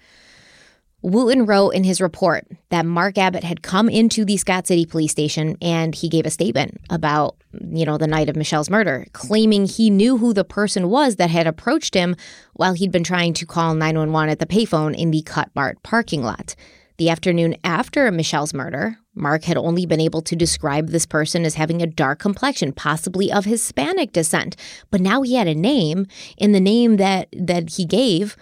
Wooten 1.01 1.45
wrote 1.45 1.69
in 1.71 1.85
his 1.85 2.01
report 2.01 2.45
that 2.69 2.85
Mark 2.85 3.17
Abbott 3.17 3.43
had 3.43 3.63
come 3.63 3.89
into 3.89 4.25
the 4.25 4.37
Scott 4.37 4.67
City 4.67 4.85
police 4.85 5.11
station 5.11 5.55
and 5.61 5.95
he 5.95 6.09
gave 6.09 6.25
a 6.25 6.29
statement 6.29 6.77
about, 6.89 7.37
you 7.71 7.85
know, 7.85 7.97
the 7.97 8.05
night 8.05 8.29
of 8.29 8.35
Mischelle's 8.35 8.69
murder, 8.69 9.05
claiming 9.13 9.65
he 9.65 9.89
knew 9.89 10.17
who 10.17 10.33
the 10.33 10.43
person 10.43 10.89
was 10.89 11.15
that 11.15 11.29
had 11.29 11.47
approached 11.47 11.93
him 11.93 12.17
while 12.53 12.73
he'd 12.73 12.91
been 12.91 13.03
trying 13.03 13.33
to 13.35 13.45
call 13.45 13.73
911 13.75 14.29
at 14.29 14.39
the 14.39 14.45
payphone 14.45 14.93
in 14.93 15.11
the 15.11 15.21
Cut 15.21 15.49
Mart 15.55 15.81
parking 15.83 16.21
lot. 16.21 16.55
The 16.97 17.09
afternoon 17.09 17.55
after 17.63 18.11
Mischelle's 18.11 18.53
murder, 18.53 18.97
Mark 19.19 19.43
had 19.43 19.57
only 19.57 19.85
been 19.85 19.99
able 19.99 20.21
to 20.23 20.35
describe 20.35 20.89
this 20.89 21.05
person 21.05 21.45
as 21.45 21.55
having 21.55 21.81
a 21.81 21.87
dark 21.87 22.19
complexion, 22.19 22.71
possibly 22.71 23.31
of 23.31 23.45
Hispanic 23.45 24.11
descent. 24.11 24.55
But 24.89 25.01
now 25.01 25.21
he 25.21 25.35
had 25.35 25.47
a 25.47 25.55
name, 25.55 26.07
and 26.39 26.55
the 26.55 26.59
name 26.59 26.97
that 26.97 27.27
that 27.33 27.71
he 27.71 27.85
gave 27.85 28.37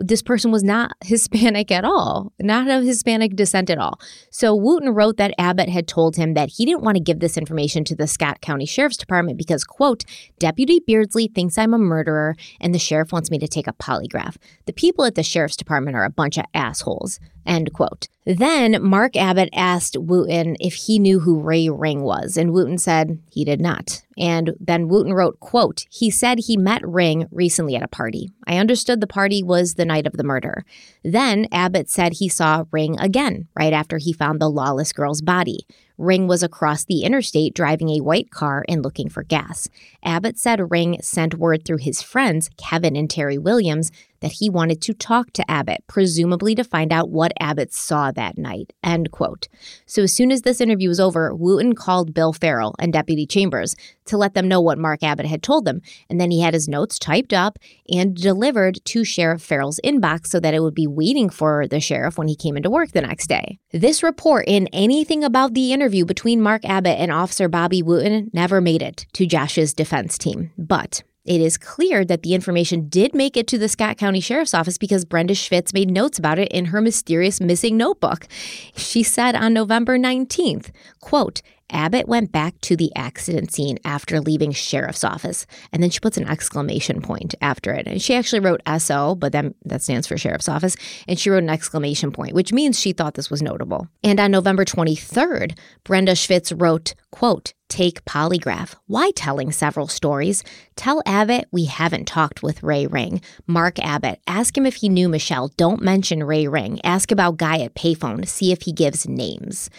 this 0.00 0.22
person 0.22 0.50
was 0.50 0.64
not 0.64 0.92
Hispanic 1.04 1.70
at 1.70 1.84
all, 1.84 2.32
not 2.40 2.68
of 2.68 2.82
Hispanic 2.82 3.36
descent 3.36 3.70
at 3.70 3.78
all. 3.78 4.00
So 4.30 4.54
Wooten 4.56 4.90
wrote 4.90 5.18
that 5.18 5.34
Abbott 5.38 5.68
had 5.68 5.86
told 5.86 6.16
him 6.16 6.34
that 6.34 6.50
he 6.56 6.64
didn't 6.64 6.82
want 6.82 6.96
to 6.96 7.02
give 7.02 7.20
this 7.20 7.36
information 7.36 7.84
to 7.84 7.94
the 7.94 8.06
Scott 8.06 8.40
County 8.40 8.66
Sheriff's 8.66 8.96
Department 8.96 9.38
because, 9.38 9.62
quote, 9.62 10.04
Deputy 10.38 10.80
Beardsley 10.84 11.28
thinks 11.28 11.58
I'm 11.58 11.74
a 11.74 11.78
murderer 11.78 12.34
and 12.60 12.74
the 12.74 12.78
sheriff 12.78 13.12
wants 13.12 13.30
me 13.30 13.38
to 13.38 13.48
take 13.48 13.66
a 13.66 13.74
polygraph. 13.74 14.36
The 14.64 14.72
people 14.72 15.04
at 15.04 15.14
the 15.14 15.22
Sheriff's 15.22 15.56
Department 15.56 15.96
are 15.96 16.04
a 16.04 16.10
bunch 16.10 16.38
of 16.38 16.46
assholes, 16.54 17.20
end 17.46 17.72
quote. 17.72 18.08
Then 18.26 18.82
Mark 18.82 19.16
Abbott 19.16 19.48
asked 19.52 19.96
Wooten 19.96 20.56
if 20.60 20.74
he 20.74 20.98
knew 20.98 21.20
who 21.20 21.40
Ray 21.40 21.68
Ring 21.68 22.02
was, 22.02 22.36
and 22.36 22.52
Wooten 22.52 22.78
said 22.78 23.18
he 23.30 23.44
did 23.44 23.60
not. 23.60 24.02
And 24.18 24.52
then 24.60 24.88
Wooten 24.88 25.14
wrote, 25.14 25.40
quote, 25.40 25.86
he 25.90 26.10
said 26.10 26.40
he 26.40 26.56
met 26.56 26.86
Ring 26.86 27.26
recently 27.30 27.74
at 27.74 27.82
a 27.82 27.88
party. 27.88 28.30
I 28.46 28.58
understood 28.58 29.00
the 29.00 29.06
party 29.06 29.42
was 29.42 29.74
the 29.74 29.86
night 29.86 30.06
of 30.06 30.12
the 30.12 30.24
murder. 30.24 30.64
Then 31.02 31.48
Abbott 31.50 31.88
said 31.88 32.14
he 32.14 32.28
saw 32.28 32.64
Ring 32.70 33.00
again 33.00 33.48
right 33.54 33.72
after 33.72 33.96
he 33.96 34.12
found 34.12 34.38
the 34.40 34.50
lawless 34.50 34.92
girl's 34.92 35.22
body. 35.22 35.66
Ring 35.96 36.26
was 36.26 36.42
across 36.42 36.84
the 36.84 37.02
interstate 37.02 37.54
driving 37.54 37.90
a 37.90 38.00
white 38.00 38.30
car 38.30 38.64
and 38.68 38.82
looking 38.82 39.08
for 39.08 39.22
gas. 39.22 39.68
Abbott 40.02 40.38
said 40.38 40.70
Ring 40.70 40.98
sent 41.02 41.34
word 41.34 41.64
through 41.64 41.78
his 41.78 42.00
friends, 42.00 42.48
Kevin 42.56 42.96
and 42.96 43.08
Terry 43.08 43.36
Williams, 43.36 43.90
that 44.20 44.32
he 44.32 44.50
wanted 44.50 44.80
to 44.82 44.94
talk 44.94 45.32
to 45.32 45.50
Abbott, 45.50 45.84
presumably 45.86 46.54
to 46.54 46.64
find 46.64 46.92
out 46.92 47.10
what 47.10 47.32
Abbott 47.40 47.72
saw 47.72 48.10
that 48.12 48.38
night. 48.38 48.72
End 48.82 49.10
quote. 49.10 49.48
So 49.86 50.02
as 50.02 50.14
soon 50.14 50.30
as 50.30 50.42
this 50.42 50.60
interview 50.60 50.88
was 50.88 51.00
over, 51.00 51.34
Wooten 51.34 51.74
called 51.74 52.14
Bill 52.14 52.32
Farrell 52.32 52.74
and 52.78 52.92
Deputy 52.92 53.26
Chambers 53.26 53.74
to 54.06 54.16
let 54.16 54.34
them 54.34 54.48
know 54.48 54.60
what 54.60 54.78
Mark 54.78 55.02
Abbott 55.02 55.26
had 55.26 55.42
told 55.42 55.64
them, 55.64 55.80
and 56.08 56.20
then 56.20 56.30
he 56.30 56.40
had 56.40 56.54
his 56.54 56.68
notes 56.68 56.98
typed 56.98 57.32
up 57.32 57.58
and 57.88 58.14
delivered 58.14 58.84
to 58.86 59.04
Sheriff 59.04 59.42
Farrell's 59.42 59.80
inbox 59.84 60.26
so 60.26 60.40
that 60.40 60.54
it 60.54 60.60
would 60.60 60.74
be 60.74 60.86
waiting 60.86 61.30
for 61.30 61.66
the 61.68 61.80
sheriff 61.80 62.18
when 62.18 62.28
he 62.28 62.36
came 62.36 62.56
into 62.56 62.70
work 62.70 62.90
the 62.90 63.00
next 63.00 63.28
day. 63.28 63.58
This 63.72 64.02
report 64.02 64.48
and 64.48 64.68
anything 64.72 65.22
about 65.22 65.54
the 65.54 65.72
interview 65.72 66.04
between 66.04 66.42
Mark 66.42 66.64
Abbott 66.64 66.98
and 66.98 67.12
Officer 67.12 67.48
Bobby 67.48 67.82
Wooten 67.82 68.30
never 68.32 68.60
made 68.60 68.82
it 68.82 69.06
to 69.14 69.26
Josh's 69.26 69.74
defense 69.74 70.18
team. 70.18 70.50
But 70.58 71.02
it 71.30 71.40
is 71.40 71.56
clear 71.56 72.04
that 72.04 72.24
the 72.24 72.34
information 72.34 72.88
did 72.88 73.14
make 73.14 73.36
it 73.36 73.46
to 73.46 73.56
the 73.56 73.68
Scott 73.68 73.96
County 73.96 74.18
Sheriff's 74.18 74.52
Office 74.52 74.76
because 74.76 75.04
Brenda 75.04 75.32
Schwitz 75.32 75.72
made 75.72 75.88
notes 75.88 76.18
about 76.18 76.40
it 76.40 76.50
in 76.50 76.64
her 76.66 76.80
mysterious 76.80 77.40
missing 77.40 77.76
notebook. 77.76 78.26
She 78.74 79.04
said 79.04 79.36
on 79.36 79.54
November 79.54 79.96
19th, 79.96 80.70
quote, 80.98 81.40
Abbott 81.70 82.08
went 82.08 82.32
back 82.32 82.60
to 82.62 82.76
the 82.76 82.92
accident 82.94 83.52
scene 83.52 83.78
after 83.84 84.20
leaving 84.20 84.52
sheriff's 84.52 85.04
office. 85.04 85.46
And 85.72 85.82
then 85.82 85.90
she 85.90 86.00
puts 86.00 86.16
an 86.16 86.28
exclamation 86.28 87.00
point 87.00 87.34
after 87.40 87.72
it. 87.72 87.86
And 87.86 88.00
she 88.00 88.14
actually 88.14 88.40
wrote 88.40 88.62
SO, 88.78 89.14
but 89.14 89.32
then 89.32 89.54
that 89.64 89.82
stands 89.82 90.06
for 90.06 90.16
sheriff's 90.16 90.48
office. 90.48 90.76
And 91.08 91.18
she 91.18 91.30
wrote 91.30 91.42
an 91.42 91.50
exclamation 91.50 92.12
point, 92.12 92.34
which 92.34 92.52
means 92.52 92.78
she 92.78 92.92
thought 92.92 93.14
this 93.14 93.30
was 93.30 93.42
notable. 93.42 93.88
And 94.02 94.20
on 94.20 94.30
November 94.30 94.64
23rd, 94.64 95.56
Brenda 95.84 96.12
Schwitz 96.12 96.52
wrote, 96.56 96.94
quote, 97.10 97.52
Take 97.70 98.04
polygraph. 98.04 98.74
Why 98.88 99.12
telling 99.12 99.52
several 99.52 99.86
stories? 99.86 100.42
Tell 100.74 101.02
Abbott 101.06 101.44
we 101.52 101.66
haven't 101.66 102.08
talked 102.08 102.42
with 102.42 102.64
Ray 102.64 102.88
Ring. 102.88 103.20
Mark 103.46 103.78
Abbott. 103.78 104.20
Ask 104.26 104.58
him 104.58 104.66
if 104.66 104.74
he 104.74 104.88
knew 104.88 105.08
Mischelle. 105.08 105.56
Don't 105.56 105.80
mention 105.80 106.24
Ray 106.24 106.48
Ring. 106.48 106.80
Ask 106.82 107.12
about 107.12 107.36
Guy 107.36 107.60
at 107.60 107.76
payphone. 107.76 108.26
See 108.26 108.50
if 108.50 108.62
he 108.62 108.72
gives 108.72 109.06
names. 109.06 109.70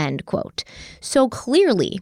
End 0.00 0.24
quote. 0.24 0.64
So 1.00 1.28
clearly, 1.28 2.00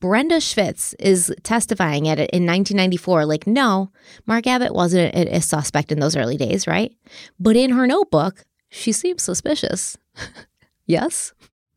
Brenda 0.00 0.36
Schwitz 0.36 0.94
is 0.98 1.32
testifying 1.42 2.08
at 2.08 2.18
it 2.18 2.30
in 2.30 2.46
1994, 2.46 3.26
like, 3.26 3.46
no, 3.46 3.90
Mark 4.26 4.46
Abbott 4.46 4.74
wasn't 4.74 5.14
a, 5.14 5.36
a 5.36 5.40
suspect 5.40 5.90
in 5.90 6.00
those 6.00 6.16
early 6.16 6.36
days, 6.36 6.66
right? 6.66 6.92
But 7.38 7.56
in 7.56 7.70
her 7.70 7.86
notebook, 7.86 8.44
she 8.68 8.92
seems 8.92 9.22
suspicious. 9.22 9.96
yes? 10.86 11.32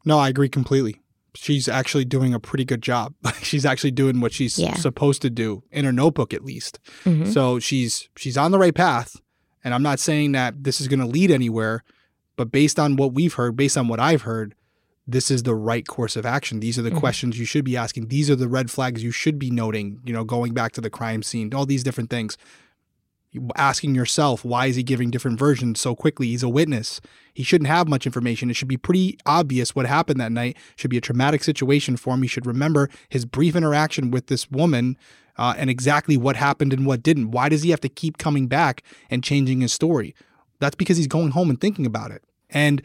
No, 0.05 0.19
I 0.19 0.29
agree 0.29 0.49
completely. 0.49 0.99
She's 1.33 1.67
actually 1.69 2.05
doing 2.05 2.33
a 2.33 2.39
pretty 2.39 2.65
good 2.65 2.81
job. 2.81 3.13
she's 3.41 3.65
actually 3.65 3.91
doing 3.91 4.19
what 4.19 4.33
she's 4.33 4.59
yeah. 4.59 4.75
supposed 4.75 5.21
to 5.21 5.29
do 5.29 5.63
in 5.71 5.85
her 5.85 5.93
notebook, 5.93 6.33
at 6.33 6.43
least. 6.43 6.79
Mm-hmm. 7.05 7.31
So 7.31 7.59
she's 7.59 8.09
she's 8.17 8.37
on 8.37 8.51
the 8.51 8.59
right 8.59 8.75
path. 8.75 9.15
And 9.63 9.73
I'm 9.73 9.83
not 9.83 9.99
saying 9.99 10.31
that 10.31 10.63
this 10.63 10.81
is 10.81 10.87
going 10.87 10.99
to 10.99 11.05
lead 11.05 11.29
anywhere, 11.29 11.83
but 12.35 12.51
based 12.51 12.79
on 12.79 12.95
what 12.95 13.13
we've 13.13 13.35
heard, 13.35 13.55
based 13.55 13.77
on 13.77 13.87
what 13.87 13.99
I've 13.99 14.23
heard, 14.23 14.55
this 15.07 15.31
is 15.31 15.43
the 15.43 15.55
right 15.55 15.87
course 15.87 16.15
of 16.15 16.25
action. 16.25 16.59
These 16.59 16.77
are 16.77 16.81
the 16.81 16.89
mm-hmm. 16.89 16.99
questions 16.99 17.39
you 17.39 17.45
should 17.45 17.65
be 17.65 17.75
asking. 17.75 18.07
These 18.07 18.29
are 18.29 18.35
the 18.35 18.47
red 18.47 18.69
flags 18.69 19.03
you 19.03 19.11
should 19.11 19.39
be 19.39 19.49
noting, 19.49 19.99
you 20.05 20.13
know, 20.13 20.23
going 20.23 20.53
back 20.53 20.71
to 20.73 20.81
the 20.81 20.89
crime 20.89 21.23
scene, 21.23 21.53
all 21.53 21.65
these 21.65 21.83
different 21.83 22.09
things. 22.09 22.37
Asking 23.55 23.95
yourself, 23.95 24.43
why 24.43 24.65
is 24.65 24.75
he 24.75 24.83
giving 24.83 25.09
different 25.09 25.39
versions 25.39 25.79
so 25.79 25.95
quickly? 25.95 26.27
He's 26.27 26.43
a 26.43 26.49
witness. 26.49 26.99
He 27.33 27.43
shouldn't 27.43 27.69
have 27.69 27.87
much 27.87 28.05
information. 28.05 28.49
It 28.49 28.55
should 28.55 28.67
be 28.67 28.75
pretty 28.75 29.17
obvious 29.25 29.73
what 29.73 29.85
happened 29.85 30.19
that 30.19 30.33
night. 30.33 30.57
It 30.57 30.79
should 30.79 30.91
be 30.91 30.97
a 30.97 31.01
traumatic 31.01 31.41
situation 31.41 31.95
for 31.95 32.13
him. 32.13 32.23
He 32.23 32.27
should 32.27 32.45
remember 32.45 32.89
his 33.07 33.23
brief 33.23 33.55
interaction 33.55 34.11
with 34.11 34.27
this 34.27 34.51
woman 34.51 34.97
uh, 35.37 35.53
and 35.57 35.69
exactly 35.69 36.17
what 36.17 36.35
happened 36.35 36.73
and 36.73 36.85
what 36.85 37.01
didn't. 37.01 37.31
Why 37.31 37.47
does 37.47 37.63
he 37.63 37.69
have 37.69 37.79
to 37.81 37.89
keep 37.89 38.17
coming 38.17 38.47
back 38.47 38.83
and 39.09 39.23
changing 39.23 39.61
his 39.61 39.71
story? 39.71 40.13
That's 40.59 40.75
because 40.75 40.97
he's 40.97 41.07
going 41.07 41.31
home 41.31 41.49
and 41.49 41.59
thinking 41.59 41.85
about 41.85 42.11
it. 42.11 42.23
And 42.49 42.81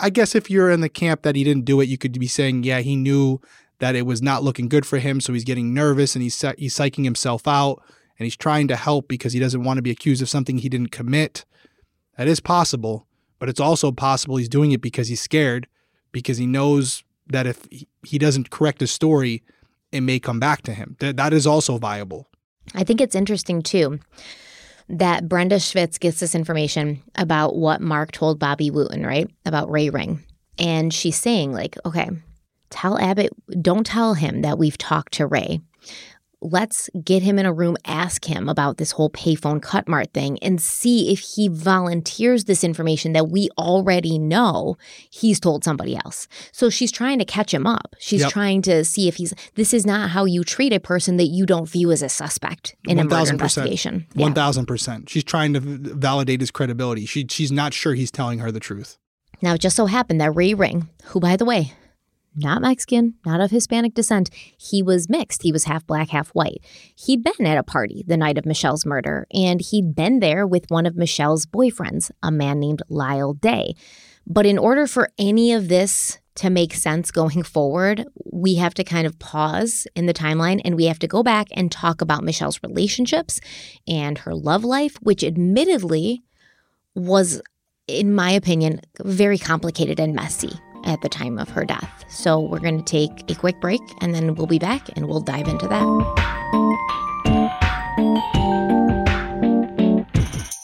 I 0.00 0.10
guess 0.10 0.34
if 0.34 0.50
you're 0.50 0.70
in 0.70 0.80
the 0.80 0.88
camp 0.88 1.22
that 1.22 1.36
he 1.36 1.44
didn't 1.44 1.64
do 1.64 1.80
it, 1.80 1.88
you 1.88 1.98
could 1.98 2.18
be 2.18 2.26
saying, 2.26 2.64
yeah, 2.64 2.80
he 2.80 2.96
knew 2.96 3.40
that 3.78 3.94
it 3.94 4.06
was 4.06 4.22
not 4.22 4.42
looking 4.42 4.68
good 4.68 4.86
for 4.86 4.98
him, 4.98 5.20
so 5.20 5.32
he's 5.32 5.44
getting 5.44 5.72
nervous 5.74 6.14
and 6.14 6.22
he's 6.22 6.40
he's 6.56 6.74
psyching 6.74 7.04
himself 7.04 7.46
out 7.46 7.82
and 8.18 8.24
he's 8.24 8.36
trying 8.36 8.68
to 8.68 8.76
help 8.76 9.08
because 9.08 9.32
he 9.32 9.40
doesn't 9.40 9.62
want 9.62 9.78
to 9.78 9.82
be 9.82 9.90
accused 9.90 10.22
of 10.22 10.28
something 10.28 10.58
he 10.58 10.68
didn't 10.68 10.90
commit. 10.90 11.44
That 12.16 12.28
is 12.28 12.40
possible, 12.40 13.06
but 13.38 13.48
it's 13.48 13.60
also 13.60 13.92
possible 13.92 14.36
he's 14.36 14.48
doing 14.48 14.72
it 14.72 14.80
because 14.80 15.08
he's 15.08 15.20
scared 15.20 15.68
because 16.10 16.38
he 16.38 16.46
knows 16.46 17.04
that 17.28 17.46
if 17.46 17.68
he 18.02 18.18
doesn't 18.18 18.50
correct 18.50 18.80
his 18.80 18.90
story, 18.90 19.42
it 19.92 20.00
may 20.00 20.18
come 20.18 20.40
back 20.40 20.62
to 20.62 20.74
him. 20.74 20.96
That 20.98 21.16
that 21.16 21.32
is 21.32 21.46
also 21.46 21.78
viable. 21.78 22.28
I 22.74 22.84
think 22.84 23.00
it's 23.00 23.14
interesting 23.14 23.62
too 23.62 24.00
that 24.88 25.28
Brenda 25.28 25.56
Schwitz 25.56 26.00
gets 26.00 26.20
this 26.20 26.34
information 26.34 27.02
about 27.14 27.56
what 27.56 27.80
Mark 27.80 28.12
told 28.12 28.38
Bobby 28.38 28.70
Wooten, 28.70 29.04
right? 29.04 29.28
About 29.44 29.70
Ray 29.70 29.90
Ring. 29.90 30.22
And 30.58 30.92
she's 30.92 31.16
saying, 31.16 31.52
like, 31.52 31.76
okay, 31.84 32.10
tell 32.70 32.98
Abbott, 32.98 33.32
don't 33.60 33.86
tell 33.86 34.14
him 34.14 34.42
that 34.42 34.58
we've 34.58 34.78
talked 34.78 35.14
to 35.14 35.26
Ray 35.26 35.60
let's 36.40 36.88
get 37.04 37.22
him 37.22 37.38
in 37.38 37.46
a 37.46 37.52
room, 37.52 37.76
ask 37.84 38.24
him 38.24 38.48
about 38.48 38.76
this 38.76 38.92
whole 38.92 39.10
payphone 39.10 39.60
cut 39.60 39.88
mart 39.88 40.12
thing, 40.12 40.38
and 40.40 40.60
see 40.60 41.12
if 41.12 41.20
he 41.20 41.48
volunteers 41.48 42.44
this 42.44 42.64
information 42.64 43.12
that 43.12 43.28
we 43.28 43.48
already 43.58 44.18
know 44.18 44.76
he's 45.10 45.40
told 45.40 45.64
somebody 45.64 45.96
else. 45.96 46.28
So 46.52 46.70
she's 46.70 46.92
trying 46.92 47.18
to 47.18 47.24
catch 47.24 47.52
him 47.52 47.66
up. 47.66 47.94
She's 47.98 48.22
yep. 48.22 48.30
trying 48.30 48.62
to 48.62 48.84
see 48.84 49.08
if 49.08 49.16
he's. 49.16 49.34
This 49.54 49.74
is 49.74 49.86
not 49.86 50.10
how 50.10 50.24
you 50.24 50.44
treat 50.44 50.72
a 50.72 50.80
person 50.80 51.16
that 51.16 51.26
you 51.26 51.46
don't 51.46 51.68
view 51.68 51.90
as 51.90 52.02
a 52.02 52.08
suspect 52.08 52.76
in 52.86 52.96
1, 52.96 53.06
a 53.06 53.08
murder 53.08 53.30
investigation. 53.30 54.06
One 54.14 54.34
thousand 54.34 54.66
percent. 54.66 55.08
She's 55.08 55.24
trying 55.24 55.54
to 55.54 55.60
validate 55.60 56.40
his 56.40 56.50
credibility. 56.50 57.06
She 57.06 57.26
she's 57.28 57.52
not 57.52 57.74
sure 57.74 57.94
he's 57.94 58.10
telling 58.10 58.38
her 58.38 58.52
the 58.52 58.60
truth. 58.60 58.98
Now, 59.40 59.54
it 59.54 59.60
just 59.60 59.76
so 59.76 59.86
happened 59.86 60.20
that 60.20 60.32
Ray 60.32 60.54
Ring, 60.54 60.88
who 61.04 61.20
by 61.20 61.36
the 61.36 61.44
way 61.44 61.72
not 62.38 62.62
Mexican, 62.62 63.14
not 63.24 63.40
of 63.40 63.50
Hispanic 63.50 63.94
descent. 63.94 64.30
He 64.56 64.82
was 64.82 65.08
mixed. 65.08 65.42
He 65.42 65.52
was 65.52 65.64
half 65.64 65.86
black, 65.86 66.10
half 66.10 66.28
white. 66.30 66.64
He'd 66.94 67.22
been 67.22 67.46
at 67.46 67.58
a 67.58 67.62
party 67.62 68.04
the 68.06 68.16
night 68.16 68.38
of 68.38 68.44
Mischelle's 68.44 68.86
murder, 68.86 69.26
and 69.32 69.60
he'd 69.60 69.94
been 69.94 70.20
there 70.20 70.46
with 70.46 70.70
one 70.70 70.86
of 70.86 70.94
Mischelle's 70.94 71.46
boyfriends, 71.46 72.10
a 72.22 72.30
man 72.30 72.60
named 72.60 72.82
Lyle 72.88 73.34
Day. 73.34 73.74
But 74.26 74.46
in 74.46 74.58
order 74.58 74.86
for 74.86 75.08
any 75.18 75.52
of 75.52 75.68
this 75.68 76.18
to 76.36 76.50
make 76.50 76.72
sense 76.74 77.10
going 77.10 77.42
forward, 77.42 78.06
we 78.32 78.56
have 78.56 78.74
to 78.74 78.84
kind 78.84 79.06
of 79.06 79.18
pause 79.18 79.88
in 79.96 80.06
the 80.06 80.14
timeline 80.14 80.60
and 80.64 80.76
we 80.76 80.84
have 80.84 80.98
to 81.00 81.08
go 81.08 81.22
back 81.22 81.48
and 81.52 81.72
talk 81.72 82.00
about 82.00 82.22
Mischelle's 82.22 82.62
relationships 82.62 83.40
and 83.88 84.18
her 84.18 84.34
love 84.34 84.64
life, 84.64 84.96
which 85.02 85.24
admittedly 85.24 86.22
was, 86.94 87.42
in 87.88 88.14
my 88.14 88.30
opinion, 88.30 88.80
very 89.02 89.38
complicated 89.38 89.98
and 89.98 90.14
messy 90.14 90.52
at 90.84 91.00
the 91.02 91.08
time 91.08 91.38
of 91.38 91.48
her 91.50 91.64
death. 91.64 92.04
So 92.08 92.40
we're 92.40 92.60
going 92.60 92.82
to 92.82 92.84
take 92.84 93.30
a 93.30 93.34
quick 93.34 93.60
break 93.60 93.80
and 94.00 94.14
then 94.14 94.34
we'll 94.34 94.46
be 94.46 94.58
back 94.58 94.88
and 94.96 95.06
we'll 95.08 95.20
dive 95.20 95.48
into 95.48 95.68
that. 95.68 95.84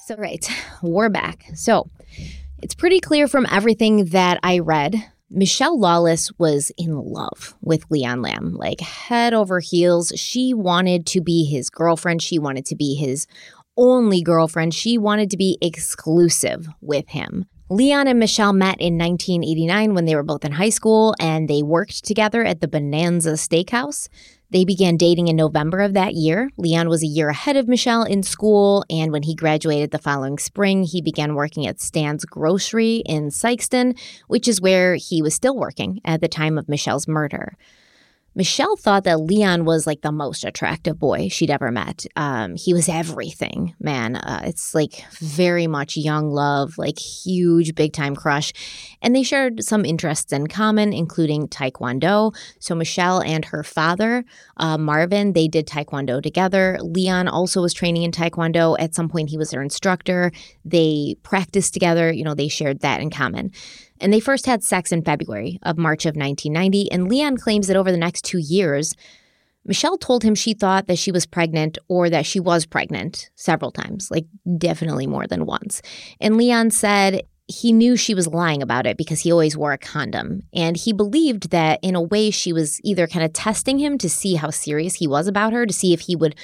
So, 0.07 0.17
right, 0.17 0.47
we're 0.83 1.09
back. 1.09 1.47
So 1.55 1.91
it's 2.63 2.75
pretty 2.75 3.01
clear 3.01 3.27
from 3.29 3.47
everything 3.51 4.07
that 4.07 4.39
I 4.43 4.59
read. 4.61 4.95
Mischelle 5.35 5.79
Lawless 5.79 6.31
was 6.39 6.71
in 6.79 6.95
love 6.95 7.55
with 7.61 7.91
Leon 7.91 8.23
Lamb, 8.23 8.55
like 8.55 8.81
head 8.81 9.35
over 9.35 9.59
heels. 9.59 10.13
She 10.15 10.55
wanted 10.55 11.07
to 11.09 11.21
be 11.21 11.45
his 11.45 11.71
girlfriend. 11.71 12.23
She 12.23 12.39
wanted 12.39 12.65
to 12.67 12.77
be 12.77 12.95
his 12.95 13.27
only 13.77 14.23
girlfriend. 14.23 14.75
She 14.75 14.97
wanted 14.99 15.31
to 15.31 15.37
be 15.37 15.59
exclusive 15.61 16.69
with 16.81 17.09
him. 17.09 17.47
Leon 17.75 18.07
and 18.07 18.23
Mischelle 18.23 18.55
met 18.55 18.81
in 18.81 18.97
1989 18.97 19.95
when 19.95 20.05
they 20.05 20.15
were 20.15 20.23
both 20.23 20.45
in 20.45 20.53
high 20.53 20.71
school 20.71 21.13
and 21.19 21.51
they 21.51 21.61
worked 21.61 22.05
together 22.05 22.45
at 22.45 22.61
the 22.61 22.69
Bonanza 22.69 23.33
Steakhouse. 23.33 24.09
They 24.51 24.65
began 24.65 24.97
dating 24.97 25.27
in 25.27 25.35
November 25.35 25.81
of 25.81 25.93
that 25.95 26.15
year. 26.15 26.51
Leon 26.57 26.89
was 26.89 27.03
a 27.03 27.09
year 27.09 27.31
ahead 27.31 27.57
of 27.57 27.67
Mischelle 27.67 28.09
in 28.09 28.23
school, 28.23 28.85
and 28.89 29.11
when 29.11 29.25
he 29.25 29.35
graduated 29.35 29.91
the 29.91 29.99
following 29.99 30.39
spring, 30.39 30.85
he 30.85 31.03
began 31.03 31.35
working 31.35 31.67
at 31.67 31.81
Stan's 31.81 32.25
Grocery 32.25 32.99
in 33.07 33.31
Sikeston, 33.31 33.99
which 34.29 34.47
is 34.47 34.61
where 34.61 34.95
he 34.95 35.21
was 35.21 35.35
still 35.35 35.57
working 35.57 36.01
at 36.05 36.21
the 36.21 36.29
time 36.29 36.57
of 36.57 36.67
Mischelle's 36.67 37.09
murder. 37.09 37.57
Mischelle 38.37 38.79
thought 38.79 39.05
that 39.05 39.21
Leon 39.21 39.65
was 39.65 39.87
like 39.87 40.01
the 40.01 40.11
most 40.11 40.45
attractive 40.45 40.99
boy 40.99 41.29
she'd 41.29 41.51
ever 41.51 41.71
met. 41.71 42.05
Um, 42.17 42.57
he 42.57 42.75
was 42.75 42.89
everything, 42.89 43.75
man. 43.79 44.17
Uh, 44.17 44.43
it's 44.45 44.75
like 44.75 45.05
very 45.21 45.69
much 45.69 45.97
young 45.97 46.31
love, 46.31 46.77
like 46.77 46.99
huge 46.99 47.75
big 47.77 47.93
time 47.93 48.17
crush. 48.17 48.53
And 49.01 49.15
they 49.15 49.23
shared 49.23 49.63
some 49.63 49.85
interests 49.85 50.33
in 50.33 50.49
common, 50.49 50.93
including 50.93 51.47
Taekwondo. 51.47 52.35
So 52.59 52.75
Mischelle 52.75 53.25
and 53.25 53.45
her 53.47 53.63
father, 53.63 54.25
uh, 54.57 54.79
Marvin, 54.79 55.33
they 55.33 55.47
did 55.47 55.69
Taekwondo 55.69 56.21
together. 56.21 56.79
Leon 56.81 57.29
also 57.29 57.63
was 57.63 57.73
training 57.73 58.03
in 58.03 58.11
Taekwondo. 58.11 58.77
At 58.81 58.97
some 58.97 59.09
point, 59.09 59.31
he 59.31 59.39
was 59.39 59.51
their 59.51 59.63
instructor. 59.63 60.33
They 60.65 61.15
practiced 61.23 61.73
together. 61.73 62.13
You 62.13 62.25
know, 62.25 62.35
they 62.35 62.49
shared 62.49 62.81
that 62.81 63.01
in 63.01 63.11
common 63.11 63.53
and 64.05 64.13
they 64.13 64.21
first 64.21 64.45
had 64.45 64.63
sex 64.63 64.93
in 64.93 65.03
February 65.03 65.59
of 65.63 65.79
March 65.79 66.05
of 66.05 66.15
1990. 66.15 66.93
And 66.93 67.09
Leon 67.09 67.39
claims 67.39 67.67
that 67.67 67.77
over 67.77 67.91
the 67.91 67.97
next 67.97 68.23
two 68.23 68.39
years, 68.39 68.95
Mischelle 69.67 69.99
told 69.99 70.23
him 70.23 70.35
she 70.35 70.53
thought 70.53 70.89
that 70.89 70.99
she 70.99 71.11
was 71.11 71.25
pregnant 71.25 71.79
or 71.89 72.11
that 72.11 72.27
she 72.27 72.39
was 72.39 72.67
pregnant 72.67 73.31
several 73.35 73.73
times, 73.73 74.11
like 74.11 74.27
definitely 74.59 75.07
more 75.07 75.27
than 75.27 75.47
once. 75.47 75.81
And 76.21 76.37
Leon 76.37 76.71
said 76.71 77.23
he 77.47 77.73
knew 77.73 77.97
she 77.97 78.15
was 78.15 78.27
lying 78.27 78.63
about 78.63 78.87
it 78.87 78.99
because 78.99 79.21
he 79.21 79.33
always 79.33 79.57
wore 79.57 79.73
a 79.73 79.79
condom. 79.79 80.43
And 80.53 80.77
he 80.77 80.93
believed 80.93 81.51
that 81.51 81.79
in 81.83 81.95
a 81.95 82.03
way 82.03 82.31
she 82.31 82.53
was 82.53 82.81
either 82.85 83.07
kind 83.07 83.25
of 83.25 83.33
testing 83.33 83.79
him 83.79 83.97
to 83.99 84.11
see 84.11 84.35
how 84.35 84.51
serious 84.51 84.97
he 84.97 85.07
was 85.07 85.27
about 85.27 85.55
her, 85.55 85.65
to 85.65 85.73
see 85.73 85.95
if 85.95 86.01
he 86.01 86.15
would 86.15 86.35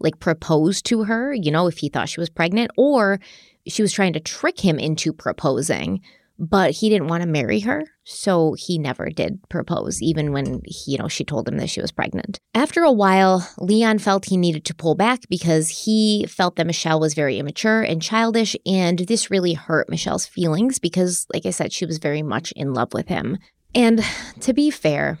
like 0.00 0.18
propose 0.18 0.82
to 0.82 1.04
her, 1.04 1.32
you 1.32 1.52
know, 1.52 1.68
if 1.68 1.78
he 1.78 1.88
thought 1.88 2.08
she 2.08 2.20
was 2.20 2.28
pregnant, 2.28 2.72
or 2.76 3.20
she 3.68 3.82
was 3.82 3.92
trying 3.92 4.14
to 4.14 4.20
trick 4.20 4.58
him 4.58 4.80
into 4.80 5.12
proposing 5.12 6.00
but 6.38 6.72
he 6.72 6.88
didn't 6.88 7.08
want 7.08 7.22
to 7.22 7.28
marry 7.28 7.60
her 7.60 7.84
so 8.04 8.54
he 8.58 8.78
never 8.78 9.08
did 9.08 9.38
propose 9.48 10.02
even 10.02 10.32
when 10.32 10.60
he, 10.66 10.92
you 10.92 10.98
know 10.98 11.08
she 11.08 11.24
told 11.24 11.48
him 11.48 11.56
that 11.58 11.70
she 11.70 11.80
was 11.80 11.92
pregnant. 11.92 12.38
After 12.54 12.82
a 12.82 12.92
while 12.92 13.48
leon 13.58 13.98
felt 13.98 14.26
he 14.26 14.36
needed 14.36 14.64
to 14.66 14.74
pull 14.74 14.94
back 14.94 15.20
because 15.28 15.84
he 15.84 16.26
felt 16.28 16.56
that 16.56 16.66
Mischelle 16.66 17.00
was 17.00 17.14
very 17.14 17.38
immature 17.38 17.82
and 17.82 18.02
childish 18.02 18.56
and 18.66 18.98
this 19.00 19.30
really 19.30 19.54
hurt 19.54 19.88
Mischelle's 19.88 20.26
feelings 20.26 20.78
because 20.78 21.26
like 21.32 21.46
i 21.46 21.50
said 21.50 21.72
she 21.72 21.86
was 21.86 21.98
very 21.98 22.22
much 22.22 22.52
in 22.52 22.74
love 22.74 22.92
with 22.92 23.08
him. 23.08 23.38
And 23.74 24.04
to 24.40 24.52
be 24.52 24.70
fair 24.70 25.18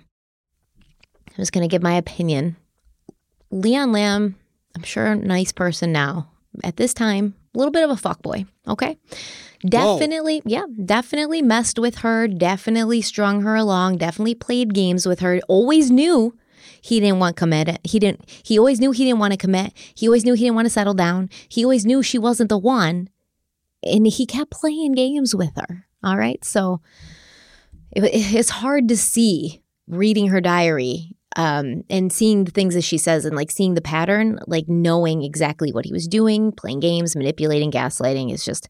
i 1.28 1.34
was 1.38 1.50
going 1.50 1.68
to 1.68 1.72
give 1.72 1.82
my 1.82 1.94
opinion. 1.94 2.56
Leon 3.50 3.92
lamb 3.92 4.36
i'm 4.76 4.82
sure 4.82 5.06
a 5.06 5.16
nice 5.16 5.52
person 5.52 5.92
now. 5.92 6.30
At 6.62 6.76
this 6.76 6.94
time 6.94 7.34
a 7.54 7.58
little 7.58 7.72
bit 7.72 7.84
of 7.84 7.90
a 7.90 8.00
fuckboy 8.00 8.46
okay 8.66 8.96
Definitely, 9.66 10.42
Whoa. 10.44 10.50
yeah, 10.50 10.66
definitely 10.84 11.40
messed 11.40 11.78
with 11.78 11.98
her, 11.98 12.28
definitely 12.28 13.00
strung 13.00 13.40
her 13.40 13.54
along, 13.54 13.96
definitely 13.96 14.34
played 14.34 14.74
games 14.74 15.06
with 15.06 15.20
her. 15.20 15.40
Always 15.48 15.90
knew 15.90 16.36
he 16.82 17.00
didn't 17.00 17.18
want 17.18 17.36
to 17.36 17.40
commit. 17.40 17.78
He 17.82 17.98
didn't 17.98 18.28
he 18.42 18.58
always 18.58 18.78
knew 18.78 18.90
he 18.90 19.04
didn't 19.04 19.20
want 19.20 19.32
to 19.32 19.38
commit. 19.38 19.72
He 19.94 20.06
always 20.06 20.24
knew 20.24 20.34
he 20.34 20.44
didn't 20.44 20.56
want 20.56 20.66
to 20.66 20.70
settle 20.70 20.92
down. 20.92 21.30
He 21.48 21.64
always 21.64 21.86
knew 21.86 22.02
she 22.02 22.18
wasn't 22.18 22.50
the 22.50 22.58
one. 22.58 23.08
And 23.82 24.06
he 24.06 24.26
kept 24.26 24.50
playing 24.50 24.92
games 24.92 25.34
with 25.34 25.56
her. 25.56 25.86
All 26.02 26.18
right? 26.18 26.44
So 26.44 26.82
it, 27.92 28.04
it's 28.12 28.50
hard 28.50 28.88
to 28.88 28.96
see 28.98 29.62
reading 29.88 30.28
her 30.28 30.42
diary 30.42 31.16
um, 31.36 31.82
and 31.90 32.12
seeing 32.12 32.44
the 32.44 32.50
things 32.50 32.74
that 32.74 32.82
she 32.82 32.98
says 32.98 33.24
and 33.24 33.36
like 33.36 33.50
seeing 33.50 33.74
the 33.74 33.80
pattern, 33.80 34.38
like 34.46 34.68
knowing 34.68 35.22
exactly 35.22 35.72
what 35.72 35.84
he 35.84 35.92
was 35.92 36.06
doing, 36.06 36.52
playing 36.52 36.80
games, 36.80 37.16
manipulating, 37.16 37.70
gaslighting 37.70 38.32
is 38.32 38.44
just 38.44 38.68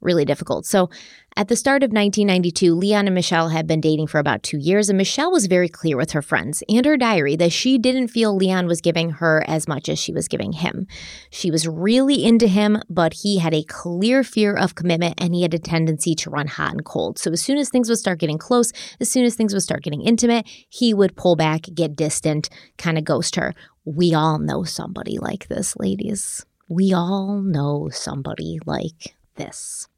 really 0.00 0.24
difficult. 0.24 0.66
So, 0.66 0.90
at 1.36 1.48
the 1.48 1.56
start 1.56 1.82
of 1.82 1.88
1992, 1.88 2.76
Leon 2.76 3.08
and 3.08 3.16
Mischelle 3.16 3.50
had 3.50 3.66
been 3.66 3.80
dating 3.80 4.06
for 4.06 4.20
about 4.20 4.44
two 4.44 4.56
years, 4.56 4.88
and 4.88 5.00
Mischelle 5.00 5.32
was 5.32 5.46
very 5.46 5.68
clear 5.68 5.96
with 5.96 6.12
her 6.12 6.22
friends 6.22 6.62
and 6.68 6.86
her 6.86 6.96
diary 6.96 7.34
that 7.34 7.50
she 7.50 7.76
didn't 7.76 8.08
feel 8.08 8.36
Leon 8.36 8.68
was 8.68 8.80
giving 8.80 9.10
her 9.10 9.42
as 9.48 9.66
much 9.66 9.88
as 9.88 9.98
she 9.98 10.12
was 10.12 10.28
giving 10.28 10.52
him. 10.52 10.86
She 11.30 11.50
was 11.50 11.66
really 11.66 12.24
into 12.24 12.46
him, 12.46 12.80
but 12.88 13.14
he 13.14 13.38
had 13.38 13.52
a 13.52 13.64
clear 13.64 14.22
fear 14.22 14.54
of 14.54 14.76
commitment 14.76 15.14
and 15.18 15.34
he 15.34 15.42
had 15.42 15.54
a 15.54 15.58
tendency 15.58 16.14
to 16.14 16.30
run 16.30 16.46
hot 16.46 16.70
and 16.70 16.84
cold. 16.84 17.18
So, 17.18 17.32
as 17.32 17.42
soon 17.42 17.58
as 17.58 17.68
things 17.68 17.88
would 17.88 17.98
start 17.98 18.20
getting 18.20 18.38
close, 18.38 18.72
as 19.00 19.10
soon 19.10 19.24
as 19.24 19.34
things 19.34 19.52
would 19.52 19.62
start 19.64 19.82
getting 19.82 20.02
intimate, 20.02 20.46
he 20.68 20.94
would 20.94 21.16
pull 21.16 21.34
back, 21.34 21.62
get 21.74 21.96
distant, 21.96 22.48
kind 22.78 22.96
of 22.96 23.02
ghost 23.02 23.34
her. 23.34 23.54
We 23.84 24.14
all 24.14 24.38
know 24.38 24.62
somebody 24.62 25.18
like 25.18 25.48
this, 25.48 25.74
ladies. 25.76 26.46
We 26.68 26.92
all 26.92 27.42
know 27.42 27.88
somebody 27.92 28.60
like 28.64 29.16
this. 29.34 29.88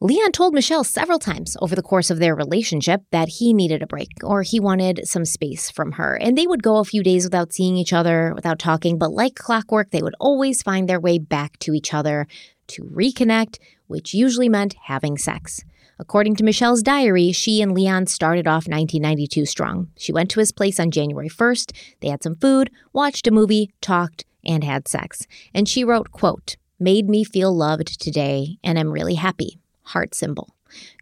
Leon 0.00 0.30
told 0.30 0.54
Mischelle 0.54 0.86
several 0.86 1.18
times 1.18 1.56
over 1.60 1.74
the 1.74 1.82
course 1.82 2.08
of 2.08 2.20
their 2.20 2.36
relationship 2.36 3.02
that 3.10 3.26
he 3.26 3.52
needed 3.52 3.82
a 3.82 3.86
break 3.88 4.10
or 4.22 4.42
he 4.42 4.60
wanted 4.60 5.00
some 5.08 5.24
space 5.24 5.72
from 5.72 5.90
her. 5.92 6.14
And 6.14 6.38
they 6.38 6.46
would 6.46 6.62
go 6.62 6.76
a 6.76 6.84
few 6.84 7.02
days 7.02 7.24
without 7.24 7.52
seeing 7.52 7.76
each 7.76 7.92
other, 7.92 8.32
without 8.32 8.60
talking, 8.60 8.96
but 8.96 9.10
like 9.10 9.34
clockwork, 9.34 9.90
they 9.90 10.00
would 10.00 10.14
always 10.20 10.62
find 10.62 10.88
their 10.88 11.00
way 11.00 11.18
back 11.18 11.58
to 11.58 11.74
each 11.74 11.92
other 11.92 12.28
to 12.68 12.84
reconnect, 12.84 13.58
which 13.88 14.14
usually 14.14 14.48
meant 14.48 14.76
having 14.84 15.18
sex. 15.18 15.64
According 15.98 16.36
to 16.36 16.44
Mischelle's 16.44 16.84
diary, 16.84 17.32
she 17.32 17.60
and 17.60 17.74
Leon 17.74 18.06
started 18.06 18.46
off 18.46 18.68
1992 18.68 19.46
strong. 19.46 19.88
She 19.96 20.12
went 20.12 20.30
to 20.30 20.38
his 20.38 20.52
place 20.52 20.78
on 20.78 20.92
January 20.92 21.28
1st. 21.28 21.72
They 22.02 22.08
had 22.10 22.22
some 22.22 22.36
food, 22.36 22.70
watched 22.92 23.26
a 23.26 23.32
movie, 23.32 23.72
talked, 23.80 24.24
and 24.46 24.62
had 24.62 24.86
sex. 24.86 25.26
And 25.52 25.68
she 25.68 25.82
wrote, 25.82 26.12
quote, 26.12 26.56
made 26.78 27.08
me 27.08 27.24
feel 27.24 27.52
loved 27.52 28.00
today 28.00 28.58
and 28.62 28.78
I'm 28.78 28.92
really 28.92 29.16
happy. 29.16 29.58
Heart 29.88 30.14
symbol. 30.14 30.54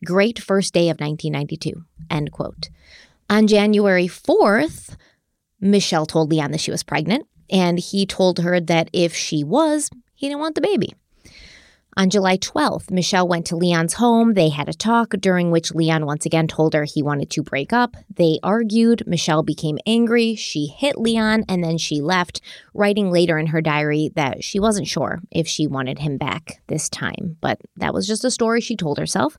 Great 0.05 0.39
first 0.39 0.73
day 0.73 0.89
of 0.89 1.01
1992, 1.01 1.85
end 2.11 2.33
quote. 2.33 2.71
On 3.29 3.47
January 3.47 4.07
4th, 4.07 4.97
Mischelle 5.63 6.07
told 6.07 6.31
Leon 6.31 6.53
that 6.53 6.61
she 6.61 6.71
was 6.71 6.83
pregnant, 6.83 7.27
and 7.51 7.79
he 7.79 8.07
told 8.07 8.39
her 8.41 8.61
that 8.61 8.89
if 8.93 9.15
she 9.15 9.43
was, 9.43 9.91
he 10.15 10.29
didn't 10.29 10.41
want 10.41 10.55
the 10.55 10.61
baby. 10.61 10.95
On 11.99 12.11
July 12.11 12.37
12th, 12.37 12.89
Mischelle 12.89 13.27
went 13.27 13.47
to 13.47 13.57
Leon's 13.57 13.95
home. 13.95 14.35
They 14.35 14.51
had 14.51 14.69
a 14.69 14.75
talk 14.75 15.15
during 15.19 15.51
which 15.51 15.75
Leon 15.75 16.05
once 16.05 16.27
again 16.27 16.47
told 16.47 16.75
her 16.75 16.85
he 16.85 17.03
wanted 17.03 17.31
to 17.31 17.43
break 17.43 17.73
up. 17.73 17.97
They 18.15 18.39
argued. 18.43 19.05
Mischelle 19.07 19.43
became 19.43 19.79
angry. 19.87 20.35
She 20.35 20.67
hit 20.67 20.99
Leon 20.99 21.47
and 21.49 21.65
then 21.65 21.79
she 21.79 22.03
left, 22.03 22.43
writing 22.75 23.11
later 23.11 23.39
in 23.39 23.47
her 23.47 23.63
diary 23.63 24.11
that 24.15 24.45
she 24.45 24.61
wasn't 24.61 24.89
sure 24.89 25.23
if 25.31 25.49
she 25.49 25.67
wanted 25.67 26.01
him 26.01 26.19
back 26.19 26.61
this 26.67 26.91
time. 26.91 27.39
But 27.41 27.63
that 27.79 27.95
was 27.95 28.07
just 28.07 28.27
a 28.27 28.31
story 28.31 28.61
she 28.61 28.77
told 28.77 28.99
herself. 28.99 29.39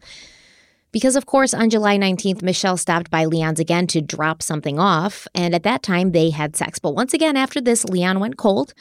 Because, 0.91 1.15
of 1.15 1.27
course, 1.27 1.53
on 1.53 1.69
July 1.69 1.95
19th, 1.99 2.41
Mischelle 2.41 2.79
stopped 2.79 3.11
by 3.11 3.25
Leon's 3.25 3.59
again 3.59 3.85
to 3.87 4.01
drop 4.01 4.41
something 4.41 4.79
off. 4.79 5.27
And 5.35 5.53
at 5.53 5.61
that 5.61 5.83
time, 5.83 6.11
they 6.11 6.31
had 6.31 6.55
sex. 6.55 6.79
But 6.79 6.95
once 6.95 7.13
again, 7.13 7.37
after 7.37 7.61
this, 7.61 7.85
Leon 7.85 8.19
went 8.19 8.37
cold. 8.37 8.73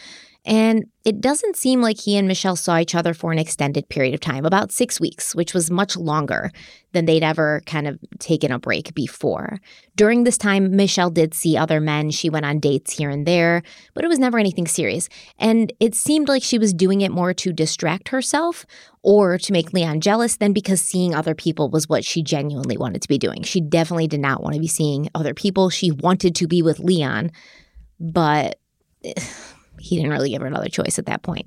And 0.47 0.85
it 1.05 1.20
doesn't 1.20 1.56
seem 1.56 1.81
like 1.81 1.98
he 1.98 2.16
and 2.16 2.31
Mischelle 2.31 2.56
saw 2.56 2.78
each 2.78 2.94
other 2.94 3.14
for 3.14 3.32
an 3.32 3.39
extended 3.39 3.89
period 3.89 4.14
of 4.14 4.20
time, 4.20 4.47
about 4.47 4.70
six 4.70 5.01
weeks, 5.01 5.35
which 5.35 5.52
was 5.52 5.73
much 5.73 5.97
longer 5.97 6.52
than 6.93 7.05
they'd 7.05 7.24
ever 7.24 7.62
kind 7.66 7.89
of 7.89 7.98
taken 8.20 8.52
a 8.52 8.59
break 8.59 8.94
before. 8.94 9.59
During 9.97 10.23
this 10.23 10.39
time, 10.39 10.73
Mischelle 10.73 11.12
did 11.12 11.35
see 11.35 11.56
other 11.56 11.81
men. 11.81 12.12
She 12.12 12.31
went 12.31 12.47
on 12.47 12.60
dates 12.60 12.93
here 12.93 13.10
and 13.10 13.27
there, 13.27 13.62
but 13.93 14.05
it 14.05 14.09
was 14.09 14.20
never 14.20 14.39
anything 14.39 14.68
serious. 14.68 15.09
And 15.36 15.73
it 15.81 15.97
seemed 15.97 16.28
like 16.28 16.44
she 16.44 16.59
was 16.59 16.73
doing 16.73 17.01
it 17.01 17.10
more 17.10 17.35
to 17.35 17.52
distract 17.52 18.10
herself 18.10 18.64
or 19.02 19.39
to 19.39 19.52
make 19.52 19.73
Leon 19.73 20.01
jealous 20.01 20.36
than 20.36 20.52
because 20.52 20.81
seeing 20.81 21.12
other 21.12 21.35
people 21.35 21.70
was 21.70 21.89
what 21.89 22.05
she 22.05 22.23
genuinely 22.23 22.77
wanted 22.77 23.02
to 23.02 23.09
be 23.09 23.18
doing. 23.18 23.43
She 23.43 23.60
definitely 23.60 24.06
did 24.06 24.20
not 24.20 24.44
want 24.44 24.55
to 24.55 24.60
be 24.60 24.68
seeing 24.68 25.09
other 25.12 25.35
people. 25.35 25.70
She 25.70 25.90
wanted 25.90 26.36
to 26.36 26.47
be 26.47 26.62
with 26.62 26.78
Leon, 26.78 27.32
but 27.98 28.60
he 29.78 29.97
didn't 29.97 30.11
really 30.11 30.31
give 30.31 30.40
her 30.43 30.47
another 30.47 30.69
choice 30.69 30.98
at 30.98 31.07
that 31.07 31.23
point. 31.23 31.47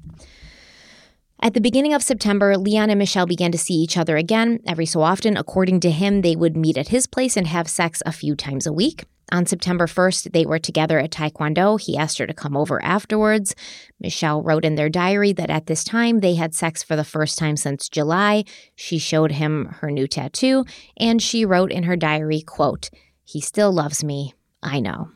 At 1.42 1.54
the 1.54 1.62
beginning 1.62 1.94
of 1.94 2.04
September, 2.04 2.58
Leon 2.58 2.90
and 2.90 3.02
Mischelle 3.02 3.28
began 3.28 3.52
to 3.54 3.58
see 3.58 3.76
each 3.76 3.96
other 3.96 4.18
again. 4.18 4.60
Every 4.68 4.86
so 4.86 5.02
often, 5.02 5.38
according 5.38 5.80
to 5.82 5.92
him, 5.92 6.22
they 6.22 6.36
would 6.36 6.58
meet 6.58 6.78
at 6.78 6.90
his 6.90 7.08
place 7.08 7.38
and 7.38 7.48
have 7.48 7.70
sex 7.70 8.04
a 8.06 8.12
few 8.12 8.36
times 8.36 8.68
a 8.68 8.74
week. 8.74 9.06
On 9.32 9.46
September 9.46 9.86
1st, 9.86 10.34
they 10.34 10.46
were 10.46 10.60
together 10.60 11.00
at 11.00 11.12
Taekwondo. 11.12 11.80
He 11.80 11.96
asked 11.96 12.18
her 12.18 12.28
to 12.28 12.34
come 12.34 12.58
over 12.58 12.84
afterwards. 12.84 13.56
Mischelle 14.04 14.44
wrote 14.44 14.66
in 14.66 14.76
their 14.76 14.90
diary 14.90 15.34
that 15.34 15.50
at 15.50 15.68
this 15.68 15.84
time 15.84 16.20
they 16.20 16.36
had 16.36 16.56
sex 16.56 16.84
for 16.84 16.96
the 16.96 17.04
first 17.04 17.38
time 17.38 17.56
since 17.56 17.90
July. 17.90 18.44
She 18.76 18.98
showed 18.98 19.34
him 19.34 19.78
her 19.80 19.92
new 19.92 20.08
tattoo, 20.08 20.66
and 20.98 21.22
she 21.22 21.46
wrote 21.46 21.72
in 21.72 21.84
her 21.84 21.96
diary, 21.96 22.42
quote, 22.42 22.90
He 23.24 23.40
still 23.40 23.72
loves 23.72 24.04
me. 24.04 24.34
I 24.64 24.80
know. 24.80 25.12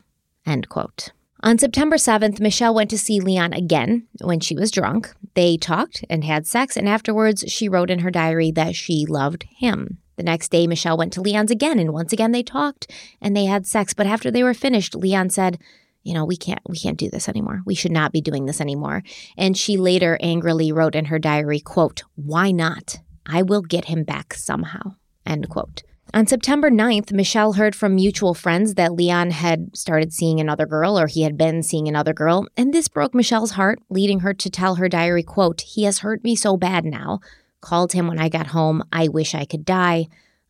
End 0.46 0.68
quote. 0.68 1.10
On 1.44 1.58
September 1.58 1.96
7th, 1.96 2.40
Mischelle 2.40 2.74
went 2.74 2.88
to 2.88 2.96
see 2.96 3.20
Leon 3.20 3.52
again 3.52 4.06
when 4.22 4.40
she 4.40 4.56
was 4.56 4.70
drunk. 4.70 5.14
They 5.34 5.58
talked 5.58 6.02
and 6.08 6.24
had 6.24 6.46
sex, 6.46 6.74
and 6.74 6.88
afterwards, 6.88 7.44
she 7.48 7.68
wrote 7.68 7.90
in 7.90 7.98
her 7.98 8.10
diary 8.10 8.50
that 8.52 8.74
she 8.74 9.04
loved 9.06 9.44
him. 9.58 9.98
The 10.16 10.22
next 10.22 10.50
day, 10.50 10.66
Mischelle 10.66 10.96
went 10.96 11.12
to 11.12 11.20
Leon's 11.20 11.50
again, 11.50 11.78
and 11.78 11.92
once 11.92 12.14
again 12.14 12.32
they 12.32 12.42
talked 12.42 12.90
and 13.20 13.36
they 13.36 13.44
had 13.44 13.66
sex. 13.66 13.92
But 13.92 14.06
after 14.06 14.30
they 14.30 14.42
were 14.42 14.54
finished, 14.54 14.94
Leon 14.94 15.28
said, 15.28 15.58
you 16.02 16.14
know, 16.14 16.24
we 16.24 16.38
can't 16.38 16.62
we 16.66 16.78
can't 16.78 16.96
do 16.96 17.10
this 17.10 17.28
anymore. 17.28 17.60
We 17.66 17.74
should 17.74 17.92
not 17.92 18.10
be 18.10 18.22
doing 18.22 18.46
this 18.46 18.62
anymore. 18.62 19.02
And 19.36 19.54
she 19.54 19.76
later 19.76 20.16
angrily 20.22 20.72
wrote 20.72 20.94
in 20.94 21.06
her 21.06 21.18
diary, 21.18 21.60
quote, 21.60 22.04
"Why 22.14 22.52
not? 22.52 23.00
I 23.26 23.42
will 23.42 23.60
get 23.60 23.84
him 23.84 24.04
back 24.04 24.32
somehow." 24.32 24.94
End 25.26 25.50
quote. 25.50 25.82
On 26.14 26.28
September 26.28 26.70
9th, 26.70 27.10
Mischelle 27.10 27.56
heard 27.56 27.74
from 27.74 27.96
mutual 27.96 28.34
friends 28.34 28.74
that 28.74 28.92
Leon 28.92 29.32
had 29.32 29.76
started 29.76 30.12
seeing 30.12 30.38
another 30.38 30.64
girl 30.64 30.96
or 30.96 31.08
he 31.08 31.22
had 31.22 31.36
been 31.36 31.60
seeing 31.60 31.88
another 31.88 32.12
girl, 32.12 32.46
and 32.56 32.72
this 32.72 32.86
broke 32.86 33.14
Mischelle's 33.14 33.50
heart, 33.50 33.80
leading 33.90 34.20
her 34.20 34.32
to 34.32 34.48
tell 34.48 34.76
her 34.76 34.88
diary, 34.88 35.24
quote, 35.24 35.62
"He 35.62 35.82
has 35.82 35.98
hurt 35.98 36.22
me 36.22 36.36
so 36.36 36.56
bad 36.56 36.84
now. 36.84 37.18
Called 37.60 37.94
him 37.94 38.06
when 38.06 38.20
I 38.20 38.28
got 38.28 38.46
home. 38.48 38.84
I 38.92 39.08
wish 39.08 39.34
I 39.34 39.44
could 39.44 39.64
die. 39.64 40.06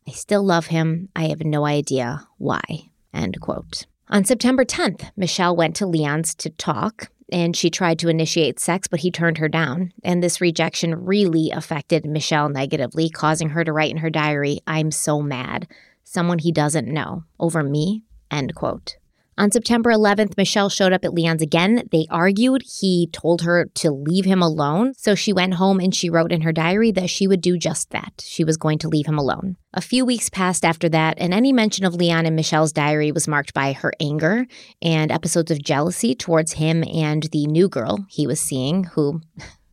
I 0.07 0.11
still 0.11 0.43
love 0.43 0.67
him. 0.67 1.09
I 1.15 1.29
have 1.29 1.43
no 1.43 1.65
idea 1.65 2.27
why." 2.37 2.91
End 3.11 3.41
quote. 3.41 3.87
On 4.07 4.23
September 4.23 4.65
10th, 4.65 5.05
Mischelle 5.17 5.57
went 5.57 5.75
to 5.77 5.87
Leon's 5.87 6.35
to 6.35 6.51
talk 6.51 7.09
and 7.31 7.55
she 7.55 7.69
tried 7.69 7.99
to 7.99 8.09
initiate 8.09 8.59
sex, 8.59 8.87
but 8.87 8.99
he 8.99 9.11
turned 9.11 9.37
her 9.39 9.49
down. 9.49 9.91
And 10.03 10.21
this 10.21 10.41
rejection 10.41 11.05
really 11.05 11.51
affected 11.51 12.03
Mischelle 12.03 12.51
negatively, 12.51 13.09
causing 13.09 13.49
her 13.49 13.63
to 13.63 13.73
write 13.73 13.91
in 13.91 13.97
her 13.97 14.09
diary, 14.09 14.59
I'm 14.67 14.91
so 14.91 15.21
mad. 15.21 15.67
Someone 16.03 16.39
he 16.39 16.51
doesn't 16.51 16.87
know. 16.87 17.23
Over 17.39 17.63
me. 17.63 18.03
End 18.29 18.53
quote. 18.55 18.97
On 19.37 19.51
September 19.51 19.89
11th, 19.89 20.35
Mischelle 20.35 20.71
showed 20.71 20.93
up 20.93 21.03
at 21.03 21.13
Leon's 21.13 21.41
again. 21.41 21.83
They 21.91 22.07
argued. 22.09 22.63
He 22.79 23.09
told 23.11 23.41
her 23.41 23.65
to 23.75 23.91
leave 23.91 24.23
him 24.23 24.41
alone. 24.41 24.93
So 24.95 25.13
she 25.13 25.33
went 25.33 25.55
home 25.55 25.81
and 25.81 25.93
she 25.93 26.09
wrote 26.09 26.31
in 26.31 26.41
her 26.41 26.53
diary 26.53 26.93
that 26.93 27.09
she 27.09 27.27
would 27.27 27.41
do 27.41 27.57
just 27.57 27.89
that. 27.89 28.23
She 28.25 28.45
was 28.45 28.55
going 28.55 28.77
to 28.79 28.87
leave 28.87 29.07
him 29.07 29.17
alone. 29.17 29.57
A 29.73 29.81
few 29.81 30.05
weeks 30.05 30.29
passed 30.29 30.63
after 30.63 30.87
that, 30.89 31.15
and 31.17 31.33
any 31.33 31.51
mention 31.51 31.83
of 31.83 31.95
Leon 31.95 32.25
in 32.25 32.35
Mischelle's 32.37 32.71
diary 32.71 33.11
was 33.11 33.27
marked 33.27 33.53
by 33.53 33.73
her 33.73 33.91
anger 33.99 34.45
and 34.81 35.11
episodes 35.11 35.51
of 35.51 35.61
jealousy 35.61 36.15
towards 36.15 36.53
him 36.53 36.81
and 36.93 37.23
the 37.33 37.45
new 37.47 37.67
girl 37.67 38.05
he 38.09 38.25
was 38.25 38.39
seeing, 38.39 38.85
who 38.85 39.19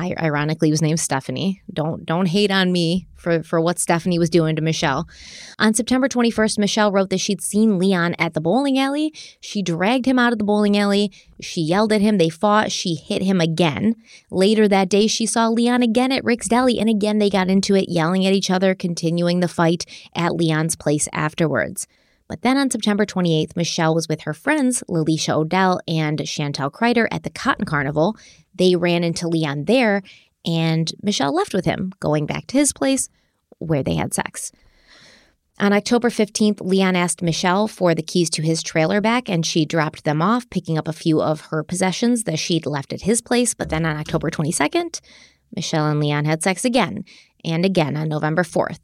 I 0.00 0.14
ironically 0.18 0.70
was 0.70 0.80
named 0.80 0.98
Stephanie. 0.98 1.62
Don't 1.72 2.06
don't 2.06 2.26
hate 2.26 2.50
on 2.50 2.72
me 2.72 3.06
for 3.16 3.42
for 3.42 3.60
what 3.60 3.78
Stephanie 3.78 4.18
was 4.18 4.30
doing 4.30 4.56
to 4.56 4.62
Mischelle. 4.62 5.06
On 5.58 5.74
September 5.74 6.08
21st, 6.08 6.58
Mischelle 6.58 6.92
wrote 6.92 7.10
that 7.10 7.20
she'd 7.20 7.42
seen 7.42 7.78
Leon 7.78 8.14
at 8.18 8.32
the 8.32 8.40
bowling 8.40 8.78
alley. 8.78 9.12
She 9.40 9.62
dragged 9.62 10.06
him 10.06 10.18
out 10.18 10.32
of 10.32 10.38
the 10.38 10.44
bowling 10.44 10.76
alley. 10.76 11.12
She 11.40 11.60
yelled 11.60 11.92
at 11.92 12.00
him. 12.00 12.16
They 12.16 12.30
fought. 12.30 12.72
She 12.72 12.94
hit 12.94 13.22
him 13.22 13.40
again. 13.40 13.94
Later 14.30 14.66
that 14.68 14.88
day, 14.88 15.06
she 15.06 15.26
saw 15.26 15.48
Leon 15.48 15.82
again 15.82 16.12
at 16.12 16.24
Rick's 16.24 16.48
Deli, 16.48 16.78
and 16.78 16.88
again 16.88 17.18
they 17.18 17.28
got 17.28 17.50
into 17.50 17.74
it, 17.74 17.90
yelling 17.90 18.24
at 18.24 18.32
each 18.32 18.50
other, 18.50 18.74
continuing 18.74 19.40
the 19.40 19.48
fight 19.48 19.84
at 20.14 20.34
Leon's 20.34 20.76
place 20.76 21.08
afterwards. 21.12 21.86
But 22.30 22.42
then 22.42 22.56
on 22.58 22.70
September 22.70 23.04
28th, 23.04 23.54
Mischelle 23.54 23.92
was 23.92 24.06
with 24.06 24.20
her 24.20 24.32
friends, 24.32 24.84
Lalisha 24.88 25.34
Odell 25.34 25.80
and 25.88 26.20
Chantel 26.20 26.70
Kreider, 26.70 27.08
at 27.10 27.24
the 27.24 27.30
Cotton 27.30 27.64
Carnival. 27.64 28.16
They 28.54 28.76
ran 28.76 29.02
into 29.02 29.26
Leon 29.26 29.64
there, 29.64 30.00
and 30.46 30.92
Mischelle 31.04 31.32
left 31.34 31.52
with 31.52 31.64
him, 31.64 31.92
going 31.98 32.26
back 32.26 32.46
to 32.46 32.56
his 32.56 32.72
place 32.72 33.08
where 33.58 33.82
they 33.82 33.96
had 33.96 34.14
sex. 34.14 34.52
On 35.58 35.72
October 35.72 36.08
15th, 36.08 36.60
Leon 36.60 36.94
asked 36.94 37.20
Mischelle 37.20 37.68
for 37.68 37.96
the 37.96 38.02
keys 38.02 38.30
to 38.30 38.42
his 38.42 38.62
trailer 38.62 39.00
back, 39.00 39.28
and 39.28 39.44
she 39.44 39.64
dropped 39.64 40.04
them 40.04 40.22
off, 40.22 40.48
picking 40.50 40.78
up 40.78 40.86
a 40.86 40.92
few 40.92 41.20
of 41.20 41.40
her 41.46 41.64
possessions 41.64 42.22
that 42.24 42.38
she'd 42.38 42.64
left 42.64 42.92
at 42.92 43.02
his 43.02 43.20
place. 43.20 43.54
But 43.54 43.70
then 43.70 43.84
on 43.84 43.96
October 43.96 44.30
22nd, 44.30 45.00
Mischelle 45.56 45.90
and 45.90 45.98
Leon 45.98 46.26
had 46.26 46.44
sex 46.44 46.64
again, 46.64 47.04
and 47.44 47.64
again 47.64 47.96
on 47.96 48.08
November 48.08 48.44
4th. 48.44 48.78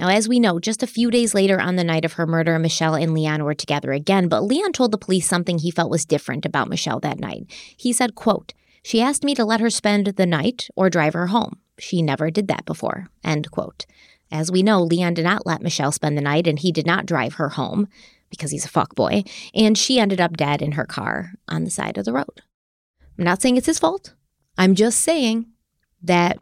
Now, 0.00 0.08
as 0.08 0.26
we 0.26 0.40
know, 0.40 0.58
just 0.58 0.82
a 0.82 0.86
few 0.86 1.10
days 1.10 1.34
later 1.34 1.60
on 1.60 1.76
the 1.76 1.84
night 1.84 2.06
of 2.06 2.14
her 2.14 2.26
murder, 2.26 2.58
Mischelle 2.58 3.00
and 3.00 3.12
Leon 3.12 3.44
were 3.44 3.54
together 3.54 3.92
again, 3.92 4.28
but 4.28 4.40
Leon 4.40 4.72
told 4.72 4.92
the 4.92 4.98
police 4.98 5.28
something 5.28 5.58
he 5.58 5.70
felt 5.70 5.90
was 5.90 6.06
different 6.06 6.46
about 6.46 6.70
Mischelle 6.70 7.02
that 7.02 7.20
night. 7.20 7.44
He 7.76 7.92
said, 7.92 8.14
quote, 8.14 8.54
she 8.82 9.02
asked 9.02 9.24
me 9.24 9.34
to 9.34 9.44
let 9.44 9.60
her 9.60 9.68
spend 9.68 10.06
the 10.06 10.24
night 10.24 10.68
or 10.74 10.88
drive 10.88 11.12
her 11.12 11.26
home. 11.26 11.58
She 11.78 12.00
never 12.00 12.30
did 12.30 12.48
that 12.48 12.64
before. 12.64 13.08
End 13.22 13.50
quote. 13.50 13.84
As 14.32 14.50
we 14.50 14.62
know, 14.62 14.80
Leon 14.82 15.12
did 15.12 15.24
not 15.24 15.44
let 15.44 15.60
Mischelle 15.60 15.92
spend 15.92 16.16
the 16.16 16.22
night 16.22 16.46
and 16.46 16.58
he 16.58 16.72
did 16.72 16.86
not 16.86 17.04
drive 17.04 17.34
her 17.34 17.50
home 17.50 17.86
because 18.30 18.52
he's 18.52 18.64
a 18.64 18.70
fuckboy, 18.70 19.28
and 19.54 19.76
she 19.76 20.00
ended 20.00 20.20
up 20.20 20.34
dead 20.34 20.62
in 20.62 20.72
her 20.72 20.86
car 20.86 21.32
on 21.46 21.64
the 21.64 21.70
side 21.70 21.98
of 21.98 22.06
the 22.06 22.12
road. 22.14 22.40
I'm 23.18 23.24
not 23.24 23.42
saying 23.42 23.58
it's 23.58 23.66
his 23.66 23.78
fault. 23.78 24.14
I'm 24.56 24.74
just 24.74 25.00
saying 25.00 25.44
that 26.02 26.38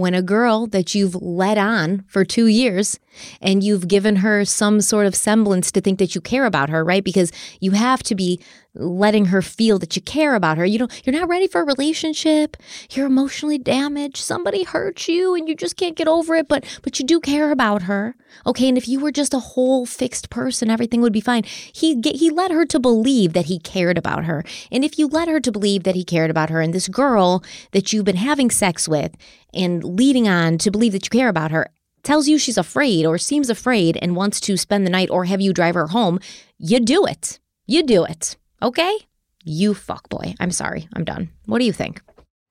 when 0.00 0.14
a 0.14 0.22
girl 0.22 0.66
that 0.66 0.94
you've 0.94 1.14
led 1.14 1.58
on 1.58 2.04
for 2.08 2.24
two 2.24 2.46
years 2.46 2.98
and 3.40 3.62
you've 3.62 3.86
given 3.86 4.16
her 4.16 4.44
some 4.44 4.80
sort 4.80 5.06
of 5.06 5.14
semblance 5.14 5.70
to 5.72 5.80
think 5.80 5.98
that 5.98 6.14
you 6.14 6.20
care 6.20 6.46
about 6.46 6.70
her, 6.70 6.84
right? 6.84 7.04
Because 7.04 7.32
you 7.60 7.72
have 7.72 8.02
to 8.04 8.14
be 8.14 8.40
letting 8.80 9.26
her 9.26 9.42
feel 9.42 9.78
that 9.78 9.94
you 9.94 10.02
care 10.02 10.34
about 10.34 10.58
her. 10.58 10.64
You 10.64 10.78
don't 10.78 11.06
you're 11.06 11.18
not 11.18 11.28
ready 11.28 11.46
for 11.46 11.60
a 11.60 11.64
relationship. 11.64 12.56
You're 12.90 13.06
emotionally 13.06 13.58
damaged. 13.58 14.16
Somebody 14.16 14.64
hurt 14.64 15.06
you 15.08 15.34
and 15.34 15.48
you 15.48 15.54
just 15.54 15.76
can't 15.76 15.96
get 15.96 16.08
over 16.08 16.34
it, 16.34 16.48
but 16.48 16.64
but 16.82 16.98
you 16.98 17.06
do 17.06 17.20
care 17.20 17.50
about 17.52 17.82
her. 17.82 18.16
Okay, 18.46 18.68
and 18.68 18.78
if 18.78 18.88
you 18.88 19.00
were 19.00 19.12
just 19.12 19.34
a 19.34 19.38
whole 19.38 19.86
fixed 19.86 20.30
person, 20.30 20.70
everything 20.70 21.00
would 21.00 21.12
be 21.12 21.20
fine. 21.20 21.44
He 21.44 22.00
he 22.04 22.30
led 22.30 22.50
her 22.50 22.64
to 22.66 22.80
believe 22.80 23.32
that 23.34 23.46
he 23.46 23.58
cared 23.58 23.98
about 23.98 24.24
her. 24.24 24.44
And 24.70 24.84
if 24.84 24.98
you 24.98 25.06
led 25.06 25.28
her 25.28 25.40
to 25.40 25.52
believe 25.52 25.82
that 25.84 25.94
he 25.94 26.04
cared 26.04 26.30
about 26.30 26.50
her 26.50 26.60
and 26.60 26.72
this 26.72 26.88
girl 26.88 27.44
that 27.72 27.92
you've 27.92 28.04
been 28.04 28.16
having 28.16 28.50
sex 28.50 28.88
with 28.88 29.16
and 29.52 29.84
leading 29.84 30.28
on 30.28 30.58
to 30.58 30.70
believe 30.70 30.92
that 30.92 31.04
you 31.06 31.10
care 31.10 31.28
about 31.28 31.50
her, 31.50 31.70
tells 32.02 32.28
you 32.28 32.38
she's 32.38 32.58
afraid 32.58 33.04
or 33.04 33.18
seems 33.18 33.50
afraid 33.50 33.98
and 34.00 34.16
wants 34.16 34.40
to 34.40 34.56
spend 34.56 34.86
the 34.86 34.90
night 34.90 35.10
or 35.10 35.24
have 35.24 35.40
you 35.40 35.52
drive 35.52 35.74
her 35.74 35.88
home, 35.88 36.18
you 36.58 36.80
do 36.80 37.04
it. 37.06 37.38
You 37.66 37.82
do 37.82 38.04
it. 38.04 38.36
Okay? 38.62 38.96
You 39.44 39.74
fuckboy. 39.74 40.36
I'm 40.38 40.50
sorry. 40.50 40.88
I'm 40.94 41.04
done. 41.04 41.30
What 41.46 41.58
do 41.58 41.64
you 41.64 41.72
think? 41.72 42.02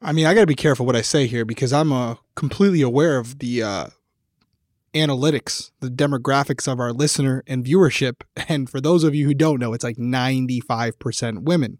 I 0.02 0.12
mean, 0.14 0.26
I 0.26 0.34
got 0.34 0.42
to 0.42 0.48
be 0.48 0.56
careful 0.56 0.86
what 0.86 0.96
I 0.96 1.02
say 1.02 1.28
here 1.28 1.46
because 1.46 1.74
I'm 1.74 1.92
uh, 1.92 2.16
completely 2.36 2.82
aware 2.82 3.18
of 3.18 3.40
the 3.40 3.64
uh, 3.64 3.88
analytics, 4.94 5.72
the 5.82 5.90
demographics 5.90 6.72
of 6.72 6.80
our 6.80 6.94
listener 6.94 7.44
and 7.48 7.66
viewership. 7.66 8.22
And 8.48 8.70
for 8.70 8.82
those 8.82 9.04
of 9.04 9.14
you 9.14 9.28
who 9.28 9.34
don't 9.34 9.60
know, 9.60 9.74
it's 9.74 9.84
like 9.84 9.98
95% 9.98 11.44
women. 11.44 11.78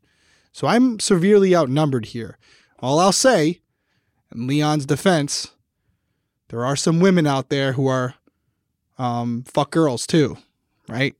So 0.52 0.68
I'm 0.68 1.00
severely 1.00 1.56
outnumbered 1.56 2.08
here. 2.08 2.38
All 2.80 3.00
I'll 3.00 3.12
say, 3.12 3.62
in 4.34 4.46
Leon's 4.46 4.86
defense, 4.86 5.52
there 6.50 6.66
are 6.66 6.76
some 6.76 7.00
women 7.00 7.26
out 7.26 7.50
there 7.50 7.74
who 7.74 7.88
are 7.88 8.16
um, 8.98 9.44
fuck 9.44 9.72
girls 9.72 10.06
too, 10.06 10.38
right? 10.88 11.16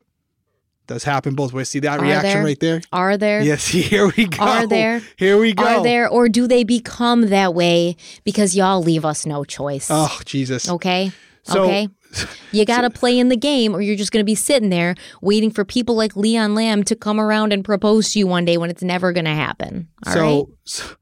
Does 0.90 1.04
happen 1.04 1.36
both 1.36 1.54
ways. 1.54 1.70
See 1.70 1.82
that 1.82 2.00
Are 2.00 2.02
reaction 2.02 2.32
there? 2.32 2.44
right 2.44 2.60
there? 2.60 2.82
Are 2.92 3.16
there? 3.16 3.42
Yes, 3.42 3.68
here 3.68 4.12
we 4.18 4.26
go. 4.26 4.44
Are 4.44 4.66
there? 4.66 5.04
Here 5.18 5.38
we 5.38 5.54
go. 5.54 5.64
Are 5.64 5.84
there 5.84 6.10
or 6.10 6.28
do 6.28 6.48
they 6.48 6.64
become 6.64 7.30
that 7.30 7.54
way 7.54 7.96
because 8.24 8.56
y'all 8.56 8.82
leave 8.82 9.06
us 9.06 9.24
no 9.24 9.44
choice? 9.44 9.88
Oh, 9.92 10.20
Jesus. 10.26 10.68
Okay? 10.68 11.12
So- 11.44 11.66
okay? 11.66 11.90
You 12.52 12.66
got 12.66 12.82
to 12.82 12.90
play 12.90 13.20
in 13.20 13.30
the 13.30 13.38
game 13.38 13.76
or 13.76 13.82
you're 13.82 13.96
just 13.96 14.12
going 14.12 14.22
to 14.22 14.26
be 14.26 14.34
sitting 14.34 14.70
there 14.72 14.96
waiting 15.22 15.52
for 15.52 15.64
people 15.64 15.94
like 15.94 16.16
Leon 16.16 16.56
Lamb 16.56 16.84
to 16.86 16.96
come 16.96 17.20
around 17.20 17.54
and 17.54 17.64
propose 17.64 18.14
to 18.14 18.20
you 18.20 18.26
one 18.26 18.46
day 18.46 18.58
when 18.58 18.72
it's 18.72 18.82
never 18.82 19.14
going 19.14 19.26
to 19.26 19.36
happen. 19.36 19.88
All 20.08 20.14
right. 20.16 20.20
so, 20.20 20.50
so, 20.64 20.96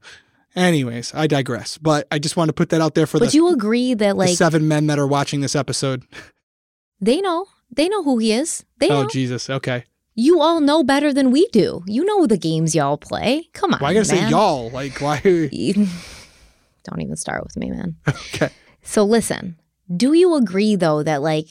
anyways, 0.54 1.14
I 1.14 1.26
digress. 1.26 1.78
But 1.78 2.06
I 2.10 2.18
just 2.18 2.36
want 2.36 2.50
to 2.50 2.52
put 2.52 2.68
that 2.68 2.82
out 2.82 2.94
there 2.94 3.06
for 3.06 3.18
But 3.18 3.30
the, 3.30 3.36
you 3.36 3.48
agree 3.48 3.94
that 3.94 4.18
like 4.18 4.36
seven 4.36 4.68
men 4.68 4.88
that 4.88 4.98
are 4.98 5.06
watching 5.06 5.40
this 5.40 5.56
episode. 5.56 6.04
they 7.00 7.22
know. 7.22 7.46
They 7.70 7.88
know 7.88 8.02
who 8.02 8.18
he 8.18 8.32
is. 8.32 8.64
They 8.78 8.88
Oh, 8.90 9.02
know. 9.02 9.08
Jesus. 9.08 9.48
Okay. 9.50 9.84
You 10.14 10.40
all 10.40 10.60
know 10.60 10.82
better 10.82 11.12
than 11.12 11.30
we 11.30 11.46
do. 11.48 11.82
You 11.86 12.04
know 12.04 12.26
the 12.26 12.36
games 12.38 12.74
y'all 12.74 12.96
play. 12.98 13.48
Come 13.52 13.72
on. 13.74 13.80
Why 13.80 13.92
gotta 13.94 14.04
say 14.04 14.28
y'all? 14.28 14.70
Like, 14.70 15.00
why? 15.00 15.20
Don't 16.84 17.00
even 17.02 17.16
start 17.16 17.44
with 17.44 17.56
me, 17.56 17.70
man. 17.70 17.96
Okay. 18.34 18.50
So 18.82 19.04
listen, 19.04 19.58
do 19.94 20.12
you 20.14 20.34
agree 20.34 20.74
though 20.76 21.02
that 21.02 21.20
like 21.22 21.46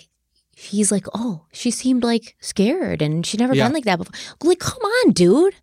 he's 0.55 0.91
like, 0.91 1.05
oh, 1.13 1.45
she 1.53 1.69
seemed 1.69 2.03
like 2.03 2.35
scared 2.39 3.01
and 3.01 3.25
she 3.25 3.37
never 3.37 3.53
Yeah. 3.55 3.65
been 3.67 3.73
like 3.73 3.83
that 3.85 3.97
before. 3.99 4.13
Like, 4.43 4.59
come 4.59 4.81
on, 4.81 5.11
dude. 5.11 5.53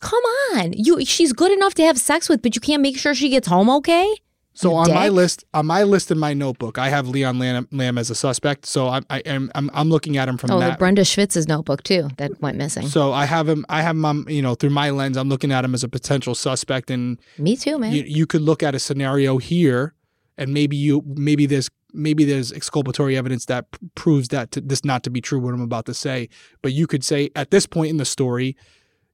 Come 0.00 0.22
on. 0.52 0.74
You 0.74 1.04
she's 1.06 1.32
good 1.32 1.50
enough 1.52 1.74
to 1.74 1.82
have 1.84 1.98
sex 1.98 2.28
with, 2.28 2.42
but 2.42 2.54
you 2.54 2.60
can't 2.60 2.82
make 2.82 2.98
sure 2.98 3.14
she 3.14 3.30
gets 3.30 3.48
home 3.48 3.70
okay? 3.70 4.14
So 4.56 4.74
on 4.74 4.92
my 4.92 5.08
list, 5.10 5.44
on 5.52 5.66
my 5.66 5.82
list 5.82 6.10
in 6.10 6.18
my 6.18 6.32
notebook, 6.32 6.78
I 6.78 6.88
have 6.88 7.06
Leon 7.08 7.38
Lamb, 7.38 7.68
Lamb 7.72 7.98
as 7.98 8.08
a 8.10 8.14
suspect. 8.14 8.64
So 8.64 8.88
I'm, 8.88 9.04
I 9.10 9.18
am, 9.20 9.50
I'm, 9.54 9.70
I'm 9.74 9.90
looking 9.90 10.16
at 10.16 10.28
him 10.28 10.38
from 10.38 10.50
Oh, 10.50 10.58
that. 10.60 10.78
Brenda 10.78 11.02
Schwitz's 11.02 11.46
notebook 11.46 11.82
too 11.82 12.08
that 12.16 12.40
went 12.40 12.56
missing. 12.56 12.88
So 12.88 13.12
I 13.12 13.26
have 13.26 13.46
him. 13.48 13.66
I 13.68 13.82
have 13.82 13.94
him. 13.96 14.24
You 14.28 14.40
know, 14.40 14.54
through 14.54 14.70
my 14.70 14.88
lens, 14.90 15.18
I'm 15.18 15.28
looking 15.28 15.52
at 15.52 15.62
him 15.64 15.74
as 15.74 15.84
a 15.84 15.88
potential 15.90 16.34
suspect, 16.34 16.90
and 16.90 17.20
Me 17.38 17.54
too, 17.54 17.78
man. 17.78 17.92
you, 17.92 18.02
you 18.06 18.26
could 18.26 18.40
look 18.40 18.62
at 18.62 18.74
a 18.74 18.78
scenario 18.78 19.36
here, 19.36 19.94
and 20.38 20.54
maybe 20.54 20.74
you, 20.76 21.02
maybe 21.04 21.44
there's, 21.44 21.68
maybe 21.92 22.24
there's 22.24 22.50
exculpatory 22.50 23.14
evidence 23.16 23.44
that 23.46 23.70
p- 23.72 23.78
proves 23.94 24.28
that 24.28 24.52
to, 24.52 24.62
this 24.62 24.84
not 24.86 25.02
to 25.02 25.10
be 25.10 25.20
true. 25.20 25.38
What 25.38 25.52
I'm 25.52 25.60
about 25.60 25.84
to 25.86 25.94
say, 25.94 26.30
but 26.62 26.72
you 26.72 26.86
could 26.86 27.04
say 27.04 27.28
at 27.36 27.50
this 27.50 27.66
point 27.66 27.90
in 27.90 27.98
the 27.98 28.04
story, 28.06 28.56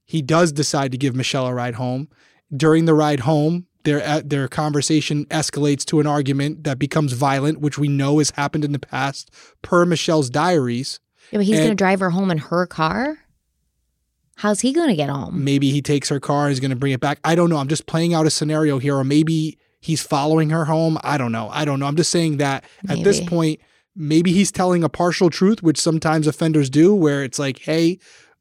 he 0.05 0.23
does 0.23 0.53
decide 0.53 0.93
to 0.93 0.99
give 0.99 1.15
Mischelle 1.15 1.49
a 1.49 1.55
ride 1.55 1.75
home. 1.75 2.09
During 2.57 2.85
the 2.85 2.95
ride 2.95 3.21
home, 3.21 3.67
their 3.85 4.03
uh, 4.03 4.23
their 4.25 4.49
conversation 4.49 5.25
escalates 5.27 5.85
to 5.87 6.01
an 6.01 6.07
argument 6.07 6.65
that 6.65 6.79
becomes 6.79 7.13
violent, 7.13 7.61
which 7.61 7.79
we 7.79 7.89
know 7.89 8.19
has 8.19 8.31
happened 8.31 8.65
in 8.65 8.73
the 8.73 8.79
past, 8.79 9.31
per 9.63 9.85
Mischelle's 9.85 10.31
diaries. 10.31 11.01
yeah, 11.31 11.39
but 11.39 11.47
he's 11.47 11.59
and- 11.59 11.67
gonna 11.67 11.75
drive 11.75 12.01
her 12.01 12.11
home 12.11 12.31
in 12.31 12.39
her 12.39 12.67
car? 12.67 13.19
How's 14.37 14.61
he 14.61 14.73
gonna 14.73 14.97
get 14.97 15.09
home? 15.11 15.45
Maybe 15.45 15.71
he 15.71 15.83
takes 15.83 16.09
her 16.09 16.19
car 16.19 16.47
and 16.47 16.53
is 16.53 16.61
going 16.61 16.71
to 16.71 16.77
bring 16.77 16.93
it 16.93 17.01
back. 17.01 17.19
I 17.23 17.35
don't 17.35 17.51
know. 17.51 17.59
I'm 17.59 17.69
just 17.69 17.87
playing 17.87 18.15
out 18.15 18.27
a 18.27 18.31
scenario 18.31 18.79
here, 18.79 18.97
or 18.97 19.05
maybe 19.05 19.59
he's 19.81 20.03
following 20.03 20.51
her 20.51 20.65
home. 20.65 20.99
I 21.05 21.19
don't 21.19 21.33
know. 21.33 21.49
I 21.53 21.65
don't 21.65 21.79
know. 21.79 21.87
I'm 21.87 21.97
just 21.97 22.11
saying 22.11 22.39
that 22.39 22.65
at 22.89 23.05
this 23.05 23.21
point, 23.21 23.61
maybe 23.95 24.33
he's 24.33 24.51
telling 24.51 24.83
a 24.83 24.89
partial 24.89 25.29
truth, 25.29 25.63
which 25.63 25.79
sometimes 25.79 26.27
offenders 26.27 26.71
do, 26.71 26.95
where 26.95 27.23
it's 27.23 27.39
like, 27.39 27.59
hey, 27.61 27.99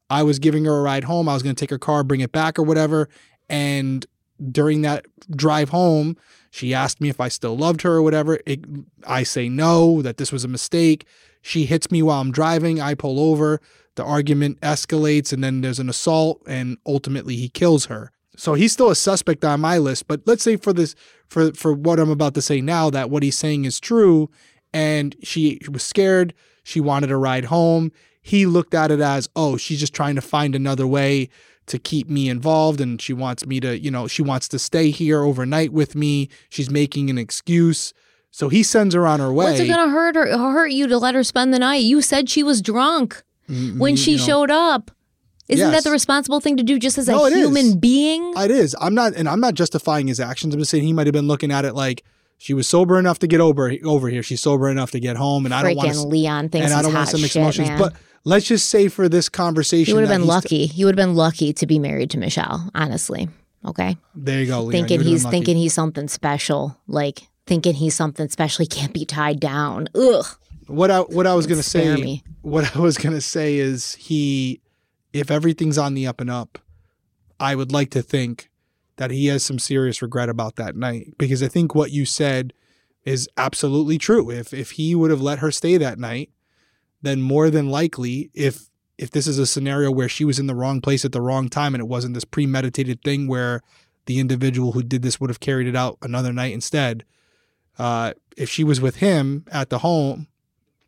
I 0.08 0.22
was 0.22 0.38
giving 0.38 0.64
her 0.64 0.78
a 0.78 0.82
ride 0.82 1.04
home. 1.04 1.28
I 1.28 1.34
was 1.34 1.42
going 1.42 1.54
to 1.54 1.60
take 1.60 1.70
her 1.70 1.78
car, 1.78 2.02
bring 2.02 2.20
it 2.20 2.32
back, 2.32 2.58
or 2.58 2.62
whatever. 2.62 3.08
And 3.48 4.06
during 4.50 4.82
that 4.82 5.06
drive 5.34 5.68
home, 5.68 6.16
she 6.50 6.74
asked 6.74 7.00
me 7.00 7.08
if 7.08 7.20
I 7.20 7.28
still 7.28 7.56
loved 7.56 7.82
her 7.82 7.92
or 7.92 8.02
whatever. 8.02 8.40
It, 8.46 8.64
I 9.06 9.22
say 9.22 9.48
no, 9.48 10.02
that 10.02 10.16
this 10.16 10.32
was 10.32 10.44
a 10.44 10.48
mistake. 10.48 11.06
She 11.40 11.64
hits 11.64 11.90
me 11.90 12.02
while 12.02 12.20
I'm 12.20 12.32
driving. 12.32 12.80
I 12.80 12.94
pull 12.94 13.18
over. 13.18 13.60
The 13.94 14.04
argument 14.04 14.60
escalates, 14.60 15.32
and 15.32 15.44
then 15.44 15.60
there's 15.60 15.78
an 15.78 15.90
assault, 15.90 16.42
and 16.46 16.78
ultimately 16.86 17.36
he 17.36 17.48
kills 17.48 17.86
her. 17.86 18.10
So 18.36 18.54
he's 18.54 18.72
still 18.72 18.90
a 18.90 18.94
suspect 18.94 19.44
on 19.44 19.60
my 19.60 19.76
list. 19.76 20.08
But 20.08 20.22
let's 20.24 20.42
say 20.42 20.56
for 20.56 20.72
this, 20.72 20.94
for 21.28 21.52
for 21.52 21.74
what 21.74 21.98
I'm 21.98 22.10
about 22.10 22.34
to 22.34 22.42
say 22.42 22.62
now, 22.62 22.88
that 22.90 23.10
what 23.10 23.22
he's 23.22 23.36
saying 23.36 23.66
is 23.66 23.78
true, 23.78 24.30
and 24.72 25.14
she 25.22 25.60
was 25.70 25.82
scared. 25.82 26.32
She 26.64 26.80
wanted 26.80 27.10
a 27.10 27.16
ride 27.16 27.46
home. 27.46 27.92
He 28.22 28.46
looked 28.46 28.72
at 28.72 28.90
it 28.90 29.00
as, 29.00 29.28
oh, 29.34 29.56
she's 29.56 29.80
just 29.80 29.94
trying 29.94 30.14
to 30.14 30.20
find 30.20 30.54
another 30.54 30.86
way 30.86 31.28
to 31.66 31.78
keep 31.78 32.08
me 32.08 32.28
involved 32.28 32.80
and 32.80 33.00
she 33.00 33.12
wants 33.12 33.46
me 33.46 33.60
to, 33.60 33.78
you 33.78 33.90
know, 33.90 34.06
she 34.08 34.22
wants 34.22 34.48
to 34.48 34.58
stay 34.58 34.90
here 34.90 35.22
overnight 35.22 35.72
with 35.72 35.94
me. 35.94 36.28
She's 36.50 36.70
making 36.70 37.08
an 37.10 37.18
excuse. 37.18 37.92
So 38.30 38.48
he 38.48 38.62
sends 38.62 38.94
her 38.94 39.06
on 39.06 39.20
her 39.20 39.32
way. 39.32 39.44
What's 39.46 39.60
it 39.60 39.68
gonna 39.68 39.90
hurt 39.92 40.14
her 40.16 40.26
hurt 40.36 40.68
you 40.72 40.86
to 40.88 40.98
let 40.98 41.14
her 41.14 41.22
spend 41.22 41.52
the 41.52 41.58
night? 41.58 41.82
You 41.82 42.00
said 42.02 42.28
she 42.28 42.42
was 42.42 42.62
drunk 42.62 43.22
Mm, 43.50 43.78
when 43.78 43.96
she 43.96 44.12
you 44.12 44.18
know, 44.18 44.24
showed 44.24 44.50
up. 44.50 44.90
Isn't 45.48 45.66
Yes. 45.72 45.82
that 45.82 45.88
the 45.88 45.92
responsible 45.92 46.40
thing 46.40 46.56
to 46.56 46.62
do 46.62 46.78
just 46.78 46.96
as 46.96 47.08
a 47.08 47.12
No, 47.12 47.26
is. 47.26 47.34
human 47.34 47.78
being? 47.78 48.32
It 48.36 48.50
is. 48.52 48.74
I'm 48.80 48.94
not, 48.94 49.14
and 49.16 49.28
I'm 49.28 49.40
not 49.40 49.54
justifying 49.54 50.06
his 50.06 50.20
actions. 50.20 50.54
I'm 50.54 50.60
just 50.60 50.70
saying 50.70 50.84
he 50.84 50.92
might 50.92 51.06
have 51.08 51.12
been 51.12 51.26
looking 51.26 51.50
at 51.50 51.64
it 51.64 51.74
like 51.74 52.04
she 52.38 52.54
was 52.54 52.68
sober 52.68 52.98
enough 52.98 53.18
to 53.18 53.26
get 53.26 53.40
over 53.40 53.72
over 53.84 54.08
here. 54.08 54.22
She's 54.22 54.40
sober 54.40 54.70
enough 54.70 54.92
to 54.92 55.00
get 55.00 55.16
home, 55.16 55.44
and 55.44 55.52
I 55.52 55.62
don't 55.62 55.76
want 55.76 55.92
to. 55.92 56.02
Leon 56.06 56.48
thinks 56.50 56.66
And 56.70 56.74
I 56.74 56.82
don't 56.82 56.94
want 56.94 57.08
to 57.10 57.18
mix 57.18 57.32
shit, 57.32 57.42
emotions. 57.42 57.68
man. 57.68 57.78
But 57.78 57.94
let's 58.24 58.46
just 58.46 58.70
say 58.70 58.88
for 58.88 59.08
this 59.08 59.28
conversation, 59.28 59.92
he 59.92 59.94
would 59.94 60.08
have 60.08 60.18
been 60.18 60.26
lucky. 60.26 60.66
He 60.66 60.84
would 60.84 60.98
have 60.98 61.06
been 61.08 61.16
lucky 61.16 61.52
to 61.54 61.66
be 61.66 61.78
married 61.78 62.10
to 62.10 62.18
Mischelle. 62.18 62.70
Honestly, 62.74 63.28
okay. 63.64 63.96
There 64.14 64.40
you 64.40 64.46
go. 64.46 64.60
Leon. 64.60 64.72
thinking 64.72 65.00
You 65.00 65.06
he's 65.06 65.26
thinking 65.28 65.56
he's 65.56 65.74
something 65.74 66.08
special, 66.08 66.78
like 66.86 67.28
thinking 67.46 67.74
he's 67.74 67.94
something 67.94 68.28
special. 68.28 68.62
He 68.62 68.68
can't 68.68 68.92
be 68.92 69.04
tied 69.04 69.40
down. 69.40 69.88
Ugh. 69.94 70.24
What 70.66 70.90
I 70.90 71.00
what 71.00 71.26
I 71.26 71.34
was 71.34 71.46
gonna 71.46 71.62
Spare 71.62 71.96
say. 71.96 72.02
me. 72.02 72.24
What 72.42 72.74
I 72.76 72.78
was 72.78 72.96
gonna 72.98 73.20
say 73.20 73.56
is 73.56 73.94
he, 73.94 74.60
if 75.12 75.30
everything's 75.30 75.78
on 75.78 75.94
the 75.94 76.06
up 76.06 76.20
and 76.20 76.30
up, 76.30 76.58
I 77.40 77.54
would 77.54 77.72
like 77.72 77.90
to 77.90 78.02
think 78.02 78.48
that 78.96 79.10
he 79.10 79.26
has 79.26 79.44
some 79.44 79.58
serious 79.58 80.00
regret 80.02 80.28
about 80.28 80.56
that 80.56 80.76
night 80.76 81.14
because 81.18 81.42
I 81.42 81.48
think 81.48 81.74
what 81.74 81.90
you 81.90 82.04
said 82.04 82.52
is 83.04 83.28
absolutely 83.36 83.98
true. 83.98 84.30
If 84.30 84.54
if 84.54 84.72
he 84.72 84.94
would 84.94 85.10
have 85.10 85.20
let 85.20 85.40
her 85.40 85.50
stay 85.50 85.76
that 85.76 85.98
night, 85.98 86.30
then 87.02 87.20
more 87.20 87.50
than 87.50 87.68
likely, 87.68 88.30
if 88.34 88.68
if 88.98 89.10
this 89.10 89.26
is 89.26 89.38
a 89.38 89.46
scenario 89.46 89.90
where 89.90 90.08
she 90.08 90.24
was 90.24 90.38
in 90.38 90.46
the 90.46 90.54
wrong 90.54 90.80
place 90.80 91.04
at 91.04 91.12
the 91.12 91.20
wrong 91.20 91.48
time 91.48 91.74
and 91.74 91.80
it 91.82 91.86
wasn't 91.88 92.14
this 92.14 92.24
premeditated 92.24 93.02
thing 93.02 93.26
where 93.26 93.60
the 94.06 94.20
individual 94.20 94.72
who 94.72 94.82
did 94.82 95.02
this 95.02 95.20
would 95.20 95.30
have 95.30 95.40
carried 95.40 95.66
it 95.66 95.74
out 95.74 95.98
another 96.02 96.32
night 96.32 96.52
instead, 96.52 97.04
uh, 97.78 98.12
if 98.36 98.48
she 98.48 98.62
was 98.62 98.80
with 98.80 98.96
him 98.96 99.44
at 99.50 99.70
the 99.70 99.78
home, 99.78 100.28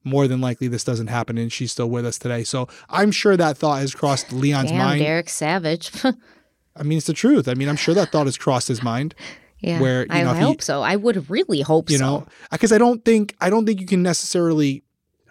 more 0.04 0.28
than 0.28 0.40
likely 0.40 0.68
this 0.68 0.84
doesn't 0.84 1.06
happen 1.08 1.38
and 1.38 1.52
she's 1.52 1.72
still 1.72 1.88
with 1.88 2.04
us 2.06 2.18
today. 2.18 2.44
So 2.44 2.68
I'm 2.88 3.10
sure 3.10 3.36
that 3.36 3.56
thought 3.56 3.80
has 3.80 3.94
crossed 3.94 4.32
Leon's 4.32 4.70
Damn, 4.70 4.78
mind. 4.78 5.00
Derrick 5.00 5.28
Savage. 5.30 5.90
I 6.76 6.82
mean, 6.82 6.98
it's 6.98 7.06
the 7.06 7.14
truth. 7.14 7.48
I 7.48 7.54
mean, 7.54 7.68
I'm 7.68 7.76
sure 7.76 7.94
that 7.94 8.12
thought 8.12 8.26
has 8.26 8.36
crossed 8.36 8.68
his 8.68 8.82
mind. 8.82 9.14
yeah, 9.60 9.80
Where, 9.80 10.02
you 10.02 10.08
I, 10.10 10.22
know, 10.22 10.30
I 10.30 10.34
he- 10.36 10.42
hope 10.42 10.60
so. 10.62 10.82
I 10.82 10.96
would 10.96 11.30
really 11.30 11.62
hope 11.62 11.88
You 11.90 11.98
so. 11.98 12.04
You 12.04 12.10
know, 12.10 12.26
because 12.52 12.72
I 12.72 12.78
don't 12.78 13.04
think 13.04 13.34
I 13.40 13.48
don't 13.50 13.64
think 13.66 13.80
you 13.80 13.86
can 13.86 14.02
necessarily. 14.02 14.84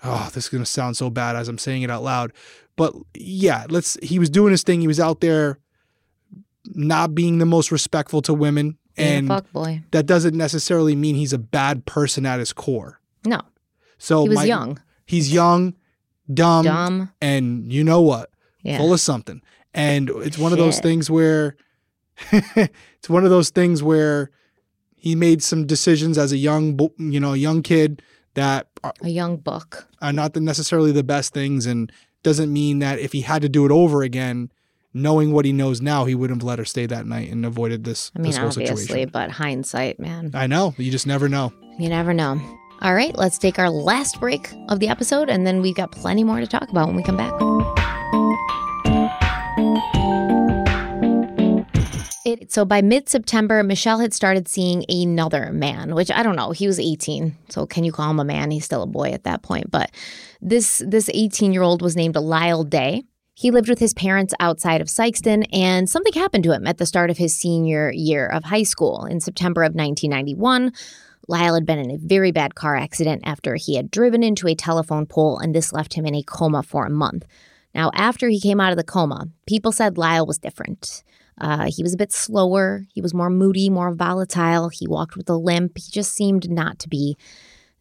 Oh, 0.04 0.30
this 0.34 0.46
is 0.46 0.50
gonna 0.50 0.66
sound 0.66 0.98
so 0.98 1.10
bad 1.10 1.36
as 1.36 1.48
I'm 1.48 1.58
saying 1.58 1.82
it 1.84 1.90
out 1.90 2.04
loud, 2.04 2.34
but 2.76 2.94
yeah, 3.16 3.66
let's. 3.70 3.98
He 4.04 4.20
was 4.20 4.30
doing 4.30 4.52
his 4.52 4.64
thing. 4.64 4.82
He 4.82 4.88
was 4.88 5.00
out 5.00 5.22
there, 5.22 5.60
not 6.74 7.14
being 7.16 7.38
the 7.38 7.46
most 7.46 7.72
respectful 7.72 8.22
to 8.24 8.34
women, 8.34 8.78
Being 8.96 9.10
and 9.10 9.26
a 9.32 9.36
fuck 9.36 9.52
boy. 9.52 9.84
that 9.92 10.06
doesn't 10.06 10.36
necessarily 10.36 10.96
mean 10.96 11.16
he's 11.16 11.34
a 11.34 11.38
bad 11.38 11.86
person 11.86 12.26
at 12.26 12.40
his 12.40 12.54
core. 12.54 13.00
No, 13.26 13.40
So 13.98 14.24
he 14.24 14.30
was 14.30 14.36
my- 14.38 14.44
young, 14.46 14.80
He's 15.06 15.32
young, 15.34 15.76
dumb, 16.34 16.66
dumb. 16.66 17.12
and 17.22 17.72
you 17.72 17.84
know 17.84 18.02
what? 18.02 18.30
Yeah, 18.64 18.78
full 18.78 18.94
of 18.94 19.00
something. 19.00 19.42
And 19.74 20.10
it's 20.10 20.38
one 20.38 20.52
of 20.52 20.58
those 20.58 20.80
things 20.80 21.10
where 21.10 21.56
it's 22.32 23.10
one 23.10 23.24
of 23.24 23.30
those 23.30 23.50
things 23.50 23.82
where 23.82 24.30
he 24.96 25.16
made 25.16 25.42
some 25.44 25.66
decisions 25.66 26.18
as 26.18 26.32
a 26.32 26.38
young, 26.38 26.80
you 26.98 27.20
know, 27.20 27.34
young 27.34 27.62
kid 27.62 28.02
that 28.36 28.68
are, 28.84 28.94
a 29.02 29.10
young 29.10 29.38
buck. 29.38 29.88
are 30.02 30.14
not 30.14 30.34
the 30.34 30.40
necessarily 30.42 30.92
the 30.92 31.04
best 31.04 31.34
things, 31.34 31.66
and 31.66 31.92
doesn't 32.24 32.52
mean 32.52 32.80
that 32.80 33.00
if 33.00 33.12
he 33.12 33.22
had 33.22 33.42
to 33.42 33.50
do 33.50 33.66
it 33.66 33.72
over 33.72 34.02
again, 34.02 34.52
knowing 34.94 35.32
what 35.32 35.46
he 35.46 35.52
knows 35.52 35.82
now, 35.82 36.06
he 36.06 36.16
wouldn't 36.16 36.42
have 36.42 36.48
let 36.48 36.60
her 36.60 36.66
stay 36.66 36.86
that 36.86 37.06
night 37.06 37.32
and 37.32 37.46
avoided 37.46 37.84
this 37.84 38.12
I 38.16 38.20
mean, 38.20 38.32
this 38.32 38.38
whole 38.38 38.48
obviously, 38.48 38.86
situation. 38.86 39.10
but 39.12 39.32
hindsight, 39.32 40.00
man, 40.00 40.32
I 40.34 40.48
know 40.48 40.74
you 40.78 40.92
just 40.92 41.08
never 41.08 41.28
know. 41.30 41.54
you 41.78 41.90
never 41.90 42.14
know. 42.14 42.42
All 42.82 42.94
right, 42.94 43.16
let's 43.16 43.38
take 43.38 43.60
our 43.60 43.70
last 43.70 44.20
break 44.20 44.52
of 44.68 44.80
the 44.80 44.90
episode, 44.90 45.30
and 45.30 45.48
then 45.48 45.62
we've 45.62 45.76
got 45.76 45.92
plenty 45.92 46.24
more 46.24 46.40
to 46.40 46.48
talk 46.48 46.70
about 46.70 46.88
when 46.88 46.96
we 46.96 47.04
come 47.04 47.18
back. 47.18 47.32
It, 52.26 52.54
so 52.54 52.64
by 52.64 52.82
mid 52.82 53.10
September, 53.10 53.64
Mischelle 53.64 54.00
had 54.00 54.14
started 54.14 54.48
seeing 54.48 54.86
another 54.88 55.52
man, 55.52 55.94
which 55.94 56.10
I 56.10 56.24
don't 56.24 56.38
know. 56.38 56.52
He 56.52 56.68
was 56.68 56.80
18. 56.80 57.36
So 57.50 57.66
can 57.66 57.84
you 57.84 57.92
call 57.92 58.12
him 58.12 58.20
a 58.20 58.26
man? 58.26 58.50
He's 58.50 58.64
still 58.64 58.84
a 58.84 58.88
boy 58.88 59.10
at 59.10 59.26
that 59.26 59.44
point. 59.44 59.70
But 59.70 59.92
this 60.42 60.82
this 60.88 61.10
18 61.14 61.52
year 61.52 61.64
old 61.64 61.82
was 61.82 61.98
named 61.98 62.16
Lyle 62.16 62.64
Day. 62.64 63.04
He 63.36 63.52
lived 63.52 63.68
with 63.68 63.80
his 63.80 63.94
parents 63.94 64.34
outside 64.40 64.80
of 64.80 64.88
Sikeston, 64.88 65.46
and 65.52 65.90
something 65.90 66.14
happened 66.14 66.44
to 66.46 66.54
him 66.54 66.66
at 66.66 66.78
the 66.78 66.86
start 66.86 67.10
of 67.10 67.18
his 67.18 67.36
senior 67.36 67.92
year 67.92 68.28
of 68.28 68.46
high 68.46 68.64
school. 68.64 69.06
In 69.06 69.20
September 69.20 69.64
of 69.64 69.74
1991, 69.74 70.72
Lyle 71.28 71.56
had 71.56 71.66
been 71.66 71.80
in 71.80 71.92
a 71.92 71.98
very 71.98 72.32
bad 72.32 72.56
car 72.56 72.76
accident 72.76 73.24
after 73.26 73.56
he 73.56 73.76
had 73.76 73.92
driven 73.92 74.24
into 74.24 74.48
a 74.48 74.56
telephone 74.56 75.06
pole, 75.08 75.40
and 75.40 75.54
this 75.54 75.74
left 75.74 75.96
him 75.96 76.06
in 76.06 76.16
a 76.16 76.24
coma 76.24 76.64
for 76.64 76.86
a 76.86 76.92
month. 76.92 77.26
Now, 77.74 77.92
after 77.96 78.30
he 78.30 78.40
came 78.40 78.62
out 78.62 78.72
of 78.72 78.78
the 78.78 78.84
coma, 78.84 79.28
people 79.48 79.72
said 79.72 79.98
Lyle 79.98 80.26
was 80.26 80.38
different. 80.38 81.04
Uh, 81.40 81.70
he 81.70 81.84
was 81.84 81.94
a 81.94 81.98
bit 81.98 82.12
slower. 82.12 82.86
He 82.94 83.02
was 83.02 83.14
more 83.14 83.30
moody, 83.30 83.70
more 83.70 83.94
volatile. 83.94 84.70
He 84.70 84.88
walked 84.88 85.16
with 85.16 85.30
a 85.30 85.38
limp. 85.38 85.78
He 85.78 85.92
just 85.92 86.14
seemed 86.14 86.50
not 86.50 86.80
to 86.80 86.90
be 86.90 87.18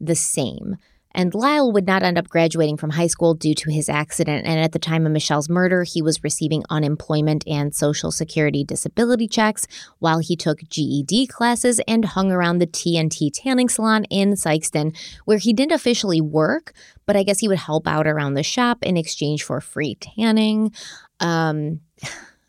the 0.00 0.14
same. 0.14 0.76
And 1.14 1.34
Lyle 1.34 1.70
would 1.72 1.86
not 1.86 2.02
end 2.02 2.18
up 2.18 2.28
graduating 2.28 2.78
from 2.78 2.90
high 2.90 3.06
school 3.06 3.34
due 3.34 3.54
to 3.54 3.70
his 3.70 3.88
accident. 3.88 4.46
And 4.46 4.58
at 4.58 4.72
the 4.72 4.78
time 4.78 5.06
of 5.06 5.12
Mischelle's 5.12 5.48
murder, 5.48 5.84
he 5.84 6.00
was 6.00 6.24
receiving 6.24 6.62
unemployment 6.70 7.44
and 7.46 7.74
Social 7.74 8.10
Security 8.10 8.64
disability 8.64 9.28
checks 9.28 9.66
while 9.98 10.18
he 10.18 10.36
took 10.36 10.60
GED 10.60 11.26
classes 11.26 11.80
and 11.86 12.04
hung 12.04 12.32
around 12.32 12.58
the 12.58 12.66
TNT 12.66 13.30
tanning 13.32 13.68
salon 13.68 14.04
in 14.04 14.32
Sikeston, 14.32 14.96
where 15.24 15.38
he 15.38 15.52
didn't 15.52 15.72
officially 15.72 16.20
work, 16.20 16.72
but 17.06 17.16
I 17.16 17.22
guess 17.22 17.40
he 17.40 17.48
would 17.48 17.58
help 17.58 17.86
out 17.86 18.06
around 18.06 18.34
the 18.34 18.42
shop 18.42 18.78
in 18.82 18.96
exchange 18.96 19.42
for 19.42 19.60
free 19.60 19.96
tanning. 19.96 20.72
Um, 21.20 21.80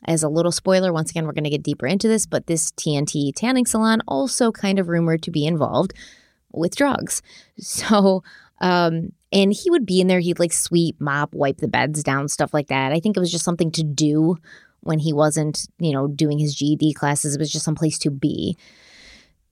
as 0.05 0.23
a 0.23 0.29
little 0.29 0.51
spoiler, 0.51 0.91
once 0.91 1.11
again, 1.11 1.25
we're 1.25 1.33
going 1.33 1.43
to 1.43 1.49
get 1.49 1.63
deeper 1.63 1.87
into 1.87 2.07
this, 2.07 2.25
but 2.25 2.47
this 2.47 2.71
TNT 2.71 3.31
tanning 3.35 3.65
salon 3.65 4.01
also 4.07 4.51
kind 4.51 4.79
of 4.79 4.87
rumored 4.87 5.23
to 5.23 5.31
be 5.31 5.45
involved 5.45 5.93
with 6.51 6.75
drugs. 6.75 7.21
So, 7.57 8.23
um, 8.61 9.11
and 9.31 9.53
he 9.53 9.69
would 9.69 9.85
be 9.85 10.01
in 10.01 10.07
there, 10.07 10.19
he'd 10.19 10.39
like 10.39 10.53
sweep, 10.53 10.99
mop, 10.99 11.33
wipe 11.33 11.57
the 11.57 11.67
beds 11.67 12.03
down, 12.03 12.27
stuff 12.27 12.53
like 12.53 12.67
that. 12.67 12.91
I 12.91 12.99
think 12.99 13.15
it 13.15 13.19
was 13.19 13.31
just 13.31 13.45
something 13.45 13.71
to 13.73 13.83
do 13.83 14.37
when 14.81 14.99
he 14.99 15.13
wasn't, 15.13 15.67
you 15.79 15.91
know, 15.91 16.07
doing 16.07 16.39
his 16.39 16.55
GED 16.55 16.93
classes. 16.93 17.35
It 17.35 17.39
was 17.39 17.51
just 17.51 17.65
some 17.65 17.75
place 17.75 17.97
to 17.99 18.11
be. 18.11 18.57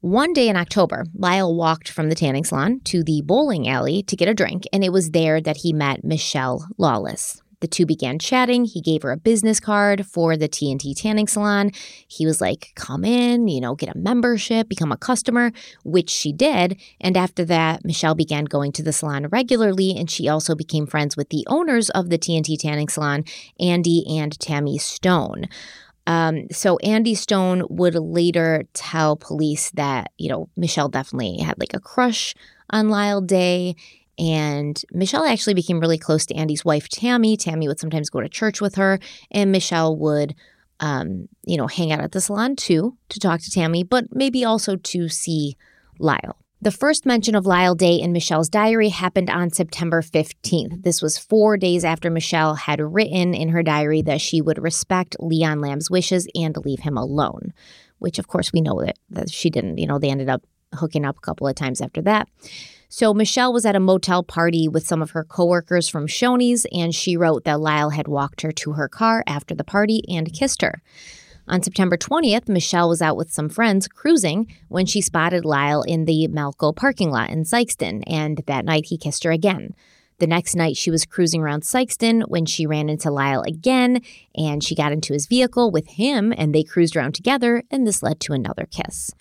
One 0.01 0.33
day 0.33 0.49
in 0.49 0.55
October, 0.55 1.05
Lyle 1.13 1.55
walked 1.55 1.89
from 1.89 2.09
the 2.09 2.15
tanning 2.15 2.43
salon 2.43 2.79
to 2.85 3.03
the 3.03 3.21
bowling 3.21 3.67
alley 3.67 4.01
to 4.03 4.15
get 4.15 4.27
a 4.27 4.33
drink, 4.33 4.63
and 4.73 4.83
it 4.83 4.91
was 4.91 5.11
there 5.11 5.39
that 5.39 5.57
he 5.57 5.73
met 5.73 6.03
Mischelle 6.03 6.63
Lawless. 6.77 7.41
The 7.61 7.67
two 7.67 7.85
began 7.85 8.19
chatting. 8.19 8.65
He 8.65 8.81
gave 8.81 9.03
her 9.03 9.11
a 9.11 9.17
business 9.17 9.59
card 9.59 10.05
for 10.05 10.35
the 10.35 10.49
TNT 10.49 10.93
tanning 10.95 11.27
salon. 11.27 11.71
He 12.07 12.25
was 12.25 12.41
like, 12.41 12.71
come 12.75 13.05
in, 13.05 13.47
you 13.47 13.61
know, 13.61 13.75
get 13.75 13.95
a 13.95 13.97
membership, 13.97 14.67
become 14.67 14.91
a 14.91 14.97
customer, 14.97 15.51
which 15.83 16.09
she 16.09 16.33
did. 16.33 16.79
And 16.99 17.15
after 17.15 17.45
that, 17.45 17.83
Mischelle 17.83 18.17
began 18.17 18.45
going 18.45 18.71
to 18.73 18.83
the 18.83 18.91
salon 18.91 19.27
regularly, 19.27 19.95
and 19.95 20.09
she 20.09 20.27
also 20.27 20.55
became 20.55 20.88
friends 20.88 21.15
with 21.15 21.29
the 21.29 21.45
owners 21.47 21.89
of 21.91 22.09
the 22.09 22.17
TNT 22.17 22.57
tanning 22.59 22.89
salon, 22.89 23.23
Andy 23.59 24.05
and 24.19 24.38
Tammy 24.39 24.77
Stone. 24.77 25.47
Um, 26.07 26.47
so 26.51 26.77
Andy 26.79 27.15
Stone 27.15 27.63
would 27.69 27.95
later 27.95 28.63
tell 28.73 29.15
police 29.15 29.71
that, 29.71 30.11
you 30.17 30.29
know, 30.29 30.49
Mischelle 30.57 30.91
definitely 30.91 31.38
had 31.38 31.59
like 31.59 31.73
a 31.73 31.79
crush 31.79 32.33
on 32.71 32.89
Lyle 32.89 33.21
Day 33.21 33.75
and 34.22 34.80
Mischelle 34.93 35.27
actually 35.27 35.56
became 35.56 35.80
really 35.80 35.98
close 35.98 36.27
to 36.27 36.35
Andy's 36.35 36.64
wife, 36.64 36.88
Tammy. 36.88 37.35
Tammy 37.35 37.68
would 37.68 37.80
sometimes 37.80 38.11
go 38.11 38.22
to 38.22 38.30
church 38.30 38.61
with 38.61 38.76
her, 38.76 38.99
and 39.31 39.53
Mischelle 39.53 39.98
would, 39.98 40.35
um, 40.80 41.27
you 41.43 41.57
know, 41.57 41.65
hang 41.65 41.91
out 41.91 42.02
at 42.02 42.11
the 42.11 42.22
salon 42.22 42.56
too 42.56 42.95
to 43.10 43.19
talk 43.19 43.41
to 43.41 43.49
Tammy, 43.49 43.84
but 43.84 44.06
maybe 44.11 44.45
also 44.45 44.76
to 44.76 45.10
see 45.10 45.57
Lyle. 45.98 46.38
The 46.61 46.69
first 46.69 47.07
mention 47.07 47.34
of 47.34 47.48
Lyle 47.48 47.73
Day 47.73 47.95
in 47.95 48.14
Mischelle's 48.14 48.48
diary 48.48 48.89
happened 48.89 49.31
on 49.31 49.49
September 49.49 50.03
15th. 50.03 50.84
This 50.84 51.02
was 51.02 51.18
four 51.18 51.57
days 51.57 51.84
after 51.84 52.11
Mischelle 52.11 52.56
had 52.56 52.80
written 52.80 53.34
in 53.34 53.49
her 53.49 53.64
diary 53.64 54.03
that 54.03 54.22
she 54.22 54.39
would 54.39 54.61
respect 54.61 55.15
Leon 55.19 55.61
Lamb's 55.61 55.89
wishes 55.89 56.27
and 56.35 56.56
leave 56.57 56.81
him 56.81 56.95
alone, 56.95 57.53
which 57.98 58.19
of 58.19 58.27
course 58.27 58.53
we 58.53 58.61
know 58.61 58.80
that, 58.85 58.99
that 59.10 59.31
she 59.31 59.49
didn't. 59.49 59.80
You 59.80 59.88
know, 59.88 59.98
they 59.98 60.11
ended 60.11 60.30
up 60.30 60.43
hooking 60.76 61.06
up 61.06 61.18
a 61.18 61.22
couple 61.22 61.48
of 61.48 61.56
times 61.56 61.81
after 61.81 62.03
that. 62.03 62.27
So 62.93 63.13
Mischelle 63.13 63.53
was 63.53 63.65
at 63.65 63.77
a 63.77 63.80
motel 63.80 64.22
party 64.22 64.68
with 64.68 64.85
some 64.85 65.01
of 65.01 65.11
her 65.11 65.23
coworkers 65.23 65.88
from 65.88 66.07
Shoney's, 66.07 66.65
and 66.73 66.93
she 66.93 67.15
wrote 67.15 67.45
that 67.45 67.61
Lyle 67.61 67.91
had 67.91 68.09
walked 68.09 68.41
her 68.41 68.51
to 68.51 68.73
her 68.73 68.89
car 68.89 69.23
after 69.26 69.55
the 69.55 69.63
party 69.63 70.03
and 70.09 70.34
kissed 70.34 70.61
her. 70.61 70.81
On 71.47 71.63
September 71.63 71.95
20th, 71.95 72.49
Mischelle 72.49 72.89
was 72.89 73.01
out 73.01 73.15
with 73.15 73.31
some 73.31 73.47
friends 73.47 73.88
cruising 73.88 74.53
when 74.68 74.85
she 74.85 74.99
spotted 74.99 75.45
Lyle 75.45 75.84
in 75.84 76.03
the 76.03 76.27
Malco 76.27 76.76
parking 76.76 77.11
lot 77.11 77.30
in 77.30 77.45
Sikeston, 77.45 78.03
and 78.07 78.43
that 78.45 78.65
night 78.65 78.88
he 78.88 78.97
kissed 78.97 79.23
her 79.23 79.31
again. 79.31 79.73
The 80.19 80.27
next 80.27 80.53
night, 80.53 80.76
she 80.76 80.91
was 80.91 81.05
cruising 81.05 81.39
around 81.39 81.63
Sikeston 81.63 82.23
when 82.27 82.45
she 82.45 82.68
ran 82.68 82.89
into 82.89 83.09
Lyle 83.09 83.43
again, 83.43 84.01
and 84.35 84.61
she 84.61 84.76
got 84.76 84.91
into 84.91 85.13
his 85.13 85.27
vehicle 85.27 85.72
with 85.72 85.88
him, 85.88 86.34
and 86.35 86.53
they 86.53 86.63
cruised 86.63 86.97
around 86.97 87.15
together, 87.15 87.63
and 87.72 87.88
this 87.88 88.03
led 88.03 88.19
to 88.19 88.34
another 88.34 88.68
kiss. 88.69 89.15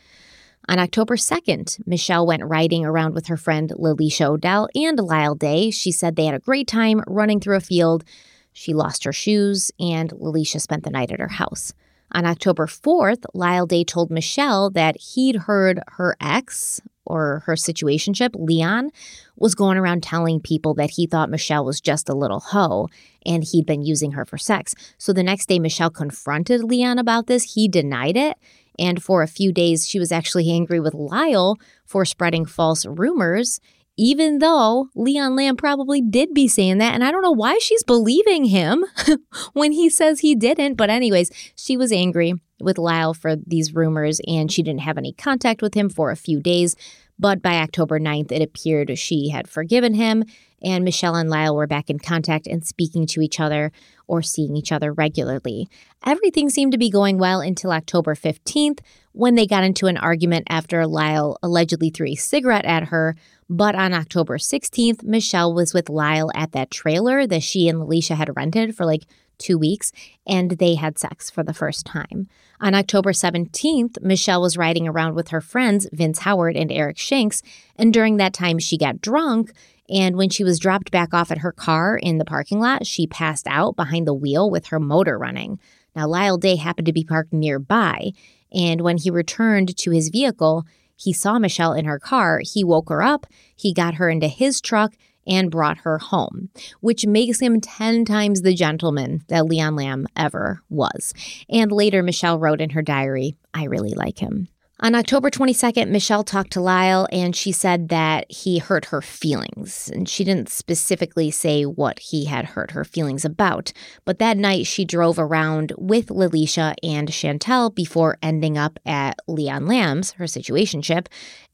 On 0.71 0.79
October 0.79 1.17
2nd, 1.17 1.83
Mischelle 1.85 2.25
went 2.25 2.45
riding 2.45 2.85
around 2.85 3.13
with 3.13 3.27
her 3.27 3.37
friend 3.37 3.73
Lalisha 3.77 4.27
Odell 4.27 4.69
and 4.77 5.01
Lyle 5.01 5.35
Day. 5.35 5.73
She 5.73 5.91
said 5.91 6.15
they 6.15 6.27
had 6.27 6.35
a 6.37 6.39
great 6.39 6.69
time 6.69 7.03
running 7.09 7.41
through 7.41 7.57
a 7.57 7.61
field. 7.61 8.05
She 8.53 8.73
lost 8.73 9.03
her 9.03 9.13
shoes, 9.13 9.73
and 9.81 10.11
Lalisha 10.11 10.61
spent 10.61 10.85
the 10.85 10.91
night 10.91 11.11
at 11.11 11.19
her 11.19 11.27
house. 11.27 11.73
On 12.13 12.25
October 12.25 12.69
4th, 12.69 13.25
Lyle 13.35 13.67
Day 13.67 13.83
told 13.83 14.11
Mischelle 14.11 14.73
that 14.75 14.97
he'd 14.97 15.35
heard 15.35 15.81
her 15.89 16.17
ex 16.21 16.81
or 17.05 17.43
her 17.47 17.55
situationship, 17.55 18.31
Leon, 18.35 18.91
was 19.37 19.57
going 19.57 19.77
around 19.77 20.05
telling 20.05 20.39
people 20.39 20.75
that 20.75 20.91
he 20.91 21.09
thought 21.09 21.31
Mischelle 21.31 21.65
was 21.65 21.81
just 21.81 22.09
a 22.09 22.15
little 22.15 22.39
hoe 22.39 22.87
and 23.27 23.43
he'd 23.43 23.67
been 23.67 23.83
using 23.83 24.13
her 24.13 24.25
for 24.25 24.39
sex. 24.39 24.75
So 24.99 25.13
the 25.13 25.25
next 25.25 25.49
day, 25.49 25.59
Mischelle 25.59 25.93
confronted 25.93 26.63
Leon 26.63 27.01
about 27.01 27.27
this. 27.27 27.55
He 27.55 27.67
denied 27.67 28.17
it 28.17 28.37
and 28.81 29.03
for 29.03 29.23
a 29.23 29.29
few 29.29 29.53
days, 29.53 29.87
she 29.87 29.99
was 29.99 30.11
actually 30.11 30.51
angry 30.51 30.81
with 30.81 30.95
Lyle 30.95 31.59
for 31.85 32.07
spreading 32.07 32.47
false 32.47 32.87
rumors, 32.87 33.61
even 33.99 34.39
though 34.39 34.89
Leon 34.95 35.37
Lamb 35.37 35.57
probably 35.57 36.01
did 36.01 36.33
be 36.33 36.49
saying 36.49 36.79
that. 36.79 36.95
And 36.95 37.05
I 37.05 37.11
don't 37.11 37.23
know 37.23 37.31
why 37.31 37.59
she's 37.59 37.85
believing 37.85 38.47
him 38.47 38.87
when 39.53 39.73
he 39.73 39.91
says 39.91 40.21
he 40.21 40.35
didn't. 40.35 40.75
But, 40.77 40.89
anyways, 40.89 41.31
she 41.55 41.77
was 41.77 41.93
angry 41.93 42.33
with 42.59 42.79
Lyle 42.79 43.13
for 43.13 43.37
these 43.37 43.75
rumors 43.75 44.21
and 44.27 44.51
she 44.51 44.63
didn't 44.63 44.81
have 44.81 44.99
any 44.99 45.13
contact 45.13 45.61
with 45.61 45.75
him 45.75 45.91
for 45.91 46.11
a 46.11 46.17
few 46.17 46.41
days. 46.41 46.75
But 47.19 47.43
by 47.43 47.57
October 47.57 48.01
9th, 48.01 48.33
it 48.33 48.41
appeared 48.41 48.99
she 48.99 49.29
had 49.29 49.47
forgiven 49.47 49.93
him, 49.93 50.25
and 50.63 50.87
Mischelle 50.87 51.21
and 51.21 51.29
Lyle 51.29 51.55
were 51.55 51.67
back 51.67 51.91
in 51.91 51.99
contact 51.99 52.47
and 52.47 52.67
speaking 52.67 53.07
to 53.09 53.21
each 53.21 53.39
other 53.39 53.73
or 54.11 54.23
seeing 54.23 54.57
each 54.57 54.73
other 54.73 54.93
regularly. 54.93 55.69
Everything 56.05 56.51
seemed 56.51 56.73
to 56.73 56.79
be 56.79 56.91
going 56.91 57.17
well 57.17 57.41
until 57.41 57.71
October 57.71 58.17
15th 58.17 58.81
when 59.13 59.37
they 59.37 59.47
got 59.47 59.65
into 59.65 59.87
an 59.87 59.97
argument 59.97 60.47
after 60.51 60.87
Lyle 60.87 61.39
allegedly 61.43 61.91
threw 61.91 62.09
a 62.09 62.15
cigarette 62.17 62.65
at 62.65 62.85
her. 62.85 63.15
But 63.49 63.75
on 63.75 63.95
October 63.95 64.37
16th, 64.39 65.05
Mischelle 65.05 65.55
was 65.55 65.73
with 65.73 65.89
Lyle 65.89 66.31
at 66.35 66.53
that 66.53 66.71
trailer 66.71 67.27
that 67.27 67.43
she 67.43 67.69
and 67.69 67.81
Alicia 67.81 68.17
had 68.17 68.37
rented 68.37 68.77
for 68.77 68.85
like 68.85 69.05
two 69.39 69.59
weeks, 69.59 69.91
and 70.27 70.53
they 70.53 70.75
had 70.75 70.99
sex 70.99 71.31
for 71.31 71.43
the 71.43 71.55
first 71.55 71.87
time. 71.87 72.29
On 72.61 72.75
October 72.75 73.13
17th, 73.13 73.99
Mischelle 74.01 74.43
was 74.43 74.59
riding 74.59 74.87
around 74.87 75.15
with 75.15 75.29
her 75.29 75.41
friends, 75.41 75.89
Vince 75.93 76.21
Howard 76.21 76.57
and 76.57 76.71
Eric 76.71 76.99
Shanks, 76.99 77.43
and 77.77 77.93
during 77.93 78.19
that 78.19 78.35
time, 78.35 78.59
she 78.59 78.77
got 78.77 79.01
drunk. 79.01 79.53
And 79.91 80.17
when 80.17 80.31
she 80.31 80.45
was 80.45 80.59
dropped 80.59 80.91
back 80.91 81.13
off 81.13 81.31
at 81.31 81.39
her 81.39 81.53
car 81.53 81.97
in 81.97 82.19
the 82.19 82.25
parking 82.25 82.61
lot, 82.61 82.87
she 82.87 83.07
passed 83.07 83.47
out 83.49 83.77
behind 83.77 84.07
the 84.07 84.15
wheel 84.15 84.51
with 84.51 84.67
her 84.67 84.79
motor 84.79 85.19
running. 85.19 85.59
Now, 85.97 86.07
Lyle 86.07 86.39
Day 86.39 86.57
happened 86.57 86.87
to 86.87 86.93
be 86.93 87.05
parked 87.05 87.33
nearby, 87.33 88.13
and 88.53 88.81
when 88.81 88.99
he 88.99 89.11
returned 89.11 89.77
to 89.77 89.91
his 89.91 90.09
vehicle, 90.09 90.65
he 90.97 91.13
saw 91.13 91.39
Mischelle 91.39 91.77
in 91.77 91.87
her 91.87 91.99
car. 91.99 92.41
He 92.45 92.63
woke 92.63 92.89
her 92.91 93.03
up, 93.03 93.27
he 93.57 93.73
got 93.73 93.95
her 93.95 94.09
into 94.09 94.29
his 94.29 94.61
truck, 94.61 94.95
and 95.27 95.51
brought 95.51 95.79
her 95.79 95.99
home, 95.99 96.51
which 96.81 97.07
makes 97.07 97.41
him 97.41 97.61
10 97.61 98.05
times 98.05 98.43
the 98.43 98.55
gentleman 98.55 99.23
that 99.29 99.47
Leon 99.47 99.77
Lamb 99.77 100.07
ever 100.17 100.63
was. 100.69 101.13
And 101.49 101.71
later, 101.71 102.03
Mischelle 102.03 102.41
wrote 102.41 102.61
in 102.61 102.71
her 102.71 102.83
diary, 102.83 103.37
I 103.53 103.65
really 103.65 103.95
like 103.95 104.19
him. 104.19 104.49
On 104.83 104.95
October 104.95 105.29
22nd, 105.29 105.91
Mischelle 105.91 106.25
talked 106.25 106.53
to 106.53 106.61
Lyle 106.63 107.07
and 107.13 107.37
she 107.37 107.53
said 107.53 107.91
that 107.91 108.25
he 108.33 108.57
hurt 108.57 108.87
her 108.87 109.03
feelings. 109.03 109.91
And 109.93 110.09
she 110.09 110.25
didn't 110.25 110.49
specifically 110.49 111.31
say 111.31 111.65
what 111.65 111.99
he 111.99 112.25
had 112.25 112.47
hurt 112.47 112.71
her 112.71 112.83
feelings 112.83 113.23
about. 113.27 113.75
But 114.07 114.19
that 114.21 114.39
night, 114.39 114.67
she 114.67 114.87
drove 114.87 115.19
around 115.19 115.75
with 115.77 116.07
Lalisha 116.07 116.75
and 116.83 117.09
Chantel 117.11 117.75
before 117.75 118.17
ending 118.23 118.57
up 118.57 118.79
at 118.87 119.19
Leon 119.29 119.67
Lamb's, 119.67 120.13
her 120.13 120.25
situationship, 120.25 121.09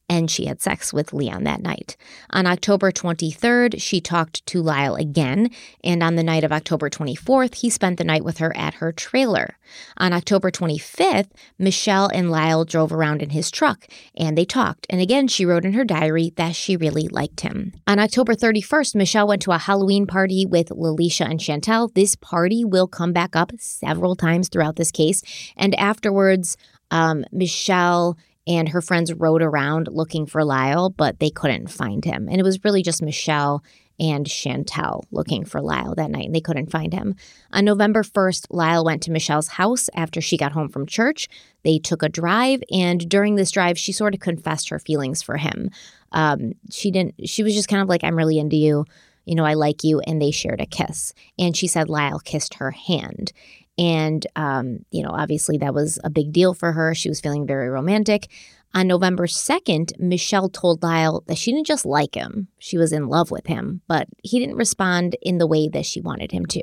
and 0.08 0.30
she 0.30 0.46
had 0.46 0.62
sex 0.62 0.92
with 0.92 1.12
Leon 1.12 1.44
that 1.44 1.60
night. 1.60 1.96
On 2.30 2.46
October 2.46 2.92
23rd, 2.92 3.80
she 3.80 4.00
talked 4.00 4.44
to 4.46 4.62
Lyle 4.62 4.94
again, 4.94 5.50
and 5.82 6.02
on 6.02 6.14
the 6.14 6.22
night 6.22 6.44
of 6.44 6.52
October 6.52 6.88
24th, 6.88 7.56
he 7.56 7.70
spent 7.70 7.98
the 7.98 8.04
night 8.04 8.24
with 8.24 8.38
her 8.38 8.56
at 8.56 8.74
her 8.74 8.92
trailer. 8.92 9.58
On 9.96 10.12
October 10.12 10.50
25th, 10.50 11.30
Mischelle 11.60 12.10
and 12.14 12.30
Lyle 12.30 12.64
drove 12.64 12.92
around 12.92 13.20
in 13.20 13.30
his 13.30 13.50
truck, 13.50 13.86
and 14.16 14.38
they 14.38 14.44
talked, 14.44 14.86
and 14.88 15.00
again, 15.00 15.26
she 15.26 15.44
wrote 15.44 15.64
in 15.64 15.72
her 15.72 15.84
diary 15.84 16.32
that 16.36 16.54
she 16.54 16.76
really 16.76 17.08
liked 17.08 17.40
him. 17.40 17.72
On 17.86 17.98
October 17.98 18.34
31st, 18.34 18.94
Mischelle 18.94 19.28
went 19.28 19.42
to 19.42 19.52
a 19.52 19.58
Halloween 19.58 20.06
party 20.06 20.46
with 20.46 20.68
Lalisha 20.68 21.28
and 21.28 21.40
Chantel. 21.40 21.92
This 21.94 22.14
party 22.14 22.64
will 22.64 22.86
come 22.86 23.12
back 23.12 23.34
up 23.34 23.50
several 23.58 24.14
times 24.14 24.48
throughout 24.48 24.76
this 24.76 24.92
case, 24.92 25.22
and 25.56 25.74
afterwards, 25.74 26.56
um, 26.92 27.24
Michelle 27.32 28.16
and 28.46 28.68
her 28.68 28.80
friends 28.80 29.12
rode 29.12 29.42
around 29.42 29.88
looking 29.90 30.26
for 30.26 30.44
Lyle, 30.44 30.90
but 30.90 31.18
they 31.18 31.30
couldn't 31.30 31.70
find 31.70 32.04
him. 32.04 32.28
And 32.28 32.38
it 32.38 32.44
was 32.44 32.64
really 32.64 32.82
just 32.82 33.02
Mischelle 33.02 33.60
and 33.98 34.26
Chantel 34.26 35.04
looking 35.10 35.44
for 35.44 35.60
Lyle 35.60 35.94
that 35.94 36.10
night, 36.10 36.26
and 36.26 36.34
they 36.34 36.40
couldn't 36.40 36.70
find 36.70 36.92
him. 36.92 37.14
On 37.52 37.64
November 37.64 38.02
1st, 38.02 38.46
Lyle 38.50 38.84
went 38.84 39.02
to 39.04 39.10
Mischelle's 39.10 39.48
house 39.48 39.88
after 39.94 40.20
she 40.20 40.36
got 40.36 40.52
home 40.52 40.68
from 40.68 40.86
church. 40.86 41.28
They 41.64 41.78
took 41.78 42.02
a 42.02 42.08
drive, 42.08 42.62
and 42.70 43.08
during 43.08 43.36
this 43.36 43.50
drive, 43.50 43.78
she 43.78 43.92
sort 43.92 44.14
of 44.14 44.20
confessed 44.20 44.68
her 44.68 44.78
feelings 44.78 45.22
for 45.22 45.38
him. 45.38 45.70
Um, 46.12 46.52
she 46.70 46.90
didn't, 46.90 47.28
she 47.28 47.42
was 47.42 47.54
just 47.54 47.68
kind 47.68 47.82
of 47.82 47.88
like, 47.88 48.04
I'm 48.04 48.16
really 48.16 48.38
into 48.38 48.56
you. 48.56 48.84
You 49.24 49.34
know, 49.34 49.44
I 49.44 49.54
like 49.54 49.82
you. 49.82 50.00
And 50.00 50.22
they 50.22 50.30
shared 50.30 50.60
a 50.60 50.66
kiss. 50.66 51.12
And 51.38 51.56
she 51.56 51.66
said 51.66 51.88
Lyle 51.88 52.20
kissed 52.20 52.54
her 52.54 52.70
hand. 52.70 53.32
And, 53.78 54.26
um, 54.36 54.78
you 54.90 55.02
know, 55.02 55.10
obviously 55.10 55.58
that 55.58 55.74
was 55.74 55.98
a 56.02 56.10
big 56.10 56.32
deal 56.32 56.54
for 56.54 56.72
her. 56.72 56.94
She 56.94 57.08
was 57.08 57.20
feeling 57.20 57.46
very 57.46 57.68
romantic. 57.68 58.30
On 58.74 58.86
November 58.86 59.26
2nd, 59.26 59.98
Mischelle 59.98 60.52
told 60.52 60.82
Lyle 60.82 61.22
that 61.26 61.38
she 61.38 61.52
didn't 61.52 61.66
just 61.66 61.86
like 61.86 62.14
him, 62.14 62.48
she 62.58 62.76
was 62.76 62.92
in 62.92 63.08
love 63.08 63.30
with 63.30 63.46
him, 63.46 63.80
but 63.88 64.06
he 64.22 64.38
didn't 64.38 64.56
respond 64.56 65.16
in 65.22 65.38
the 65.38 65.46
way 65.46 65.68
that 65.68 65.86
she 65.86 66.00
wanted 66.00 66.32
him 66.32 66.44
to. 66.46 66.62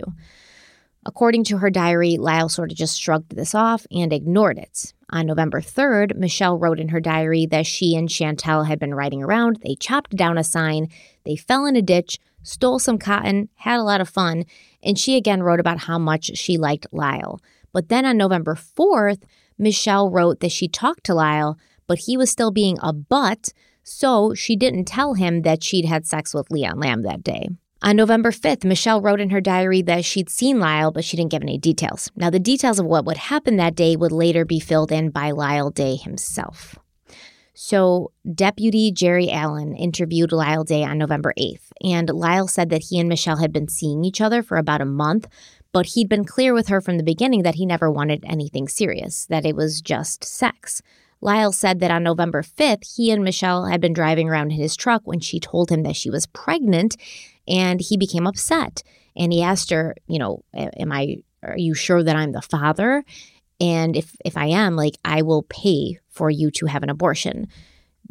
According 1.06 1.44
to 1.45 1.57
her 1.57 1.69
diary, 1.69 2.18
Lyle 2.18 2.49
sort 2.49 2.72
of 2.72 2.77
just 2.77 3.02
shrugged 3.02 3.35
this 3.35 3.53
off 3.53 3.85
and 3.91 4.14
ignored 4.14 4.57
it. 4.57 4.94
On 5.10 5.26
November 5.26 5.60
3rd, 5.60 6.18
Mischelle 6.18 6.60
wrote 6.60 6.80
in 6.80 6.90
her 6.90 7.02
diary 7.02 7.45
that 7.48 7.65
she 7.65 7.95
and 7.95 8.07
Chantel 8.07 8.68
had 8.68 8.80
been 8.80 8.95
riding 8.95 9.22
around. 9.22 9.60
They 9.64 9.76
chopped 9.76 10.15
down 10.15 10.38
a 10.38 10.44
sign, 10.44 10.88
they 11.26 11.35
fell 11.35 11.65
in 11.65 11.76
a 11.76 11.81
ditch, 11.81 12.19
stole 12.41 12.80
some 12.80 12.98
cotton, 12.98 13.49
had 13.56 13.80
a 13.80 13.84
lot 13.84 14.02
of 14.02 14.10
fun, 14.10 14.45
and 14.84 14.98
she 14.98 15.16
again 15.16 15.44
wrote 15.44 15.60
about 15.60 15.80
how 15.80 15.98
much 15.98 16.38
she 16.38 16.58
liked 16.58 16.88
Lyle. 16.92 17.42
But 17.72 17.90
then 17.90 18.06
on 18.06 18.18
November 18.18 18.56
4th, 18.56 19.24
Mischelle 19.60 20.12
wrote 20.12 20.40
that 20.40 20.52
she 20.52 20.68
talked 20.68 21.04
to 21.06 21.14
Lyle, 21.14 21.58
but 21.88 22.00
he 22.00 22.18
was 22.18 22.30
still 22.30 22.52
being 22.52 22.78
a 22.82 22.94
butt, 22.94 23.50
so 23.84 24.34
she 24.34 24.56
didn't 24.56 24.86
tell 24.86 25.16
him 25.16 25.42
that 25.42 25.64
she'd 25.64 25.86
had 25.86 26.06
sex 26.06 26.34
with 26.34 26.52
Leon 26.52 26.80
Lamb 26.80 27.04
that 27.04 27.24
day. 27.24 27.50
On 27.82 27.98
November 27.98 28.32
5th, 28.32 28.62
Mischelle 28.62 29.04
wrote 29.04 29.20
in 29.20 29.32
her 29.32 29.42
diary 29.42 29.82
that 29.82 30.06
she'd 30.06 30.30
seen 30.30 30.58
Lyle, 30.60 30.92
but 30.92 31.04
she 31.04 31.18
didn't 31.18 31.32
give 31.32 31.42
any 31.42 31.58
details. 31.58 32.10
Now, 32.16 32.30
the 32.30 32.40
details 32.40 32.80
of 32.80 32.86
what 32.86 33.04
would 33.06 33.18
happen 33.18 33.58
that 33.58 33.76
day 33.76 33.98
would 33.98 34.14
later 34.14 34.46
be 34.46 34.62
filled 34.62 34.92
in 34.92 35.10
by 35.10 35.32
Lyle 35.32 35.70
Day 35.70 35.98
himself. 35.98 36.76
So, 37.65 38.11
Deputy 38.35 38.91
Jerry 38.91 39.31
Allen 39.31 39.73
interviewed 39.73 40.34
Lyle 40.34 40.65
Day 40.65 40.84
on 40.84 40.98
November 40.98 41.34
8th, 41.40 41.72
and 41.81 42.10
Lyle 42.10 42.49
said 42.49 42.69
that 42.72 42.84
he 42.90 42.99
and 42.99 43.10
Mischelle 43.10 43.40
had 43.40 43.53
been 43.53 43.69
seeing 43.69 44.03
each 44.03 44.19
other 44.19 44.44
for 44.44 44.57
about 44.57 44.81
a 44.81 44.85
month, 44.85 45.30
but 45.72 45.85
he'd 45.85 46.10
been 46.10 46.26
clear 46.26 46.53
with 46.53 46.68
her 46.68 46.81
from 46.81 46.98
the 46.98 47.06
beginning 47.06 47.44
that 47.44 47.56
he 47.56 47.65
never 47.65 47.90
wanted 47.90 48.26
anything 48.27 48.68
serious, 48.68 49.26
that 49.27 49.45
it 49.45 49.56
was 49.56 49.80
just 49.80 50.26
sex. 50.26 50.81
Lyle 51.22 51.53
said 51.53 51.80
that 51.80 51.90
on 51.90 52.03
November 52.03 52.41
5th, 52.41 52.98
he 52.98 53.11
and 53.11 53.23
Michelle 53.23 53.68
had 53.68 53.80
been 53.80 53.94
driving 53.94 54.27
around 54.27 54.52
in 54.52 54.57
his 54.57 54.76
truck 54.76 55.03
when 55.06 55.22
she 55.22 55.40
told 55.40 55.72
him 55.72 55.84
that 55.84 55.95
she 55.95 56.10
was 56.10 56.26
pregnant, 56.26 56.98
and 57.48 57.80
he 57.80 57.95
became 57.95 58.27
upset. 58.27 58.84
And 59.15 59.31
he 59.31 59.41
asked 59.41 59.69
her, 59.69 59.95
you 60.06 60.19
know, 60.19 60.44
am 60.53 60.91
I, 60.91 61.19
are 61.41 61.57
you 61.57 61.76
sure 61.76 62.03
that 62.03 62.18
I'm 62.18 62.34
the 62.34 62.41
father? 62.41 63.06
And 63.61 63.95
if 63.95 64.18
if 64.26 64.35
I 64.35 64.48
am, 64.48 64.76
like 64.76 64.95
I 65.06 65.22
will 65.22 65.44
pay 65.44 65.99
for 66.14 66.30
you 66.30 66.52
to 66.52 66.68
have 66.68 66.84
an 66.84 66.90
abortion 66.90 67.48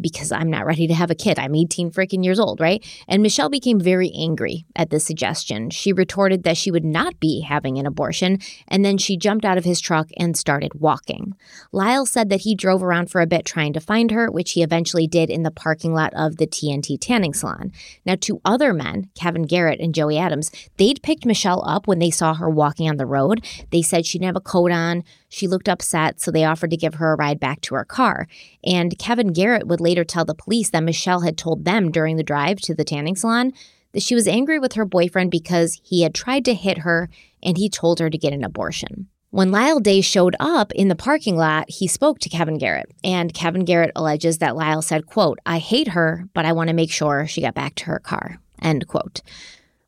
because 0.01 0.33
I'm 0.33 0.51
not 0.51 0.67
ready 0.67 0.87
to 0.87 0.95
have 0.95 1.11
a 1.11 1.15
kid. 1.15 1.39
I'm 1.39 1.55
18 1.55 1.91
freaking 1.91 2.25
years 2.25 2.41
old, 2.41 2.61
right? 2.61 2.85
And 3.09 3.25
Mischelle 3.25 3.51
became 3.51 3.79
very 3.79 4.11
angry 4.17 4.65
at 4.75 4.91
this 4.91 5.05
suggestion. 5.05 5.71
She 5.71 5.93
retorted 5.93 6.45
that 6.45 6.57
she 6.57 6.71
would 6.71 6.85
not 6.85 7.21
be 7.21 7.41
having 7.41 7.79
an 7.79 7.87
abortion, 7.87 8.39
and 8.69 8.85
then 8.85 8.99
she 8.99 9.17
jumped 9.17 9.45
out 9.45 9.59
of 9.59 9.65
his 9.65 9.81
truck 9.81 10.09
and 10.17 10.37
started 10.37 10.73
walking. 10.75 11.35
Lyle 11.73 12.07
said 12.07 12.31
that 12.31 12.43
he 12.43 12.55
drove 12.55 12.83
around 12.83 13.11
for 13.11 13.21
a 13.21 13.27
bit 13.27 13.45
trying 13.45 13.73
to 13.75 13.81
find 13.81 14.11
her, 14.11 14.31
which 14.31 14.53
he 14.53 14.63
eventually 14.63 15.07
did 15.07 15.31
in 15.31 15.43
the 15.43 15.51
parking 15.51 15.95
lot 15.95 16.13
of 16.15 16.37
the 16.37 16.47
TNT 16.47 16.99
tanning 17.01 17.35
salon. 17.35 17.73
Now, 18.07 18.17
two 18.19 18.41
other 18.45 18.73
men, 18.73 19.11
Kevin 19.15 19.43
Garrett 19.43 19.81
and 19.81 19.95
Joey 19.95 20.19
Adams, 20.19 20.51
they'd 20.79 21.03
picked 21.03 21.25
Mischelle 21.25 21.63
up 21.67 21.87
when 21.87 21.99
they 21.99 22.11
saw 22.11 22.35
her 22.35 22.49
walking 22.49 22.89
on 22.89 22.97
the 22.97 23.07
road. 23.07 23.45
They 23.71 23.83
said 23.83 24.07
she 24.07 24.19
didn't 24.19 24.35
have 24.35 24.37
a 24.37 24.41
coat 24.41 24.71
on. 24.71 25.05
She 25.33 25.49
looked 25.49 25.67
upset, 25.67 26.21
so 26.21 26.31
they 26.31 26.45
offered 26.45 26.71
to 26.73 26.77
give 26.77 26.97
her 26.97 27.13
a 27.13 27.17
ride 27.17 27.41
back 27.41 27.63
to 27.63 27.75
her 27.75 27.87
car. 27.87 28.29
And 28.63 28.99
Kevin 28.99 29.33
Garrett 29.33 29.67
would 29.67 29.81
later 29.81 30.05
tell 30.05 30.27
the 30.27 30.35
police 30.35 30.69
that 30.71 30.83
Mischelle 30.83 31.25
had 31.25 31.39
told 31.39 31.65
them 31.65 31.91
during 31.91 32.17
the 32.17 32.23
drive 32.23 32.61
to 32.61 32.75
the 32.75 32.85
tanning 32.85 33.17
salon 33.17 33.55
that 33.93 34.03
she 34.03 34.15
was 34.15 34.29
angry 34.29 34.59
with 34.59 34.75
her 34.75 34.85
boyfriend 34.85 35.31
because 35.31 35.81
he 35.83 36.03
had 36.03 36.15
tried 36.15 36.45
to 36.45 36.55
hit 36.55 36.79
her 36.79 37.09
and 37.43 37.57
he 37.57 37.71
told 37.71 37.99
her 37.99 38.11
to 38.11 38.19
get 38.19 38.35
an 38.35 38.45
abortion. 38.45 39.09
When 39.31 39.51
Lyle 39.51 39.81
Day 39.81 40.03
showed 40.03 40.37
up 40.39 40.71
in 40.73 40.89
the 40.89 40.95
parking 40.95 41.39
lot, 41.39 41.71
he 41.71 41.89
spoke 41.89 42.19
to 42.19 42.29
Kevin 42.29 42.59
Garrett, 42.59 42.93
and 43.03 43.33
Kevin 43.33 43.65
Garrett 43.65 43.93
alleges 43.97 44.37
that 44.39 44.55
Lyle 44.55 44.83
said, 44.83 45.07
quote, 45.07 45.39
I 45.47 45.57
hate 45.57 45.89
her, 45.89 46.29
but 46.35 46.45
I 46.45 46.53
want 46.53 46.69
to 46.69 46.75
make 46.75 46.93
sure 46.93 47.27
she 47.27 47.41
got 47.41 47.55
back 47.55 47.75
to 47.77 47.85
her 47.87 47.99
car, 47.99 48.39
end 48.61 48.87
quote. 48.87 49.23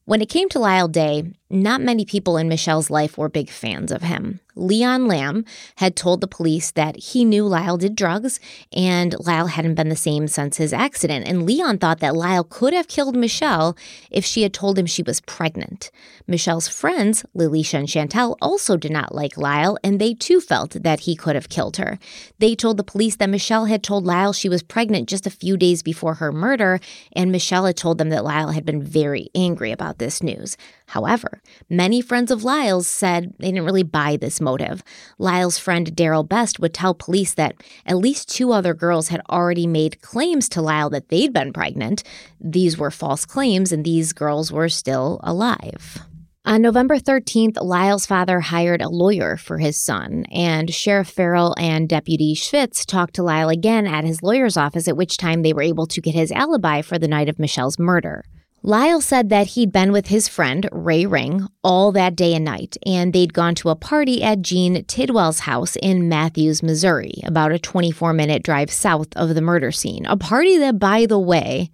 When 0.06 0.20
it 0.20 0.28
came 0.28 0.50
to 0.50 0.58
Lyle 0.58 0.88
Day, 0.88 1.32
not 1.50 1.80
many 1.80 2.04
people 2.04 2.36
in 2.36 2.48
Mischelle's 2.48 2.90
life 2.90 3.18
were 3.18 3.28
big 3.28 3.50
fans 3.50 3.92
of 3.92 4.02
him. 4.02 4.40
Leon 4.56 5.06
Lamb 5.06 5.44
had 5.76 5.96
told 5.96 6.20
the 6.20 6.28
police 6.28 6.70
that 6.70 6.96
he 6.96 7.24
knew 7.24 7.44
Lyle 7.44 7.76
did 7.76 7.96
drugs 7.96 8.38
and 8.72 9.14
Lyle 9.18 9.48
hadn't 9.48 9.74
been 9.74 9.88
the 9.88 9.96
same 9.96 10.28
since 10.28 10.56
his 10.56 10.72
accident. 10.72 11.26
And 11.26 11.44
Leon 11.44 11.78
thought 11.78 12.00
that 12.00 12.14
Lyle 12.14 12.44
could 12.44 12.72
have 12.72 12.88
killed 12.88 13.16
Mischelle 13.16 13.76
if 14.10 14.24
she 14.24 14.42
had 14.42 14.54
told 14.54 14.78
him 14.78 14.86
she 14.86 15.02
was 15.02 15.20
pregnant. 15.22 15.90
Mischelle's 16.28 16.68
friends, 16.68 17.24
Lalisha 17.36 17.74
and 17.74 17.88
Chantel, 17.88 18.36
also 18.40 18.76
did 18.76 18.92
not 18.92 19.14
like 19.14 19.36
Lyle 19.36 19.76
and 19.82 20.00
they 20.00 20.14
too 20.14 20.40
felt 20.40 20.70
that 20.82 21.00
he 21.00 21.16
could 21.16 21.34
have 21.34 21.48
killed 21.48 21.76
her. 21.76 21.98
They 22.38 22.54
told 22.54 22.76
the 22.76 22.84
police 22.84 23.16
that 23.16 23.28
Mischelle 23.28 23.68
had 23.68 23.82
told 23.82 24.06
Lyle 24.06 24.32
she 24.32 24.48
was 24.48 24.62
pregnant 24.62 25.08
just 25.08 25.26
a 25.26 25.30
few 25.30 25.56
days 25.56 25.82
before 25.82 26.14
her 26.14 26.32
murder, 26.32 26.78
and 27.12 27.32
Mischelle 27.32 27.66
had 27.66 27.76
told 27.76 27.98
them 27.98 28.10
that 28.10 28.24
Lyle 28.24 28.50
had 28.50 28.64
been 28.64 28.82
very 28.82 29.28
angry 29.34 29.72
about 29.72 29.98
this 29.98 30.22
news. 30.22 30.56
However, 30.86 31.40
many 31.68 32.00
friends 32.00 32.30
of 32.30 32.44
Lyle's 32.44 32.86
said 32.86 33.34
they 33.38 33.48
didn't 33.48 33.64
really 33.64 33.82
buy 33.82 34.16
this 34.16 34.40
motive. 34.40 34.82
Lyle's 35.18 35.58
friend 35.58 35.94
Daryl 35.96 36.28
Best 36.28 36.60
would 36.60 36.74
tell 36.74 36.94
police 36.94 37.34
that 37.34 37.56
at 37.86 37.96
least 37.96 38.28
two 38.28 38.52
other 38.52 38.74
girls 38.74 39.08
had 39.08 39.22
already 39.30 39.66
made 39.66 40.02
claims 40.02 40.48
to 40.50 40.62
Lyle 40.62 40.90
that 40.90 41.08
they'd 41.08 41.32
been 41.32 41.52
pregnant. 41.52 42.04
These 42.40 42.78
were 42.78 42.90
false 42.90 43.24
claims, 43.24 43.72
and 43.72 43.84
these 43.84 44.12
girls 44.12 44.52
were 44.52 44.68
still 44.68 45.20
alive. 45.22 45.98
On 46.46 46.60
November 46.60 46.98
13th, 46.98 47.56
Lyle's 47.62 48.04
father 48.04 48.38
hired 48.38 48.82
a 48.82 48.90
lawyer 48.90 49.38
for 49.38 49.56
his 49.56 49.80
son, 49.80 50.26
and 50.30 50.72
Sheriff 50.72 51.08
Farrell 51.08 51.54
and 51.58 51.88
Deputy 51.88 52.34
Schwitz 52.34 52.84
talked 52.84 53.14
to 53.14 53.22
Lyle 53.22 53.48
again 53.48 53.86
at 53.86 54.04
his 54.04 54.22
lawyer's 54.22 54.58
office, 54.58 54.86
at 54.86 54.96
which 54.96 55.16
time 55.16 55.40
they 55.40 55.54
were 55.54 55.62
able 55.62 55.86
to 55.86 56.02
get 56.02 56.14
his 56.14 56.30
alibi 56.30 56.82
for 56.82 56.98
the 56.98 57.08
night 57.08 57.30
of 57.30 57.38
Mischelle's 57.38 57.78
murder. 57.78 58.26
Lyle 58.66 59.02
said 59.02 59.28
that 59.28 59.48
he'd 59.48 59.72
been 59.72 59.92
with 59.92 60.06
his 60.06 60.26
friend, 60.26 60.66
Ray 60.72 61.04
Ring, 61.04 61.46
all 61.62 61.92
that 61.92 62.16
day 62.16 62.32
and 62.32 62.46
night, 62.46 62.78
and 62.86 63.12
they'd 63.12 63.34
gone 63.34 63.54
to 63.56 63.68
a 63.68 63.76
party 63.76 64.22
at 64.22 64.40
Gene 64.40 64.82
Tidwell's 64.86 65.40
house 65.40 65.76
in 65.82 66.08
Matthews, 66.08 66.62
Missouri, 66.62 67.12
about 67.24 67.52
a 67.52 67.58
24 67.58 68.14
minute 68.14 68.42
drive 68.42 68.70
south 68.70 69.08
of 69.16 69.34
the 69.34 69.42
murder 69.42 69.70
scene. 69.70 70.06
A 70.06 70.16
party 70.16 70.56
that, 70.56 70.78
by 70.78 71.04
the 71.04 71.18
way, 71.18 71.70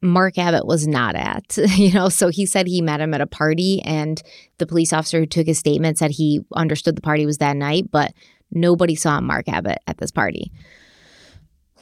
Mark 0.00 0.38
Abbott 0.38 0.68
was 0.68 0.86
not 0.86 1.16
at, 1.16 1.58
you 1.76 1.92
know, 1.92 2.08
so 2.08 2.28
he 2.28 2.46
said 2.46 2.68
he 2.68 2.80
met 2.80 3.00
him 3.00 3.12
at 3.12 3.20
a 3.20 3.26
party, 3.26 3.82
and 3.82 4.22
the 4.58 4.68
police 4.68 4.92
officer 4.92 5.18
who 5.18 5.26
took 5.26 5.48
his 5.48 5.58
statement 5.58 5.98
said 5.98 6.12
he 6.12 6.42
understood 6.54 6.94
the 6.94 7.02
party 7.02 7.26
was 7.26 7.38
that 7.38 7.56
night, 7.56 7.90
but 7.90 8.12
nobody 8.52 8.94
saw 8.94 9.20
Mark 9.20 9.48
Abbott 9.48 9.78
at 9.88 9.98
this 9.98 10.12
party. 10.12 10.52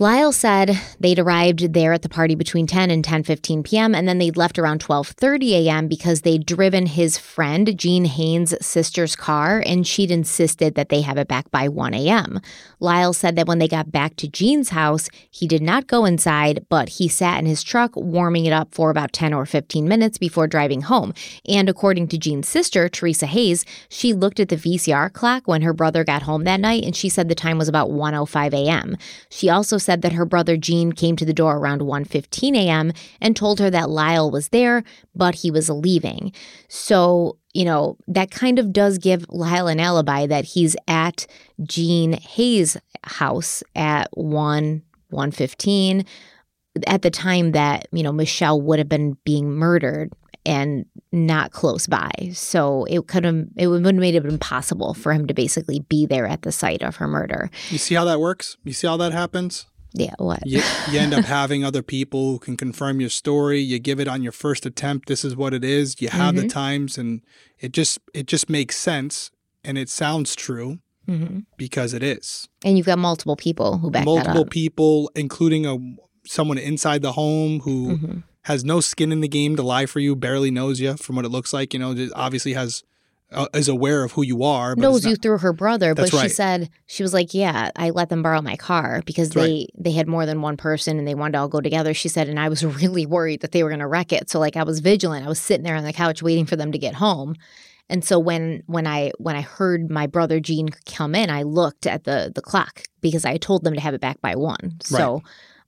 Lyle 0.00 0.30
said 0.30 0.78
they'd 1.00 1.18
arrived 1.18 1.72
there 1.72 1.92
at 1.92 2.02
the 2.02 2.08
party 2.08 2.36
between 2.36 2.68
10 2.68 2.88
and 2.92 3.04
10:15 3.04 3.64
p.m. 3.64 3.96
and 3.96 4.06
then 4.06 4.18
they'd 4.18 4.36
left 4.36 4.56
around 4.56 4.80
12:30 4.80 5.50
a.m. 5.66 5.88
because 5.88 6.20
they'd 6.20 6.46
driven 6.46 6.86
his 6.86 7.18
friend 7.18 7.76
Gene 7.76 8.04
Haynes' 8.04 8.54
sister's 8.64 9.16
car 9.16 9.60
and 9.66 9.84
she'd 9.84 10.12
insisted 10.12 10.76
that 10.76 10.88
they 10.88 11.00
have 11.00 11.18
it 11.18 11.26
back 11.26 11.50
by 11.50 11.66
1 11.66 11.94
a.m. 11.94 12.40
Lyle 12.78 13.12
said 13.12 13.34
that 13.34 13.48
when 13.48 13.58
they 13.58 13.66
got 13.66 13.90
back 13.90 14.14
to 14.16 14.28
Gene's 14.28 14.68
house, 14.68 15.08
he 15.32 15.48
did 15.48 15.62
not 15.62 15.88
go 15.88 16.04
inside, 16.04 16.64
but 16.68 16.90
he 16.90 17.08
sat 17.08 17.40
in 17.40 17.46
his 17.46 17.64
truck 17.64 17.90
warming 17.96 18.46
it 18.46 18.52
up 18.52 18.72
for 18.72 18.90
about 18.90 19.12
10 19.12 19.34
or 19.34 19.46
15 19.46 19.88
minutes 19.88 20.16
before 20.16 20.46
driving 20.46 20.82
home. 20.82 21.12
And 21.48 21.68
according 21.68 22.06
to 22.08 22.18
Gene's 22.18 22.48
sister, 22.48 22.88
Teresa 22.88 23.26
Hayes, 23.26 23.64
she 23.88 24.14
looked 24.14 24.38
at 24.38 24.48
the 24.48 24.56
VCR 24.56 25.12
clock 25.12 25.48
when 25.48 25.62
her 25.62 25.72
brother 25.72 26.04
got 26.04 26.22
home 26.22 26.44
that 26.44 26.60
night 26.60 26.84
and 26.84 26.94
she 26.94 27.08
said 27.08 27.28
the 27.28 27.34
time 27.34 27.58
was 27.58 27.68
about 27.68 27.90
1:05 27.90 28.54
a.m. 28.54 28.96
She 29.28 29.50
also 29.50 29.76
said 29.88 30.02
that 30.02 30.12
her 30.12 30.26
brother 30.26 30.58
Gene 30.58 30.92
came 30.92 31.16
to 31.16 31.24
the 31.24 31.32
door 31.32 31.56
around 31.56 31.80
1:15 31.80 32.54
a.m. 32.54 32.92
and 33.22 33.34
told 33.34 33.58
her 33.58 33.70
that 33.70 33.88
Lyle 33.88 34.30
was 34.30 34.50
there, 34.50 34.84
but 35.14 35.36
he 35.36 35.50
was 35.50 35.70
leaving. 35.70 36.30
So, 36.68 37.38
you 37.54 37.64
know, 37.64 37.96
that 38.06 38.30
kind 38.30 38.58
of 38.58 38.70
does 38.70 38.98
give 38.98 39.24
Lyle 39.30 39.66
an 39.66 39.80
alibi 39.80 40.26
that 40.26 40.44
he's 40.44 40.76
at 40.86 41.26
Gene 41.62 42.12
Hayes' 42.12 42.76
house 43.02 43.62
at 43.74 44.08
1 44.12 44.82
115 45.08 46.04
at 46.86 47.00
the 47.00 47.10
time 47.10 47.52
that, 47.52 47.88
you 47.90 48.02
know, 48.02 48.12
Mischelle 48.12 48.60
would 48.60 48.78
have 48.78 48.90
been 48.90 49.16
being 49.24 49.50
murdered 49.50 50.12
and 50.44 50.84
not 51.12 51.52
close 51.52 51.86
by. 51.86 52.10
So 52.34 52.84
it 52.90 53.06
could 53.06 53.24
have 53.24 53.46
it 53.56 53.68
would 53.68 53.84
have 53.86 53.94
made 53.94 54.14
it 54.14 54.26
impossible 54.26 54.92
for 54.92 55.14
him 55.14 55.26
to 55.28 55.34
basically 55.34 55.80
be 55.88 56.04
there 56.04 56.26
at 56.26 56.42
the 56.42 56.52
site 56.52 56.82
of 56.82 56.96
her 56.96 57.08
murder. 57.08 57.50
You 57.70 57.78
see 57.78 57.94
how 57.94 58.04
that 58.04 58.20
works? 58.20 58.58
You 58.64 58.74
see 58.74 58.86
how 58.86 58.98
that 58.98 59.12
happens? 59.12 59.66
Yeah, 59.94 60.14
what? 60.18 60.46
You, 60.46 60.62
you 60.92 60.98
end 61.00 61.14
up 61.14 61.24
having 61.38 61.64
other 61.64 61.82
people 61.82 62.30
who 62.32 62.38
can 62.38 62.56
confirm 62.56 63.00
your 63.00 63.10
story. 63.10 63.60
You 63.60 63.78
give 63.78 63.98
it 64.00 64.08
on 64.08 64.22
your 64.22 64.32
first 64.32 64.66
attempt. 64.66 65.08
This 65.08 65.24
is 65.24 65.34
what 65.34 65.54
it 65.54 65.64
is. 65.64 66.00
You 66.00 66.08
have 66.08 66.34
Mm-hmm. 66.34 66.42
the 66.46 66.48
times, 66.48 66.98
and 66.98 67.22
it 67.58 67.72
just 67.72 67.98
it 68.14 68.26
just 68.26 68.48
makes 68.50 68.76
sense, 68.76 69.30
and 69.64 69.78
it 69.78 69.88
sounds 69.88 70.34
true 70.36 70.78
hmm 71.06 71.38
because 71.56 71.94
it 71.94 72.02
is. 72.02 72.48
And 72.64 72.76
you've 72.76 72.86
got 72.86 72.98
multiple 72.98 73.34
people 73.36 73.78
who 73.78 73.90
back 73.90 74.04
Multiple 74.04 74.34
that 74.34 74.40
up. 74.46 74.50
people, 74.50 75.10
including 75.14 75.64
a 75.66 75.78
someone 76.26 76.58
inside 76.58 77.00
the 77.02 77.12
home 77.12 77.60
who 77.60 77.96
Mhm. 77.96 78.22
has 78.42 78.64
no 78.64 78.80
skin 78.80 79.10
in 79.12 79.20
the 79.20 79.28
game 79.28 79.56
to 79.56 79.62
lie 79.62 79.86
for 79.86 80.00
you, 80.00 80.14
barely 80.14 80.50
knows 80.50 80.80
you 80.80 80.96
from 80.98 81.16
what 81.16 81.24
it 81.24 81.30
looks 81.30 81.52
like. 81.54 81.72
You 81.72 81.80
know, 81.80 82.08
obviously 82.14 82.52
has 82.52 82.82
uh, 83.32 83.46
is 83.54 83.68
aware 83.68 84.04
of 84.04 84.12
who 84.12 84.22
you 84.22 84.42
are. 84.42 84.74
But 84.74 84.82
knows 84.82 84.98
it's 84.98 85.06
you 85.06 85.16
through 85.16 85.38
her 85.38 85.52
brother, 85.52 85.94
but 85.94 86.10
That's 86.10 86.22
she 86.22 86.28
said 86.28 86.70
she 86.86 87.02
was 87.02 87.12
like, 87.12 87.34
"Yeah, 87.34 87.70
I 87.76 87.90
let 87.90 88.08
them 88.08 88.22
borrow 88.22 88.40
my 88.40 88.56
car 88.56 89.02
because 89.04 89.30
That's 89.30 89.46
they 89.46 89.68
they 89.76 89.92
had 89.92 90.08
more 90.08 90.26
than 90.26 90.40
one 90.40 90.56
person 90.56 90.98
and 90.98 91.06
they 91.06 91.14
wanted 91.14 91.32
to 91.32 91.40
all 91.40 91.48
go 91.48 91.60
together." 91.60 91.94
She 91.94 92.08
said, 92.08 92.28
and 92.28 92.40
I 92.40 92.48
was 92.48 92.64
really 92.82 93.06
worried 93.06 93.40
that 93.40 93.52
they 93.52 93.62
were 93.62 93.70
going 93.70 93.80
to 93.80 93.86
wreck 93.86 94.12
it. 94.12 94.30
So 94.30 94.38
like 94.38 94.56
I 94.56 94.62
was 94.62 94.80
vigilant. 94.80 95.26
I 95.26 95.28
was 95.28 95.40
sitting 95.40 95.64
there 95.64 95.76
on 95.76 95.84
the 95.84 95.92
couch 95.92 96.22
waiting 96.22 96.46
for 96.46 96.56
them 96.56 96.72
to 96.72 96.78
get 96.78 96.94
home. 96.94 97.36
And 97.90 98.04
so 98.04 98.18
when 98.18 98.62
when 98.66 98.86
I 98.86 99.12
when 99.18 99.36
I 99.36 99.40
heard 99.42 99.90
my 99.90 100.06
brother 100.06 100.40
Gene 100.40 100.68
come 100.86 101.14
in, 101.14 101.30
I 101.30 101.42
looked 101.42 101.86
at 101.86 102.04
the 102.04 102.30
the 102.34 102.42
clock 102.42 102.82
because 103.00 103.24
I 103.24 103.36
told 103.36 103.64
them 103.64 103.74
to 103.74 103.80
have 103.80 103.94
it 103.94 104.00
back 104.00 104.20
by 104.20 104.36
one. 104.36 104.78
So 104.82 105.22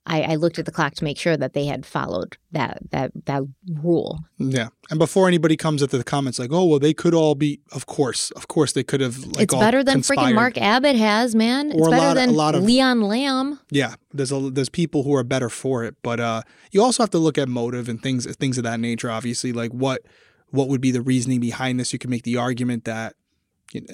I, 0.07 0.23
I 0.23 0.35
looked 0.35 0.57
at 0.57 0.65
the 0.65 0.71
clock 0.71 0.95
to 0.95 1.03
make 1.03 1.17
sure 1.19 1.37
that 1.37 1.53
they 1.53 1.65
had 1.65 1.85
followed 1.85 2.37
that 2.53 2.79
that 2.89 3.11
that 3.25 3.43
rule. 3.83 4.19
Yeah. 4.39 4.69
And 4.89 4.97
before 4.97 5.27
anybody 5.27 5.55
comes 5.55 5.83
into 5.83 5.95
the 5.97 6.03
comments 6.03 6.39
like, 6.39 6.51
oh, 6.51 6.65
well, 6.65 6.79
they 6.79 6.93
could 6.93 7.13
all 7.13 7.35
be, 7.35 7.59
of 7.71 7.85
course, 7.85 8.31
of 8.31 8.47
course, 8.47 8.71
they 8.73 8.83
could 8.83 8.99
have. 8.99 9.19
Like, 9.27 9.43
it's 9.43 9.53
better 9.53 9.83
than 9.83 10.01
freaking. 10.01 10.33
Mark 10.33 10.57
Abbott 10.57 10.95
has, 10.95 11.35
man. 11.35 11.71
It's 11.71 11.79
Or 11.79 11.87
a 11.89 11.91
better 11.91 12.19
lot- 12.21 12.29
a 12.29 12.31
lot 12.31 12.55
of- 12.55 12.63
Leon 12.63 13.01
Lamb. 13.01 13.59
Yeah, 13.69 13.93
there's 14.11 14.31
a 14.31 14.49
there's 14.49 14.69
people 14.69 15.03
who 15.03 15.13
are 15.13 15.23
better 15.23 15.49
for 15.49 15.83
it, 15.83 15.95
but 16.01 16.19
uh, 16.19 16.41
you 16.71 16.81
also 16.81 17.03
have 17.03 17.11
to 17.11 17.19
look 17.19 17.37
at 17.37 17.47
motive 17.47 17.87
and 17.87 18.01
things 18.01 18.25
things 18.37 18.57
of 18.57 18.63
that 18.63 18.79
nature. 18.79 19.11
Obviously, 19.11 19.53
like 19.53 19.71
what 19.71 20.01
what 20.49 20.67
would 20.67 20.81
be 20.81 20.89
the 20.91 21.01
reasoning 21.01 21.39
behind 21.39 21.79
this? 21.79 21.93
You 21.93 21.99
can 21.99 22.09
make 22.09 22.23
the 22.23 22.37
argument 22.37 22.85
that, 22.85 23.13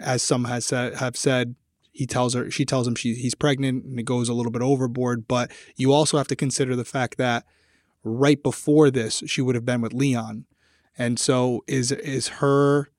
as 0.02 0.24
some 0.24 0.46
has 0.46 0.66
said, 0.66 0.96
have 0.96 1.18
said, 1.18 1.56
he 1.98 2.06
tells 2.06 2.34
her 2.36 2.50
she 2.52 2.64
tells 2.66 2.88
him 2.88 2.96
she 2.96 3.16
he's 3.16 3.36
pregnant, 3.36 3.84
and 3.86 4.00
it 4.00 4.04
goes 4.04 4.30
a 4.30 4.34
little 4.34 4.52
bit 4.52 4.62
overboard. 4.62 5.28
But 5.28 5.52
you 5.76 5.92
also 5.92 6.18
have 6.18 6.28
to 6.28 6.36
consider 6.36 6.76
the 6.76 6.86
fact 6.86 7.18
that 7.18 7.44
right 8.04 8.42
before 8.42 8.92
this, 8.92 9.24
she 9.26 9.42
would 9.42 9.56
have 9.56 9.66
been 9.66 9.82
with 9.82 9.94
Leon, 9.94 10.46
and 10.98 11.20
so 11.20 11.64
is 11.68 11.92
is 11.92 12.28
her. 12.42 12.90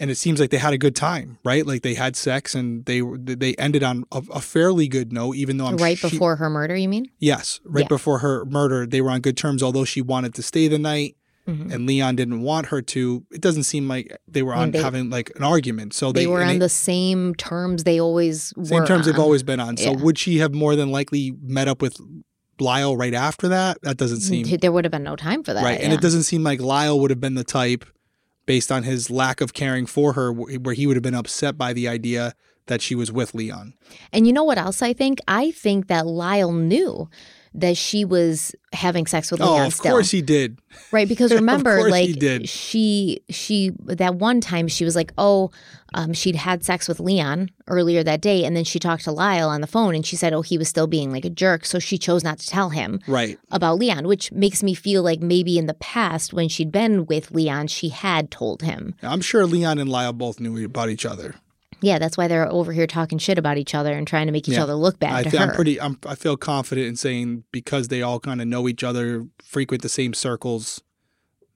And 0.00 0.10
it 0.10 0.16
seems 0.16 0.40
like 0.40 0.50
they 0.50 0.56
had 0.58 0.72
a 0.72 0.78
good 0.78 0.96
time, 0.96 1.38
right? 1.44 1.64
Like 1.64 1.82
they 1.82 1.94
had 1.94 2.16
sex 2.16 2.56
and 2.56 2.84
they 2.84 3.00
they 3.16 3.54
ended 3.54 3.84
on 3.84 4.04
a, 4.10 4.22
a 4.34 4.40
fairly 4.40 4.88
good 4.88 5.12
note, 5.12 5.36
even 5.36 5.56
though 5.56 5.66
I'm 5.66 5.76
right 5.76 5.96
she- 5.96 6.08
before 6.10 6.34
her 6.36 6.50
murder, 6.50 6.74
you 6.74 6.88
mean? 6.88 7.06
Yes, 7.20 7.60
right 7.64 7.82
Yeah. 7.84 7.88
before 7.88 8.18
her 8.18 8.44
murder, 8.46 8.86
they 8.88 9.00
were 9.00 9.10
on 9.10 9.20
good 9.20 9.36
terms. 9.36 9.62
Although 9.62 9.84
she 9.84 10.02
wanted 10.02 10.34
to 10.34 10.42
stay 10.42 10.66
the 10.66 10.80
night, 10.80 11.16
Mhm. 11.48 11.72
and 11.74 11.86
Leon 11.86 12.16
didn't 12.16 12.40
want 12.40 12.66
her 12.66 12.80
to. 12.80 13.22
It 13.30 13.40
doesn't 13.42 13.64
seem 13.64 13.86
like 13.88 14.16
they 14.26 14.42
were 14.42 14.54
on 14.54 14.70
they- 14.70 14.80
having 14.82 15.10
like 15.10 15.30
an 15.36 15.42
argument. 15.42 15.92
So 15.94 16.10
They, 16.12 16.22
they, 16.22 16.26
were 16.26 16.42
on 16.42 16.48
they- 16.54 16.58
the 16.58 16.68
same 16.68 17.34
terms 17.34 17.84
they 17.84 18.00
always 18.00 18.52
were 18.56 18.64
same 18.64 18.86
terms 18.86 19.06
they've 19.06 19.18
always 19.18 19.42
been 19.42 19.60
on. 19.60 19.76
So 19.76 19.90
Yeah. 19.92 19.96
would 20.02 20.18
she 20.18 20.38
have 20.38 20.54
more 20.54 20.74
than 20.74 20.90
likely 20.90 21.34
met 21.42 21.68
up 21.68 21.82
with 21.82 21.96
Lyle 22.58 22.96
right 22.96 23.14
after 23.14 23.48
that? 23.48 23.78
That 23.82 23.96
doesn't 23.98 24.20
seem 24.20 24.46
There 24.60 24.72
would 24.72 24.84
have 24.84 24.92
been 24.92 25.02
no 25.02 25.16
time 25.16 25.42
for 25.42 25.52
that. 25.52 25.62
right, 25.64 25.78
and 25.80 25.88
yeah. 25.92 25.98
it 25.98 26.00
doesn't 26.00 26.22
seem 26.22 26.42
like 26.42 26.60
Lyle 26.60 26.98
would 27.00 27.10
have 27.10 27.20
been 27.20 27.34
the 27.34 27.44
type, 27.44 27.84
based 28.46 28.70
on 28.70 28.82
his 28.82 29.10
lack 29.10 29.40
of 29.40 29.52
caring 29.54 29.86
for 29.86 30.12
her, 30.14 30.32
where 30.32 30.74
he 30.74 30.86
would 30.86 30.96
have 30.96 31.02
been 31.02 31.14
upset 31.14 31.56
by 31.58 31.72
the 31.72 31.88
idea 31.88 32.34
that 32.66 32.80
she 32.80 32.94
was 32.94 33.10
with 33.12 33.34
Leon. 33.34 33.74
And 34.12 34.26
you 34.26 34.32
know 34.32 34.44
what 34.44 34.56
else 34.56 34.80
I 34.82 34.92
think? 34.94 35.18
I 35.28 35.50
think 35.50 35.88
that 35.88 36.06
Lyle 36.06 36.52
knew 36.52 37.08
that 37.54 37.76
she 37.76 38.04
was 38.04 38.54
having 38.72 39.06
sex 39.06 39.30
with 39.30 39.40
Leon 39.40 39.60
Oh, 39.60 39.66
of 39.66 39.74
still. 39.74 39.92
course 39.92 40.10
he 40.10 40.22
did. 40.22 40.58
right 40.90 41.08
because 41.08 41.32
remember 41.42 41.88
like 41.88 42.18
she 42.46 43.20
she 43.30 43.70
that 43.84 44.16
one 44.16 44.40
time 44.40 44.66
she 44.68 44.84
was 44.84 44.96
like 44.96 45.12
oh 45.18 45.50
um, 45.96 46.12
she'd 46.12 46.34
had 46.34 46.64
sex 46.64 46.88
with 46.88 46.98
leon 46.98 47.48
earlier 47.68 48.02
that 48.02 48.20
day 48.20 48.44
and 48.44 48.56
then 48.56 48.64
she 48.64 48.80
talked 48.80 49.04
to 49.04 49.12
lyle 49.12 49.48
on 49.48 49.60
the 49.60 49.66
phone 49.68 49.94
and 49.94 50.04
she 50.04 50.16
said 50.16 50.32
oh 50.32 50.42
he 50.42 50.58
was 50.58 50.68
still 50.68 50.88
being 50.88 51.12
like 51.12 51.24
a 51.24 51.30
jerk 51.30 51.64
so 51.64 51.78
she 51.78 51.96
chose 51.96 52.24
not 52.24 52.40
to 52.40 52.46
tell 52.48 52.70
him 52.70 52.98
Right. 53.06 53.38
about 53.52 53.78
leon 53.78 54.08
which 54.08 54.32
makes 54.32 54.64
me 54.64 54.74
feel 54.74 55.04
like 55.04 55.20
maybe 55.20 55.56
in 55.56 55.66
the 55.66 55.74
past 55.74 56.32
when 56.32 56.48
she'd 56.48 56.72
been 56.72 57.06
with 57.06 57.30
leon 57.30 57.68
she 57.68 57.90
had 57.90 58.32
told 58.32 58.62
him 58.62 58.94
I'm 59.02 59.20
sure 59.20 59.46
Leon 59.46 59.78
and 59.78 59.88
Lyle 59.88 60.12
both 60.12 60.40
knew 60.40 60.64
about 60.64 60.90
each 60.90 61.06
other. 61.06 61.36
Yeah 61.80 61.98
that's 61.98 62.16
why 62.16 62.28
they're 62.28 62.50
over 62.50 62.72
here 62.72 62.86
talking 62.86 63.18
shit 63.18 63.38
about 63.38 63.58
each 63.58 63.74
other 63.74 63.92
and 63.92 64.06
trying 64.06 64.26
to 64.26 64.32
make 64.32 64.48
each 64.48 64.54
Yeah. 64.54 64.62
other 64.64 64.74
look 64.74 64.98
bad 64.98 65.12
I 65.12 65.22
to 65.22 65.30
th- 65.30 65.40
her 65.42 65.48
I'm 65.50 65.54
pretty. 65.54 65.80
I'm, 65.80 65.98
I 66.06 66.14
feel 66.14 66.36
confident 66.36 66.86
in 66.86 66.96
saying 66.96 67.44
because 67.52 67.88
they 67.88 68.02
all 68.02 68.20
kind 68.20 68.40
of 68.40 68.46
know 68.46 68.68
each 68.68 68.84
other, 68.84 69.26
frequent 69.42 69.82
the 69.82 69.88
same 69.88 70.14
circles. 70.14 70.82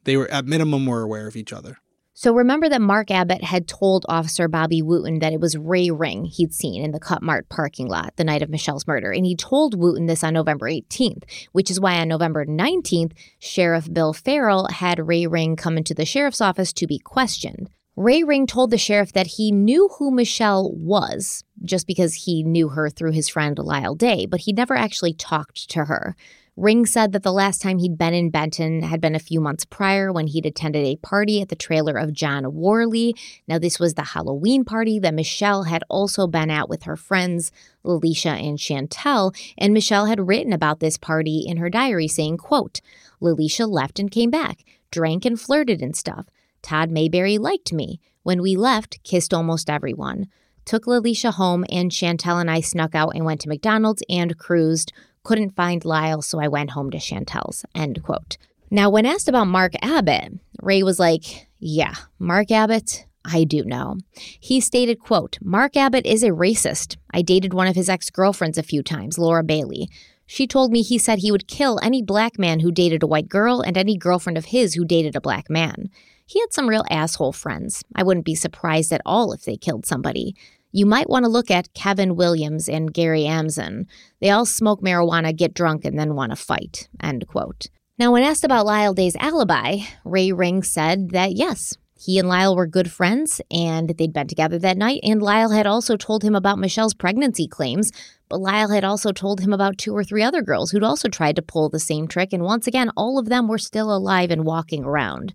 They 0.05 0.17
were 0.17 0.31
at 0.31 0.47
minimum 0.47 0.87
were 0.87 1.03
aware 1.03 1.27
of 1.27 1.37
each 1.37 1.53
other. 1.53 1.79
So 2.15 2.35
remember 2.35 2.69
that 2.69 2.81
Mark 2.81 3.13
Abbott 3.13 3.45
had 3.45 3.69
told 3.69 4.05
Officer 4.09 4.49
Bobby 4.49 4.83
Wooten 4.83 5.21
that 5.21 5.33
it 5.33 5.39
was 5.39 5.57
Ray 5.57 5.89
Ring 5.91 6.25
he'd 6.25 6.53
seen 6.53 6.83
in 6.83 6.91
the 6.91 6.99
Cut 6.99 7.23
Mart 7.23 7.49
parking 7.49 7.87
lot 7.87 8.17
the 8.17 8.25
night 8.25 8.43
of 8.43 8.51
Mischelle's 8.51 8.89
murder. 8.89 9.13
And 9.13 9.25
he 9.25 9.37
told 9.37 9.79
Wooten 9.79 10.07
this 10.07 10.25
on 10.25 10.35
November 10.35 10.69
18th, 10.69 11.23
which 11.53 11.71
is 11.71 11.79
why 11.79 12.01
on 12.01 12.09
November 12.09 12.45
19th, 12.45 13.13
Sheriff 13.39 13.93
Bill 13.93 14.13
Farrell 14.13 14.67
had 14.67 15.07
Ray 15.07 15.29
Ring 15.29 15.55
come 15.55 15.77
into 15.77 15.95
the 15.95 16.05
sheriff's 16.05 16.41
office 16.41 16.73
to 16.73 16.89
be 16.89 16.99
questioned. 16.99 17.69
Ray 17.99 18.23
Ring 18.23 18.47
told 18.47 18.71
the 18.71 18.79
sheriff 18.79 19.13
that 19.15 19.27
he 19.27 19.51
knew 19.51 19.89
who 19.99 20.13
Mischelle 20.13 20.73
was 20.73 21.43
just 21.65 21.85
because 21.85 22.15
he 22.15 22.45
knew 22.45 22.69
her 22.69 22.89
through 22.89 23.11
his 23.11 23.29
friend 23.29 23.59
Lyle 23.59 23.97
Day, 23.97 24.25
but 24.25 24.43
he 24.43 24.53
never 24.53 24.77
actually 24.77 25.15
talked 25.15 25.69
to 25.71 25.87
her. 25.87 26.15
Ring 26.57 26.87
said 26.87 27.11
that 27.11 27.25
the 27.25 27.33
last 27.33 27.61
time 27.61 27.79
he'd 27.79 27.99
been 27.99 28.15
in 28.15 28.31
Benton 28.31 28.83
had 28.83 29.01
been 29.01 29.17
a 29.17 29.19
few 29.19 29.41
months 29.41 29.65
prior 29.65 30.13
when 30.13 30.29
he'd 30.29 30.47
attended 30.47 30.85
a 30.85 30.95
party 30.99 31.43
at 31.43 31.49
the 31.49 31.57
trailer 31.57 31.99
of 31.99 32.13
John 32.13 32.55
Worley. 32.55 33.17
Now, 33.49 33.59
this 33.59 33.81
was 33.81 33.95
the 33.95 34.05
Halloween 34.05 34.65
party 34.65 35.01
that 35.01 35.15
Mischelle 35.15 35.67
had 35.67 35.83
also 35.89 36.29
been 36.29 36.53
at 36.53 36.69
with 36.69 36.85
her 36.85 36.97
friends, 36.97 37.51
Lalisha 37.85 38.31
and 38.31 38.59
Chantel, 38.59 39.35
and 39.59 39.75
Mischelle 39.75 40.07
had 40.09 40.29
written 40.29 40.53
about 40.53 40.79
this 40.79 40.99
party 40.99 41.43
in 41.45 41.57
her 41.57 41.69
diary 41.69 42.07
saying, 42.07 42.37
quote, 42.37 42.81
Lalisha 43.21 43.69
left 43.69 43.99
and 43.99 44.09
came 44.09 44.31
back, 44.31 44.63
drank 44.93 45.25
and 45.25 45.41
flirted 45.41 45.83
and 45.83 45.97
stuff. 45.97 46.27
Todd 46.63 46.91
Mayberry 46.91 47.39
liked 47.39 47.73
me. 47.73 48.01
When 48.23 48.43
we 48.43 48.57
left, 48.57 49.03
kissed 49.05 49.33
almost 49.33 49.71
everyone. 49.71 50.27
Took 50.65 50.85
Lalisha 50.85 51.33
home, 51.33 51.65
and 51.71 51.91
Chantel 51.91 52.41
and 52.41 52.51
I 52.51 52.61
snuck 52.61 52.95
out 52.95 53.15
and 53.15 53.25
went 53.25 53.41
to 53.43 53.49
McDonald's 53.49 54.03
and 54.09 54.37
cruised. 54.37 54.93
Couldn't 55.23 55.57
find 55.57 55.85
Lyle, 55.85 56.21
so 56.23 56.41
I 56.41 56.49
went 56.49 56.71
home 56.71 56.91
to 56.91 56.99
Chantel's. 56.99 57.65
End 57.75 58.03
quote. 58.03 58.37
Now, 58.71 58.91
when 58.91 59.07
asked 59.07 59.29
about 59.29 59.47
Mark 59.47 59.73
Abbott, 59.81 60.35
Ray 60.61 60.83
was 60.83 60.99
like, 60.99 61.49
Yeah, 61.59 61.95
Mark 62.19 62.51
Abbott, 62.51 63.07
I 63.25 63.45
do 63.45 63.65
know. 63.65 63.97
He 64.15 64.61
stated, 64.61 65.01
quote, 65.01 65.39
Mark 65.43 65.77
Abbott 65.77 66.07
is 66.07 66.23
a 66.23 66.31
racist. 66.31 66.97
I 67.13 67.23
dated 67.23 67.55
one 67.55 67.67
of 67.67 67.77
his 67.77 67.89
ex-girlfriends 67.89 68.59
a 68.59 68.63
few 68.63 68.83
times, 68.83 69.19
Laura 69.19 69.43
Bailey. 69.43 69.89
She 70.27 70.47
told 70.47 70.71
me 70.71 70.83
he 70.83 70.99
said 70.99 71.21
he 71.21 71.33
would 71.33 71.49
kill 71.49 71.81
any 71.83 72.03
black 72.03 72.39
man 72.39 72.61
who 72.61 72.71
dated 72.71 73.03
a 73.03 73.07
white 73.07 73.29
girl 73.29 73.63
and 73.63 73.79
any 73.79 73.97
girlfriend 73.97 74.37
of 74.37 74.47
his 74.47 74.75
who 74.75 74.85
dated 74.85 75.17
a 75.17 75.21
black 75.23 75.49
man. 75.49 75.89
He 76.29 76.41
had 76.41 76.53
some 76.53 76.69
real 76.69 76.85
asshole 76.91 77.33
friends. 77.33 77.83
I 77.95 78.03
wouldn't 78.03 78.27
be 78.27 78.35
surprised 78.35 78.93
at 78.93 79.01
all 79.07 79.33
if 79.33 79.45
they 79.45 79.57
killed 79.57 79.87
somebody. 79.87 80.37
You 80.73 80.85
might 80.85 81.09
want 81.09 81.25
to 81.25 81.31
look 81.31 81.51
at 81.51 81.73
Kevin 81.73 82.17
Williams 82.17 82.69
and 82.69 82.93
Gary 82.93 83.25
Amson. 83.25 83.87
They 84.21 84.29
all 84.29 84.45
smoke 84.45 84.83
marijuana, 84.83 85.35
get 85.35 85.55
drunk, 85.55 85.87
and 85.87 85.99
then 85.99 86.15
want 86.15 86.31
to 86.33 86.37
fight. 86.37 86.91
End 87.03 87.27
quote. 87.27 87.69
Now, 87.99 88.13
when 88.13 88.25
asked 88.25 88.45
about 88.45 88.67
Lyle 88.67 88.93
Day's 88.93 89.17
alibi, 89.17 89.79
Ray 90.05 90.31
Ring 90.31 90.63
said 90.63 91.13
that 91.13 91.33
yes, 91.33 91.75
he 91.99 92.19
and 92.19 92.29
Lyle 92.29 92.55
were 92.55 92.67
good 92.67 92.93
friends 92.93 93.41
and 93.51 93.89
they'd 93.89 94.13
been 94.13 94.29
together 94.29 94.59
that 94.59 94.77
night. 94.77 95.01
And 95.03 95.23
Lyle 95.23 95.51
had 95.51 95.67
also 95.67 95.97
told 95.97 96.23
him 96.23 96.35
about 96.35 96.59
Mischelle's 96.59 96.95
pregnancy 96.95 97.49
claims, 97.49 97.91
but 98.29 98.41
Lyle 98.41 98.69
had 98.69 98.85
also 98.85 99.13
told 99.13 99.41
him 99.41 99.55
about 99.55 99.79
two 99.79 99.97
or 99.97 100.05
three 100.05 100.23
other 100.23 100.43
girls 100.43 100.71
who'd 100.71 100.85
also 100.85 101.09
tried 101.09 101.37
to 101.37 101.43
pull 101.43 101.71
the 101.71 101.81
same 101.81 102.07
trick. 102.07 102.35
And 102.35 102.45
once 102.45 102.67
again, 102.67 102.91
all 102.97 103.19
of 103.19 103.31
them 103.31 103.49
were 103.49 103.59
still 103.59 103.93
alive 103.93 104.31
and 104.31 104.45
walking 104.45 104.85
around. 104.85 105.33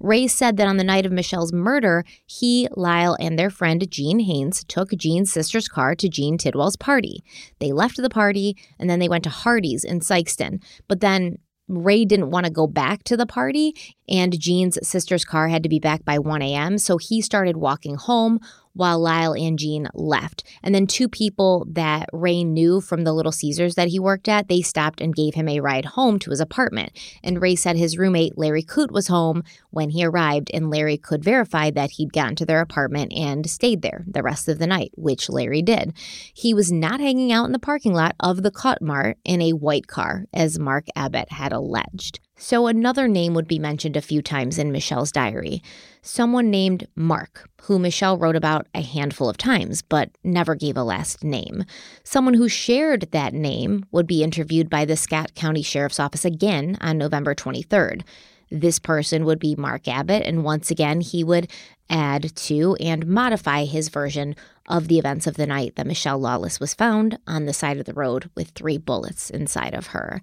Ray 0.00 0.26
said 0.26 0.56
that 0.56 0.66
on 0.66 0.78
the 0.78 0.84
night 0.84 1.06
of 1.06 1.12
Mischelle's 1.12 1.52
murder, 1.52 2.04
he, 2.26 2.68
Lyle, 2.72 3.16
and 3.20 3.38
their 3.38 3.50
friend 3.50 3.88
Gene 3.90 4.20
Haynes 4.20 4.64
took 4.64 4.90
Gene's 4.92 5.32
sister's 5.32 5.68
car 5.68 5.94
to 5.94 6.08
Jean 6.08 6.38
Tidwell's 6.38 6.76
party. 6.76 7.22
They 7.58 7.72
left 7.72 7.96
the 7.96 8.10
party 8.10 8.56
and 8.78 8.88
then 8.88 8.98
they 8.98 9.08
went 9.08 9.24
to 9.24 9.30
Hardee's 9.30 9.84
in 9.84 10.00
Sikeston. 10.00 10.62
But 10.88 11.00
then 11.00 11.36
Ray 11.70 12.04
didn't 12.04 12.30
want 12.30 12.46
to 12.46 12.52
go 12.52 12.66
back 12.66 13.04
to 13.04 13.16
the 13.16 13.26
party, 13.26 13.74
and 14.08 14.38
Gene's 14.38 14.76
sister's 14.86 15.24
car 15.24 15.48
had 15.48 15.62
to 15.62 15.68
be 15.68 15.78
back 15.78 16.04
by 16.04 16.18
1 16.18 16.42
a.m. 16.42 16.78
So 16.78 16.98
he 16.98 17.22
started 17.22 17.56
walking 17.56 17.94
home 17.94 18.40
while 18.72 18.98
Lyle 18.98 19.34
and 19.34 19.58
Gene 19.58 19.88
left. 19.94 20.44
And 20.62 20.74
then 20.74 20.86
two 20.86 21.08
people 21.08 21.66
that 21.70 22.08
Ray 22.12 22.44
knew 22.44 22.80
from 22.80 23.04
the 23.04 23.12
Little 23.12 23.32
Caesars 23.32 23.74
that 23.74 23.88
he 23.88 23.98
worked 23.98 24.28
at, 24.28 24.48
they 24.48 24.62
stopped 24.62 25.00
and 25.00 25.14
gave 25.14 25.34
him 25.34 25.48
a 25.48 25.60
ride 25.60 25.84
home 25.84 26.18
to 26.20 26.30
his 26.30 26.40
apartment. 26.40 26.92
And 27.22 27.40
Ray 27.40 27.56
said 27.56 27.76
his 27.76 27.98
roommate, 27.98 28.38
Larry 28.38 28.62
Coote, 28.62 28.90
was 28.92 29.08
home 29.08 29.42
when 29.70 29.90
he 29.90 30.04
arrived, 30.04 30.50
and 30.52 30.70
Larry 30.70 30.96
could 30.96 31.24
verify 31.24 31.70
that 31.70 31.92
he'd 31.92 32.12
gotten 32.12 32.36
to 32.36 32.46
their 32.46 32.60
apartment 32.60 33.12
and 33.14 33.48
stayed 33.48 33.82
there 33.82 34.04
the 34.06 34.22
rest 34.22 34.48
of 34.48 34.58
the 34.58 34.66
night, 34.66 34.92
which 34.96 35.28
Larry 35.28 35.62
did. 35.62 35.92
He 36.34 36.54
was 36.54 36.70
not 36.72 37.00
hanging 37.00 37.32
out 37.32 37.46
in 37.46 37.52
the 37.52 37.58
parking 37.58 37.94
lot 37.94 38.14
of 38.20 38.42
the 38.42 38.50
Cut 38.50 38.80
Mart 38.80 39.18
in 39.24 39.42
a 39.42 39.52
white 39.52 39.86
car, 39.86 40.26
as 40.32 40.58
Mark 40.58 40.86
Abbott 40.94 41.32
had 41.32 41.52
alleged. 41.52 42.20
So 42.42 42.66
another 42.68 43.06
name 43.06 43.34
would 43.34 43.46
be 43.46 43.58
mentioned 43.58 43.98
a 43.98 44.00
few 44.00 44.22
times 44.22 44.56
in 44.58 44.72
Mischelle's 44.72 45.12
diary. 45.12 45.62
Someone 46.00 46.50
named 46.50 46.88
Mark, 46.96 47.46
who 47.64 47.78
Mischelle 47.78 48.18
wrote 48.18 48.34
about 48.34 48.66
a 48.74 48.80
handful 48.80 49.28
of 49.28 49.36
times, 49.36 49.82
but 49.82 50.08
never 50.24 50.54
gave 50.54 50.78
a 50.78 50.82
last 50.82 51.22
name. 51.22 51.64
Someone 52.02 52.32
who 52.32 52.48
shared 52.48 53.10
that 53.10 53.34
name 53.34 53.84
would 53.92 54.06
be 54.06 54.22
interviewed 54.22 54.70
by 54.70 54.86
the 54.86 54.96
Scott 54.96 55.34
County 55.34 55.60
Sheriff's 55.60 56.00
Office 56.00 56.24
again 56.24 56.78
on 56.80 56.96
November 56.96 57.34
23rd. 57.34 58.04
This 58.50 58.78
person 58.78 59.26
would 59.26 59.38
be 59.38 59.54
Mark 59.54 59.86
Abbott, 59.86 60.22
and 60.24 60.42
once 60.42 60.70
again, 60.70 61.02
he 61.02 61.22
would 61.22 61.48
add 61.90 62.34
to 62.34 62.74
and 62.80 63.06
modify 63.06 63.64
his 63.64 63.90
version 63.90 64.34
of 64.66 64.88
the 64.88 64.98
events 64.98 65.26
of 65.26 65.34
the 65.34 65.46
night 65.46 65.76
that 65.76 65.86
Mischelle 65.86 66.20
Lawless 66.20 66.58
was 66.58 66.72
found 66.72 67.18
on 67.26 67.44
the 67.44 67.52
side 67.52 67.78
of 67.78 67.84
the 67.84 67.92
road 67.92 68.30
with 68.34 68.48
three 68.50 68.78
bullets 68.78 69.28
inside 69.28 69.74
of 69.74 69.88
her. 69.88 70.22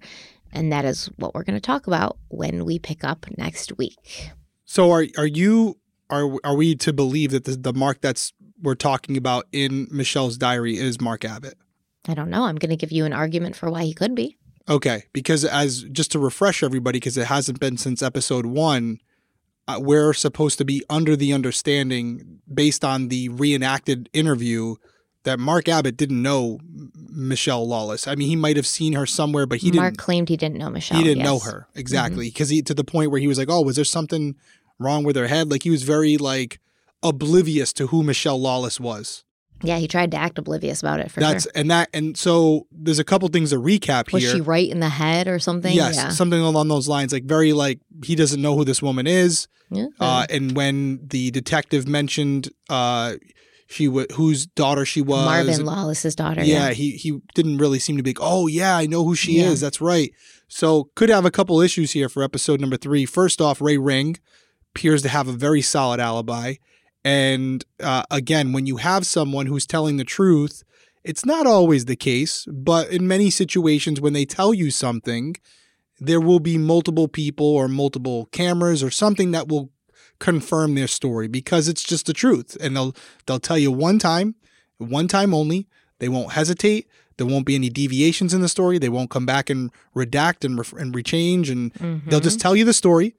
And 0.52 0.72
that 0.72 0.84
is 0.84 1.06
what 1.16 1.34
we're 1.34 1.44
going 1.44 1.56
to 1.56 1.60
talk 1.60 1.86
about 1.86 2.18
when 2.28 2.64
we 2.64 2.78
pick 2.78 3.04
up 3.04 3.26
next 3.36 3.76
week. 3.78 4.30
So 4.64 4.90
are 4.90 5.06
are 5.16 5.26
you 5.26 5.78
are 6.10 6.30
are 6.44 6.54
we 6.54 6.74
to 6.76 6.92
believe 6.92 7.30
that 7.30 7.44
the, 7.44 7.56
the 7.56 7.72
Mark 7.72 8.00
that's 8.00 8.32
we're 8.60 8.74
talking 8.74 9.16
about 9.16 9.46
in 9.52 9.86
Mischelle's 9.86 10.36
diary 10.36 10.76
is 10.76 11.00
Mark 11.00 11.24
Abbott? 11.24 11.54
I 12.08 12.14
don't 12.14 12.30
know. 12.30 12.44
I'm 12.44 12.56
going 12.56 12.70
to 12.70 12.76
give 12.76 12.92
you 12.92 13.04
an 13.04 13.12
argument 13.12 13.54
for 13.56 13.70
why 13.70 13.84
he 13.84 13.92
could 13.92 14.14
be. 14.14 14.38
Okay, 14.68 15.04
because 15.12 15.44
as 15.44 15.82
just 15.84 16.12
to 16.12 16.18
refresh 16.18 16.62
everybody, 16.62 16.98
because 16.98 17.16
it 17.16 17.26
hasn't 17.26 17.60
been 17.60 17.76
since 17.76 18.02
episode 18.02 18.46
one, 18.46 18.98
uh, 19.66 19.78
we're 19.80 20.12
supposed 20.12 20.58
to 20.58 20.64
be 20.64 20.82
under 20.90 21.16
the 21.16 21.32
understanding, 21.32 22.40
based 22.52 22.84
on 22.84 23.08
the 23.08 23.28
reenacted 23.30 24.08
interview, 24.12 24.74
that 25.24 25.38
Mark 25.38 25.68
Abbott 25.68 25.96
didn't 25.96 26.22
know 26.22 26.58
Mischelle 27.12 27.66
Lawless. 27.66 28.06
I 28.06 28.14
mean, 28.14 28.28
he 28.28 28.36
might 28.36 28.56
have 28.56 28.66
seen 28.66 28.92
her 28.94 29.06
somewhere, 29.06 29.46
but 29.46 29.58
he 29.58 29.66
Mark 29.66 29.72
didn't. 29.72 29.82
Mark 29.82 29.96
claimed 29.96 30.28
he 30.28 30.36
didn't 30.36 30.58
know 30.58 30.68
Mischelle. 30.68 30.96
he 30.96 31.02
didn't 31.02 31.18
yes. 31.18 31.26
know 31.26 31.38
her 31.40 31.66
exactly 31.74 32.28
because 32.28 32.48
he 32.48 32.62
to 32.62 32.74
the 32.74 32.84
point 32.84 33.10
where 33.10 33.20
he 33.20 33.26
was 33.26 33.38
like, 33.38 33.50
"Oh, 33.50 33.62
was 33.62 33.76
there 33.76 33.84
something 33.84 34.36
wrong 34.78 35.04
with 35.04 35.16
her 35.16 35.26
head?" 35.26 35.50
Like 35.50 35.62
he 35.64 35.70
was 35.70 35.82
very 35.82 36.16
like 36.16 36.60
oblivious 37.02 37.72
to 37.74 37.88
who 37.88 38.02
Mischelle 38.02 38.38
Lawless 38.38 38.80
was. 38.80 39.24
Yeah, 39.62 39.78
he 39.78 39.88
tried 39.88 40.12
to 40.12 40.16
act 40.16 40.38
oblivious 40.38 40.80
about 40.82 41.00
it 41.00 41.10
for 41.10 41.18
That's 41.18 41.42
sure. 41.44 41.52
and 41.56 41.68
that 41.72 41.88
and 41.92 42.16
so 42.16 42.68
there's 42.70 43.00
a 43.00 43.04
couple 43.04 43.26
things 43.28 43.50
to 43.50 43.56
recap 43.56 44.12
Was 44.12 44.22
here. 44.22 44.34
she 44.36 44.40
right 44.40 44.68
in 44.70 44.78
the 44.78 44.88
head 44.88 45.26
or 45.26 45.40
something? 45.40 45.74
Yes, 45.74 45.96
Yeah. 45.96 46.10
something 46.10 46.38
along 46.40 46.68
those 46.68 46.86
lines. 46.86 47.12
Like 47.12 47.24
very 47.24 47.52
like 47.52 47.80
he 48.04 48.14
doesn't 48.14 48.40
know 48.40 48.54
who 48.56 48.64
this 48.64 48.80
woman 48.80 49.08
is. 49.08 49.48
Yeah. 49.70 49.86
Uh, 49.98 50.26
and 50.30 50.54
when 50.56 51.00
the 51.08 51.30
detective 51.32 51.88
mentioned 51.88 52.50
uh, 52.70 53.14
she 53.68 53.86
was 53.86 54.06
whose 54.14 54.46
daughter 54.46 54.84
she 54.84 55.00
was, 55.02 55.24
Marvin 55.24 55.64
Lawless's 55.64 56.14
daughter. 56.16 56.42
yeah, 56.42 56.70
he 56.70 56.92
he 56.92 57.20
didn't 57.34 57.58
really 57.58 57.78
seem 57.78 57.96
to 57.98 58.02
be. 58.02 58.10
like, 58.10 58.18
Oh 58.20 58.46
yeah, 58.46 58.76
I 58.76 58.86
know 58.86 59.04
who 59.04 59.14
she 59.14 59.38
Yeah. 59.38 59.50
is. 59.50 59.60
That's 59.60 59.80
right. 59.80 60.12
So 60.48 60.90
could 60.94 61.10
have 61.10 61.24
a 61.26 61.30
couple 61.30 61.60
issues 61.60 61.92
here 61.92 62.08
for 62.08 62.22
episode 62.22 62.60
number 62.60 62.76
three. 62.78 63.04
First 63.04 63.40
off, 63.40 63.60
Ray 63.60 63.76
Ring 63.76 64.16
appears 64.74 65.02
to 65.02 65.08
have 65.10 65.28
a 65.28 65.32
very 65.32 65.60
solid 65.62 66.00
alibi, 66.00 66.54
and 67.04 67.64
uh, 67.80 68.04
again, 68.10 68.52
when 68.52 68.66
you 68.66 68.78
have 68.78 69.06
someone 69.06 69.46
who's 69.46 69.66
telling 69.66 69.96
the 69.96 70.04
truth. 70.04 70.62
It's 71.04 71.24
not 71.24 71.46
always 71.46 71.86
the 71.86 71.96
case, 71.96 72.44
but 72.52 72.90
in 72.90 73.08
many 73.08 73.30
situations, 73.30 73.98
when 74.00 74.12
they 74.12 74.26
tell 74.26 74.52
you 74.52 74.70
something, 74.70 75.36
there 76.00 76.20
will 76.20 76.40
be 76.40 76.58
multiple 76.58 77.08
people 77.08 77.46
or 77.46 77.66
multiple 77.66 78.26
cameras 78.26 78.82
or 78.82 78.90
something 78.90 79.30
that 79.30 79.48
will 79.48 79.70
confirm 80.20 80.74
their 80.74 80.86
story 80.86 81.28
because 81.28 81.68
it's 81.68 81.82
just 81.82 82.06
the 82.06 82.12
truth. 82.12 82.56
And 82.60 82.76
they'll 82.76 82.94
they'll 83.26 83.40
tell 83.40 83.58
you 83.58 83.70
one 83.70 83.98
time 83.98 84.34
one 84.78 85.08
time 85.08 85.34
only. 85.34 85.68
They 85.98 86.08
won't 86.08 86.32
hesitate. 86.32 86.88
There 87.16 87.26
won't 87.26 87.46
be 87.46 87.56
any 87.56 87.68
deviations 87.68 88.32
in 88.32 88.40
the 88.40 88.48
story. 88.48 88.78
They 88.78 88.88
won't 88.88 89.10
come 89.10 89.26
back 89.26 89.50
and 89.50 89.72
redact 89.94 90.44
and, 90.44 90.56
ref- 90.56 90.72
and 90.72 90.94
rechange. 90.94 91.50
And 91.50 91.72
they'll 92.06 92.20
just 92.20 92.38
mm-hmm. 92.38 92.42
tell 92.42 92.54
you 92.54 92.64
the 92.64 92.72
story 92.72 93.16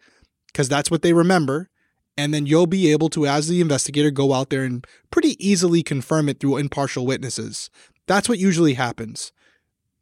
because 0.47 0.69
that's 0.69 0.89
what 0.89 1.01
they 1.01 1.11
remember. 1.11 1.69
And 2.17 2.33
then 2.33 2.45
you'll 2.45 2.67
be 2.67 2.91
able 2.91 3.09
to 3.09 3.27
as 3.27 3.49
the 3.49 3.59
investigator 3.59 4.11
go 4.11 4.33
out 4.33 4.49
there 4.49 4.63
and 4.63 4.85
pretty 5.11 5.35
easily 5.45 5.83
confirm 5.83 6.29
it 6.29 6.39
through 6.39 6.57
impartial 6.57 7.05
witnesses. 7.05 7.69
That's 8.07 8.29
what 8.29 8.39
usually 8.39 8.75
happens. 8.75 9.33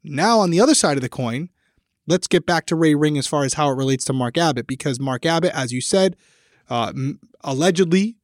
Now 0.04 0.40
on 0.40 0.52
the 0.52 0.62
other 0.62 0.76
side 0.76 0.98
of 0.98 1.02
the 1.02 1.10
coin 1.10 1.50
let's 2.08 2.28
get 2.28 2.46
back 2.46 2.66
to 2.68 2.76
Ray 2.76 2.96
Ring 2.96 3.18
as 3.18 3.28
far 3.28 3.44
as 3.44 3.56
how 3.56 3.70
it 3.70 3.76
relates 3.76 4.06
to 4.06 4.14
Mark 4.14 4.38
Abbott, 4.38 4.66
because 4.66 5.00
Mark 5.00 5.26
Abbott, 5.26 5.54
as 5.54 5.72
you 5.72 5.82
said, 5.82 6.16
uh, 6.70 6.94
allegedly 7.42 8.16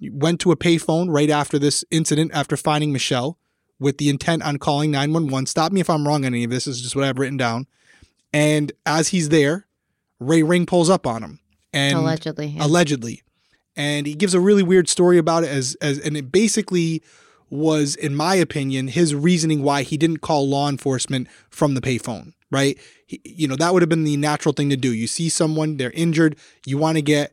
went 0.00 0.40
to 0.40 0.52
a 0.52 0.56
payphone 0.56 1.06
right 1.08 1.30
after 1.30 1.58
this 1.58 1.84
incident, 1.90 2.32
after 2.34 2.56
finding 2.56 2.92
Mischelle, 2.92 3.36
with 3.78 3.98
the 3.98 4.08
intent 4.08 4.42
on 4.42 4.58
calling 4.58 4.90
911. 4.90 5.46
Stop 5.46 5.72
me 5.72 5.80
if 5.80 5.90
I'm 5.90 6.06
wrong 6.06 6.24
on 6.24 6.34
any 6.34 6.44
of 6.44 6.50
this. 6.50 6.64
This 6.64 6.76
is 6.76 6.82
just 6.82 6.96
what 6.96 7.04
I've 7.04 7.18
written 7.18 7.36
down. 7.36 7.66
And 8.32 8.72
as 8.84 9.08
he's 9.08 9.28
there, 9.28 9.66
Ray 10.18 10.42
Ring 10.42 10.66
pulls 10.66 10.90
up 10.90 11.06
on 11.06 11.22
him. 11.22 11.40
And 11.72 11.98
Allegedly. 11.98 12.46
yeah. 12.46 12.64
allegedly. 12.66 13.22
And 13.76 14.06
he 14.06 14.14
gives 14.14 14.34
a 14.34 14.40
really 14.40 14.62
weird 14.62 14.88
story 14.88 15.18
about 15.18 15.42
it 15.42 15.50
as 15.50 15.76
as 15.80 15.98
and 15.98 16.16
it 16.16 16.30
basically 16.30 17.02
was, 17.50 17.96
in 17.96 18.14
my 18.14 18.36
opinion, 18.36 18.88
his 18.88 19.14
reasoning 19.14 19.62
why 19.62 19.82
he 19.82 19.96
didn't 19.96 20.18
call 20.18 20.48
law 20.48 20.68
enforcement 20.68 21.28
from 21.50 21.74
the 21.74 21.80
payphone, 21.80 22.32
right? 22.50 22.78
He, 23.06 23.20
you 23.24 23.48
know, 23.48 23.56
that 23.56 23.72
would 23.72 23.82
have 23.82 23.88
been 23.88 24.04
the 24.04 24.16
natural 24.16 24.52
thing 24.52 24.70
to 24.70 24.76
do. 24.76 24.92
You 24.92 25.08
see 25.08 25.28
someone, 25.28 25.76
they're 25.76 25.90
injured, 25.90 26.36
you 26.64 26.78
want 26.78 26.96
to 26.96 27.02
get 27.02 27.32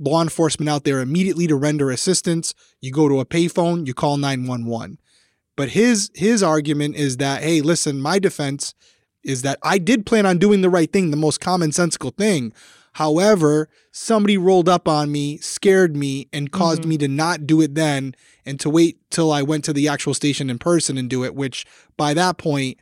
law 0.00 0.22
enforcement 0.22 0.68
out 0.68 0.84
there 0.84 1.00
immediately 1.00 1.46
to 1.46 1.54
render 1.54 1.90
assistance. 1.90 2.54
You 2.80 2.90
go 2.90 3.08
to 3.08 3.20
a 3.20 3.26
payphone, 3.26 3.86
you 3.86 3.94
call 3.94 4.16
911. 4.16 4.98
But 5.56 5.70
his 5.70 6.10
his 6.14 6.42
argument 6.42 6.96
is 6.96 7.18
that, 7.18 7.42
hey, 7.42 7.60
listen, 7.60 8.00
my 8.00 8.18
defense 8.18 8.74
is 9.22 9.42
that 9.42 9.58
I 9.62 9.78
did 9.78 10.06
plan 10.06 10.24
on 10.24 10.38
doing 10.38 10.62
the 10.62 10.70
right 10.70 10.90
thing, 10.90 11.10
the 11.10 11.16
most 11.16 11.40
commonsensical 11.40 12.16
thing. 12.16 12.54
However, 12.94 13.68
somebody 13.92 14.36
rolled 14.36 14.68
up 14.68 14.88
on 14.88 15.12
me, 15.12 15.36
scared 15.38 15.94
me, 15.94 16.28
and 16.32 16.50
caused 16.50 16.80
mm-hmm. 16.80 16.90
me 16.90 16.98
to 16.98 17.08
not 17.08 17.46
do 17.46 17.60
it 17.60 17.74
then 17.74 18.14
and 18.44 18.58
to 18.60 18.70
wait 18.70 18.98
till 19.10 19.30
I 19.30 19.42
went 19.42 19.64
to 19.66 19.72
the 19.72 19.86
actual 19.86 20.14
station 20.14 20.50
in 20.50 20.58
person 20.58 20.98
and 20.98 21.08
do 21.08 21.24
it, 21.24 21.34
which 21.34 21.66
by 21.96 22.14
that 22.14 22.38
point, 22.38 22.78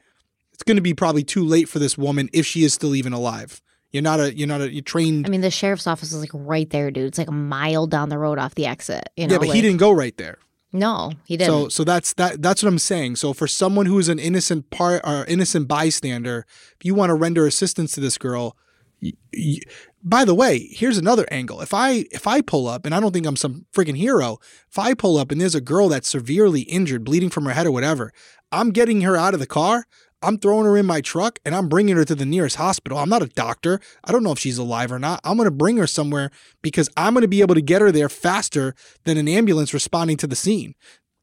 it's 0.53 0.63
going 0.63 0.77
to 0.77 0.83
be 0.83 0.95
probably 0.95 1.25
too 1.25 1.45
late 1.45 1.69
for 1.69 1.79
this 1.79 1.99
woman 1.99 2.31
if 2.33 2.47
she 2.47 2.65
is 2.65 2.73
still 2.73 2.95
even 2.95 3.13
alive. 3.13 3.61
You're 3.91 4.03
not 4.03 4.21
a 4.21 4.37
you're 4.37 4.49
not 4.49 4.61
a 4.61 4.73
you 4.73 4.83
trained 4.83 5.27
I 5.27 5.31
mean, 5.31 5.41
the 5.41 5.51
sheriff's 5.51 5.87
office 5.87 6.13
is 6.13 6.21
like 6.21 6.31
right 6.35 6.69
there, 6.69 6.91
dude. 6.91 7.07
It's 7.07 7.19
like 7.19 7.29
a 7.29 7.33
mile 7.33 7.87
down 7.87 8.11
the 8.11 8.19
road 8.19 8.39
off 8.39 8.55
the 8.55 8.67
exit. 8.67 9.09
You 9.17 9.27
know, 9.27 9.35
Yeah, 9.35 9.39
but 9.39 9.49
he 9.49 9.61
didn't 9.63 9.79
go 9.79 9.91
right 9.91 10.17
there. 10.19 10.39
No, 10.73 11.13
he 11.25 11.39
didn't. 11.39 11.51
So 11.53 11.69
so 11.71 11.85
that's 11.85 12.13
that 12.15 12.43
that's 12.43 12.63
what 12.63 12.69
I'm 12.69 12.79
saying. 12.79 13.17
So 13.17 13.33
for 13.33 13.47
someone 13.47 13.87
who 13.87 13.99
is 13.99 14.09
an 14.11 14.19
innocent 14.19 14.69
part 14.71 15.01
or 15.05 15.25
innocent 15.25 15.69
bystander, 15.69 16.45
if 16.79 16.85
you 16.85 16.95
want 16.95 17.09
to 17.11 17.15
render 17.15 17.47
assistance 17.47 17.93
to 17.93 18.01
this 18.01 18.19
girl, 18.19 18.55
y- 19.01 19.13
y- 19.35 19.61
by 20.03 20.27
the 20.27 20.35
way, 20.35 20.69
here's 20.71 20.99
another 20.99 21.27
angle. 21.31 21.63
If 21.63 21.73
I 21.73 22.05
if 22.11 22.27
I 22.27 22.43
pull 22.43 22.69
up 22.69 22.85
and 22.85 22.95
I 22.95 23.01
don't 23.01 23.13
think 23.13 23.27
I'm 23.27 23.37
some 23.37 23.65
freaking 23.73 23.97
hero, 23.97 24.37
if 24.71 24.79
I 24.79 24.93
pull 24.93 25.17
up 25.17 25.33
and 25.33 25.41
there's 25.41 25.55
a 25.55 25.61
girl 25.63 25.89
that's 25.89 26.09
severely 26.09 26.61
injured, 26.63 27.05
bleeding 27.05 27.31
from 27.31 27.47
her 27.47 27.53
head 27.53 27.67
or 27.67 27.73
whatever, 27.73 28.13
I'm 28.53 28.71
getting 28.71 29.01
her 29.01 29.17
out 29.17 29.33
of 29.33 29.41
the 29.41 29.47
car. 29.47 29.87
I'm 30.23 30.39
throwing 30.39 30.67
her 30.67 30.77
in 30.77 30.87
my 30.87 31.01
truck 31.01 31.39
and 31.45 31.55
I'm 31.55 31.69
bringing 31.69 31.97
her 31.97 32.05
to 32.05 32.15
the 32.15 32.27
nearest 32.27 32.57
hospital. 32.57 32.99
I'm 32.99 33.09
not 33.09 33.23
a 33.23 33.27
doctor. 33.27 33.81
I 34.05 34.13
don't 34.13 34.25
know 34.25 34.33
if 34.33 34.39
she's 34.39 34.59
alive 34.59 34.91
or 34.91 34.99
not. 34.99 35.21
I'm 35.25 35.37
going 35.37 35.47
to 35.47 35.53
bring 35.53 35.77
her 35.77 35.87
somewhere 35.87 36.31
because 36.63 36.89
I'm 36.97 37.15
going 37.15 37.23
to 37.23 37.29
be 37.29 37.41
able 37.41 37.55
to 37.55 37.63
get 37.63 37.83
her 37.83 37.93
there 37.93 38.09
faster 38.09 38.75
than 39.05 39.17
an 39.17 39.29
ambulance 39.29 39.73
responding 39.73 40.17
to 40.19 40.27
the 40.27 40.37
scene. 40.37 40.75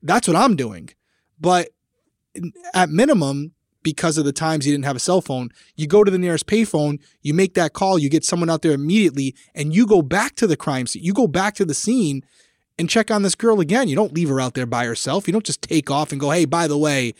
That's 0.01 0.27
what 0.27 0.37
I'm 0.37 0.55
doing. 0.55 0.89
But 1.39 1.69
at 2.73 2.89
minimum, 2.89 3.51
because 3.83 4.17
of 4.17 4.25
the 4.25 4.33
times 4.33 4.65
he 4.65 4.71
didn't 4.71 4.85
have 4.85 4.95
a 4.95 4.99
cell 4.99 5.21
phone, 5.21 5.49
you 5.75 5.87
go 5.87 6.03
to 6.03 6.09
the 6.09 6.17
nearest 6.17 6.47
payphone, 6.47 6.99
you 7.21 7.33
make 7.33 7.53
that 7.53 7.73
call, 7.73 7.99
you 7.99 8.09
get 8.09 8.25
someone 8.25 8.49
out 8.49 8.61
there 8.61 8.71
immediately, 8.71 9.35
and 9.53 9.75
you 9.75 9.85
go 9.85 10.01
back 10.01 10.35
to 10.35 10.47
the 10.47 10.57
crime 10.57 10.87
scene. 10.87 11.03
You 11.03 11.13
go 11.13 11.27
back 11.27 11.53
to 11.55 11.65
the 11.65 11.73
scene 11.73 12.23
and 12.79 12.89
check 12.89 13.11
on 13.11 13.21
this 13.21 13.35
girl 13.35 13.59
again. 13.59 13.87
You 13.87 13.95
don't 13.95 14.13
leave 14.13 14.29
her 14.29 14.41
out 14.41 14.55
there 14.55 14.65
by 14.65 14.85
herself. 14.85 15.27
You 15.27 15.33
don't 15.33 15.45
just 15.45 15.61
take 15.61 15.91
off 15.91 16.11
and 16.11 16.19
go, 16.19 16.31
hey, 16.31 16.45
by 16.45 16.67
the 16.67 16.77
way, 16.77 17.13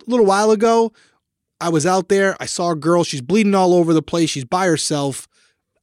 a 0.00 0.10
little 0.10 0.26
while 0.26 0.50
ago, 0.50 0.92
I 1.60 1.68
was 1.68 1.86
out 1.86 2.08
there. 2.08 2.36
I 2.40 2.46
saw 2.46 2.70
a 2.70 2.76
girl. 2.76 3.04
She's 3.04 3.20
bleeding 3.20 3.54
all 3.54 3.74
over 3.74 3.94
the 3.94 4.02
place. 4.02 4.30
She's 4.30 4.44
by 4.44 4.66
herself. 4.66 5.28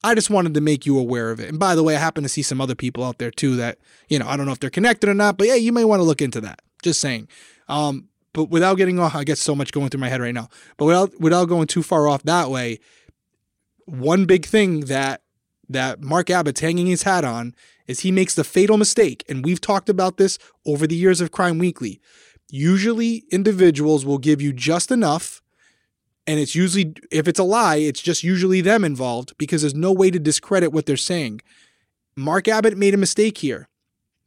I 0.04 0.16
just 0.16 0.30
wanted 0.30 0.54
to 0.54 0.62
make 0.62 0.86
you 0.86 0.98
aware 0.98 1.32
of 1.32 1.40
it. 1.40 1.50
And 1.50 1.60
by 1.60 1.76
the 1.76 1.84
way, 1.84 1.96
I 1.96 2.00
happen 2.00 2.24
to 2.24 2.30
see 2.30 2.42
some 2.42 2.62
other 2.62 2.76
people 2.76 3.04
out 3.04 3.18
there 3.18 3.32
too 3.32 3.56
that, 3.58 3.80
you 4.08 4.18
know, 4.18 4.28
I 4.28 4.38
don't 4.38 4.46
know 4.46 4.54
if 4.54 4.60
they're 4.60 4.70
connected 4.70 5.10
or 5.10 5.14
not, 5.14 5.38
but 5.38 5.48
yeah, 5.48 5.56
you 5.56 5.74
may 5.74 5.84
want 5.84 6.00
to 6.00 6.06
look 6.06 6.22
into 6.22 6.42
that. 6.42 6.62
Just 6.82 7.02
saying. 7.02 7.28
Um, 7.68 8.08
but 8.34 8.46
without 8.50 8.76
getting 8.76 9.00
off, 9.00 9.16
I 9.16 9.24
get 9.24 9.38
so 9.38 9.56
much 9.56 9.72
going 9.72 9.90
through 9.90 10.00
my 10.00 10.10
head 10.10 10.22
right 10.22 10.34
now. 10.34 10.50
But 10.78 10.86
without 10.86 11.20
without 11.20 11.46
going 11.46 11.68
too 11.68 11.84
far 11.84 12.08
off 12.08 12.24
that 12.24 12.50
way, 12.50 12.80
one 13.86 14.26
big 14.26 14.46
thing 14.46 14.82
that 14.82 15.22
that 15.68 16.02
Mark 16.02 16.30
Abbott's 16.30 16.62
hanging 16.62 16.88
his 16.88 17.04
hat 17.04 17.26
on 17.26 17.54
is 17.88 18.02
he 18.02 18.12
makes 18.12 18.36
the 18.36 18.44
fatal 18.44 18.78
mistake, 18.78 19.24
and 19.28 19.44
we've 19.44 19.62
talked 19.62 19.90
about 19.90 20.18
this 20.18 20.38
over 20.66 20.86
the 20.86 20.96
years 20.96 21.22
of 21.22 21.32
Crime 21.32 21.58
Weekly. 21.58 22.00
Usually, 22.50 23.26
individuals 23.32 24.06
will 24.06 24.18
give 24.18 24.42
you 24.42 24.52
just 24.54 24.92
enough, 24.92 25.42
and 26.26 26.40
it's 26.40 26.56
usually 26.56 26.94
if 27.12 27.28
it's 27.28 27.40
a 27.40 27.44
lie, 27.44 27.76
it's 27.78 28.02
just 28.02 28.24
usually 28.24 28.62
them 28.62 28.84
involved 28.84 29.38
because 29.38 29.62
there's 29.62 29.76
no 29.76 29.92
way 29.92 30.10
to 30.12 30.20
discredit 30.20 30.72
what 30.72 30.86
they're 30.86 30.98
saying. 30.98 31.42
Mark 32.16 32.48
Abbott 32.48 32.78
made 32.78 32.94
a 32.94 32.98
mistake 32.98 33.38
here. 33.40 33.68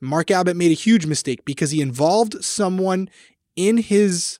Mark 0.00 0.30
Abbott 0.30 0.56
made 0.56 0.70
a 0.70 0.74
huge 0.74 1.06
mistake 1.06 1.44
because 1.44 1.70
he 1.72 1.80
involved 1.80 2.44
someone 2.44 3.08
in 3.56 3.76
his 3.78 4.38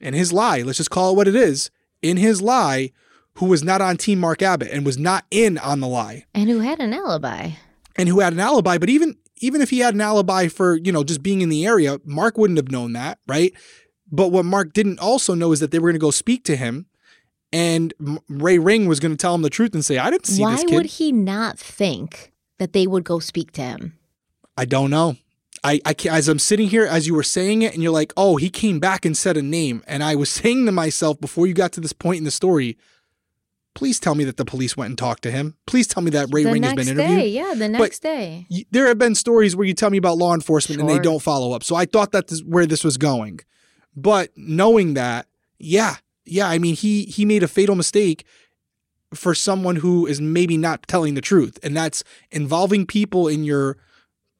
in 0.00 0.14
his 0.14 0.32
lie, 0.32 0.62
let's 0.62 0.78
just 0.78 0.90
call 0.90 1.12
it 1.12 1.16
what 1.16 1.28
it 1.28 1.34
is, 1.34 1.70
in 2.02 2.16
his 2.18 2.40
lie 2.42 2.92
who 3.34 3.46
was 3.46 3.62
not 3.62 3.80
on 3.80 3.96
team 3.96 4.18
Mark 4.20 4.42
Abbott 4.42 4.70
and 4.70 4.84
was 4.86 4.96
not 4.98 5.24
in 5.30 5.58
on 5.58 5.80
the 5.80 5.86
lie 5.88 6.24
And 6.34 6.48
who 6.48 6.60
had 6.60 6.80
an 6.80 6.92
alibi. 6.94 7.50
and 7.96 8.08
who 8.08 8.20
had 8.20 8.32
an 8.32 8.40
alibi, 8.40 8.78
but 8.78 8.88
even 8.90 9.16
even 9.38 9.60
if 9.60 9.70
he 9.70 9.80
had 9.80 9.94
an 9.94 10.00
alibi 10.00 10.48
for, 10.48 10.76
you 10.76 10.92
know, 10.92 11.04
just 11.04 11.22
being 11.22 11.40
in 11.40 11.48
the 11.48 11.66
area, 11.66 12.00
Mark 12.04 12.38
wouldn't 12.38 12.58
have 12.58 12.70
known 12.70 12.92
that, 12.94 13.18
right? 13.26 13.52
But 14.10 14.28
what 14.28 14.44
Mark 14.44 14.72
didn't 14.72 14.98
also 15.00 15.34
know 15.34 15.52
is 15.52 15.60
that 15.60 15.70
they 15.70 15.78
were 15.78 15.88
going 15.88 15.94
to 15.94 15.98
go 15.98 16.10
speak 16.10 16.44
to 16.44 16.56
him 16.56 16.86
and 17.52 17.94
Ray 18.28 18.58
Ring 18.58 18.86
was 18.86 19.00
going 19.00 19.12
to 19.12 19.16
tell 19.16 19.34
him 19.34 19.42
the 19.42 19.50
truth 19.50 19.74
and 19.74 19.84
say, 19.84 19.98
"I 19.98 20.10
didn't 20.10 20.26
see 20.26 20.42
Why 20.42 20.52
this 20.52 20.64
kid." 20.64 20.70
Why 20.70 20.76
would 20.76 20.86
he 20.86 21.12
not 21.12 21.58
think 21.58 22.32
that 22.58 22.72
they 22.72 22.86
would 22.86 23.04
go 23.04 23.18
speak 23.18 23.52
to 23.52 23.62
him? 23.62 23.98
I 24.56 24.64
don't 24.64 24.90
know. 24.90 25.16
I, 25.64 25.80
I 25.84 25.94
as 26.10 26.28
I'm 26.28 26.38
sitting 26.38 26.68
here 26.68 26.84
as 26.84 27.06
you 27.06 27.14
were 27.14 27.22
saying 27.22 27.62
it 27.62 27.72
and 27.74 27.82
you're 27.82 27.92
like, 27.92 28.12
"Oh, 28.16 28.36
he 28.36 28.50
came 28.50 28.78
back 28.78 29.04
and 29.04 29.16
said 29.16 29.36
a 29.36 29.42
name." 29.42 29.82
And 29.86 30.02
I 30.02 30.16
was 30.16 30.30
saying 30.30 30.66
to 30.66 30.72
myself 30.72 31.20
before 31.20 31.46
you 31.46 31.54
got 31.54 31.72
to 31.72 31.80
this 31.80 31.92
point 31.92 32.18
in 32.18 32.24
the 32.24 32.30
story, 32.30 32.76
please 33.76 34.00
tell 34.00 34.16
me 34.16 34.24
that 34.24 34.36
the 34.38 34.44
police 34.44 34.76
went 34.76 34.88
and 34.90 34.98
talked 34.98 35.22
to 35.22 35.30
him. 35.30 35.54
Please 35.66 35.86
tell 35.86 36.02
me 36.02 36.10
that 36.10 36.26
Ray 36.32 36.42
the 36.42 36.50
Ring 36.52 36.62
has 36.64 36.74
been 36.74 36.88
interviewed. 36.88 37.18
day, 37.20 37.28
yeah, 37.28 37.54
the 37.54 37.68
next 37.68 38.00
day. 38.00 38.46
Y- 38.50 38.64
There 38.72 38.86
have 38.88 38.98
been 38.98 39.14
stories 39.14 39.54
where 39.54 39.66
you 39.66 39.74
tell 39.74 39.90
me 39.90 39.98
about 39.98 40.18
law 40.18 40.34
enforcement 40.34 40.80
and 40.80 40.88
they 40.90 40.98
don't 40.98 41.22
follow 41.22 41.52
up. 41.52 41.62
So 41.62 41.76
I 41.76 41.84
thought 41.84 42.10
that's 42.10 42.40
where 42.42 42.66
this 42.66 42.82
was 42.82 42.96
going. 42.96 43.38
But 43.94 44.30
knowing 44.36 44.94
that, 44.94 45.28
yeah, 45.58 45.96
yeah, 46.24 46.48
I 46.48 46.58
mean 46.58 46.74
he 46.74 47.04
he 47.04 47.24
made 47.24 47.42
a 47.44 47.48
fatal 47.48 47.76
mistake 47.76 48.24
for 49.14 49.34
someone 49.34 49.76
who 49.76 50.06
is 50.06 50.20
maybe 50.20 50.56
not 50.56 50.86
telling 50.88 51.14
the 51.14 51.20
truth. 51.20 51.58
And 51.62 51.76
that's 51.76 52.02
involving 52.32 52.86
people 52.86 53.28
in 53.28 53.44
your 53.44 53.76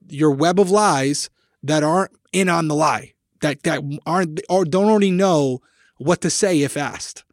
your 0.09 0.31
web 0.33 0.59
of 0.59 0.71
lies 0.71 1.31
that 1.63 1.83
aren't 1.83 2.13
in 2.33 2.49
on 2.49 2.69
the 2.69 2.75
lie. 2.75 3.13
That 3.41 3.63
that 3.65 3.83
aren't 4.07 4.41
or 4.49 4.65
don't 4.65 4.89
already 4.89 5.11
know 5.11 5.61
what 5.99 6.21
to 6.23 6.31
say 6.31 6.63
if 6.63 6.77
asked. 6.77 7.25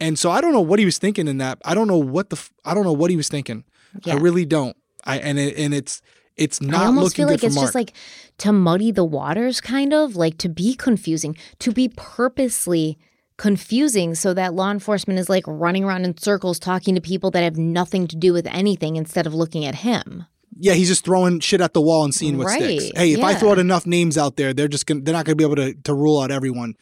And 0.00 0.18
so 0.18 0.30
I 0.30 0.40
don't 0.40 0.52
know 0.52 0.60
what 0.60 0.78
he 0.78 0.84
was 0.84 0.98
thinking 0.98 1.28
in 1.28 1.38
that. 1.38 1.58
I 1.64 1.74
don't 1.74 1.86
know 1.88 1.98
what 1.98 2.30
the 2.30 2.36
f- 2.36 2.52
I 2.64 2.74
don't 2.74 2.84
know 2.84 2.92
what 2.92 3.10
he 3.10 3.16
was 3.16 3.28
thinking. 3.28 3.64
I 4.06 4.14
really 4.14 4.44
don't. 4.46 4.76
I 5.04 5.18
and 5.18 5.38
it, 5.38 5.56
and 5.58 5.74
it's 5.74 6.00
it's 6.36 6.60
not 6.62 6.82
I 6.82 6.86
almost 6.86 7.04
looking 7.04 7.24
feel 7.24 7.28
like 7.28 7.44
it's 7.44 7.54
Mark. 7.54 7.64
just 7.66 7.74
like 7.74 7.92
to 8.38 8.52
muddy 8.52 8.90
the 8.92 9.04
waters, 9.04 9.60
kind 9.60 9.92
of 9.92 10.16
like 10.16 10.38
to 10.38 10.48
be 10.48 10.74
confusing, 10.74 11.36
to 11.58 11.72
be 11.72 11.88
purposely 11.96 12.98
confusing 13.36 14.14
so 14.14 14.34
that 14.34 14.54
law 14.54 14.70
enforcement 14.70 15.18
is 15.18 15.28
like 15.28 15.44
running 15.46 15.82
around 15.84 16.04
in 16.04 16.16
circles 16.18 16.58
talking 16.58 16.94
to 16.94 17.00
people 17.00 17.30
that 17.30 17.42
have 17.42 17.56
nothing 17.56 18.06
to 18.06 18.16
do 18.16 18.32
with 18.32 18.46
anything 18.46 18.96
instead 18.96 19.26
of 19.26 19.34
looking 19.34 19.64
at 19.64 19.76
him. 19.76 20.26
yeah, 20.58 20.74
he's 20.74 20.88
just 20.88 21.04
throwing 21.06 21.40
shit 21.40 21.60
at 21.60 21.72
the 21.72 21.80
wall 21.80 22.04
and 22.04 22.14
seeing 22.14 22.36
what 22.36 22.48
Right, 22.48 22.80
sticks. 22.80 22.90
Hey, 22.98 23.12
if 23.12 23.24
I 23.24 23.34
throw 23.34 23.52
out 23.52 23.58
enough 23.58 23.86
names 23.86 24.18
out 24.18 24.36
there, 24.36 24.52
they're 24.52 24.68
just 24.68 24.86
gonna 24.86 25.00
they're 25.00 25.14
not 25.14 25.24
gonna 25.24 25.36
be 25.36 25.44
able 25.44 25.56
to 25.56 25.74
to 25.74 25.94
rule 25.94 26.20
out 26.20 26.30
everyone. 26.30 26.74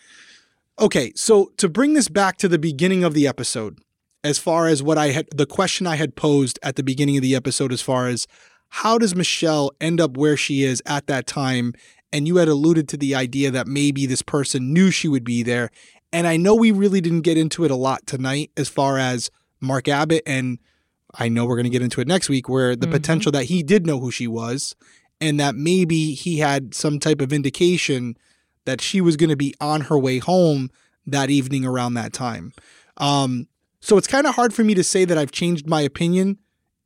Okay, 0.81 1.13
so 1.17 1.51
to 1.57 1.69
bring 1.69 1.95
this 1.95 2.09
back 2.09 2.37
to 2.39 2.47
the 2.47 2.59
beginning 2.59 3.03
of 3.03 3.13
the 3.13 3.27
episode, 3.27 3.81
as 4.23 4.39
far 4.39 4.69
as 4.69 4.81
what 4.81 4.97
I 4.97 5.09
had 5.09 5.27
the 5.35 5.47
question 5.47 5.89
I 5.89 5.97
had 5.97 6.15
posed 6.15 6.59
at 6.63 6.77
the 6.77 6.85
beginning 6.85 7.17
of 7.17 7.23
the 7.23 7.35
episode, 7.35 7.73
as 7.73 7.83
far 7.83 8.07
as 8.07 8.29
how 8.69 8.97
does 8.97 9.15
Mischelle 9.15 9.71
end 9.81 10.01
up 10.01 10.17
where 10.17 10.37
she 10.37 10.63
is 10.63 10.81
at 10.87 11.09
that 11.09 11.27
time? 11.27 11.73
And 12.13 12.29
you 12.29 12.37
had 12.37 12.49
alluded 12.49 12.89
to 12.91 12.97
the 12.97 13.15
idea 13.15 13.51
that 13.51 13.67
maybe 13.67 14.07
this 14.07 14.23
person 14.23 14.73
knew 14.73 14.91
she 14.91 15.09
would 15.09 15.25
be 15.25 15.43
there. 15.43 15.71
And 16.13 16.27
I 16.27 16.37
know 16.37 16.55
we 16.55 16.71
really 16.71 17.01
didn't 17.01 17.23
get 17.23 17.37
into 17.37 17.65
it 17.65 17.71
a 17.71 17.77
lot 17.77 18.07
tonight 18.07 18.51
as 18.57 18.69
far 18.69 18.99
as 18.99 19.31
Mark 19.61 19.89
Abbott 19.89 20.23
and 20.27 20.59
I 21.15 21.29
know 21.29 21.45
we're 21.45 21.57
going 21.57 21.65
to 21.65 21.71
get 21.71 21.83
into 21.83 22.01
it 22.01 22.07
next 22.07 22.29
week 22.29 22.49
where 22.49 22.77
the 22.77 22.87
mm-hmm. 22.87 22.93
potential 22.93 23.33
that 23.33 23.45
he 23.45 23.63
did 23.63 23.87
know 23.87 23.99
who 23.99 24.11
she 24.11 24.27
was 24.27 24.77
and 25.21 25.41
that 25.41 25.55
maybe 25.55 26.15
he 26.15 26.39
had 26.39 26.75
some 26.75 26.99
type 27.01 27.21
of 27.21 27.33
indication 27.33 28.17
that 28.69 28.83
she 28.83 29.01
was 29.01 29.17
going 29.17 29.31
to 29.31 29.37
be 29.37 29.55
on 29.63 29.81
her 29.83 29.99
way 29.99 30.19
home 30.19 30.71
that 31.07 31.31
evening 31.31 31.65
around 31.65 31.95
that 31.95 32.13
time. 32.13 32.53
Um, 32.99 33.49
so 33.81 33.97
it's 33.97 34.07
kind 34.07 34.27
of 34.27 34.35
hard 34.35 34.53
for 34.53 34.63
me 34.63 34.75
to 34.75 34.85
say 34.85 35.07
that 35.07 35.17
I've 35.17 35.33
changed 35.33 35.67
my 35.67 35.81
opinion 35.81 36.37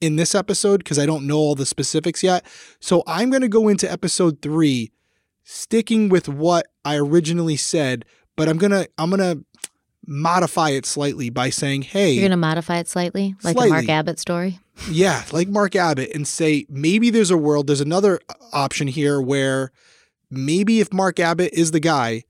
in 0.00 0.14
this 0.14 0.32
episode 0.32 0.78
because 0.78 0.96
I 0.96 1.06
don't 1.06 1.26
know 1.26 1.38
all 1.38 1.56
the 1.56 1.66
specifics 1.66 2.22
yet. 2.22 2.46
So 2.78 3.02
I'm 3.08 3.30
going 3.30 3.42
to 3.42 3.48
go 3.48 3.66
into 3.66 3.90
episode 3.90 4.40
three, 4.42 4.92
sticking 5.42 6.08
with 6.08 6.28
what 6.28 6.68
I 6.84 6.94
originally 6.98 7.56
said, 7.56 8.04
but 8.36 8.48
I'm 8.48 8.58
gonna 8.58 8.86
I'm 8.96 9.10
gonna 9.10 9.38
modify 10.06 10.70
it 10.70 10.86
slightly 10.86 11.30
by 11.30 11.50
saying, 11.50 11.82
"Hey, 11.82 12.12
You're 12.12 12.22
going 12.22 12.30
to 12.30 12.36
modify 12.36 12.78
it 12.78 12.86
slightly, 12.86 13.34
like 13.42 13.56
the 13.56 13.60
Mark 13.60 13.70
Slightly. 13.70 13.92
Abbott 13.92 14.18
story. 14.20 14.60
yeah, 14.88 15.24
like 15.32 15.48
Mark 15.48 15.74
Abbott, 15.74 16.12
and 16.14 16.28
say 16.28 16.64
maybe 16.68 17.10
there's 17.10 17.32
a 17.32 17.36
world, 17.36 17.66
there's 17.66 17.80
another 17.80 18.20
option 18.52 18.86
here 18.86 19.20
where 19.20 19.72
maybe 20.32 20.80
if 20.80 20.92
Mark 20.92 21.20
Abbott 21.20 21.52
is 21.52 21.70
the 21.70 21.80
guy, 21.80 22.24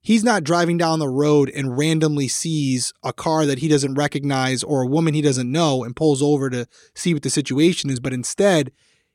he's 0.00 0.24
not 0.24 0.44
driving 0.44 0.78
down 0.78 0.98
the 0.98 1.08
road 1.08 1.50
and 1.54 1.76
randomly 1.76 2.28
sees 2.28 2.92
a 3.02 3.12
car 3.12 3.44
that 3.46 3.58
he 3.58 3.68
doesn't 3.68 3.94
recognize 3.94 4.62
or 4.62 4.82
a 4.82 4.86
woman 4.86 5.14
he 5.14 5.22
doesn't 5.22 5.50
know 5.50 5.84
and 5.84 5.96
pulls 5.96 6.22
over 6.22 6.48
to 6.50 6.66
see 6.94 7.12
what 7.12 7.22
the 7.22 7.30
situation 7.30 7.90
is, 7.90 8.00
but 8.00 8.12
instead 8.12 8.72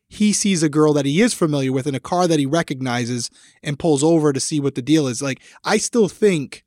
he 0.07 0.31
sees 0.31 0.61
a 0.61 0.69
girl 0.69 0.93
that 0.93 1.05
he 1.05 1.21
is 1.21 1.33
familiar 1.33 1.71
with 1.71 1.87
in 1.87 1.95
a 1.95 1.99
car 1.99 2.27
that 2.27 2.39
he 2.39 2.45
recognizes 2.45 3.31
and 3.63 3.79
pulls 3.79 4.03
over 4.03 4.31
to 4.31 4.39
see 4.39 4.59
what 4.59 4.75
the 4.75 4.81
deal 4.81 5.07
is. 5.07 5.21
Like, 5.21 5.41
I 5.63 5.77
still 5.77 6.07
think 6.07 6.63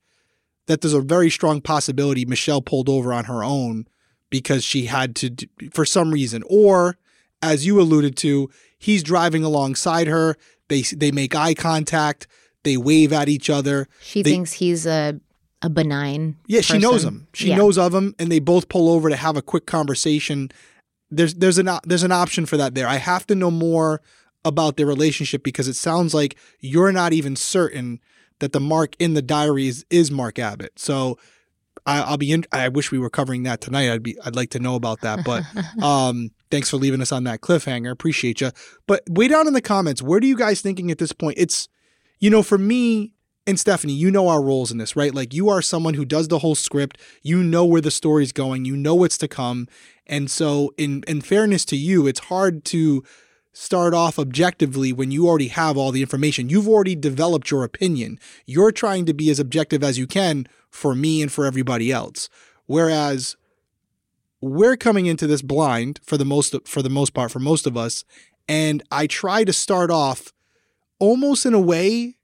that 0.66 0.80
there's 0.80 0.92
a 0.92 1.00
very 1.00 1.30
strong 1.30 1.60
possibility 1.60 2.26
Mischelle 2.26 2.64
pulled 2.64 2.88
over 2.88 3.12
on 3.12 3.24
her 3.24 3.44
own 3.44 3.86
because 4.30 4.64
she 4.64 4.86
had 4.86 5.14
to 5.16 5.30
for 5.72 5.84
some 5.84 6.10
reason 6.10 6.42
or 6.48 6.98
as 7.40 7.64
you 7.64 7.80
alluded 7.80 8.16
to 8.16 8.50
he's 8.76 9.04
driving 9.04 9.44
alongside 9.44 10.08
her 10.08 10.36
they 10.68 10.82
they 10.82 11.10
make 11.10 11.34
eye 11.34 11.54
contact. 11.54 12.26
They 12.64 12.76
wave 12.76 13.12
at 13.12 13.28
each 13.28 13.48
other. 13.50 13.86
She 14.02 14.22
They- 14.22 14.30
thinks 14.32 14.52
he's 14.54 14.86
a 14.86 15.20
a 15.62 15.70
benign. 15.70 16.36
yeah 16.46 16.60
she 16.60 16.78
knows 16.78 17.02
him. 17.02 17.26
She 17.32 17.48
Yeah. 17.48 17.56
knows 17.56 17.78
of 17.78 17.94
him 17.94 18.14
and 18.18 18.30
they 18.30 18.38
both 18.40 18.68
pull 18.68 18.90
over 18.90 19.08
to 19.08 19.16
have 19.16 19.36
a 19.36 19.42
quick 19.42 19.64
conversation. 19.66 20.50
There's 21.10 21.34
there's 21.34 21.58
an 21.58 21.70
there's 21.84 22.02
an 22.02 22.12
option 22.12 22.44
for 22.46 22.56
that 22.56 22.74
there. 22.74 22.86
I 22.86 22.96
have 22.96 23.26
to 23.28 23.34
know 23.34 23.50
more 23.50 24.02
about 24.44 24.76
their 24.76 24.86
relationship 24.86 25.42
because 25.42 25.66
it 25.66 25.74
sounds 25.76 26.12
like 26.14 26.36
you're 26.60 26.92
not 26.92 27.12
even 27.12 27.36
certain 27.36 28.00
that 28.38 28.52
the 28.52 28.60
mark 28.60 28.94
in 28.98 29.14
the 29.14 29.22
diary 29.22 29.66
is, 29.66 29.84
is 29.90 30.10
mark 30.10 30.38
abbott. 30.38 30.72
So 30.76 31.18
I, 31.86 32.02
I'll 32.02 32.18
be 32.18 32.32
in. 32.32 32.44
I 32.52 32.68
wish 32.68 32.90
we 32.90 32.98
were 32.98 33.10
covering 33.10 33.44
that 33.44 33.60
tonight. 33.60 33.90
I'd 33.90 34.02
be. 34.02 34.18
I'd 34.24 34.36
like 34.36 34.50
to 34.50 34.58
know 34.58 34.74
about 34.74 35.00
that. 35.02 35.24
But 35.24 35.44
um, 35.82 36.30
thanks 36.50 36.68
for 36.68 36.76
leaving 36.76 37.00
us 37.00 37.12
on 37.12 37.24
that 37.24 37.40
cliffhanger. 37.40 37.90
Appreciate 37.90 38.40
you. 38.40 38.50
But 38.86 39.02
way 39.08 39.28
down 39.28 39.46
in 39.46 39.54
the 39.54 39.62
comments, 39.62 40.02
where 40.02 40.20
do 40.20 40.26
you 40.26 40.36
guys 40.36 40.60
thinking 40.60 40.90
at 40.90 40.98
this 40.98 41.12
point? 41.12 41.38
It's, 41.38 41.68
you 42.18 42.28
know, 42.28 42.42
for 42.42 42.58
me 42.58 43.12
and 43.46 43.60
Stephanie, 43.60 43.92
you 43.92 44.10
know 44.10 44.28
our 44.28 44.42
roles 44.42 44.72
in 44.72 44.78
this, 44.78 44.96
right? 44.96 45.14
Like 45.14 45.32
you 45.32 45.48
are 45.48 45.62
someone 45.62 45.94
who 45.94 46.04
does 46.04 46.28
the 46.28 46.40
whole 46.40 46.56
script. 46.56 46.98
You 47.22 47.42
know 47.42 47.64
where 47.64 47.80
the 47.80 47.92
story's 47.92 48.32
going. 48.32 48.64
You 48.64 48.76
know 48.76 48.94
what's 48.94 49.18
to 49.18 49.28
come. 49.28 49.68
And 50.06 50.30
so, 50.30 50.74
in 50.76 51.04
in 51.06 51.20
fairness 51.20 51.64
to 51.66 51.76
you, 51.76 52.06
it's 52.06 52.20
hard 52.20 52.64
to 52.66 53.04
start 53.58 53.94
off 53.94 54.18
objectively 54.18 54.92
when 54.92 55.10
you 55.10 55.26
already 55.26 55.48
have 55.48 55.78
all 55.78 55.90
the 55.90 56.02
information. 56.02 56.50
You've 56.50 56.68
already 56.68 56.94
developed 56.94 57.50
your 57.50 57.64
opinion. 57.64 58.20
You're 58.44 58.70
trying 58.70 59.06
to 59.06 59.14
be 59.14 59.30
as 59.30 59.38
objective 59.38 59.82
as 59.82 59.96
you 59.96 60.06
can 60.06 60.46
for 60.68 60.94
me 60.94 61.22
and 61.22 61.32
for 61.32 61.46
everybody 61.46 61.90
else. 61.90 62.28
Whereas 62.66 63.34
we're 64.42 64.76
coming 64.76 65.06
into 65.06 65.26
this 65.26 65.40
blind 65.40 66.00
for 66.04 66.18
the 66.18 66.24
most 66.26 66.54
for 66.66 66.82
the 66.82 66.90
most 66.90 67.14
part 67.14 67.32
for 67.32 67.38
most 67.38 67.66
of 67.66 67.78
us 67.78 68.04
and 68.46 68.82
I 68.92 69.06
try 69.06 69.42
to 69.44 69.52
start 69.54 69.90
off 69.90 70.34
almost 70.98 71.46
in 71.46 71.54
a 71.54 71.60
way 71.60 72.18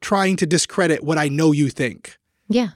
trying 0.00 0.34
to 0.36 0.46
discredit 0.46 1.04
what 1.04 1.16
I 1.16 1.28
know 1.28 1.52
you 1.52 1.70
think. 1.70 2.18
Yeah. 2.48 2.70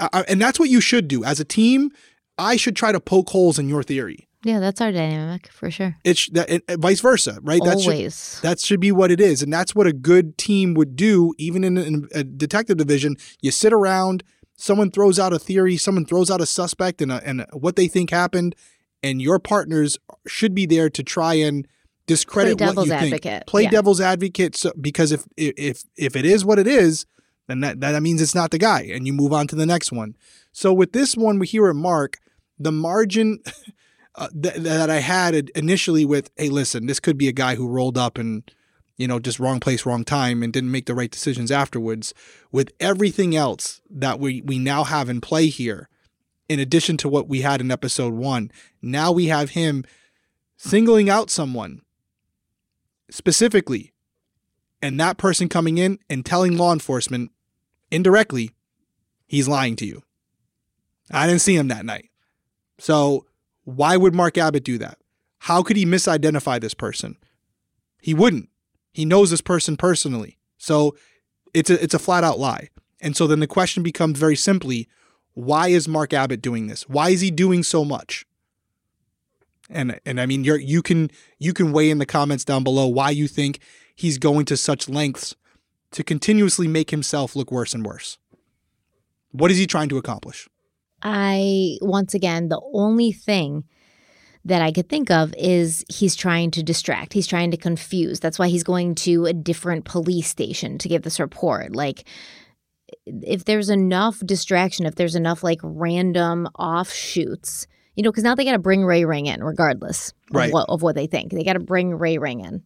I, 0.00 0.24
and 0.28 0.42
that's 0.42 0.58
what 0.58 0.68
you 0.68 0.80
should 0.80 1.06
do 1.06 1.22
as 1.22 1.38
a 1.38 1.44
team. 1.44 1.92
I 2.38 2.56
should 2.56 2.74
try 2.74 2.90
to 2.90 3.00
poke 3.00 3.30
holes 3.30 3.58
in 3.58 3.68
your 3.68 3.84
theory. 3.84 4.26
Yeah, 4.46 4.60
that's 4.60 4.80
our 4.80 4.92
dynamic 4.92 5.48
for 5.48 5.72
sure. 5.72 5.96
It's 6.04 6.28
that 6.30 6.48
and 6.48 6.62
vice 6.80 7.00
versa, 7.00 7.40
right? 7.42 7.60
That 7.64 7.80
should, 7.80 7.94
Always. 7.94 8.40
that 8.42 8.60
should 8.60 8.78
be 8.78 8.92
what 8.92 9.10
it 9.10 9.20
is. 9.20 9.42
And 9.42 9.52
that's 9.52 9.74
what 9.74 9.88
a 9.88 9.92
good 9.92 10.38
team 10.38 10.74
would 10.74 10.94
do, 10.94 11.34
even 11.36 11.64
in, 11.64 11.76
in 11.76 12.08
a 12.14 12.22
detective 12.22 12.76
division. 12.76 13.16
You 13.40 13.50
sit 13.50 13.72
around, 13.72 14.22
someone 14.56 14.92
throws 14.92 15.18
out 15.18 15.32
a 15.32 15.40
theory, 15.40 15.76
someone 15.76 16.06
throws 16.06 16.30
out 16.30 16.40
a 16.40 16.46
suspect 16.46 17.02
and, 17.02 17.10
and 17.10 17.44
what 17.52 17.74
they 17.74 17.88
think 17.88 18.10
happened, 18.10 18.54
and 19.02 19.20
your 19.20 19.40
partners 19.40 19.98
should 20.28 20.54
be 20.54 20.64
there 20.64 20.88
to 20.90 21.02
try 21.02 21.34
and 21.34 21.66
discredit 22.06 22.56
Play 22.56 22.66
what 22.66 22.70
devil's 22.70 22.86
you 22.86 22.92
think. 22.92 23.14
advocate, 23.14 23.46
Play 23.48 23.62
yeah. 23.64 23.70
devil's 23.70 24.00
advocate. 24.00 24.54
So, 24.54 24.72
because 24.80 25.10
if 25.10 25.24
if 25.36 25.82
if 25.96 26.14
it 26.14 26.24
is 26.24 26.44
what 26.44 26.60
it 26.60 26.68
is, 26.68 27.04
then 27.48 27.58
that 27.62 27.80
that 27.80 28.00
means 28.00 28.22
it's 28.22 28.34
not 28.34 28.52
the 28.52 28.58
guy, 28.58 28.82
and 28.82 29.08
you 29.08 29.12
move 29.12 29.32
on 29.32 29.48
to 29.48 29.56
the 29.56 29.66
next 29.66 29.90
one. 29.90 30.16
So 30.52 30.72
with 30.72 30.92
this 30.92 31.16
one 31.16 31.40
we 31.40 31.48
here 31.48 31.68
at 31.68 31.74
Mark, 31.74 32.18
the 32.60 32.70
margin 32.70 33.40
uh, 34.16 34.28
th- 34.28 34.56
that 34.56 34.90
I 34.90 35.00
had 35.00 35.50
initially 35.54 36.04
with, 36.04 36.30
hey, 36.36 36.48
listen, 36.48 36.86
this 36.86 37.00
could 37.00 37.18
be 37.18 37.28
a 37.28 37.32
guy 37.32 37.54
who 37.54 37.68
rolled 37.68 37.98
up 37.98 38.18
and 38.18 38.42
you 38.96 39.06
know 39.06 39.18
just 39.18 39.38
wrong 39.38 39.60
place, 39.60 39.84
wrong 39.84 40.04
time, 40.04 40.42
and 40.42 40.52
didn't 40.52 40.70
make 40.70 40.86
the 40.86 40.94
right 40.94 41.10
decisions 41.10 41.50
afterwards. 41.50 42.14
With 42.50 42.72
everything 42.80 43.36
else 43.36 43.80
that 43.90 44.18
we 44.18 44.40
we 44.42 44.58
now 44.58 44.84
have 44.84 45.08
in 45.08 45.20
play 45.20 45.48
here, 45.48 45.88
in 46.48 46.58
addition 46.58 46.96
to 46.98 47.08
what 47.08 47.28
we 47.28 47.42
had 47.42 47.60
in 47.60 47.70
episode 47.70 48.14
one, 48.14 48.50
now 48.80 49.12
we 49.12 49.26
have 49.26 49.50
him 49.50 49.84
singling 50.56 51.10
out 51.10 51.30
someone 51.30 51.82
specifically, 53.10 53.92
and 54.80 54.98
that 54.98 55.18
person 55.18 55.48
coming 55.48 55.78
in 55.78 55.98
and 56.08 56.24
telling 56.24 56.56
law 56.56 56.72
enforcement 56.72 57.30
indirectly, 57.90 58.52
he's 59.26 59.46
lying 59.46 59.76
to 59.76 59.86
you. 59.86 60.02
I 61.10 61.26
didn't 61.26 61.42
see 61.42 61.54
him 61.54 61.68
that 61.68 61.84
night. 61.84 62.10
So 62.78 63.26
why 63.66 63.96
would 63.96 64.14
Mark 64.14 64.38
Abbott 64.38 64.64
do 64.64 64.78
that? 64.78 64.98
How 65.40 65.62
could 65.62 65.76
he 65.76 65.84
misidentify 65.84 66.60
this 66.60 66.72
person? 66.72 67.16
He 68.00 68.14
wouldn't. 68.14 68.48
He 68.92 69.04
knows 69.04 69.30
this 69.30 69.40
person 69.40 69.76
personally. 69.76 70.38
So 70.56 70.96
it's 71.52 71.68
a 71.68 71.82
it's 71.82 71.92
a 71.92 71.98
flat 71.98 72.24
out 72.24 72.38
lie. 72.38 72.70
And 73.00 73.16
so 73.16 73.26
then 73.26 73.40
the 73.40 73.46
question 73.46 73.82
becomes 73.82 74.18
very 74.18 74.36
simply, 74.36 74.88
why 75.34 75.68
is 75.68 75.88
Mark 75.88 76.14
Abbott 76.14 76.40
doing 76.40 76.68
this? 76.68 76.88
Why 76.88 77.10
is 77.10 77.20
he 77.20 77.30
doing 77.30 77.64
so 77.64 77.84
much? 77.84 78.24
And 79.68 80.00
and 80.06 80.20
I 80.20 80.26
mean 80.26 80.44
you're 80.44 80.58
you 80.58 80.80
can 80.80 81.10
you 81.38 81.52
can 81.52 81.72
weigh 81.72 81.90
in 81.90 81.98
the 81.98 82.06
comments 82.06 82.44
down 82.44 82.62
below 82.62 82.86
why 82.86 83.10
you 83.10 83.26
think 83.26 83.58
he's 83.96 84.16
going 84.16 84.44
to 84.46 84.56
such 84.56 84.88
lengths 84.88 85.34
to 85.90 86.04
continuously 86.04 86.68
make 86.68 86.92
himself 86.92 87.34
look 87.34 87.50
worse 87.50 87.74
and 87.74 87.84
worse. 87.84 88.16
What 89.32 89.50
is 89.50 89.58
he 89.58 89.66
trying 89.66 89.88
to 89.88 89.98
accomplish? 89.98 90.48
I, 91.02 91.76
once 91.80 92.14
again, 92.14 92.48
the 92.48 92.60
only 92.72 93.12
thing 93.12 93.64
that 94.44 94.62
I 94.62 94.70
could 94.70 94.88
think 94.88 95.10
of 95.10 95.34
is 95.36 95.84
he's 95.92 96.14
trying 96.14 96.52
to 96.52 96.62
distract. 96.62 97.12
He's 97.12 97.26
trying 97.26 97.50
to 97.50 97.56
confuse. 97.56 98.20
That's 98.20 98.38
why 98.38 98.48
he's 98.48 98.62
going 98.62 98.94
to 98.96 99.26
a 99.26 99.32
different 99.32 99.84
police 99.84 100.28
station 100.28 100.78
to 100.78 100.88
give 100.88 101.02
this 101.02 101.18
report. 101.18 101.74
Like, 101.74 102.06
if 103.06 103.44
there's 103.44 103.70
enough 103.70 104.20
distraction, 104.24 104.86
if 104.86 104.94
there's 104.94 105.16
enough 105.16 105.42
like 105.42 105.58
random 105.62 106.46
offshoots, 106.58 107.66
you 107.96 108.02
know, 108.02 108.10
because 108.10 108.24
now 108.24 108.34
they 108.34 108.44
got 108.44 108.52
to 108.52 108.58
bring 108.58 108.84
Ray 108.84 109.04
Ring 109.04 109.26
in 109.26 109.42
regardless 109.42 110.12
Right. 110.30 110.46
of, 110.46 110.52
what, 110.52 110.66
of 110.68 110.82
what 110.82 110.94
they 110.94 111.06
think. 111.06 111.32
They 111.32 111.42
got 111.44 111.54
to 111.54 111.60
bring 111.60 111.94
Ray 111.94 112.18
Ring 112.18 112.40
in. 112.40 112.62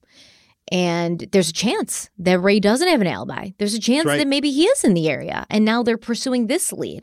And 0.72 1.26
there's 1.32 1.48
a 1.48 1.52
chance 1.52 2.10
that 2.18 2.38
Ray 2.38 2.60
doesn't 2.60 2.86
have 2.86 3.00
an 3.00 3.06
alibi. 3.08 3.50
There's 3.58 3.74
a 3.74 3.80
chance 3.80 4.06
Right. 4.06 4.18
that 4.18 4.28
maybe 4.28 4.52
he 4.52 4.66
is 4.66 4.84
in 4.84 4.94
the 4.94 5.08
area. 5.08 5.44
And 5.50 5.64
now 5.64 5.82
they're 5.82 5.98
pursuing 5.98 6.46
this 6.46 6.72
lead. 6.72 7.02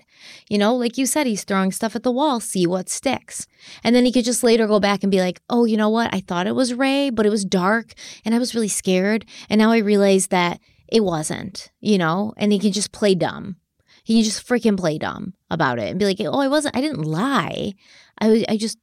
You 0.50 0.58
know, 0.58 0.74
like 0.76 0.98
you 0.98 1.06
said, 1.06 1.28
he's 1.28 1.44
throwing 1.44 1.74
stuff 1.74 1.94
at 1.96 2.04
the 2.04 2.12
wall, 2.12 2.40
see 2.40 2.66
what 2.66 2.88
sticks. 2.88 3.46
And 3.84 3.94
then 3.94 4.06
he 4.06 4.12
could 4.14 4.24
just 4.24 4.42
later 4.44 4.68
go 4.68 4.80
back 4.80 5.04
and 5.04 5.12
be 5.12 5.20
like, 5.20 5.42
oh, 5.50 5.66
you 5.66 5.76
know 5.76 5.90
what? 5.90 6.14
I 6.14 6.22
thought 6.22 6.48
it 6.48 6.56
was 6.56 6.74
Ray, 6.74 7.10
but 7.10 7.26
it 7.26 7.30
was 7.30 7.44
dark 7.44 7.94
and 8.24 8.34
I 8.34 8.40
was 8.40 8.56
really 8.56 8.70
scared. 8.70 9.26
And 9.50 9.60
now 9.60 9.72
I 9.72 9.80
realize 9.80 10.28
that 10.28 10.62
it 10.88 11.04
wasn't, 11.04 11.70
you 11.82 11.98
know? 11.98 12.34
And 12.38 12.54
he 12.54 12.60
can 12.60 12.72
just 12.72 12.94
play 12.94 13.16
dumb. 13.16 13.58
He 14.06 14.14
can 14.16 14.24
just 14.24 14.48
freaking 14.48 14.78
play 14.78 14.98
dumb 14.98 15.34
about 15.52 15.80
it 15.80 15.90
and 15.90 16.00
be 16.00 16.06
like, 16.06 16.22
oh, 16.22 16.40
I 16.40 16.48
wasn't, 16.48 16.78
I 16.78 16.80
didn't 16.80 17.04
lie. 17.04 17.74
I 18.20 18.30
was, 18.30 18.46
I 18.48 18.56
just, 18.56 18.78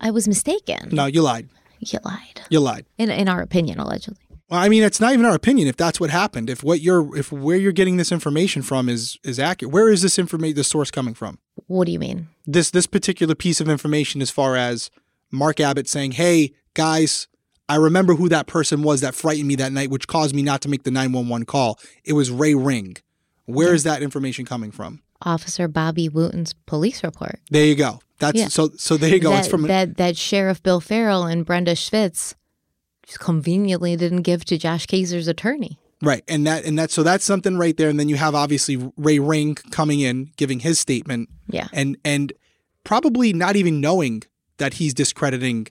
I 0.00 0.12
was 0.12 0.28
mistaken. 0.28 0.90
No, 0.92 1.06
you 1.06 1.22
lied. 1.22 1.48
You 1.80 1.98
lied. 2.04 2.42
You 2.50 2.60
lied. 2.60 2.86
In, 2.98 3.10
in 3.10 3.28
our 3.28 3.40
opinion, 3.40 3.78
allegedly. 3.78 4.20
Well, 4.50 4.60
I 4.60 4.68
mean, 4.68 4.82
it's 4.82 5.00
not 5.00 5.12
even 5.12 5.26
our 5.26 5.34
opinion 5.34 5.68
if 5.68 5.76
that's 5.76 6.00
what 6.00 6.08
happened. 6.10 6.48
If 6.48 6.62
what 6.62 6.80
you're, 6.80 7.14
if 7.16 7.30
where 7.30 7.56
you're 7.58 7.72
getting 7.72 7.98
this 7.98 8.10
information 8.10 8.62
from 8.62 8.88
is 8.88 9.18
is 9.22 9.38
accurate, 9.38 9.72
where 9.72 9.90
is 9.90 10.00
this 10.02 10.18
information, 10.18 10.56
the 10.56 10.64
source 10.64 10.90
coming 10.90 11.14
from? 11.14 11.38
What 11.66 11.84
do 11.84 11.92
you 11.92 11.98
mean? 11.98 12.28
This 12.46 12.70
this 12.70 12.86
particular 12.86 13.34
piece 13.34 13.60
of 13.60 13.68
information, 13.68 14.22
as 14.22 14.30
far 14.30 14.56
as 14.56 14.90
Mark 15.30 15.60
Abbott 15.60 15.86
saying, 15.88 16.12
"Hey 16.12 16.54
guys, 16.72 17.28
I 17.68 17.76
remember 17.76 18.14
who 18.14 18.30
that 18.30 18.46
person 18.46 18.82
was 18.82 19.02
that 19.02 19.14
frightened 19.14 19.48
me 19.48 19.56
that 19.56 19.72
night, 19.72 19.90
which 19.90 20.06
caused 20.06 20.34
me 20.34 20.42
not 20.42 20.62
to 20.62 20.68
make 20.70 20.84
the 20.84 20.90
nine 20.90 21.12
one 21.12 21.28
one 21.28 21.44
call. 21.44 21.78
It 22.04 22.14
was 22.14 22.30
Ray 22.30 22.54
Ring." 22.54 22.96
Where 23.44 23.74
is 23.74 23.82
that 23.84 24.02
information 24.02 24.44
coming 24.44 24.70
from? 24.70 25.02
Officer 25.22 25.68
Bobby 25.68 26.08
Wooten's 26.08 26.52
police 26.66 27.02
report. 27.02 27.40
There 27.50 27.64
you 27.64 27.74
go. 27.74 28.00
That's 28.18 28.38
Yeah. 28.38 28.48
so. 28.48 28.70
So 28.76 28.96
there 28.96 29.10
you 29.10 29.20
go. 29.20 29.30
that, 29.30 29.40
it's 29.40 29.48
from 29.48 29.62
that 29.62 29.96
that 29.96 30.16
Sheriff 30.16 30.62
Bill 30.62 30.80
Farrell 30.80 31.24
and 31.24 31.44
Brenda 31.46 31.72
Schwitz 31.74 32.34
just 33.06 33.20
conveniently 33.20 33.96
didn't 33.96 34.22
give 34.22 34.44
to 34.46 34.58
Josh 34.58 34.86
Kezer's 34.86 35.28
attorney. 35.28 35.78
Right. 36.02 36.22
And 36.28 36.46
that 36.46 36.64
and 36.64 36.78
that 36.78 36.90
so 36.90 37.02
that's 37.02 37.24
something 37.24 37.58
right 37.58 37.76
there. 37.76 37.88
And 37.88 37.98
then 37.98 38.08
you 38.08 38.16
have 38.16 38.34
obviously 38.34 38.76
Ray 38.96 39.18
Ring 39.18 39.54
coming 39.70 40.00
in, 40.00 40.30
giving 40.36 40.60
his 40.60 40.78
statement 40.78 41.28
Yeah. 41.48 41.68
and 41.72 41.96
and 42.04 42.32
probably 42.84 43.32
not 43.32 43.56
even 43.56 43.80
knowing 43.80 44.22
that 44.58 44.74
he's 44.74 44.94
discrediting 44.94 45.66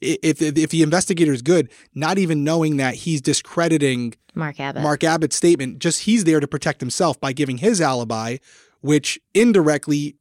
if 0.00 0.40
if 0.42 0.70
the 0.70 0.82
investigator 0.82 1.32
is 1.32 1.42
good, 1.42 1.70
not 1.94 2.18
even 2.18 2.44
knowing 2.44 2.76
that 2.76 2.94
he's 2.94 3.20
discrediting 3.20 4.14
Mark 4.34 4.60
Abbott. 4.60 4.82
Mark 4.82 5.02
Abbott's 5.02 5.34
statement, 5.36 5.78
just 5.80 6.02
he's 6.02 6.24
there 6.24 6.40
to 6.40 6.46
protect 6.46 6.80
himself 6.80 7.18
by 7.20 7.32
giving 7.32 7.58
his 7.58 7.80
alibi, 7.80 8.36
which 8.80 9.18
indirectly 9.34 10.14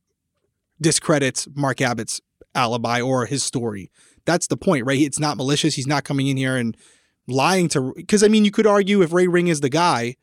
discredits 0.81 1.47
Mark 1.55 1.81
Abbott's 1.81 2.21
alibi 2.55 3.01
or 3.01 3.25
his 3.25 3.43
story. 3.43 3.91
That's 4.25 4.47
the 4.47 4.57
point, 4.57 4.85
right? 4.85 4.99
It's 4.99 5.19
not 5.19 5.37
malicious. 5.37 5.75
He's 5.75 5.87
not 5.87 6.03
coming 6.03 6.27
in 6.27 6.37
here 6.37 6.57
and 6.57 6.75
lying 7.27 7.67
to 7.69 7.93
because 7.95 8.23
I 8.23 8.27
mean 8.27 8.45
you 8.45 8.51
could 8.51 8.67
argue 8.67 9.01
if 9.01 9.13
Ray 9.13 9.27
Ring 9.27 9.47
is 9.47 9.61
the 9.61 9.69
guy, 9.69 10.15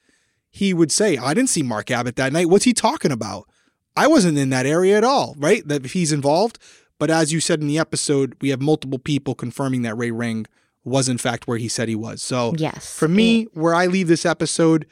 he 0.50 0.72
would 0.74 0.92
say, 0.92 1.16
I 1.16 1.34
didn't 1.34 1.50
see 1.50 1.62
Mark 1.62 1.90
Abbott 1.90 2.16
that 2.16 2.32
night. 2.32 2.48
What's 2.48 2.64
he 2.64 2.72
talking 2.72 3.12
about? 3.12 3.48
I 3.96 4.06
wasn't 4.06 4.38
in 4.38 4.50
that 4.50 4.66
area 4.66 4.96
at 4.96 5.04
all, 5.04 5.34
right? 5.38 5.66
That 5.66 5.84
if 5.84 5.92
he's 5.92 6.12
involved. 6.12 6.58
But 6.98 7.10
as 7.10 7.32
you 7.32 7.40
said 7.40 7.60
in 7.60 7.66
the 7.66 7.78
episode, 7.78 8.36
we 8.40 8.50
have 8.50 8.62
multiple 8.62 8.98
people 8.98 9.34
confirming 9.34 9.82
that 9.82 9.96
Ray 9.96 10.10
Ring 10.10 10.46
was 10.84 11.08
in 11.08 11.18
fact 11.18 11.48
where 11.48 11.58
he 11.58 11.68
said 11.68 11.88
he 11.88 11.94
was. 11.94 12.22
So 12.22 12.54
yes. 12.56 12.96
for 12.96 13.08
me, 13.08 13.44
where 13.54 13.74
I 13.74 13.86
leave 13.86 14.06
this 14.06 14.26
episode, 14.26 14.86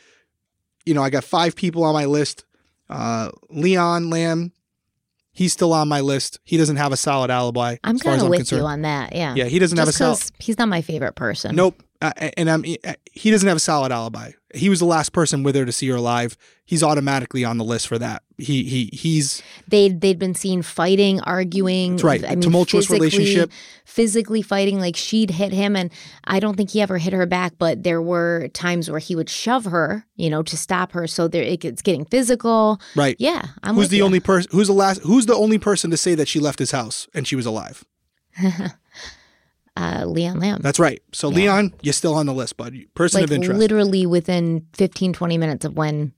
you 0.84 0.94
know, 0.94 1.02
I 1.02 1.10
got 1.10 1.22
five 1.22 1.54
people 1.54 1.84
on 1.84 1.94
my 1.94 2.06
list. 2.06 2.44
Uh, 2.88 3.30
Leon 3.50 4.10
Lamb, 4.10 4.52
he's 5.32 5.52
still 5.52 5.72
on 5.72 5.88
my 5.88 6.00
list. 6.00 6.38
He 6.44 6.56
doesn't 6.56 6.76
have 6.76 6.92
a 6.92 6.96
solid 6.96 7.30
alibi. 7.30 7.76
I'm 7.84 7.96
as 7.96 8.02
far 8.02 8.12
as 8.12 8.18
kind 8.20 8.26
of 8.26 8.30
with 8.30 8.38
concerned. 8.40 8.60
you 8.62 8.66
on 8.66 8.82
that. 8.82 9.14
Yeah. 9.14 9.34
Yeah, 9.34 9.44
he 9.46 9.58
doesn't 9.58 9.76
have 9.78 9.88
a 9.88 9.92
Just 9.92 9.98
solid. 9.98 10.20
he's 10.38 10.58
not 10.58 10.68
my 10.68 10.82
favorite 10.82 11.14
person. 11.14 11.56
Nope. 11.56 11.82
Uh, 12.00 12.12
and 12.36 12.50
I'm 12.50 12.64
he 12.64 13.30
doesn't 13.30 13.46
have 13.46 13.56
a 13.56 13.60
solid 13.60 13.92
alibi. 13.92 14.32
He 14.54 14.68
was 14.68 14.80
the 14.80 14.84
last 14.86 15.12
person 15.12 15.42
with 15.42 15.54
her 15.54 15.64
to 15.64 15.72
see 15.72 15.88
her 15.88 15.96
alive. 15.96 16.36
He's 16.64 16.82
automatically 16.82 17.44
on 17.44 17.56
the 17.58 17.64
list 17.64 17.88
for 17.88 17.98
that. 17.98 18.22
He 18.38 18.64
he 18.64 18.90
he's 18.92 19.42
They 19.66 19.88
they'd 19.88 20.18
been 20.18 20.34
seen 20.34 20.62
fighting, 20.62 21.20
arguing. 21.20 21.92
That's 21.92 22.04
right. 22.04 22.24
I 22.24 22.30
mean, 22.30 22.40
Tumultuous 22.42 22.86
physically- 22.86 23.08
relationship. 23.08 23.50
Physically 23.84 24.42
fighting, 24.42 24.78
like 24.78 24.96
she'd 24.96 25.30
hit 25.30 25.52
him, 25.52 25.74
and 25.76 25.90
I 26.24 26.38
don't 26.40 26.56
think 26.56 26.70
he 26.70 26.80
ever 26.80 26.98
hit 26.98 27.12
her 27.12 27.26
back. 27.26 27.54
But 27.58 27.82
there 27.82 28.00
were 28.02 28.48
times 28.54 28.90
where 28.90 29.00
he 29.00 29.14
would 29.16 29.28
shove 29.30 29.64
her, 29.66 30.06
you 30.16 30.28
know, 30.30 30.42
to 30.42 30.56
stop 30.56 30.92
her. 30.92 31.06
So 31.06 31.28
there, 31.28 31.42
it 31.42 31.60
gets 31.60 31.82
getting 31.82 32.04
physical. 32.04 32.80
right. 32.96 33.16
Yeah, 33.18 33.46
I'm 33.62 33.74
who's 33.74 33.88
the 33.88 33.98
you. 33.98 34.04
only 34.04 34.20
person? 34.20 34.50
Who's 34.52 34.66
the 34.68 34.74
last? 34.74 35.00
Who's 35.02 35.26
the 35.26 35.34
only 35.34 35.58
person 35.58 35.90
to 35.90 35.96
say 35.96 36.14
that 36.14 36.28
she 36.28 36.40
left 36.40 36.58
his 36.58 36.70
house 36.72 37.08
and 37.14 37.26
she 37.26 37.36
was 37.36 37.46
alive? 37.46 37.84
uh, 39.76 40.04
Leon 40.06 40.38
Lamb. 40.38 40.60
That's 40.62 40.78
right. 40.78 41.02
So 41.12 41.30
Yeah. 41.30 41.36
Leon, 41.36 41.74
you're 41.82 41.92
still 41.92 42.14
on 42.14 42.26
the 42.26 42.34
list, 42.34 42.56
bud. 42.56 42.74
Person 42.94 43.20
like 43.20 43.30
of 43.30 43.32
interest. 43.32 43.58
literally 43.58 44.06
within 44.06 44.66
15, 44.74 45.12
20 45.12 45.38
minutes 45.38 45.64
of 45.64 45.76
when 45.76 46.12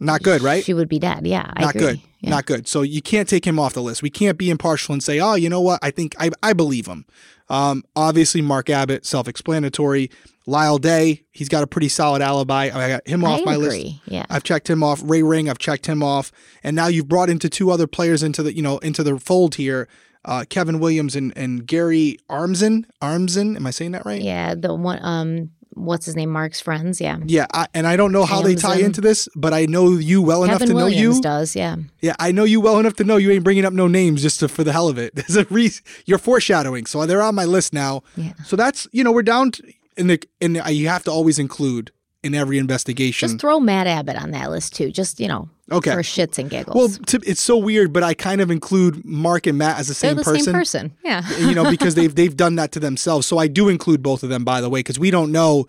Not 0.00 0.22
good, 0.22 0.42
right? 0.42 0.64
she 0.64 0.74
would 0.74 0.88
be 0.88 0.98
dead. 0.98 1.26
Yeah, 1.26 1.50
I 1.56 1.62
Not 1.62 1.74
agree. 1.74 1.86
good. 1.86 2.00
Yeah. 2.20 2.30
Not 2.30 2.46
good. 2.46 2.66
So 2.68 2.82
you 2.82 3.02
can't 3.02 3.28
take 3.28 3.46
him 3.46 3.58
off 3.58 3.74
the 3.74 3.82
list. 3.82 4.02
We 4.02 4.10
can't 4.10 4.38
be 4.38 4.48
impartial 4.50 4.92
and 4.94 5.02
say, 5.02 5.20
oh, 5.20 5.34
you 5.34 5.48
know 5.50 5.60
what? 5.60 5.78
I 5.82 5.90
think 5.90 6.14
I, 6.18 6.30
I 6.42 6.52
believe 6.54 6.86
him. 6.86 7.04
Um, 7.50 7.82
obviously, 7.94 8.40
Mark 8.40 8.70
Abbott, 8.70 9.04
self 9.04 9.28
explanatory. 9.28 10.10
Lyle 10.46 10.76
Day, 10.78 11.24
he's 11.32 11.48
got 11.48 11.62
a 11.62 11.66
pretty 11.66 11.88
solid 11.88 12.20
alibi. 12.20 12.64
I 12.64 12.88
got 12.88 13.08
him 13.08 13.24
off 13.24 13.40
I 13.40 13.44
my 13.44 13.56
list. 13.56 14.00
Yeah. 14.06 14.26
I've 14.28 14.42
checked 14.42 14.68
him 14.68 14.82
off. 14.82 15.00
Ray 15.02 15.22
Ring, 15.22 15.48
I've 15.48 15.58
checked 15.58 15.86
him 15.86 16.02
off. 16.02 16.30
And 16.62 16.76
now 16.76 16.86
you've 16.86 17.08
brought 17.08 17.30
into 17.30 17.48
two 17.48 17.70
other 17.70 17.86
players 17.86 18.22
into 18.22 18.42
the, 18.42 18.54
you 18.54 18.60
know, 18.60 18.76
into 18.78 19.02
the 19.02 19.18
fold 19.18 19.54
here. 19.54 19.88
Uh, 20.24 20.44
Kevin 20.48 20.80
Williams 20.80 21.16
and, 21.16 21.32
and 21.36 21.66
Gary 21.66 22.18
Armsen. 22.30 22.84
Armsen, 23.02 23.56
am 23.56 23.66
I 23.66 23.70
saying 23.70 23.92
that 23.92 24.06
right? 24.06 24.22
Yeah, 24.22 24.54
the 24.54 24.74
one 24.74 24.98
um 25.02 25.50
what's 25.74 26.06
his 26.06 26.16
name? 26.16 26.30
Mark's 26.30 26.60
friends, 26.60 27.00
yeah. 27.00 27.18
Yeah, 27.26 27.46
I, 27.52 27.66
and 27.74 27.86
I 27.86 27.96
don't 27.96 28.12
know 28.12 28.24
how 28.24 28.42
they 28.42 28.54
tie 28.54 28.78
into 28.78 29.00
this, 29.00 29.28
but 29.34 29.52
I 29.52 29.66
know 29.66 29.90
you 29.90 30.22
well 30.22 30.44
enough 30.44 30.60
Kevin 30.60 30.76
to 30.76 30.80
know 30.80 30.86
you. 30.86 31.20
does, 31.20 31.54
yeah. 31.54 31.76
Yeah, 32.00 32.14
I 32.18 32.32
know 32.32 32.44
you 32.44 32.60
well 32.60 32.78
enough 32.78 32.94
to 32.94 33.04
know 33.04 33.16
you 33.16 33.30
ain't 33.30 33.44
bringing 33.44 33.64
up 33.64 33.72
no 33.72 33.88
names 33.88 34.22
just 34.22 34.40
to, 34.40 34.48
for 34.48 34.64
the 34.64 34.72
hell 34.72 34.88
of 34.88 34.98
it. 34.98 35.14
There's 35.16 35.36
a 35.36 35.44
reason 35.44 35.84
you're 36.06 36.18
foreshadowing, 36.18 36.86
so 36.86 37.04
they're 37.06 37.22
on 37.22 37.34
my 37.34 37.44
list 37.44 37.72
now. 37.72 38.02
Yeah. 38.16 38.32
So 38.44 38.56
that's 38.56 38.86
you 38.92 39.04
know 39.04 39.12
we're 39.12 39.22
down 39.22 39.52
to, 39.52 39.72
in 39.96 40.06
the 40.06 40.22
and 40.40 40.56
you 40.68 40.88
have 40.88 41.04
to 41.04 41.10
always 41.10 41.38
include 41.38 41.90
in 42.22 42.34
every 42.34 42.58
investigation. 42.58 43.28
Just 43.28 43.40
throw 43.40 43.60
Matt 43.60 43.86
Abbott 43.86 44.16
on 44.16 44.30
that 44.32 44.50
list 44.50 44.74
too. 44.74 44.90
Just 44.90 45.20
you 45.20 45.28
know, 45.28 45.48
Okay. 45.72 45.92
for 45.92 46.02
shits 46.02 46.38
and 46.38 46.50
giggles. 46.50 46.76
well, 46.76 47.18
it's 47.24 47.40
so 47.40 47.56
weird, 47.56 47.92
but 47.92 48.02
I 48.02 48.12
kind 48.12 48.40
of 48.40 48.50
include 48.50 49.04
Mark 49.04 49.46
and 49.46 49.56
Matt 49.56 49.78
as 49.78 49.88
the 49.88 49.94
they're 49.94 50.10
same 50.10 50.16
the 50.16 50.22
person. 50.24 50.44
same 50.44 50.54
person. 50.54 50.96
Yeah. 51.02 51.28
you 51.38 51.54
know, 51.54 51.70
because 51.70 51.94
they've 51.94 52.14
they've 52.14 52.36
done 52.36 52.56
that 52.56 52.72
to 52.72 52.80
themselves. 52.80 53.26
So 53.26 53.38
I 53.38 53.46
do 53.46 53.68
include 53.68 54.02
both 54.02 54.22
of 54.22 54.28
them, 54.28 54.44
by 54.44 54.60
the 54.60 54.68
way, 54.68 54.80
because 54.80 54.98
we 54.98 55.10
don't 55.10 55.32
know 55.32 55.66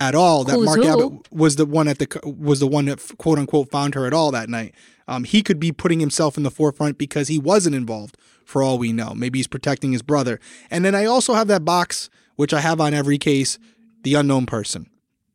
at 0.00 0.14
all 0.14 0.44
that 0.44 0.54
Who's 0.54 0.66
Mark 0.66 0.78
who. 0.82 0.88
Abbott 0.88 1.32
was 1.32 1.56
the 1.56 1.66
one 1.66 1.88
at 1.88 1.98
the 1.98 2.20
was 2.24 2.60
the 2.60 2.66
one 2.66 2.86
that 2.86 3.00
quote 3.18 3.38
unquote 3.38 3.70
found 3.70 3.94
her 3.94 4.06
at 4.06 4.14
all 4.14 4.30
that 4.30 4.48
night. 4.48 4.74
Um, 5.06 5.24
he 5.24 5.42
could 5.42 5.60
be 5.60 5.70
putting 5.72 6.00
himself 6.00 6.36
in 6.38 6.42
the 6.42 6.50
forefront 6.50 6.96
because 6.96 7.28
he 7.28 7.38
wasn't 7.38 7.74
involved, 7.76 8.16
for 8.46 8.62
all 8.62 8.78
we 8.78 8.92
know. 8.92 9.12
Maybe 9.14 9.38
he's 9.38 9.46
protecting 9.46 9.92
his 9.92 10.00
brother. 10.02 10.40
And 10.70 10.84
then 10.84 10.94
I 10.94 11.04
also 11.04 11.34
have 11.34 11.46
that 11.48 11.64
box, 11.64 12.08
which 12.36 12.54
I 12.54 12.60
have 12.60 12.80
on 12.80 12.94
every 12.94 13.18
case, 13.18 13.58
the 14.02 14.14
unknown 14.14 14.46
person, 14.46 14.88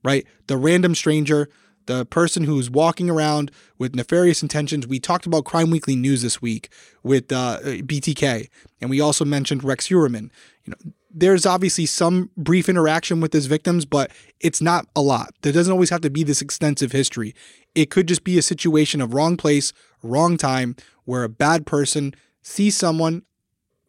right? 0.04 0.26
The 0.48 0.58
random 0.58 0.96
stranger, 0.96 1.50
the 1.90 2.06
person 2.06 2.44
who's 2.44 2.70
walking 2.70 3.10
around 3.10 3.50
with 3.80 3.96
nefarious 3.96 4.44
intentions. 4.44 4.86
We 4.86 5.00
talked 5.00 5.26
about 5.26 5.44
Crime 5.44 5.72
Weekly 5.72 5.96
News 5.96 6.22
this 6.22 6.40
week 6.40 6.70
with 7.02 7.32
uh, 7.32 7.58
BTK, 7.64 8.48
and 8.80 8.92
we 8.92 9.02
also 9.02 9.26
mentioned 9.26 9.64
Rex 9.64 9.88
Heuermann. 9.88 10.30
You 10.66 10.72
know, 10.72 10.94
there's 11.10 11.48
obviously 11.48 11.88
some 11.88 12.30
brief 12.38 12.70
interaction 12.70 13.22
with 13.22 13.34
his 13.34 13.48
victims, 13.48 13.86
but 13.86 14.12
it's 14.40 14.62
not 14.62 14.86
a 14.96 15.02
lot. 15.02 15.34
There 15.42 15.52
doesn't 15.52 15.74
always 15.74 15.90
have 15.90 16.02
to 16.02 16.12
be 16.12 16.22
this 16.24 16.44
extensive 16.44 16.92
history. 16.92 17.34
It 17.74 17.90
could 17.90 18.08
just 18.08 18.24
be 18.24 18.38
a 18.38 18.44
situation 18.44 19.02
of 19.02 19.16
wrong 19.16 19.36
place, 19.36 19.74
wrong 20.04 20.38
time, 20.38 20.76
where 21.06 21.24
a 21.24 21.30
bad 21.30 21.66
person 21.66 22.14
sees 22.44 22.78
someone 22.78 23.24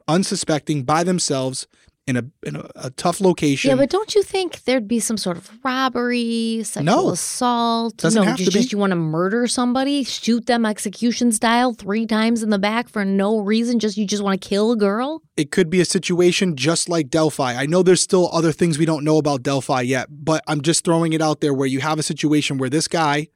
unsuspecting 0.09 0.85
by 0.85 1.05
themselves 1.05 1.67
in 2.11 2.17
a 2.19 2.25
in 2.47 2.57
a, 2.57 2.69
a 2.77 2.91
tough 2.91 3.21
location. 3.21 3.71
Yeah, 3.71 3.77
but 3.77 3.89
don't 3.89 4.15
you 4.15 4.23
think 4.23 4.65
there'd 4.65 4.87
be 4.87 5.01
some 5.01 5.17
sort 5.17 5.37
of 5.39 5.51
robbery, 5.65 6.63
sexual 6.65 6.85
No. 6.85 7.11
assault? 7.11 7.97
Doesn't 7.97 8.21
no, 8.23 8.29
have 8.29 8.37
just, 8.37 8.51
to 8.51 8.57
be. 8.57 8.61
just 8.61 8.73
you 8.73 8.79
want 8.79 8.91
to 8.91 8.97
murder 8.97 9.47
somebody, 9.47 10.05
shoot 10.05 10.47
them 10.47 10.67
execution 10.67 11.33
style 11.33 11.73
three 11.73 12.05
times 12.07 12.43
in 12.43 12.51
the 12.51 12.59
back 12.59 12.89
for 12.89 13.05
no 13.05 13.39
reason. 13.39 13.79
Just 13.79 13.97
you 13.97 14.07
just 14.07 14.23
want 14.23 14.41
to 14.41 14.47
kill 14.49 14.73
a 14.73 14.77
girl. 14.77 15.23
it 15.37 15.51
could 15.51 15.71
be 15.71 15.81
a 15.81 15.85
situation 15.87 16.57
just 16.57 16.89
like 16.89 17.09
Delphi. 17.09 17.55
I 17.55 17.67
know 17.67 17.83
there's 17.83 18.03
still 18.03 18.29
other 18.33 18.53
things 18.53 18.79
we 18.79 18.85
don't 18.85 19.05
know 19.05 19.17
about 19.17 19.43
Delphi 19.43 19.81
yet, 19.83 20.09
but 20.11 20.43
I'm 20.47 20.61
just 20.61 20.85
throwing 20.85 21.13
it 21.15 21.23
out 21.23 21.41
there 21.41 21.55
where 21.55 21.67
you 21.69 21.81
have 21.81 21.99
a 21.99 22.03
situation 22.03 22.59
where 22.59 22.69
this 22.71 22.89
guy 22.89 23.29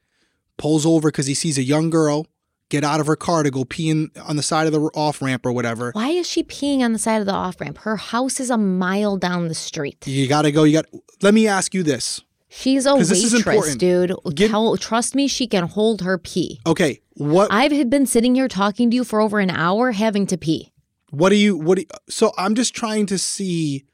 pulls 0.59 0.85
over 0.85 1.09
because 1.11 1.27
he 1.27 1.35
sees 1.35 1.59
a 1.59 1.63
young 1.63 1.91
girl 1.91 2.27
get 2.69 2.85
out 2.85 3.01
of 3.01 3.07
her 3.07 3.17
car 3.17 3.43
to 3.43 3.51
go 3.51 3.65
pee 3.65 3.91
in, 3.91 4.11
on 4.27 4.37
the 4.37 4.43
side 4.43 4.67
of 4.67 4.73
the 4.73 4.81
off 4.95 5.21
ramp 5.23 5.45
or 5.47 5.53
whatever. 5.53 5.91
Why 5.93 6.09
is 6.09 6.29
she 6.29 6.43
peeing 6.43 6.81
on 6.81 6.93
the 6.93 6.99
side 6.99 7.21
of 7.21 7.27
the 7.27 7.33
off 7.33 7.61
ramp? 7.61 7.79
Her 7.79 7.97
house 7.97 8.41
is 8.41 8.51
a 8.51 8.59
mile 8.59 9.17
down 9.17 9.49
the 9.49 9.55
street. 9.55 10.07
You 10.07 10.27
got 10.29 10.43
to 10.43 10.53
go. 10.53 10.65
You 10.65 10.75
got. 10.83 10.87
Let 11.23 11.35
me 11.35 11.47
ask 11.47 11.75
you 11.75 11.83
this. 11.83 12.21
She's 12.49 12.87
a 12.87 12.91
'Cause 12.91 13.09
this 13.09 13.25
is 13.33 13.45
waitress, 13.45 13.75
dude. 13.75 14.13
Give- 14.35 14.51
Tell, 14.51 14.77
trust 14.77 15.17
me, 15.17 15.27
she 15.27 15.49
can 15.49 15.67
hold 15.67 16.03
her 16.03 16.19
pee. 16.19 16.61
Okay, 16.67 17.01
what 17.15 17.49
I've 17.53 17.91
been 17.91 18.07
sitting 18.07 18.37
here 18.37 18.47
talking 18.47 18.91
to 18.91 18.95
you 18.97 19.03
for 19.05 19.21
over 19.21 19.41
an 19.41 19.51
hour 19.51 19.91
having 19.93 20.25
to 20.29 20.37
pee. 20.39 20.71
what 21.11 21.31
do 21.31 21.37
you 21.37 21.57
what 21.57 21.77
do 21.77 21.83
you, 21.83 21.89
so 22.09 22.33
I'm 22.39 22.55
just 22.55 22.73
trying 22.75 23.07
to 23.07 23.19
see 23.19 23.85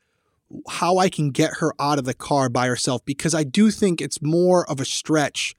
how 0.68 0.98
I 0.98 1.08
can 1.08 1.30
get 1.30 1.54
her 1.60 1.72
out 1.80 1.98
of 1.98 2.04
the 2.04 2.12
car 2.14 2.48
by 2.50 2.66
herself 2.66 3.02
because 3.06 3.34
I 3.34 3.44
do 3.44 3.70
think 3.70 4.00
it's 4.02 4.20
more 4.20 4.68
of 4.70 4.80
a 4.80 4.84
stretch. 4.84 5.54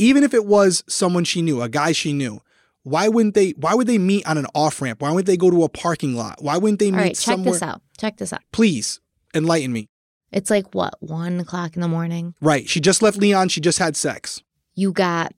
Even 0.00 0.24
if 0.24 0.32
it 0.32 0.46
was 0.46 0.82
someone 0.88 1.24
she 1.24 1.42
knew, 1.42 1.60
a 1.60 1.68
guy 1.68 1.92
she 1.92 2.12
knew, 2.12 2.40
why 2.84 3.06
wouldn't 3.08 3.34
they 3.34 3.50
why 3.50 3.74
would 3.74 3.86
they 3.86 3.98
meet 3.98 4.26
on 4.26 4.38
an 4.38 4.46
off 4.54 4.80
ramp? 4.80 5.02
Why 5.02 5.10
wouldn't 5.10 5.26
they 5.26 5.36
go 5.36 5.50
to 5.50 5.62
a 5.64 5.68
parking 5.68 6.16
lot? 6.16 6.42
Why 6.42 6.56
wouldn't 6.56 6.78
they 6.78 6.86
All 6.86 6.92
meet 6.92 6.98
right, 7.02 7.08
check 7.14 7.34
somewhere? 7.34 7.52
this 7.52 7.62
out. 7.62 7.82
Check 7.98 8.16
this 8.16 8.32
out. 8.32 8.40
Please 8.52 9.00
enlighten 9.34 9.72
me. 9.72 9.88
It's 10.32 10.48
like 10.48 10.74
what, 10.74 10.94
one 11.00 11.40
o'clock 11.40 11.74
in 11.74 11.82
the 11.82 11.88
morning? 11.88 12.34
Right. 12.40 12.66
She 12.68 12.80
just 12.80 13.02
left 13.02 13.18
Leon, 13.18 13.48
she 13.50 13.60
just 13.60 13.78
had 13.78 13.96
sex. 13.96 14.42
You 14.74 14.92
got 14.92 15.34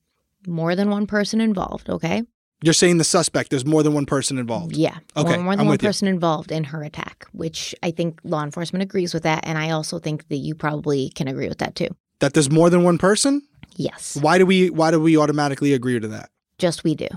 more 0.47 0.77
than 0.77 0.91
one 0.91 1.07
person 1.07 1.41
involved, 1.41 1.89
okay? 1.91 2.23
You're 2.63 2.75
saying 2.75 2.99
the 2.99 3.05
suspect, 3.05 3.51
there's 3.51 3.65
more 3.67 3.83
than 3.83 3.95
one 3.95 4.07
person 4.07 4.39
involved. 4.39 4.77
Yeah. 4.77 4.99
Okay, 5.17 5.35
More, 5.37 5.45
more 5.45 5.53
than 5.55 5.61
I'm 5.61 5.67
one 5.67 5.73
with 5.75 5.83
you. 5.83 5.89
person 5.89 6.07
involved 6.07 6.53
in 6.53 6.63
her 6.65 6.85
attack, 6.85 7.27
which 7.33 7.75
I 7.83 7.91
think 7.91 8.21
law 8.23 8.45
enforcement 8.45 8.83
agrees 8.85 9.13
with 9.13 9.25
that. 9.25 9.41
And 9.45 9.59
I 9.59 9.71
also 9.71 9.99
think 9.99 10.29
that 10.29 10.37
you 10.37 10.55
probably 10.55 11.09
can 11.09 11.27
agree 11.27 11.49
with 11.49 11.59
that 11.59 11.75
too. 11.75 11.89
That 12.21 12.35
there's 12.35 12.51
more 12.51 12.71
than 12.71 12.85
one 12.85 12.99
person? 12.99 13.43
Yes. 13.77 14.17
Why 14.21 14.39
do 14.39 14.47
we 14.47 14.71
why 14.71 14.91
do 14.91 15.01
we 15.01 15.17
automatically 15.17 15.73
agree 15.73 15.99
to 15.99 16.09
that? 16.09 16.31
Just 16.59 16.85
we 16.85 16.95
do. 16.95 17.09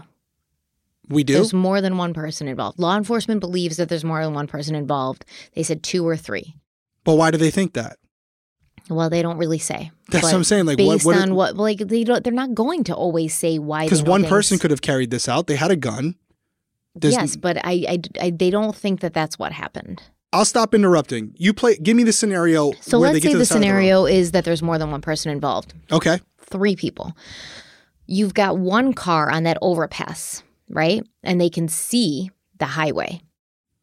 We 1.07 1.23
do? 1.23 1.33
There's 1.33 1.53
more 1.53 1.81
than 1.81 1.97
one 1.97 2.13
person 2.13 2.47
involved. 2.47 2.79
Law 2.79 2.97
enforcement 2.97 3.39
believes 3.39 3.77
that 3.77 3.89
there's 3.89 4.03
more 4.03 4.23
than 4.23 4.33
one 4.33 4.47
person 4.47 4.73
involved. 4.75 5.23
They 5.53 5.63
said 5.63 5.83
two 5.83 6.07
or 6.07 6.17
three. 6.17 6.55
but 7.03 7.15
why 7.15 7.29
do 7.31 7.37
they 7.37 7.51
think 7.51 7.73
that? 7.73 7.97
Well, 8.89 9.09
they 9.09 9.21
don't 9.21 9.37
really 9.37 9.57
say. 9.59 9.91
That's 10.09 10.21
But 10.21 10.27
what 10.29 10.35
I'm 10.35 10.43
saying. 10.43 10.65
Like, 10.65 10.77
based 10.77 11.05
what- 11.05 11.17
on 11.17 11.33
what, 11.35 11.55
like 11.57 11.79
they 11.79 12.03
don't, 12.03 12.23
they're 12.23 12.33
not 12.33 12.53
going 12.53 12.83
to 12.85 12.95
always 12.95 13.33
say 13.33 13.57
why. 13.59 13.85
Because 13.85 14.03
one 14.03 14.21
things. 14.21 14.29
person 14.29 14.59
could 14.59 14.71
have 14.71 14.81
carried 14.81 15.09
this 15.11 15.27
out. 15.27 15.47
They 15.47 15.55
had 15.55 15.71
a 15.71 15.75
gun. 15.75 16.15
There's- 16.95 17.15
yes, 17.15 17.35
but 17.35 17.57
I, 17.57 17.85
I, 17.89 17.99
I, 18.21 18.29
they 18.29 18.49
don't 18.51 18.75
think 18.75 19.01
that 19.01 19.13
that's 19.13 19.37
what 19.39 19.51
happened. 19.51 20.01
I'll 20.33 20.45
stop 20.45 20.73
interrupting. 20.75 21.33
You 21.37 21.53
play. 21.53 21.77
Give 21.77 21.95
me 21.95 22.03
the 22.03 22.11
scenario. 22.13 22.73
So 22.81 22.99
where 22.99 23.11
let's 23.13 23.23
get 23.23 23.29
say 23.29 23.33
the, 23.33 23.39
the, 23.39 23.45
side 23.45 23.55
of 23.57 23.61
road. 23.61 23.67
scenario 23.67 24.05
is 24.05 24.31
that 24.31 24.43
there's 24.43 24.61
more 24.61 24.77
than 24.77 24.91
one 24.91 25.01
person 25.01 25.31
involved. 25.31 25.73
Okay. 25.91 26.19
Three 26.45 26.75
people. 26.75 27.15
You've 28.07 28.33
got 28.33 28.57
one 28.57 28.93
car 28.93 29.29
on 29.31 29.43
that 29.43 29.57
overpass, 29.61 30.43
right? 30.69 31.03
And 31.23 31.41
they 31.41 31.49
can 31.49 31.67
see 31.67 32.29
the 32.59 32.65
highway. 32.65 33.21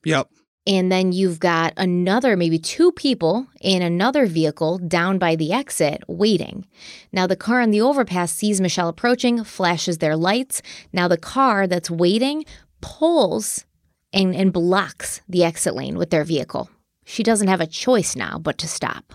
Yep. 0.05 0.29
And 0.65 0.93
then 0.93 1.11
you've 1.11 1.41
got 1.41 1.73
another, 1.77 2.37
maybe 2.37 2.59
two 2.59 2.93
people 2.93 3.49
in 3.61 3.83
another 3.83 4.27
vehicle 4.27 4.79
down 4.79 5.19
by 5.19 5.35
the 5.35 5.53
exit 5.53 6.05
waiting. 6.07 6.67
Now, 7.13 7.27
the 7.27 7.35
car 7.35 7.61
on 7.61 7.73
the 7.73 7.81
overpass 7.81 8.33
sees 8.33 8.61
Mischelle 8.61 8.89
approaching, 8.89 9.43
flashes 9.43 9.99
their 9.99 10.17
lights. 10.17 10.63
Now, 10.93 11.09
the 11.09 11.19
car 11.19 11.67
that's 11.67 11.91
waiting 11.91 12.45
pulls 12.81 13.65
and, 14.13 14.37
and 14.37 14.53
blocks 14.53 15.21
the 15.29 15.43
exit 15.43 15.75
lane 15.75 15.99
with 15.99 16.11
their 16.11 16.25
vehicle. 16.25 16.71
She 17.05 17.25
doesn't 17.25 17.49
have 17.49 17.61
a 17.61 17.67
choice 17.67 18.15
now 18.15 18.39
but 18.39 18.59
to 18.59 18.69
stop. 18.69 19.15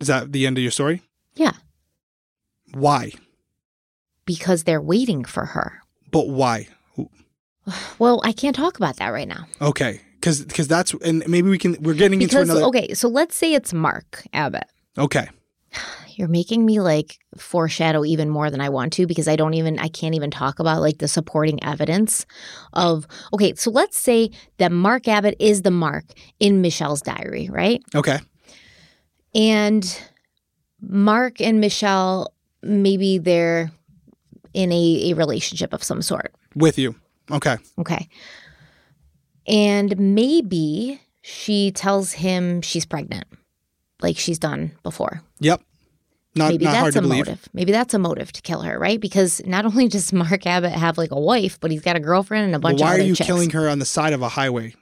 Is 0.00 0.08
that 0.08 0.32
the 0.32 0.46
end 0.46 0.58
of 0.58 0.62
your 0.62 0.70
story? 0.70 1.02
Yeah, 1.34 1.52
Why? 2.72 3.12
because 4.26 4.64
they're 4.64 4.82
waiting 4.82 5.24
for 5.24 5.46
her. 5.46 5.80
But 6.10 6.28
why? 6.28 6.68
Well, 7.98 8.20
I 8.24 8.32
can't 8.32 8.54
talk 8.56 8.76
about 8.78 8.96
that 8.96 9.08
right 9.08 9.28
now. 9.28 9.46
Okay. 9.60 10.00
Because 10.14 10.42
because 10.44 10.68
that's 10.68 10.92
and 10.94 11.22
maybe 11.28 11.48
we 11.50 11.58
can. 11.58 11.76
We're 11.80 11.94
getting 11.94 12.18
Because, 12.18 12.34
into 12.42 12.52
another. 12.52 12.66
okay, 12.68 12.94
so 12.94 13.08
let's 13.08 13.36
say 13.36 13.52
it's 13.54 13.72
Mark 13.74 14.24
Abbott. 14.32 14.64
Okay. 14.96 15.28
You're 16.16 16.28
making 16.28 16.64
me 16.66 16.80
like 16.80 17.18
foreshadow 17.36 18.04
even 18.04 18.28
more 18.30 18.50
than 18.50 18.60
I 18.60 18.68
want 18.70 18.92
to 18.94 19.06
because 19.06 19.28
I 19.28 19.36
don't 19.36 19.54
even 19.54 19.78
I 19.78 19.88
can't 19.88 20.14
even 20.14 20.30
talk 20.30 20.58
about 20.58 20.80
like 20.80 20.98
the 20.98 21.08
supporting 21.08 21.62
evidence 21.62 22.26
of 22.72 23.06
okay, 23.34 23.54
so 23.54 23.70
let's 23.70 23.96
say 23.98 24.30
that 24.56 24.72
Mark 24.72 25.06
Abbott 25.06 25.36
is 25.38 25.62
the 25.62 25.70
Mark 25.70 26.04
in 26.40 26.62
Mischelle's 26.62 27.02
diary, 27.02 27.48
right? 27.52 27.82
Okay. 27.94 28.18
And 29.34 30.00
Mark 30.80 31.40
and 31.40 31.62
Mischelle 31.62 32.26
maybe 32.62 33.18
they're 33.18 33.70
in 34.54 34.72
a, 34.72 35.10
a 35.10 35.14
relationship 35.14 35.72
of 35.72 35.82
some 35.82 36.02
sort. 36.02 36.34
With 36.54 36.78
you. 36.78 36.94
Okay. 37.30 37.56
Okay. 37.78 38.08
And 39.46 39.96
maybe 39.98 41.00
she 41.22 41.70
tells 41.72 42.12
him 42.12 42.62
she's 42.62 42.84
pregnant, 42.86 43.26
like 44.00 44.16
she's 44.16 44.38
done 44.38 44.72
before. 44.82 45.22
Yep. 45.40 45.62
Not 46.34 46.50
maybe 46.50 46.64
not 46.66 46.72
that's 46.72 46.92
to 46.94 46.98
a 46.98 47.02
believe. 47.02 47.26
motive. 47.26 47.48
Maybe 47.52 47.72
that's 47.72 47.94
a 47.94 47.98
motive 47.98 48.32
to 48.32 48.42
kill 48.42 48.62
her, 48.62 48.78
right? 48.78 49.00
Because 49.00 49.40
not 49.46 49.64
only 49.64 49.88
does 49.88 50.12
Mark 50.12 50.46
Abbott 50.46 50.72
have 50.72 50.98
like 50.98 51.10
a 51.10 51.18
wife, 51.20 51.58
but 51.60 51.70
he's 51.70 51.80
got 51.82 51.96
a 51.96 52.00
girlfriend 52.00 52.46
and 52.46 52.54
a 52.54 52.58
bunch 52.58 52.80
why 52.80 52.94
of 52.94 53.00
are 53.00 53.04
you 53.04 53.14
chicks. 53.14 53.26
killing 53.26 53.50
her 53.50 53.68
on 53.68 53.78
the 53.78 53.86
side 53.86 54.12
of 54.12 54.22
a 54.22 54.28
highway? 54.28 54.74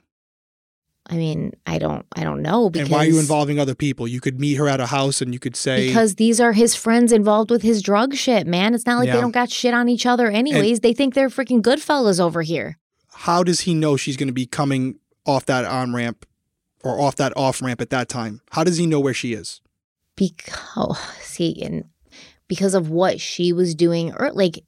I 1.09 1.15
mean, 1.15 1.53
I 1.65 1.77
don't, 1.77 2.05
I 2.15 2.23
don't 2.23 2.41
know 2.41 2.69
because 2.69 2.87
and 2.89 2.91
why 2.93 3.05
are 3.05 3.09
you 3.09 3.19
involving 3.19 3.59
other 3.59 3.75
people? 3.75 4.07
You 4.07 4.19
could 4.19 4.39
meet 4.39 4.55
her 4.55 4.67
at 4.67 4.79
a 4.81 4.87
house 4.87 5.21
and 5.21 5.33
you 5.33 5.39
could 5.39 5.55
say 5.55 5.87
because 5.87 6.15
these 6.15 6.41
are 6.41 6.51
his 6.51 6.75
friends 6.75 7.11
involved 7.13 7.49
with 7.49 7.61
his 7.61 7.81
drug 7.81 8.13
shit, 8.13 8.45
man. 8.45 8.73
It's 8.75 8.85
not 8.85 8.97
like 8.97 9.07
Yeah. 9.07 9.15
they 9.15 9.21
don't 9.21 9.31
got 9.31 9.49
shit 9.49 9.73
on 9.73 9.87
each 9.87 10.05
other, 10.05 10.27
anyways. 10.29 10.81
they 10.81 10.93
think 10.93 11.13
they're 11.13 11.29
freaking 11.29 11.61
good 11.61 11.81
fellas 11.81 12.19
over 12.19 12.41
here. 12.41 12.77
how 13.13 13.41
does 13.43 13.61
he 13.61 13.73
know 13.73 13.95
she's 13.97 14.17
going 14.17 14.27
to 14.27 14.33
be 14.33 14.45
coming 14.45 14.99
off 15.25 15.45
that 15.45 15.65
on 15.65 15.93
ramp 15.93 16.25
or 16.83 16.99
off 16.99 17.15
that 17.15 17.31
off 17.37 17.61
ramp 17.61 17.79
at 17.81 17.89
that 17.89 18.09
time? 18.09 18.41
How 18.51 18.63
does 18.63 18.77
he 18.77 18.85
know 18.85 18.99
where 18.99 19.13
she 19.13 19.33
is? 19.33 19.61
Because 20.15 20.97
see, 21.21 21.61
and 21.63 21.85
because 22.47 22.73
of 22.73 22.89
what 22.89 23.19
she 23.21 23.53
was 23.53 23.75
doing, 23.75 24.13
or 24.15 24.31
like 24.31 24.63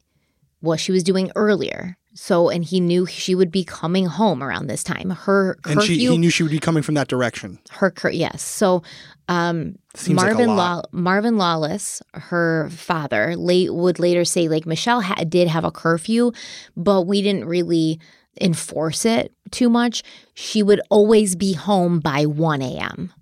what 0.61 0.79
she 0.79 0.91
was 0.91 1.03
doing 1.03 1.31
earlier. 1.35 1.97
So, 2.21 2.49
and 2.49 2.65
he 2.65 2.81
knew 2.81 3.05
she 3.05 3.33
would 3.33 3.49
be 3.49 3.63
coming 3.63 4.05
home 4.05 4.43
around 4.43 4.67
this 4.67 4.83
time. 4.83 5.09
Her 5.11 5.57
And 5.65 5.75
curfew, 5.79 5.95
she, 5.95 6.07
he 6.07 6.17
knew 6.17 6.29
she 6.29 6.43
would 6.43 6.51
be 6.51 6.59
coming 6.59 6.83
from 6.83 6.95
that 6.95 7.07
direction. 7.07 7.59
her 7.71 7.89
cur- 7.89 8.09
yes. 8.09 8.43
So, 8.43 8.83
um, 9.29 9.75
Seems 9.95 10.17
like 10.17 10.33
Marvin. 10.33 10.55
Law, 10.57 10.81
Marvin 10.91 11.37
Lawless, 11.37 12.01
her 12.13 12.69
father, 12.71 13.37
late 13.37 13.73
would 13.73 13.99
later 13.99 14.25
say 14.25 14.49
like 14.49 14.65
Mischelle 14.65 15.01
ha- 15.01 15.23
did 15.29 15.47
have 15.47 15.63
a 15.63 15.71
curfew, 15.71 16.33
but 16.75 17.03
we 17.03 17.21
didn't 17.21 17.45
really 17.45 18.01
enforce 18.41 19.05
it 19.05 19.31
too 19.51 19.69
much. 19.69 20.03
She 20.33 20.61
would 20.61 20.81
always 20.89 21.37
be 21.37 21.53
home 21.53 21.99
by 22.01 22.25
one 22.25 22.61
a.m. 22.61 23.13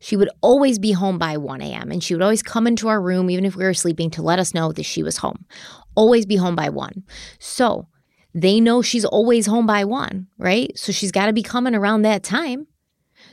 She 0.00 0.16
would 0.16 0.30
always 0.40 0.80
be 0.80 0.90
home 0.90 1.16
by 1.16 1.36
1 1.36 1.60
a.m. 1.62 1.92
and 1.92 2.02
she 2.02 2.12
would 2.12 2.24
always 2.24 2.42
come 2.42 2.66
into 2.66 2.88
our 2.88 3.00
room, 3.00 3.30
even 3.30 3.44
if 3.44 3.54
we 3.54 3.62
were 3.62 3.72
sleeping, 3.72 4.10
to 4.10 4.20
let 4.20 4.40
us 4.40 4.52
know 4.52 4.72
that 4.72 4.82
she 4.82 5.04
was 5.04 5.18
home. 5.18 5.46
Always 5.94 6.26
be 6.26 6.34
home 6.34 6.56
by 6.56 6.70
1. 6.70 7.04
So 7.38 7.86
they 8.34 8.60
know 8.60 8.82
she's 8.82 9.04
always 9.04 9.46
home 9.46 9.66
by 9.66 9.84
1, 9.84 10.26
right? 10.38 10.76
So 10.76 10.92
she's 10.92 11.12
got 11.12 11.26
to 11.26 11.32
be 11.32 11.42
coming 11.42 11.74
around 11.74 12.02
that 12.02 12.22
time. 12.22 12.66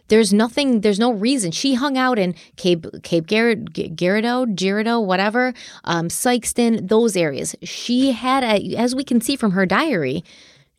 There's 0.10 0.34
nothing, 0.34 0.82
there's 0.82 1.00
no 1.00 1.14
reason. 1.14 1.52
She 1.52 1.76
hung 1.76 1.98
out 1.98 2.18
in 2.18 2.36
Cape 2.58 2.86
Cape 3.04 3.28
Garrett, 3.28 3.74
Girardeau, 3.74 5.00
whatever, 5.00 5.54
um, 5.84 6.08
Sikeston, 6.08 6.88
those 6.88 7.16
areas. 7.16 7.56
She 7.64 8.12
had, 8.12 8.44
a, 8.44 8.76
as 8.76 8.96
we 8.96 9.04
can 9.04 9.22
see 9.22 9.36
from 9.36 9.52
her 9.52 9.66
diary, 9.66 10.24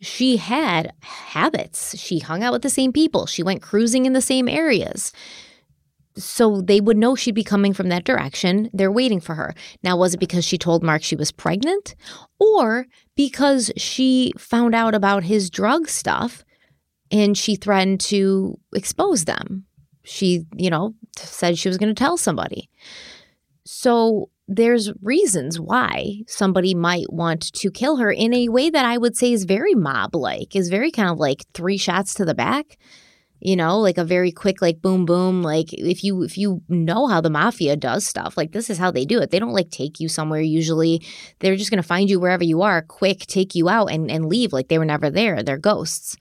she 0.00 0.38
had 0.38 0.92
habits. 1.00 1.96
She 1.98 2.18
hung 2.18 2.42
out 2.42 2.52
with 2.52 2.62
the 2.62 2.70
same 2.70 2.92
people. 2.92 3.26
She 3.26 3.42
went 3.42 3.62
cruising 3.62 4.06
in 4.06 4.14
the 4.14 4.20
same 4.20 4.48
areas. 4.48 5.12
So 6.16 6.60
they 6.60 6.80
would 6.80 6.96
know 6.96 7.14
she'd 7.14 7.34
be 7.34 7.44
coming 7.44 7.72
from 7.72 7.88
that 7.88 8.04
direction. 8.04 8.68
They're 8.72 8.92
waiting 8.92 9.20
for 9.20 9.34
her. 9.34 9.54
Now, 9.82 9.96
was 9.96 10.14
it 10.14 10.20
because 10.20 10.44
she 10.44 10.58
told 10.58 10.82
Mark 10.82 11.02
she 11.02 11.16
was 11.16 11.32
pregnant 11.32 11.94
or 12.38 12.86
because 13.16 13.70
she 13.76 14.32
found 14.36 14.74
out 14.74 14.94
about 14.94 15.24
his 15.24 15.50
drug 15.50 15.88
stuff 15.88 16.44
and 17.10 17.38
she 17.38 17.54
threatened 17.54 18.00
to 18.00 18.58
expose 18.74 19.24
them? 19.24 19.66
She, 20.02 20.46
you 20.56 20.70
know, 20.70 20.94
said 21.16 21.58
she 21.58 21.68
was 21.68 21.78
going 21.78 21.94
to 21.94 21.98
tell 21.98 22.16
somebody. 22.16 22.68
So 23.64 24.30
there's 24.48 24.90
reasons 25.00 25.60
why 25.60 26.22
somebody 26.26 26.74
might 26.74 27.12
want 27.12 27.52
to 27.52 27.70
kill 27.70 27.96
her 27.96 28.10
in 28.10 28.34
a 28.34 28.48
way 28.48 28.68
that 28.68 28.84
I 28.84 28.98
would 28.98 29.16
say 29.16 29.32
is 29.32 29.44
very 29.44 29.74
mob 29.74 30.16
like, 30.16 30.56
is 30.56 30.68
very 30.68 30.90
kind 30.90 31.08
of 31.08 31.18
like 31.18 31.44
three 31.54 31.76
shots 31.76 32.14
to 32.14 32.24
the 32.24 32.34
back. 32.34 32.76
You 33.40 33.56
know, 33.56 33.78
like 33.78 33.96
a 33.96 34.04
very 34.04 34.32
quick 34.32 34.60
like 34.60 34.82
boom 34.82 35.06
boom 35.06 35.42
like 35.42 35.72
if 35.72 36.04
you 36.04 36.22
if 36.22 36.36
you 36.36 36.62
know 36.68 37.06
how 37.06 37.20
the 37.20 37.30
mafia 37.30 37.74
does 37.74 38.06
stuff, 38.06 38.36
like 38.36 38.52
this 38.52 38.68
is 38.68 38.78
how 38.78 38.90
they 38.90 39.04
do 39.04 39.20
it. 39.20 39.30
They 39.30 39.38
don't 39.38 39.54
like 39.54 39.70
take 39.70 39.98
you 39.98 40.08
somewhere 40.08 40.42
usually. 40.42 41.02
They're 41.38 41.56
just 41.56 41.70
going 41.70 41.82
to 41.82 41.86
find 41.86 42.10
you 42.10 42.20
wherever 42.20 42.44
you 42.44 42.62
are, 42.62 42.82
quick 42.82 43.20
take 43.20 43.54
you 43.54 43.68
out 43.68 43.86
and 43.86 44.10
and 44.10 44.26
leave 44.26 44.52
like 44.52 44.68
they 44.68 44.78
were 44.78 44.84
never 44.84 45.10
there. 45.10 45.42
They're 45.42 45.58
ghosts. 45.58 46.16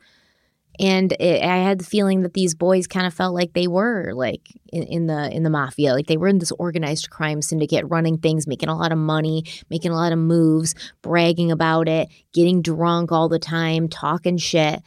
And 0.79 1.11
it, 1.19 1.43
I 1.43 1.57
had 1.57 1.79
the 1.79 1.85
feeling 1.85 2.21
that 2.21 2.33
these 2.33 2.55
boys 2.55 2.87
kind 2.87 3.05
of 3.05 3.13
felt 3.13 3.35
like 3.35 3.51
they 3.51 3.67
were 3.67 4.13
like 4.13 4.47
in, 4.71 4.83
in, 4.83 5.07
the 5.07 5.29
in 5.29 5.43
the 5.43 5.49
mafia, 5.49 5.93
like 5.93 6.07
they 6.07 6.15
were 6.15 6.29
in 6.29 6.39
this 6.39 6.53
organized 6.53 7.09
crime 7.09 7.41
syndicate, 7.41 7.83
running 7.89 8.17
things, 8.17 8.47
making 8.47 8.69
a 8.69 8.77
lot 8.77 8.93
of 8.93 8.97
money, 8.97 9.43
making 9.69 9.91
a 9.91 9.95
lot 9.95 10.13
of 10.13 10.19
moves, 10.19 10.73
bragging 11.01 11.51
about 11.51 11.89
it, 11.89 12.07
getting 12.33 12.61
drunk 12.61 13.11
all 13.11 13.27
the 13.27 13.39
time, 13.39 13.89
talking 13.89 14.37
shit. 14.37 14.81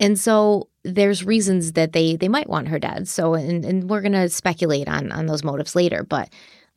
And 0.00 0.18
so 0.18 0.68
there's 0.94 1.24
reasons 1.24 1.72
that 1.72 1.92
they 1.92 2.16
they 2.16 2.28
might 2.28 2.48
want 2.48 2.68
her 2.68 2.78
dead. 2.78 3.08
So 3.08 3.34
and, 3.34 3.64
and 3.64 3.90
we're 3.90 4.02
gonna 4.02 4.28
speculate 4.28 4.88
on 4.88 5.12
on 5.12 5.26
those 5.26 5.44
motives 5.44 5.74
later, 5.74 6.02
but. 6.02 6.28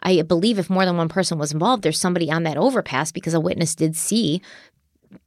I 0.03 0.23
believe 0.23 0.57
if 0.57 0.67
more 0.67 0.83
than 0.83 0.97
one 0.97 1.09
person 1.09 1.37
was 1.37 1.51
involved, 1.51 1.83
there's 1.83 1.99
somebody 1.99 2.31
on 2.31 2.41
that 2.41 2.57
overpass 2.57 3.11
because 3.11 3.35
a 3.35 3.39
witness 3.39 3.75
did 3.75 3.95
see 3.95 4.41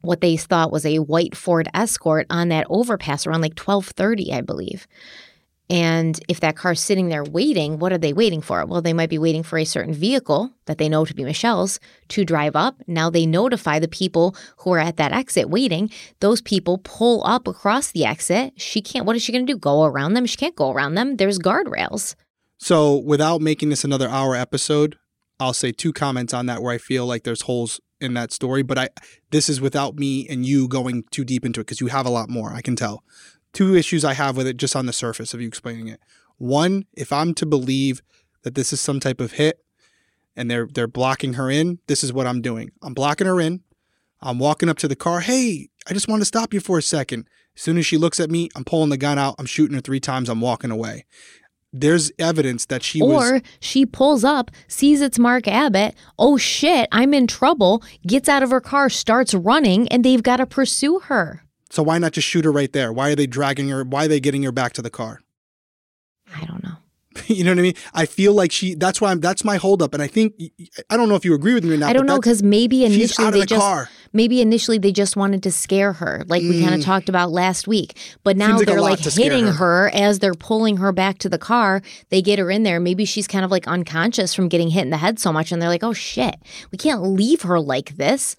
what 0.00 0.20
they 0.20 0.36
thought 0.36 0.72
was 0.72 0.84
a 0.84 0.98
white 0.98 1.36
Ford 1.36 1.68
Escort 1.74 2.26
on 2.30 2.48
that 2.48 2.66
overpass 2.68 3.26
around 3.26 3.42
like 3.42 3.54
12:30, 3.54 4.32
I 4.32 4.40
believe. 4.40 4.86
And 5.70 6.20
if 6.28 6.40
that 6.40 6.56
car's 6.56 6.80
sitting 6.80 7.08
there 7.08 7.24
waiting, 7.24 7.78
what 7.78 7.92
are 7.92 7.98
they 7.98 8.12
waiting 8.12 8.42
for? 8.42 8.64
Well, 8.66 8.82
they 8.82 8.92
might 8.92 9.08
be 9.08 9.18
waiting 9.18 9.42
for 9.42 9.58
a 9.58 9.64
certain 9.64 9.94
vehicle 9.94 10.52
that 10.66 10.76
they 10.76 10.90
know 10.90 11.06
to 11.06 11.14
be 11.14 11.24
Mischelle's 11.24 11.80
to 12.08 12.24
drive 12.24 12.54
up. 12.54 12.76
Now 12.86 13.08
they 13.08 13.24
notify 13.24 13.78
the 13.78 13.88
people 13.88 14.36
who 14.58 14.72
are 14.72 14.78
at 14.78 14.98
that 14.98 15.12
exit 15.12 15.48
waiting. 15.48 15.90
Those 16.20 16.42
people 16.42 16.78
pull 16.78 17.24
up 17.24 17.48
across 17.48 17.92
the 17.92 18.04
exit. 18.04 18.52
She 18.56 18.82
can't, 18.82 19.06
what 19.06 19.16
is 19.16 19.22
she 19.22 19.32
going 19.32 19.46
to 19.46 19.52
do? 19.52 19.58
Go 19.58 19.84
around 19.84 20.12
them? 20.12 20.26
She 20.26 20.36
can't 20.36 20.56
go 20.56 20.70
around 20.70 20.96
them. 20.96 21.16
There's 21.16 21.38
guardrails. 21.38 22.14
So, 22.58 22.96
without 22.96 23.40
making 23.40 23.70
this 23.70 23.84
another 23.84 24.08
hour 24.08 24.34
episode, 24.34 24.96
I'll 25.40 25.52
say 25.52 25.72
two 25.72 25.92
comments 25.92 26.32
on 26.32 26.46
that 26.46 26.62
where 26.62 26.72
I 26.72 26.78
feel 26.78 27.04
like 27.04 27.24
there's 27.24 27.42
holes 27.42 27.80
in 28.00 28.14
that 28.14 28.32
story, 28.32 28.62
but 28.62 28.78
I 28.78 28.88
this 29.30 29.48
is 29.48 29.60
without 29.60 29.96
me 29.96 30.26
and 30.28 30.46
you 30.46 30.68
going 30.68 31.04
too 31.10 31.24
deep 31.24 31.44
into 31.44 31.60
it 31.60 31.64
because 31.64 31.80
you 31.80 31.88
have 31.88 32.06
a 32.06 32.10
lot 32.10 32.28
more, 32.28 32.52
I 32.52 32.60
can 32.60 32.76
tell. 32.76 33.02
Two 33.54 33.74
issues 33.74 34.04
I 34.04 34.12
have 34.12 34.36
with 34.36 34.46
it 34.46 34.58
just 34.58 34.76
on 34.76 34.84
the 34.84 34.92
surface 34.92 35.32
of 35.32 35.40
you 35.40 35.48
explaining 35.48 35.88
it. 35.88 36.00
One, 36.36 36.84
if 36.92 37.12
I'm 37.12 37.32
to 37.34 37.46
believe 37.46 38.02
that 38.42 38.54
this 38.54 38.72
is 38.72 38.80
some 38.80 39.00
type 39.00 39.20
of 39.20 39.32
hit 39.32 39.64
and 40.36 40.50
they're 40.50 40.66
they're 40.66 40.86
blocking 40.86 41.34
her 41.34 41.50
in, 41.50 41.78
this 41.86 42.04
is 42.04 42.12
what 42.12 42.26
I'm 42.26 42.42
doing. 42.42 42.72
I'm 42.82 42.92
blocking 42.92 43.26
her 43.26 43.40
in. 43.40 43.62
I'm 44.20 44.38
walking 44.38 44.68
up 44.68 44.78
to 44.78 44.88
the 44.88 44.96
car. 44.96 45.20
Hey, 45.20 45.68
I 45.88 45.94
just 45.94 46.08
want 46.08 46.20
to 46.20 46.26
stop 46.26 46.52
you 46.52 46.60
for 46.60 46.76
a 46.76 46.82
second. 46.82 47.28
As 47.56 47.62
soon 47.62 47.78
as 47.78 47.86
she 47.86 47.96
looks 47.96 48.20
at 48.20 48.30
me, 48.30 48.50
I'm 48.54 48.64
pulling 48.64 48.90
the 48.90 48.96
gun 48.96 49.18
out. 49.18 49.36
I'm 49.38 49.46
shooting 49.46 49.74
her 49.74 49.80
three 49.80 50.00
times. 50.00 50.28
I'm 50.28 50.40
walking 50.40 50.70
away 50.70 51.06
there's 51.74 52.12
evidence 52.20 52.66
that 52.66 52.82
she 52.82 53.02
or 53.02 53.08
was. 53.08 53.32
Or 53.32 53.42
she 53.58 53.84
pulls 53.84 54.24
up, 54.24 54.50
sees 54.68 55.02
it's 55.02 55.18
Mark 55.18 55.48
Abbott. 55.48 55.94
Oh 56.18 56.38
shit, 56.38 56.88
I'm 56.92 57.12
in 57.12 57.26
trouble. 57.26 57.82
Gets 58.06 58.28
out 58.28 58.42
of 58.42 58.50
her 58.50 58.60
car, 58.60 58.88
starts 58.88 59.34
running, 59.34 59.88
and 59.88 60.04
they've 60.04 60.22
got 60.22 60.36
to 60.36 60.46
pursue 60.46 61.00
her. 61.00 61.42
So 61.70 61.82
why 61.82 61.98
not 61.98 62.12
just 62.12 62.28
shoot 62.28 62.44
her 62.44 62.52
right 62.52 62.72
there? 62.72 62.92
Why 62.92 63.10
are 63.10 63.16
they 63.16 63.26
dragging 63.26 63.68
her? 63.68 63.84
Why 63.84 64.04
are 64.04 64.08
they 64.08 64.20
getting 64.20 64.42
her 64.44 64.52
back 64.52 64.72
to 64.74 64.82
the 64.82 64.90
car? 64.90 65.20
I 66.34 66.44
don't 66.44 66.62
know. 66.62 66.76
you 67.26 67.44
know 67.44 67.52
what 67.52 67.58
I 67.58 67.62
mean? 67.62 67.74
I 67.92 68.06
feel 68.06 68.32
like 68.32 68.50
she. 68.50 68.74
That's 68.74 69.00
why 69.00 69.10
I'm. 69.10 69.20
That's 69.20 69.44
my 69.44 69.56
holdup, 69.56 69.94
and 69.94 70.02
I 70.02 70.06
think 70.06 70.34
I 70.90 70.96
don't 70.96 71.08
know 71.08 71.14
if 71.14 71.24
you 71.24 71.34
agree 71.34 71.54
with 71.54 71.64
me 71.64 71.74
or 71.74 71.76
not. 71.76 71.90
I 71.90 71.92
don't 71.92 72.06
know 72.06 72.16
because 72.16 72.42
maybe 72.42 72.84
initially 72.84 73.30
they 73.30 73.40
the 73.40 73.46
just 73.46 73.60
car. 73.60 73.88
maybe 74.12 74.40
initially 74.40 74.78
they 74.78 74.90
just 74.90 75.16
wanted 75.16 75.42
to 75.44 75.52
scare 75.52 75.92
her, 75.92 76.24
like 76.26 76.42
we 76.42 76.60
kind 76.60 76.74
of 76.74 76.80
mm. 76.80 76.84
talked 76.84 77.08
about 77.08 77.30
last 77.30 77.68
week. 77.68 77.96
But 78.24 78.36
now 78.36 78.56
like 78.56 78.62
a 78.62 78.66
they're 78.66 78.80
lot 78.80 79.04
like 79.04 79.14
hitting 79.14 79.46
her. 79.46 79.52
her. 79.52 79.90
as 79.94 80.18
they're 80.18 80.34
pulling 80.34 80.78
her 80.78 80.92
back 80.92 81.18
to 81.18 81.28
the 81.28 81.38
car. 81.38 81.82
They 82.08 82.20
get 82.20 82.38
her 82.38 82.50
in 82.50 82.64
there. 82.64 82.80
Maybe 82.80 83.04
she's 83.04 83.28
kind 83.28 83.44
of 83.44 83.50
like 83.50 83.68
unconscious 83.68 84.34
from 84.34 84.48
getting 84.48 84.70
hit 84.70 84.82
in 84.82 84.90
the 84.90 84.96
head 84.96 85.18
so 85.20 85.32
much, 85.32 85.52
and 85.52 85.62
they're 85.62 85.68
like, 85.68 85.84
"Oh 85.84 85.92
shit, 85.92 86.36
we 86.72 86.78
can't 86.78 87.02
leave 87.02 87.42
her 87.42 87.60
like 87.60 87.96
this." 87.96 88.36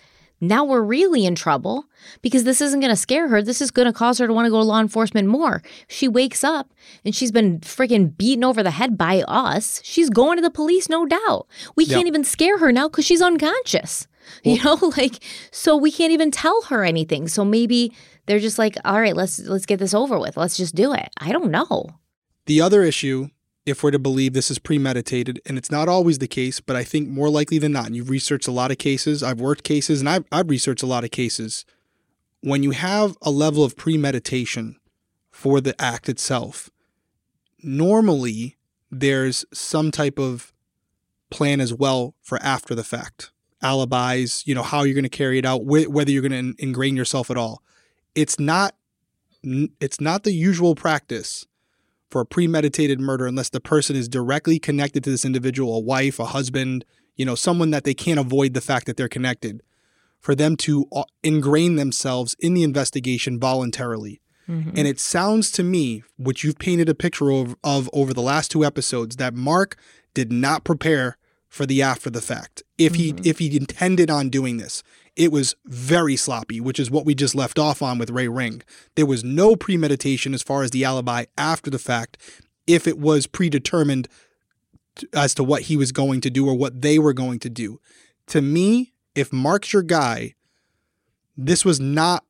Now 0.47 0.63
we're 0.63 0.81
really 0.81 1.25
in 1.25 1.35
trouble 1.35 1.85
because 2.21 2.43
this 2.43 2.61
isn't 2.61 2.79
going 2.79 2.91
to 2.91 2.95
scare 2.95 3.27
her. 3.27 3.41
This 3.41 3.61
is 3.61 3.71
going 3.71 3.87
to 3.87 3.93
cause 3.93 4.17
her 4.19 4.27
to 4.27 4.33
want 4.33 4.45
to 4.45 4.49
go 4.49 4.59
to 4.59 4.63
law 4.63 4.79
enforcement 4.79 5.27
more. 5.27 5.61
She 5.87 6.07
wakes 6.07 6.43
up 6.43 6.73
and 7.03 7.15
she's 7.15 7.31
been 7.31 7.59
freaking 7.59 8.15
beaten 8.17 8.43
over 8.43 8.63
the 8.63 8.71
head 8.71 8.97
by 8.97 9.23
us. 9.27 9.81
She's 9.83 10.09
going 10.09 10.37
to 10.37 10.41
the 10.41 10.49
police, 10.51 10.89
no 10.89 11.05
doubt. 11.05 11.47
We 11.75 11.85
can't 11.85 12.07
even 12.07 12.23
scare 12.23 12.57
her 12.59 12.71
now 12.71 12.87
because 12.87 13.05
she's 13.05 13.21
unconscious. 13.21 14.07
you 14.43 14.61
know, 14.63 14.75
like 14.97 15.23
so 15.51 15.75
we 15.77 15.91
can't 15.91 16.11
even 16.11 16.31
tell 16.31 16.61
her 16.63 16.83
anything. 16.83 17.27
So 17.27 17.45
maybe 17.45 17.93
they're 18.25 18.39
just 18.39 18.57
like, 18.59 18.75
all 18.85 18.99
right, 18.99 19.15
let's 19.15 19.39
let's 19.39 19.65
get 19.65 19.79
this 19.79 19.93
over 19.93 20.19
with. 20.19 20.37
Let's 20.37 20.57
just 20.57 20.75
do 20.75 20.93
it. 20.93 21.09
I 21.19 21.31
don't 21.31 21.51
know. 21.51 21.89
The 22.45 22.61
other 22.61 22.83
issue, 22.83 23.29
if 23.65 23.83
we're 23.83 23.91
to 23.91 23.99
believe 23.99 24.33
this 24.33 24.51
is 24.51 24.59
premeditated, 24.59 25.41
and 25.45 25.57
it's 25.57 25.71
not 25.71 25.89
always 25.89 26.19
the 26.19 26.27
case, 26.27 26.59
but 26.59 26.75
I 26.75 26.83
think 26.83 27.09
more 27.09 27.29
likely 27.29 27.57
than 27.57 27.71
not, 27.71 27.87
and 27.87 27.95
you've 27.95 28.09
researched 28.09 28.47
a 28.47 28.51
lot 28.51 28.71
of 28.71 28.77
cases, 28.77 29.23
I've 29.23 29.39
worked 29.39 29.63
cases, 29.63 29.99
and 30.01 30.09
I've, 30.09 30.25
I've 30.31 30.49
researched 30.49 30.83
a 30.83 30.87
lot 30.87 31.03
of 31.03 31.11
cases. 31.11 31.65
When 32.41 32.61
you 32.61 32.71
have 32.71 33.17
a 33.21 33.31
level 33.31 33.63
of 33.63 33.75
premeditation 33.75 34.77
for 35.31 35.59
the 35.61 35.79
act 35.81 36.09
itself, 36.09 36.69
normally 37.63 38.57
there's 38.91 39.45
some 39.51 39.91
type 39.91 40.19
of 40.19 40.53
plan 41.31 41.59
as 41.59 41.73
well 41.73 42.13
for 42.21 42.37
after 42.41 42.75
the 42.75 42.83
fact 42.83 43.31
alibis, 43.61 44.45
you 44.45 44.53
know, 44.53 44.61
how 44.61 44.83
you're 44.83 44.93
going 44.93 45.03
to 45.03 45.09
carry 45.09 45.39
it 45.39 45.45
out, 45.45 45.61
wh- 45.61 45.89
whether 45.89 46.11
you're 46.11 46.27
going 46.27 46.53
to 46.55 46.63
ingrain 46.63 46.95
yourself 46.95 47.31
at 47.31 47.37
all. 47.37 47.63
It's 48.13 48.39
not 48.39 48.75
it's 49.79 50.01
not 50.01 50.23
the 50.23 50.31
usual 50.31 50.73
practice 50.73 51.45
for 52.15 52.21
a 52.21 52.25
premeditated 52.25 52.97
murder 52.97 53.27
unless 53.27 53.49
the 53.49 53.59
person 53.59 53.93
is 53.93 54.07
directly 54.07 54.57
connected 54.57 55.03
to 55.03 55.09
this 55.09 55.25
individual, 55.25 55.75
a 55.75 55.81
wife, 55.81 56.17
a 56.17 56.27
husband, 56.27 56.85
you 57.17 57.25
know, 57.25 57.35
someone 57.35 57.71
that 57.71 57.83
they 57.83 57.93
can't 57.93 58.17
avoid 58.17 58.53
the 58.53 58.61
fact 58.61 58.85
that 58.85 58.95
they're 58.95 59.09
connected, 59.09 59.61
for 60.21 60.33
them 60.33 60.55
to 60.55 60.85
uh, 60.93 61.03
ingrain 61.23 61.75
themselves 61.75 62.33
in 62.39 62.53
the 62.53 62.63
investigation 62.63 63.37
voluntarily. 63.37 64.21
And 64.77 64.87
it 64.87 64.97
sounds 64.97 65.51
to 65.51 65.63
me, 65.63 66.03
which 66.17 66.41
you've 66.45 66.57
painted 66.57 66.87
a 66.87 66.95
picture 66.95 67.31
of, 67.31 67.57
of 67.65 67.89
over 67.91 68.13
the 68.13 68.21
last 68.21 68.49
two 68.49 68.63
episodes, 68.63 69.17
that 69.17 69.33
Mark 69.33 69.75
did 70.13 70.31
not 70.31 70.63
prepare 70.63 71.17
for 71.49 71.65
the 71.65 71.81
after 71.81 72.09
the 72.09 72.21
fact. 72.21 72.63
If 72.77 72.95
he 72.95 73.13
if 73.25 73.39
he 73.39 73.57
intended 73.57 74.09
on 74.09 74.29
doing 74.29 74.55
this, 74.55 74.83
it 75.15 75.31
was 75.31 75.55
very 75.65 76.15
sloppy, 76.15 76.59
which 76.59 76.79
is 76.79 76.91
what 76.91 77.05
we 77.05 77.15
just 77.15 77.35
left 77.35 77.57
off 77.57 77.81
on 77.81 77.97
with 77.97 78.09
Ray 78.09 78.27
Ring. 78.27 78.61
There 78.95 79.05
was 79.05 79.23
no 79.23 79.55
premeditation 79.55 80.33
as 80.33 80.41
far 80.41 80.63
as 80.63 80.71
the 80.71 80.83
alibi 80.83 81.25
after 81.37 81.69
the 81.69 81.79
fact. 81.79 82.17
If 82.67 82.87
it 82.87 82.97
was 82.97 83.27
predetermined 83.27 84.07
as 85.13 85.33
to 85.35 85.43
what 85.43 85.63
he 85.63 85.77
was 85.77 85.91
going 85.91 86.21
to 86.21 86.29
do 86.29 86.47
or 86.47 86.55
what 86.55 86.81
they 86.81 86.99
were 86.99 87.13
going 87.13 87.39
to 87.39 87.49
do, 87.49 87.79
to 88.27 88.41
me, 88.41 88.93
if 89.13 89.31
Mark's 89.31 89.71
your 89.71 89.83
guy, 89.83 90.35
this 91.37 91.63
was 91.63 91.79
not 91.79 92.25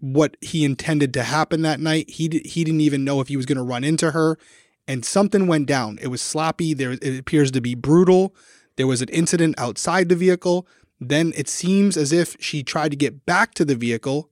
what 0.00 0.36
he 0.40 0.64
intended 0.64 1.14
to 1.14 1.22
happen 1.22 1.62
that 1.62 1.80
night. 1.80 2.10
He 2.10 2.28
di- 2.28 2.46
he 2.46 2.64
didn't 2.64 2.82
even 2.82 3.04
know 3.04 3.20
if 3.20 3.28
he 3.28 3.36
was 3.36 3.46
going 3.46 3.56
to 3.56 3.64
run 3.64 3.84
into 3.84 4.10
her, 4.10 4.38
and 4.86 5.04
something 5.04 5.46
went 5.46 5.66
down. 5.66 5.98
It 6.02 6.08
was 6.08 6.20
sloppy. 6.20 6.74
There 6.74 6.92
it 6.92 7.18
appears 7.18 7.50
to 7.52 7.60
be 7.62 7.74
brutal. 7.74 8.34
There 8.76 8.86
was 8.86 9.00
an 9.00 9.08
incident 9.08 9.54
outside 9.58 10.08
the 10.08 10.16
vehicle. 10.16 10.66
Then 11.08 11.32
it 11.36 11.48
seems 11.48 11.96
as 11.96 12.12
if 12.12 12.36
she 12.40 12.62
tried 12.62 12.90
to 12.90 12.96
get 12.96 13.26
back 13.26 13.54
to 13.54 13.64
the 13.64 13.74
vehicle, 13.74 14.30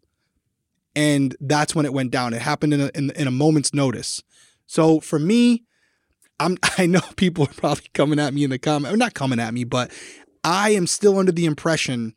and 0.95 1.37
that's 1.41 1.75
when 1.75 1.87
it 1.87 1.93
went 1.93 2.11
down. 2.11 2.35
It 2.35 2.43
happened 2.43 2.75
in 2.75 2.81
a, 2.81 2.91
in, 2.95 3.11
in 3.13 3.27
a 3.27 3.33
moment's 3.33 3.73
notice. 3.73 4.23
So 4.67 5.01
for 5.01 5.19
me, 5.19 5.65
I'm 6.39 6.57
I 6.79 6.87
know 6.87 7.01
people 7.17 7.45
are 7.45 7.55
probably 7.55 7.89
coming 7.95 8.19
at 8.19 8.35
me 8.35 8.45
in 8.45 8.51
the 8.51 8.59
comment, 8.59 8.95
or 8.95 8.97
not 8.97 9.15
coming 9.15 9.41
at 9.41 9.55
me, 9.55 9.65
but 9.65 9.91
I 10.45 10.71
am 10.71 10.87
still 10.87 11.19
under 11.19 11.33
the 11.33 11.47
impression, 11.47 12.15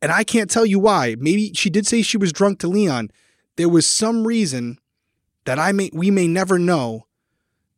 and 0.00 0.10
I 0.10 0.24
can't 0.24 0.50
tell 0.50 0.66
you 0.66 0.78
why. 0.78 1.16
Maybe 1.18 1.52
she 1.54 1.70
did 1.70 1.86
say 1.86 2.02
she 2.02 2.16
was 2.16 2.32
drunk 2.32 2.58
to 2.60 2.68
Leon. 2.68 3.10
There 3.56 3.68
was 3.68 3.86
some 3.86 4.26
reason 4.26 4.78
that 5.44 5.58
I 5.58 5.72
may 5.72 5.90
we 5.92 6.10
may 6.10 6.28
never 6.28 6.58
know 6.58 7.06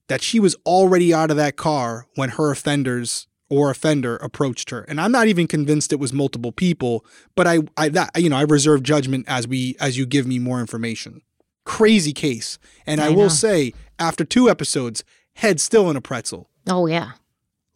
that 0.08 0.22
she 0.22 0.40
was 0.40 0.56
already 0.66 1.14
out 1.14 1.30
of 1.30 1.36
that 1.36 1.56
car 1.56 2.06
when 2.16 2.30
her 2.30 2.50
offenders 2.50 3.28
or 3.50 3.70
offender 3.70 4.16
approached 4.16 4.70
her. 4.70 4.82
And 4.82 5.00
I'm 5.00 5.12
not 5.12 5.26
even 5.26 5.46
convinced 5.46 5.92
it 5.92 5.98
was 5.98 6.12
multiple 6.12 6.52
people, 6.52 7.04
but 7.34 7.46
I 7.46 7.58
I 7.76 7.90
that 7.90 8.10
you 8.16 8.30
know, 8.30 8.36
I 8.36 8.42
reserve 8.42 8.82
judgment 8.82 9.26
as 9.28 9.46
we 9.46 9.76
as 9.80 9.98
you 9.98 10.06
give 10.06 10.26
me 10.26 10.38
more 10.38 10.60
information. 10.60 11.20
Crazy 11.64 12.12
case. 12.12 12.58
And 12.86 13.00
I, 13.00 13.06
I 13.06 13.08
will 13.10 13.24
know. 13.24 13.28
say 13.28 13.74
after 13.98 14.24
two 14.24 14.48
episodes, 14.48 15.04
head 15.34 15.60
still 15.60 15.90
in 15.90 15.96
a 15.96 16.00
pretzel. 16.00 16.48
Oh 16.68 16.86
yeah. 16.86 17.12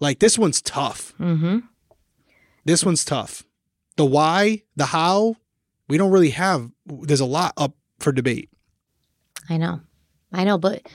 Like 0.01 0.21
this 0.21 0.39
one's 0.39 0.63
tough. 0.63 1.13
Mm-hmm. 1.21 1.59
This 2.65 2.85
one's 2.85 3.05
tough. 3.05 3.45
The 3.97 4.05
why, 4.05 4.63
the 4.75 4.87
how, 4.87 5.37
we 5.89 5.99
don't 5.99 6.11
really 6.11 6.31
have 6.31 6.71
there's 6.87 7.21
a 7.21 7.27
lot 7.27 7.53
up 7.57 7.75
for 7.99 8.13
debate. 8.13 8.49
I 9.51 9.57
know. 9.57 9.81
I 10.33 10.45
know, 10.45 10.59
but 10.59 10.87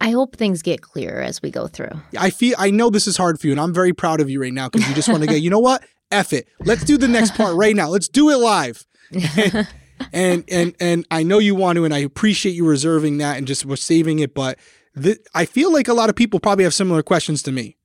I 0.00 0.10
hope 0.10 0.36
things 0.36 0.62
get 0.62 0.80
clearer 0.80 1.20
as 1.20 1.42
we 1.42 1.50
go 1.50 1.66
through. 1.66 1.90
I 2.18 2.30
feel 2.30 2.54
I 2.58 2.70
know 2.70 2.88
this 2.90 3.06
is 3.06 3.16
hard 3.16 3.38
for 3.40 3.46
you, 3.46 3.52
and 3.52 3.60
I'm 3.60 3.74
very 3.74 3.92
proud 3.92 4.20
of 4.20 4.30
you 4.30 4.40
right 4.40 4.52
now 4.52 4.68
because 4.68 4.88
you 4.88 4.94
just 4.94 5.08
want 5.08 5.22
to 5.22 5.26
go, 5.28 5.34
you 5.34 5.50
know 5.50 5.58
what? 5.58 5.82
F 6.10 6.32
it. 6.32 6.48
Let's 6.60 6.84
do 6.84 6.96
the 6.96 7.06
next 7.08 7.34
part 7.34 7.54
right 7.56 7.76
now. 7.76 7.88
Let's 7.88 8.08
do 8.08 8.30
it 8.30 8.36
live. 8.38 8.86
and 10.12 10.44
and 10.48 10.74
and 10.80 11.06
I 11.10 11.22
know 11.22 11.38
you 11.38 11.54
want 11.54 11.76
to, 11.76 11.84
and 11.84 11.94
I 11.94 11.98
appreciate 11.98 12.52
you 12.52 12.66
reserving 12.66 13.18
that 13.18 13.36
and 13.38 13.46
just 13.46 13.64
was 13.66 13.82
saving 13.82 14.18
it. 14.20 14.34
But 14.34 14.58
th- 15.00 15.18
I 15.34 15.44
feel 15.44 15.72
like 15.72 15.88
a 15.88 15.94
lot 15.94 16.08
of 16.08 16.16
people 16.16 16.40
probably 16.40 16.64
have 16.64 16.74
similar 16.74 17.02
questions 17.02 17.42
to 17.44 17.52
me. 17.52 17.76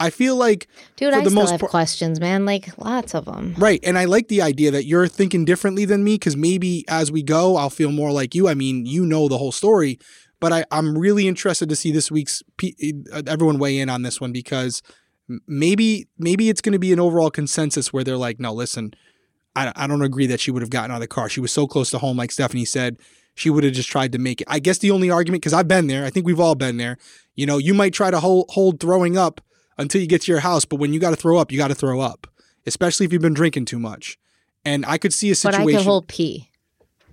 I 0.00 0.10
feel 0.10 0.36
like 0.36 0.68
Dude, 0.96 1.12
I 1.12 1.18
the 1.24 1.30
still 1.30 1.42
most 1.42 1.50
have 1.50 1.60
part- 1.60 1.70
questions, 1.70 2.20
man. 2.20 2.44
Like 2.44 2.78
lots 2.78 3.14
of 3.16 3.24
them. 3.24 3.54
Right. 3.58 3.80
And 3.82 3.98
I 3.98 4.04
like 4.04 4.28
the 4.28 4.40
idea 4.42 4.70
that 4.70 4.84
you're 4.84 5.08
thinking 5.08 5.44
differently 5.44 5.84
than 5.84 6.04
me 6.04 6.14
because 6.14 6.36
maybe 6.36 6.84
as 6.88 7.10
we 7.10 7.22
go, 7.22 7.56
I'll 7.56 7.68
feel 7.70 7.90
more 7.90 8.12
like 8.12 8.32
you. 8.34 8.46
I 8.48 8.54
mean, 8.54 8.86
you 8.86 9.04
know 9.04 9.26
the 9.26 9.38
whole 9.38 9.50
story, 9.50 9.98
but 10.40 10.52
I, 10.52 10.64
I'm 10.70 10.96
really 10.96 11.28
interested 11.28 11.68
to 11.68 11.76
see 11.76 11.92
this 11.92 12.10
week's 12.10 12.42
everyone 13.26 13.58
weigh 13.58 13.78
in 13.78 13.88
on 13.88 14.02
this 14.02 14.20
one 14.20 14.32
because 14.32 14.82
maybe 15.46 16.08
maybe 16.18 16.48
it's 16.48 16.60
going 16.60 16.72
to 16.72 16.78
be 16.78 16.92
an 16.92 17.00
overall 17.00 17.30
consensus 17.30 17.92
where 17.92 18.04
they're 18.04 18.16
like, 18.16 18.40
no, 18.40 18.52
listen, 18.52 18.94
I, 19.56 19.72
I 19.74 19.86
don't 19.86 20.02
agree 20.02 20.26
that 20.26 20.40
she 20.40 20.50
would 20.50 20.62
have 20.62 20.70
gotten 20.70 20.90
out 20.90 20.96
of 20.96 21.00
the 21.00 21.08
car. 21.08 21.28
She 21.28 21.40
was 21.40 21.52
so 21.52 21.66
close 21.66 21.90
to 21.90 21.98
home, 21.98 22.16
like 22.16 22.30
Stephanie 22.30 22.64
said. 22.64 22.96
She 23.34 23.50
would 23.50 23.62
have 23.62 23.72
just 23.72 23.88
tried 23.88 24.12
to 24.12 24.18
make 24.18 24.40
it. 24.40 24.48
I 24.50 24.58
guess 24.58 24.78
the 24.78 24.90
only 24.90 25.10
argument, 25.10 25.42
because 25.42 25.52
I've 25.52 25.68
been 25.68 25.86
there, 25.86 26.04
I 26.04 26.10
think 26.10 26.26
we've 26.26 26.40
all 26.40 26.56
been 26.56 26.76
there. 26.76 26.98
You 27.36 27.46
know, 27.46 27.58
you 27.58 27.72
might 27.72 27.92
try 27.92 28.10
to 28.10 28.18
hold, 28.18 28.46
hold 28.50 28.80
throwing 28.80 29.16
up 29.16 29.40
until 29.76 30.00
you 30.00 30.08
get 30.08 30.22
to 30.22 30.32
your 30.32 30.40
house, 30.40 30.64
but 30.64 30.76
when 30.76 30.92
you 30.92 30.98
got 30.98 31.10
to 31.10 31.16
throw 31.16 31.38
up, 31.38 31.52
you 31.52 31.58
got 31.58 31.68
to 31.68 31.74
throw 31.74 32.00
up, 32.00 32.26
especially 32.66 33.06
if 33.06 33.12
you've 33.12 33.22
been 33.22 33.34
drinking 33.34 33.66
too 33.66 33.78
much. 33.78 34.18
And 34.64 34.84
I 34.86 34.98
could 34.98 35.14
see 35.14 35.30
a 35.30 35.36
situation. 35.36 35.64
But 35.64 35.74
I 35.74 35.76
could 35.76 35.86
hold 35.86 36.08
pee. 36.08 36.50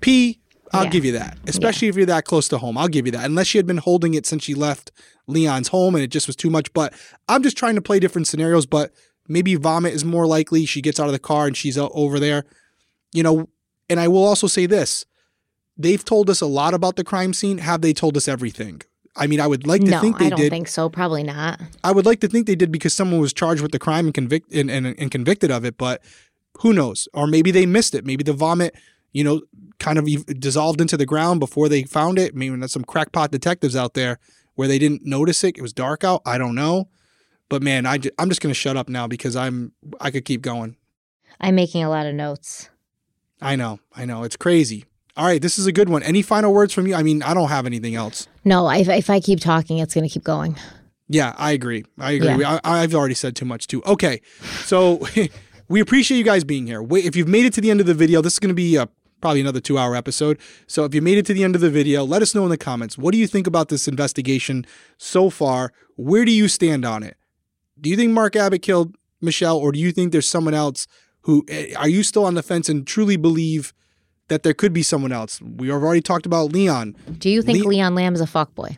P, 0.02 0.39
I'll 0.76 0.84
Yeah. 0.85 0.89
give 0.89 1.06
you 1.06 1.11
that. 1.14 1.38
Especially 1.47 1.88
if 1.88 1.95
you're 1.95 2.06
that 2.06 2.26
close 2.26 2.47
to 2.49 2.57
home. 2.57 2.77
I'll 2.77 2.88
give 2.88 3.06
you 3.06 3.11
that. 3.14 3.26
Unless 3.26 3.47
she 3.47 3.57
had 3.57 3.65
been 3.68 3.77
holding 3.77 4.14
it 4.14 4.26
since 4.26 4.43
she 4.43 4.53
left 4.53 4.91
Leon's 5.27 5.69
home 5.69 5.95
and 5.95 6.03
it 6.03 6.07
just 6.07 6.27
was 6.27 6.35
too 6.35 6.49
much. 6.49 6.72
But 6.73 6.93
I'm 7.30 7.43
just 7.43 7.57
trying 7.57 7.76
to 7.76 7.81
play 7.81 7.99
different 7.99 8.27
scenarios. 8.27 8.65
But 8.65 8.91
maybe 9.27 9.56
vomit 9.56 9.93
is 9.93 10.06
more 10.06 10.27
likely. 10.27 10.65
She 10.65 10.81
gets 10.81 10.99
out 10.99 11.07
of 11.07 11.14
the 11.14 11.19
car 11.19 11.47
and 11.47 11.56
she's 11.57 11.77
over 11.77 12.19
there. 12.19 12.43
You 13.14 13.23
know, 13.23 13.49
and 13.89 13.99
I 13.99 14.07
will 14.07 14.23
also 14.26 14.47
say 14.47 14.65
this 14.65 15.06
they've 15.77 16.06
told 16.06 16.30
us 16.30 16.39
a 16.41 16.45
lot 16.45 16.73
about 16.73 16.95
the 16.95 17.03
crime 17.03 17.34
scene. 17.34 17.57
Have 17.60 17.81
they 17.81 17.93
told 17.93 18.15
us 18.18 18.27
everything? 18.27 18.81
I 19.18 19.27
mean, 19.27 19.39
I 19.39 19.47
would 19.47 19.65
like 19.65 19.81
to 19.81 19.91
No, 19.91 20.02
think 20.02 20.18
they 20.19 20.26
did. 20.26 20.27
I 20.27 20.30
don't 20.35 20.39
did. 20.39 20.49
think 20.49 20.68
so. 20.68 20.89
Probably 20.89 21.23
not. 21.23 21.60
I 21.84 21.91
would 21.91 22.06
like 22.06 22.19
to 22.22 22.27
think 22.27 22.47
they 22.47 22.56
did 22.56 22.72
because 22.72 22.93
someone 22.93 23.19
was 23.22 23.31
charged 23.34 23.61
with 23.61 23.72
the 23.72 23.80
crime 23.80 24.06
and 24.06 24.14
convict 24.14 24.52
and, 24.53 24.69
and, 24.69 24.88
and 24.88 25.10
convicted 25.11 25.52
of 25.52 25.64
it, 25.64 25.77
but 25.77 26.02
who 26.60 26.73
knows? 26.73 27.07
Or 27.14 27.26
maybe 27.27 27.52
they 27.52 27.65
missed 27.65 27.95
it. 27.95 28.06
Maybe 28.06 28.23
the 28.26 28.34
vomit, 28.34 28.76
you 29.14 29.23
know, 29.23 29.41
kind 29.80 29.97
of 29.97 30.07
ev- 30.07 30.26
dissolved 30.39 30.81
into 30.81 30.97
the 30.97 31.06
ground 31.06 31.39
before 31.39 31.69
they 31.69 31.84
found 31.84 32.19
it. 32.19 32.35
Maybe 32.35 32.56
there's 32.56 32.72
some 32.72 32.84
crackpot 32.84 33.31
detectives 33.31 33.76
out 33.76 33.93
there 33.93 34.19
where 34.56 34.68
they 34.68 34.80
didn't 34.80 35.06
notice 35.06 35.43
it. 35.43 35.57
It 35.57 35.61
was 35.61 35.73
dark 35.73 36.03
out. 36.03 36.22
I 36.26 36.38
don't 36.38 36.56
know. 36.56 36.89
But 37.49 37.61
man, 37.61 37.85
I 37.85 37.99
I'm 38.18 38.30
just 38.30 38.41
going 38.41 38.52
to 38.52 38.60
shut 38.60 38.77
up 38.77 38.89
now 38.89 39.07
because 39.07 39.35
I'm 39.35 39.73
I 40.02 40.11
could 40.11 40.26
keep 40.26 40.41
going. 40.41 40.77
I'm 41.39 41.56
making 41.56 41.84
a 41.84 41.89
lot 41.89 42.07
of 42.07 42.15
notes. 42.15 42.69
I 43.41 43.56
know. 43.56 43.80
I 43.95 44.06
know. 44.06 44.23
It's 44.23 44.38
crazy. 44.38 44.85
All 45.18 45.26
right, 45.26 45.41
this 45.41 45.57
is 45.57 45.65
a 45.65 45.72
good 45.72 45.88
one. 45.88 46.03
Any 46.03 46.22
final 46.22 46.53
words 46.53 46.73
from 46.73 46.88
you? 46.88 46.95
I 46.95 47.02
mean, 47.02 47.23
I 47.23 47.34
don't 47.34 47.47
have 47.47 47.65
anything 47.65 47.95
else. 47.95 48.27
No, 48.43 48.69
if, 48.69 48.89
if 48.89 49.10
I 49.10 49.22
keep 49.22 49.39
talking, 49.39 49.77
it's 49.77 49.93
going 49.93 50.03
to 50.03 50.10
keep 50.10 50.26
going. 50.26 50.57
Yeah, 51.07 51.34
I 51.38 51.52
agree. 51.52 51.85
I 51.97 52.14
agree. 52.14 52.41
Yeah. 52.41 52.60
I, 52.64 52.81
I've 52.81 52.93
already 52.93 53.14
said 53.14 53.35
too 53.35 53.45
much 53.45 53.68
too. 53.68 53.81
Okay, 53.85 54.22
so 54.64 55.07
we 55.69 55.80
appreciate 55.80 56.18
you 56.18 56.23
guys 56.23 56.43
being 56.43 56.68
here. 56.68 56.85
If 56.91 57.15
you've 57.15 57.30
made 57.30 57.45
it 57.45 57.53
to 57.53 57.61
the 57.61 57.72
end 57.72 57.80
of 57.80 57.85
the 57.85 57.93
video, 57.93 58.22
this 58.22 58.34
is 58.34 58.39
going 58.39 58.49
to 58.49 58.56
be 58.56 58.76
a, 58.76 58.89
probably 59.21 59.41
another 59.41 59.59
two-hour 59.59 59.95
episode. 59.95 60.37
So 60.67 60.83
if 60.85 60.93
you 60.93 61.01
made 61.01 61.17
it 61.17 61.25
to 61.27 61.33
the 61.33 61.43
end 61.43 61.55
of 61.55 61.61
the 61.61 61.69
video, 61.69 62.03
let 62.03 62.21
us 62.21 62.35
know 62.35 62.43
in 62.43 62.49
the 62.49 62.57
comments. 62.57 62.97
What 62.97 63.11
do 63.11 63.17
you 63.17 63.27
think 63.27 63.47
about 63.47 63.69
this 63.69 63.87
investigation 63.87 64.65
so 64.97 65.29
far? 65.29 65.71
Where 65.95 66.25
do 66.25 66.31
you 66.31 66.47
stand 66.47 66.85
on 66.85 67.01
it? 67.03 67.17
Do 67.79 67.89
you 67.89 67.95
think 67.95 68.11
Mark 68.11 68.35
Abbott 68.35 68.61
killed 68.61 68.95
Mischelle, 69.23 69.57
or 69.59 69.71
do 69.71 69.79
you 69.79 69.91
think 69.91 70.11
there's 70.11 70.27
someone 70.29 70.53
else 70.53 70.87
who? 71.21 71.43
eh, 71.49 71.73
Are 71.75 71.89
you 71.89 72.03
still 72.03 72.25
on 72.25 72.35
the 72.35 72.43
fence 72.43 72.69
and 72.69 72.85
truly 72.85 73.17
believe 73.17 73.73
that 74.27 74.43
there 74.43 74.53
could 74.53 74.73
be 74.73 74.83
someone 74.83 75.11
else? 75.11 75.41
We 75.41 75.67
have 75.69 75.81
already 75.83 76.01
talked 76.01 76.25
about 76.25 76.51
Leon. 76.51 76.95
Do 77.17 77.29
you 77.29 77.41
think 77.41 77.63
Le- 77.63 77.69
Leon 77.69 77.97
is 78.13 78.21
a 78.21 78.25
fuckboy? 78.25 78.77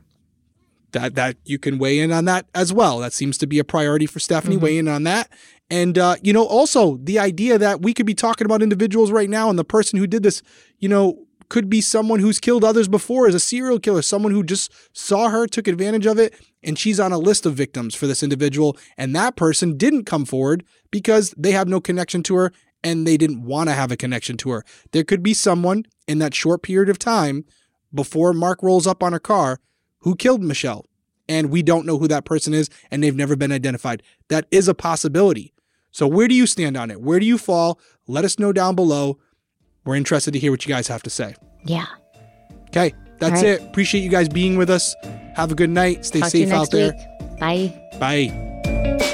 that 0.93 1.15
that 1.15 1.35
you 1.43 1.59
can 1.59 1.77
weigh 1.77 1.99
in 1.99 2.13
on 2.13 2.23
that 2.25 2.45
as 2.55 2.71
well. 2.71 2.99
That 2.99 3.11
seems 3.11 3.37
to 3.39 3.45
be 3.47 3.59
a 3.59 3.63
priority 3.65 4.05
for 4.05 4.19
Stephanie. 4.19 4.55
Weigh 4.55 4.77
in 4.77 4.87
on 4.87 5.03
that, 5.03 5.29
and 5.69 5.97
uh, 5.97 6.15
you 6.21 6.33
know 6.33 6.45
also 6.45 6.97
the 6.97 7.19
idea 7.19 7.57
that 7.57 7.81
we 7.81 7.93
could 7.93 8.05
be 8.05 8.13
talking 8.13 8.45
about 8.45 8.61
individuals 8.61 9.11
right 9.11 9.29
now, 9.29 9.49
and 9.49 9.57
the 9.57 9.65
person 9.65 9.99
who 9.99 10.07
did 10.07 10.23
this, 10.23 10.41
you 10.79 10.89
know, 10.89 11.25
could 11.49 11.69
be 11.69 11.81
someone 11.81 12.19
who's 12.19 12.39
killed 12.39 12.63
others 12.63 12.87
before 12.87 13.27
as 13.27 13.35
a 13.35 13.39
serial 13.39 13.79
killer, 13.79 14.01
someone 14.01 14.31
who 14.31 14.43
just 14.43 14.71
saw 14.95 15.29
her, 15.29 15.47
took 15.47 15.67
advantage 15.67 16.05
of 16.05 16.19
it, 16.19 16.33
and 16.63 16.77
she's 16.77 16.99
on 16.99 17.11
a 17.11 17.17
list 17.17 17.45
of 17.45 17.53
victims 17.53 17.95
for 17.95 18.07
this 18.07 18.23
individual, 18.23 18.77
and 18.97 19.15
that 19.15 19.35
person 19.35 19.77
didn't 19.77 20.05
come 20.05 20.25
forward 20.25 20.63
because 20.91 21.33
they 21.37 21.51
have 21.51 21.67
no 21.67 21.79
connection 21.79 22.23
to 22.23 22.35
her 22.35 22.51
and 22.83 23.07
they 23.07 23.17
didn't 23.17 23.43
want 23.43 23.69
to 23.69 23.73
have 23.73 23.91
a 23.91 23.97
connection 23.97 24.37
to 24.37 24.51
her. 24.51 24.63
There 24.91 25.03
could 25.03 25.23
be 25.23 25.33
someone 25.33 25.85
in 26.07 26.19
that 26.19 26.35
short 26.35 26.61
period 26.61 26.89
of 26.89 26.99
time 26.99 27.45
before 27.93 28.33
Mark 28.33 28.61
rolls 28.61 28.87
up 28.87 29.01
on 29.01 29.13
a 29.13 29.19
car 29.19 29.59
who 29.99 30.15
killed 30.15 30.41
Mischelle. 30.41 30.83
And 31.29 31.49
we 31.49 31.61
don't 31.61 31.85
know 31.85 31.97
who 31.97 32.07
that 32.07 32.23
person 32.23 32.53
is, 32.53 32.69
and 32.89 33.03
they've 33.03 33.15
never 33.15 33.35
been 33.35 33.51
identified. 33.51 34.01
That 34.29 34.47
is 34.49 34.69
a 34.69 34.73
possibility. 34.73 35.53
So, 35.97 36.05
where 36.05 36.27
do 36.27 36.35
you 36.35 36.45
stand 36.45 36.77
on 36.77 36.91
it? 36.91 37.01
Where 37.01 37.19
do 37.19 37.25
you 37.25 37.39
fall? 37.39 37.79
Let 38.05 38.23
us 38.23 38.37
know 38.37 38.53
down 38.53 38.75
below. 38.75 39.17
We're 39.83 39.95
interested 39.95 40.29
to 40.33 40.37
hear 40.37 40.51
what 40.51 40.63
you 40.63 40.71
guys 40.71 40.87
have 40.89 41.01
to 41.01 41.09
say. 41.09 41.33
Yeah. 41.65 41.87
Okay, 42.67 42.93
that's 43.17 43.41
right. 43.41 43.59
it. 43.59 43.63
Appreciate 43.63 44.01
you 44.01 44.09
guys 44.11 44.29
being 44.29 44.59
with 44.59 44.69
us. 44.69 44.95
Have 45.33 45.51
a 45.51 45.55
good 45.55 45.71
night. 45.71 46.05
Stay 46.05 46.19
Talk 46.19 46.29
safe 46.29 46.51
out 46.51 46.69
there. 46.69 46.93
week. 46.93 47.39
Bye. 47.39 47.89
Bye. 47.99 49.13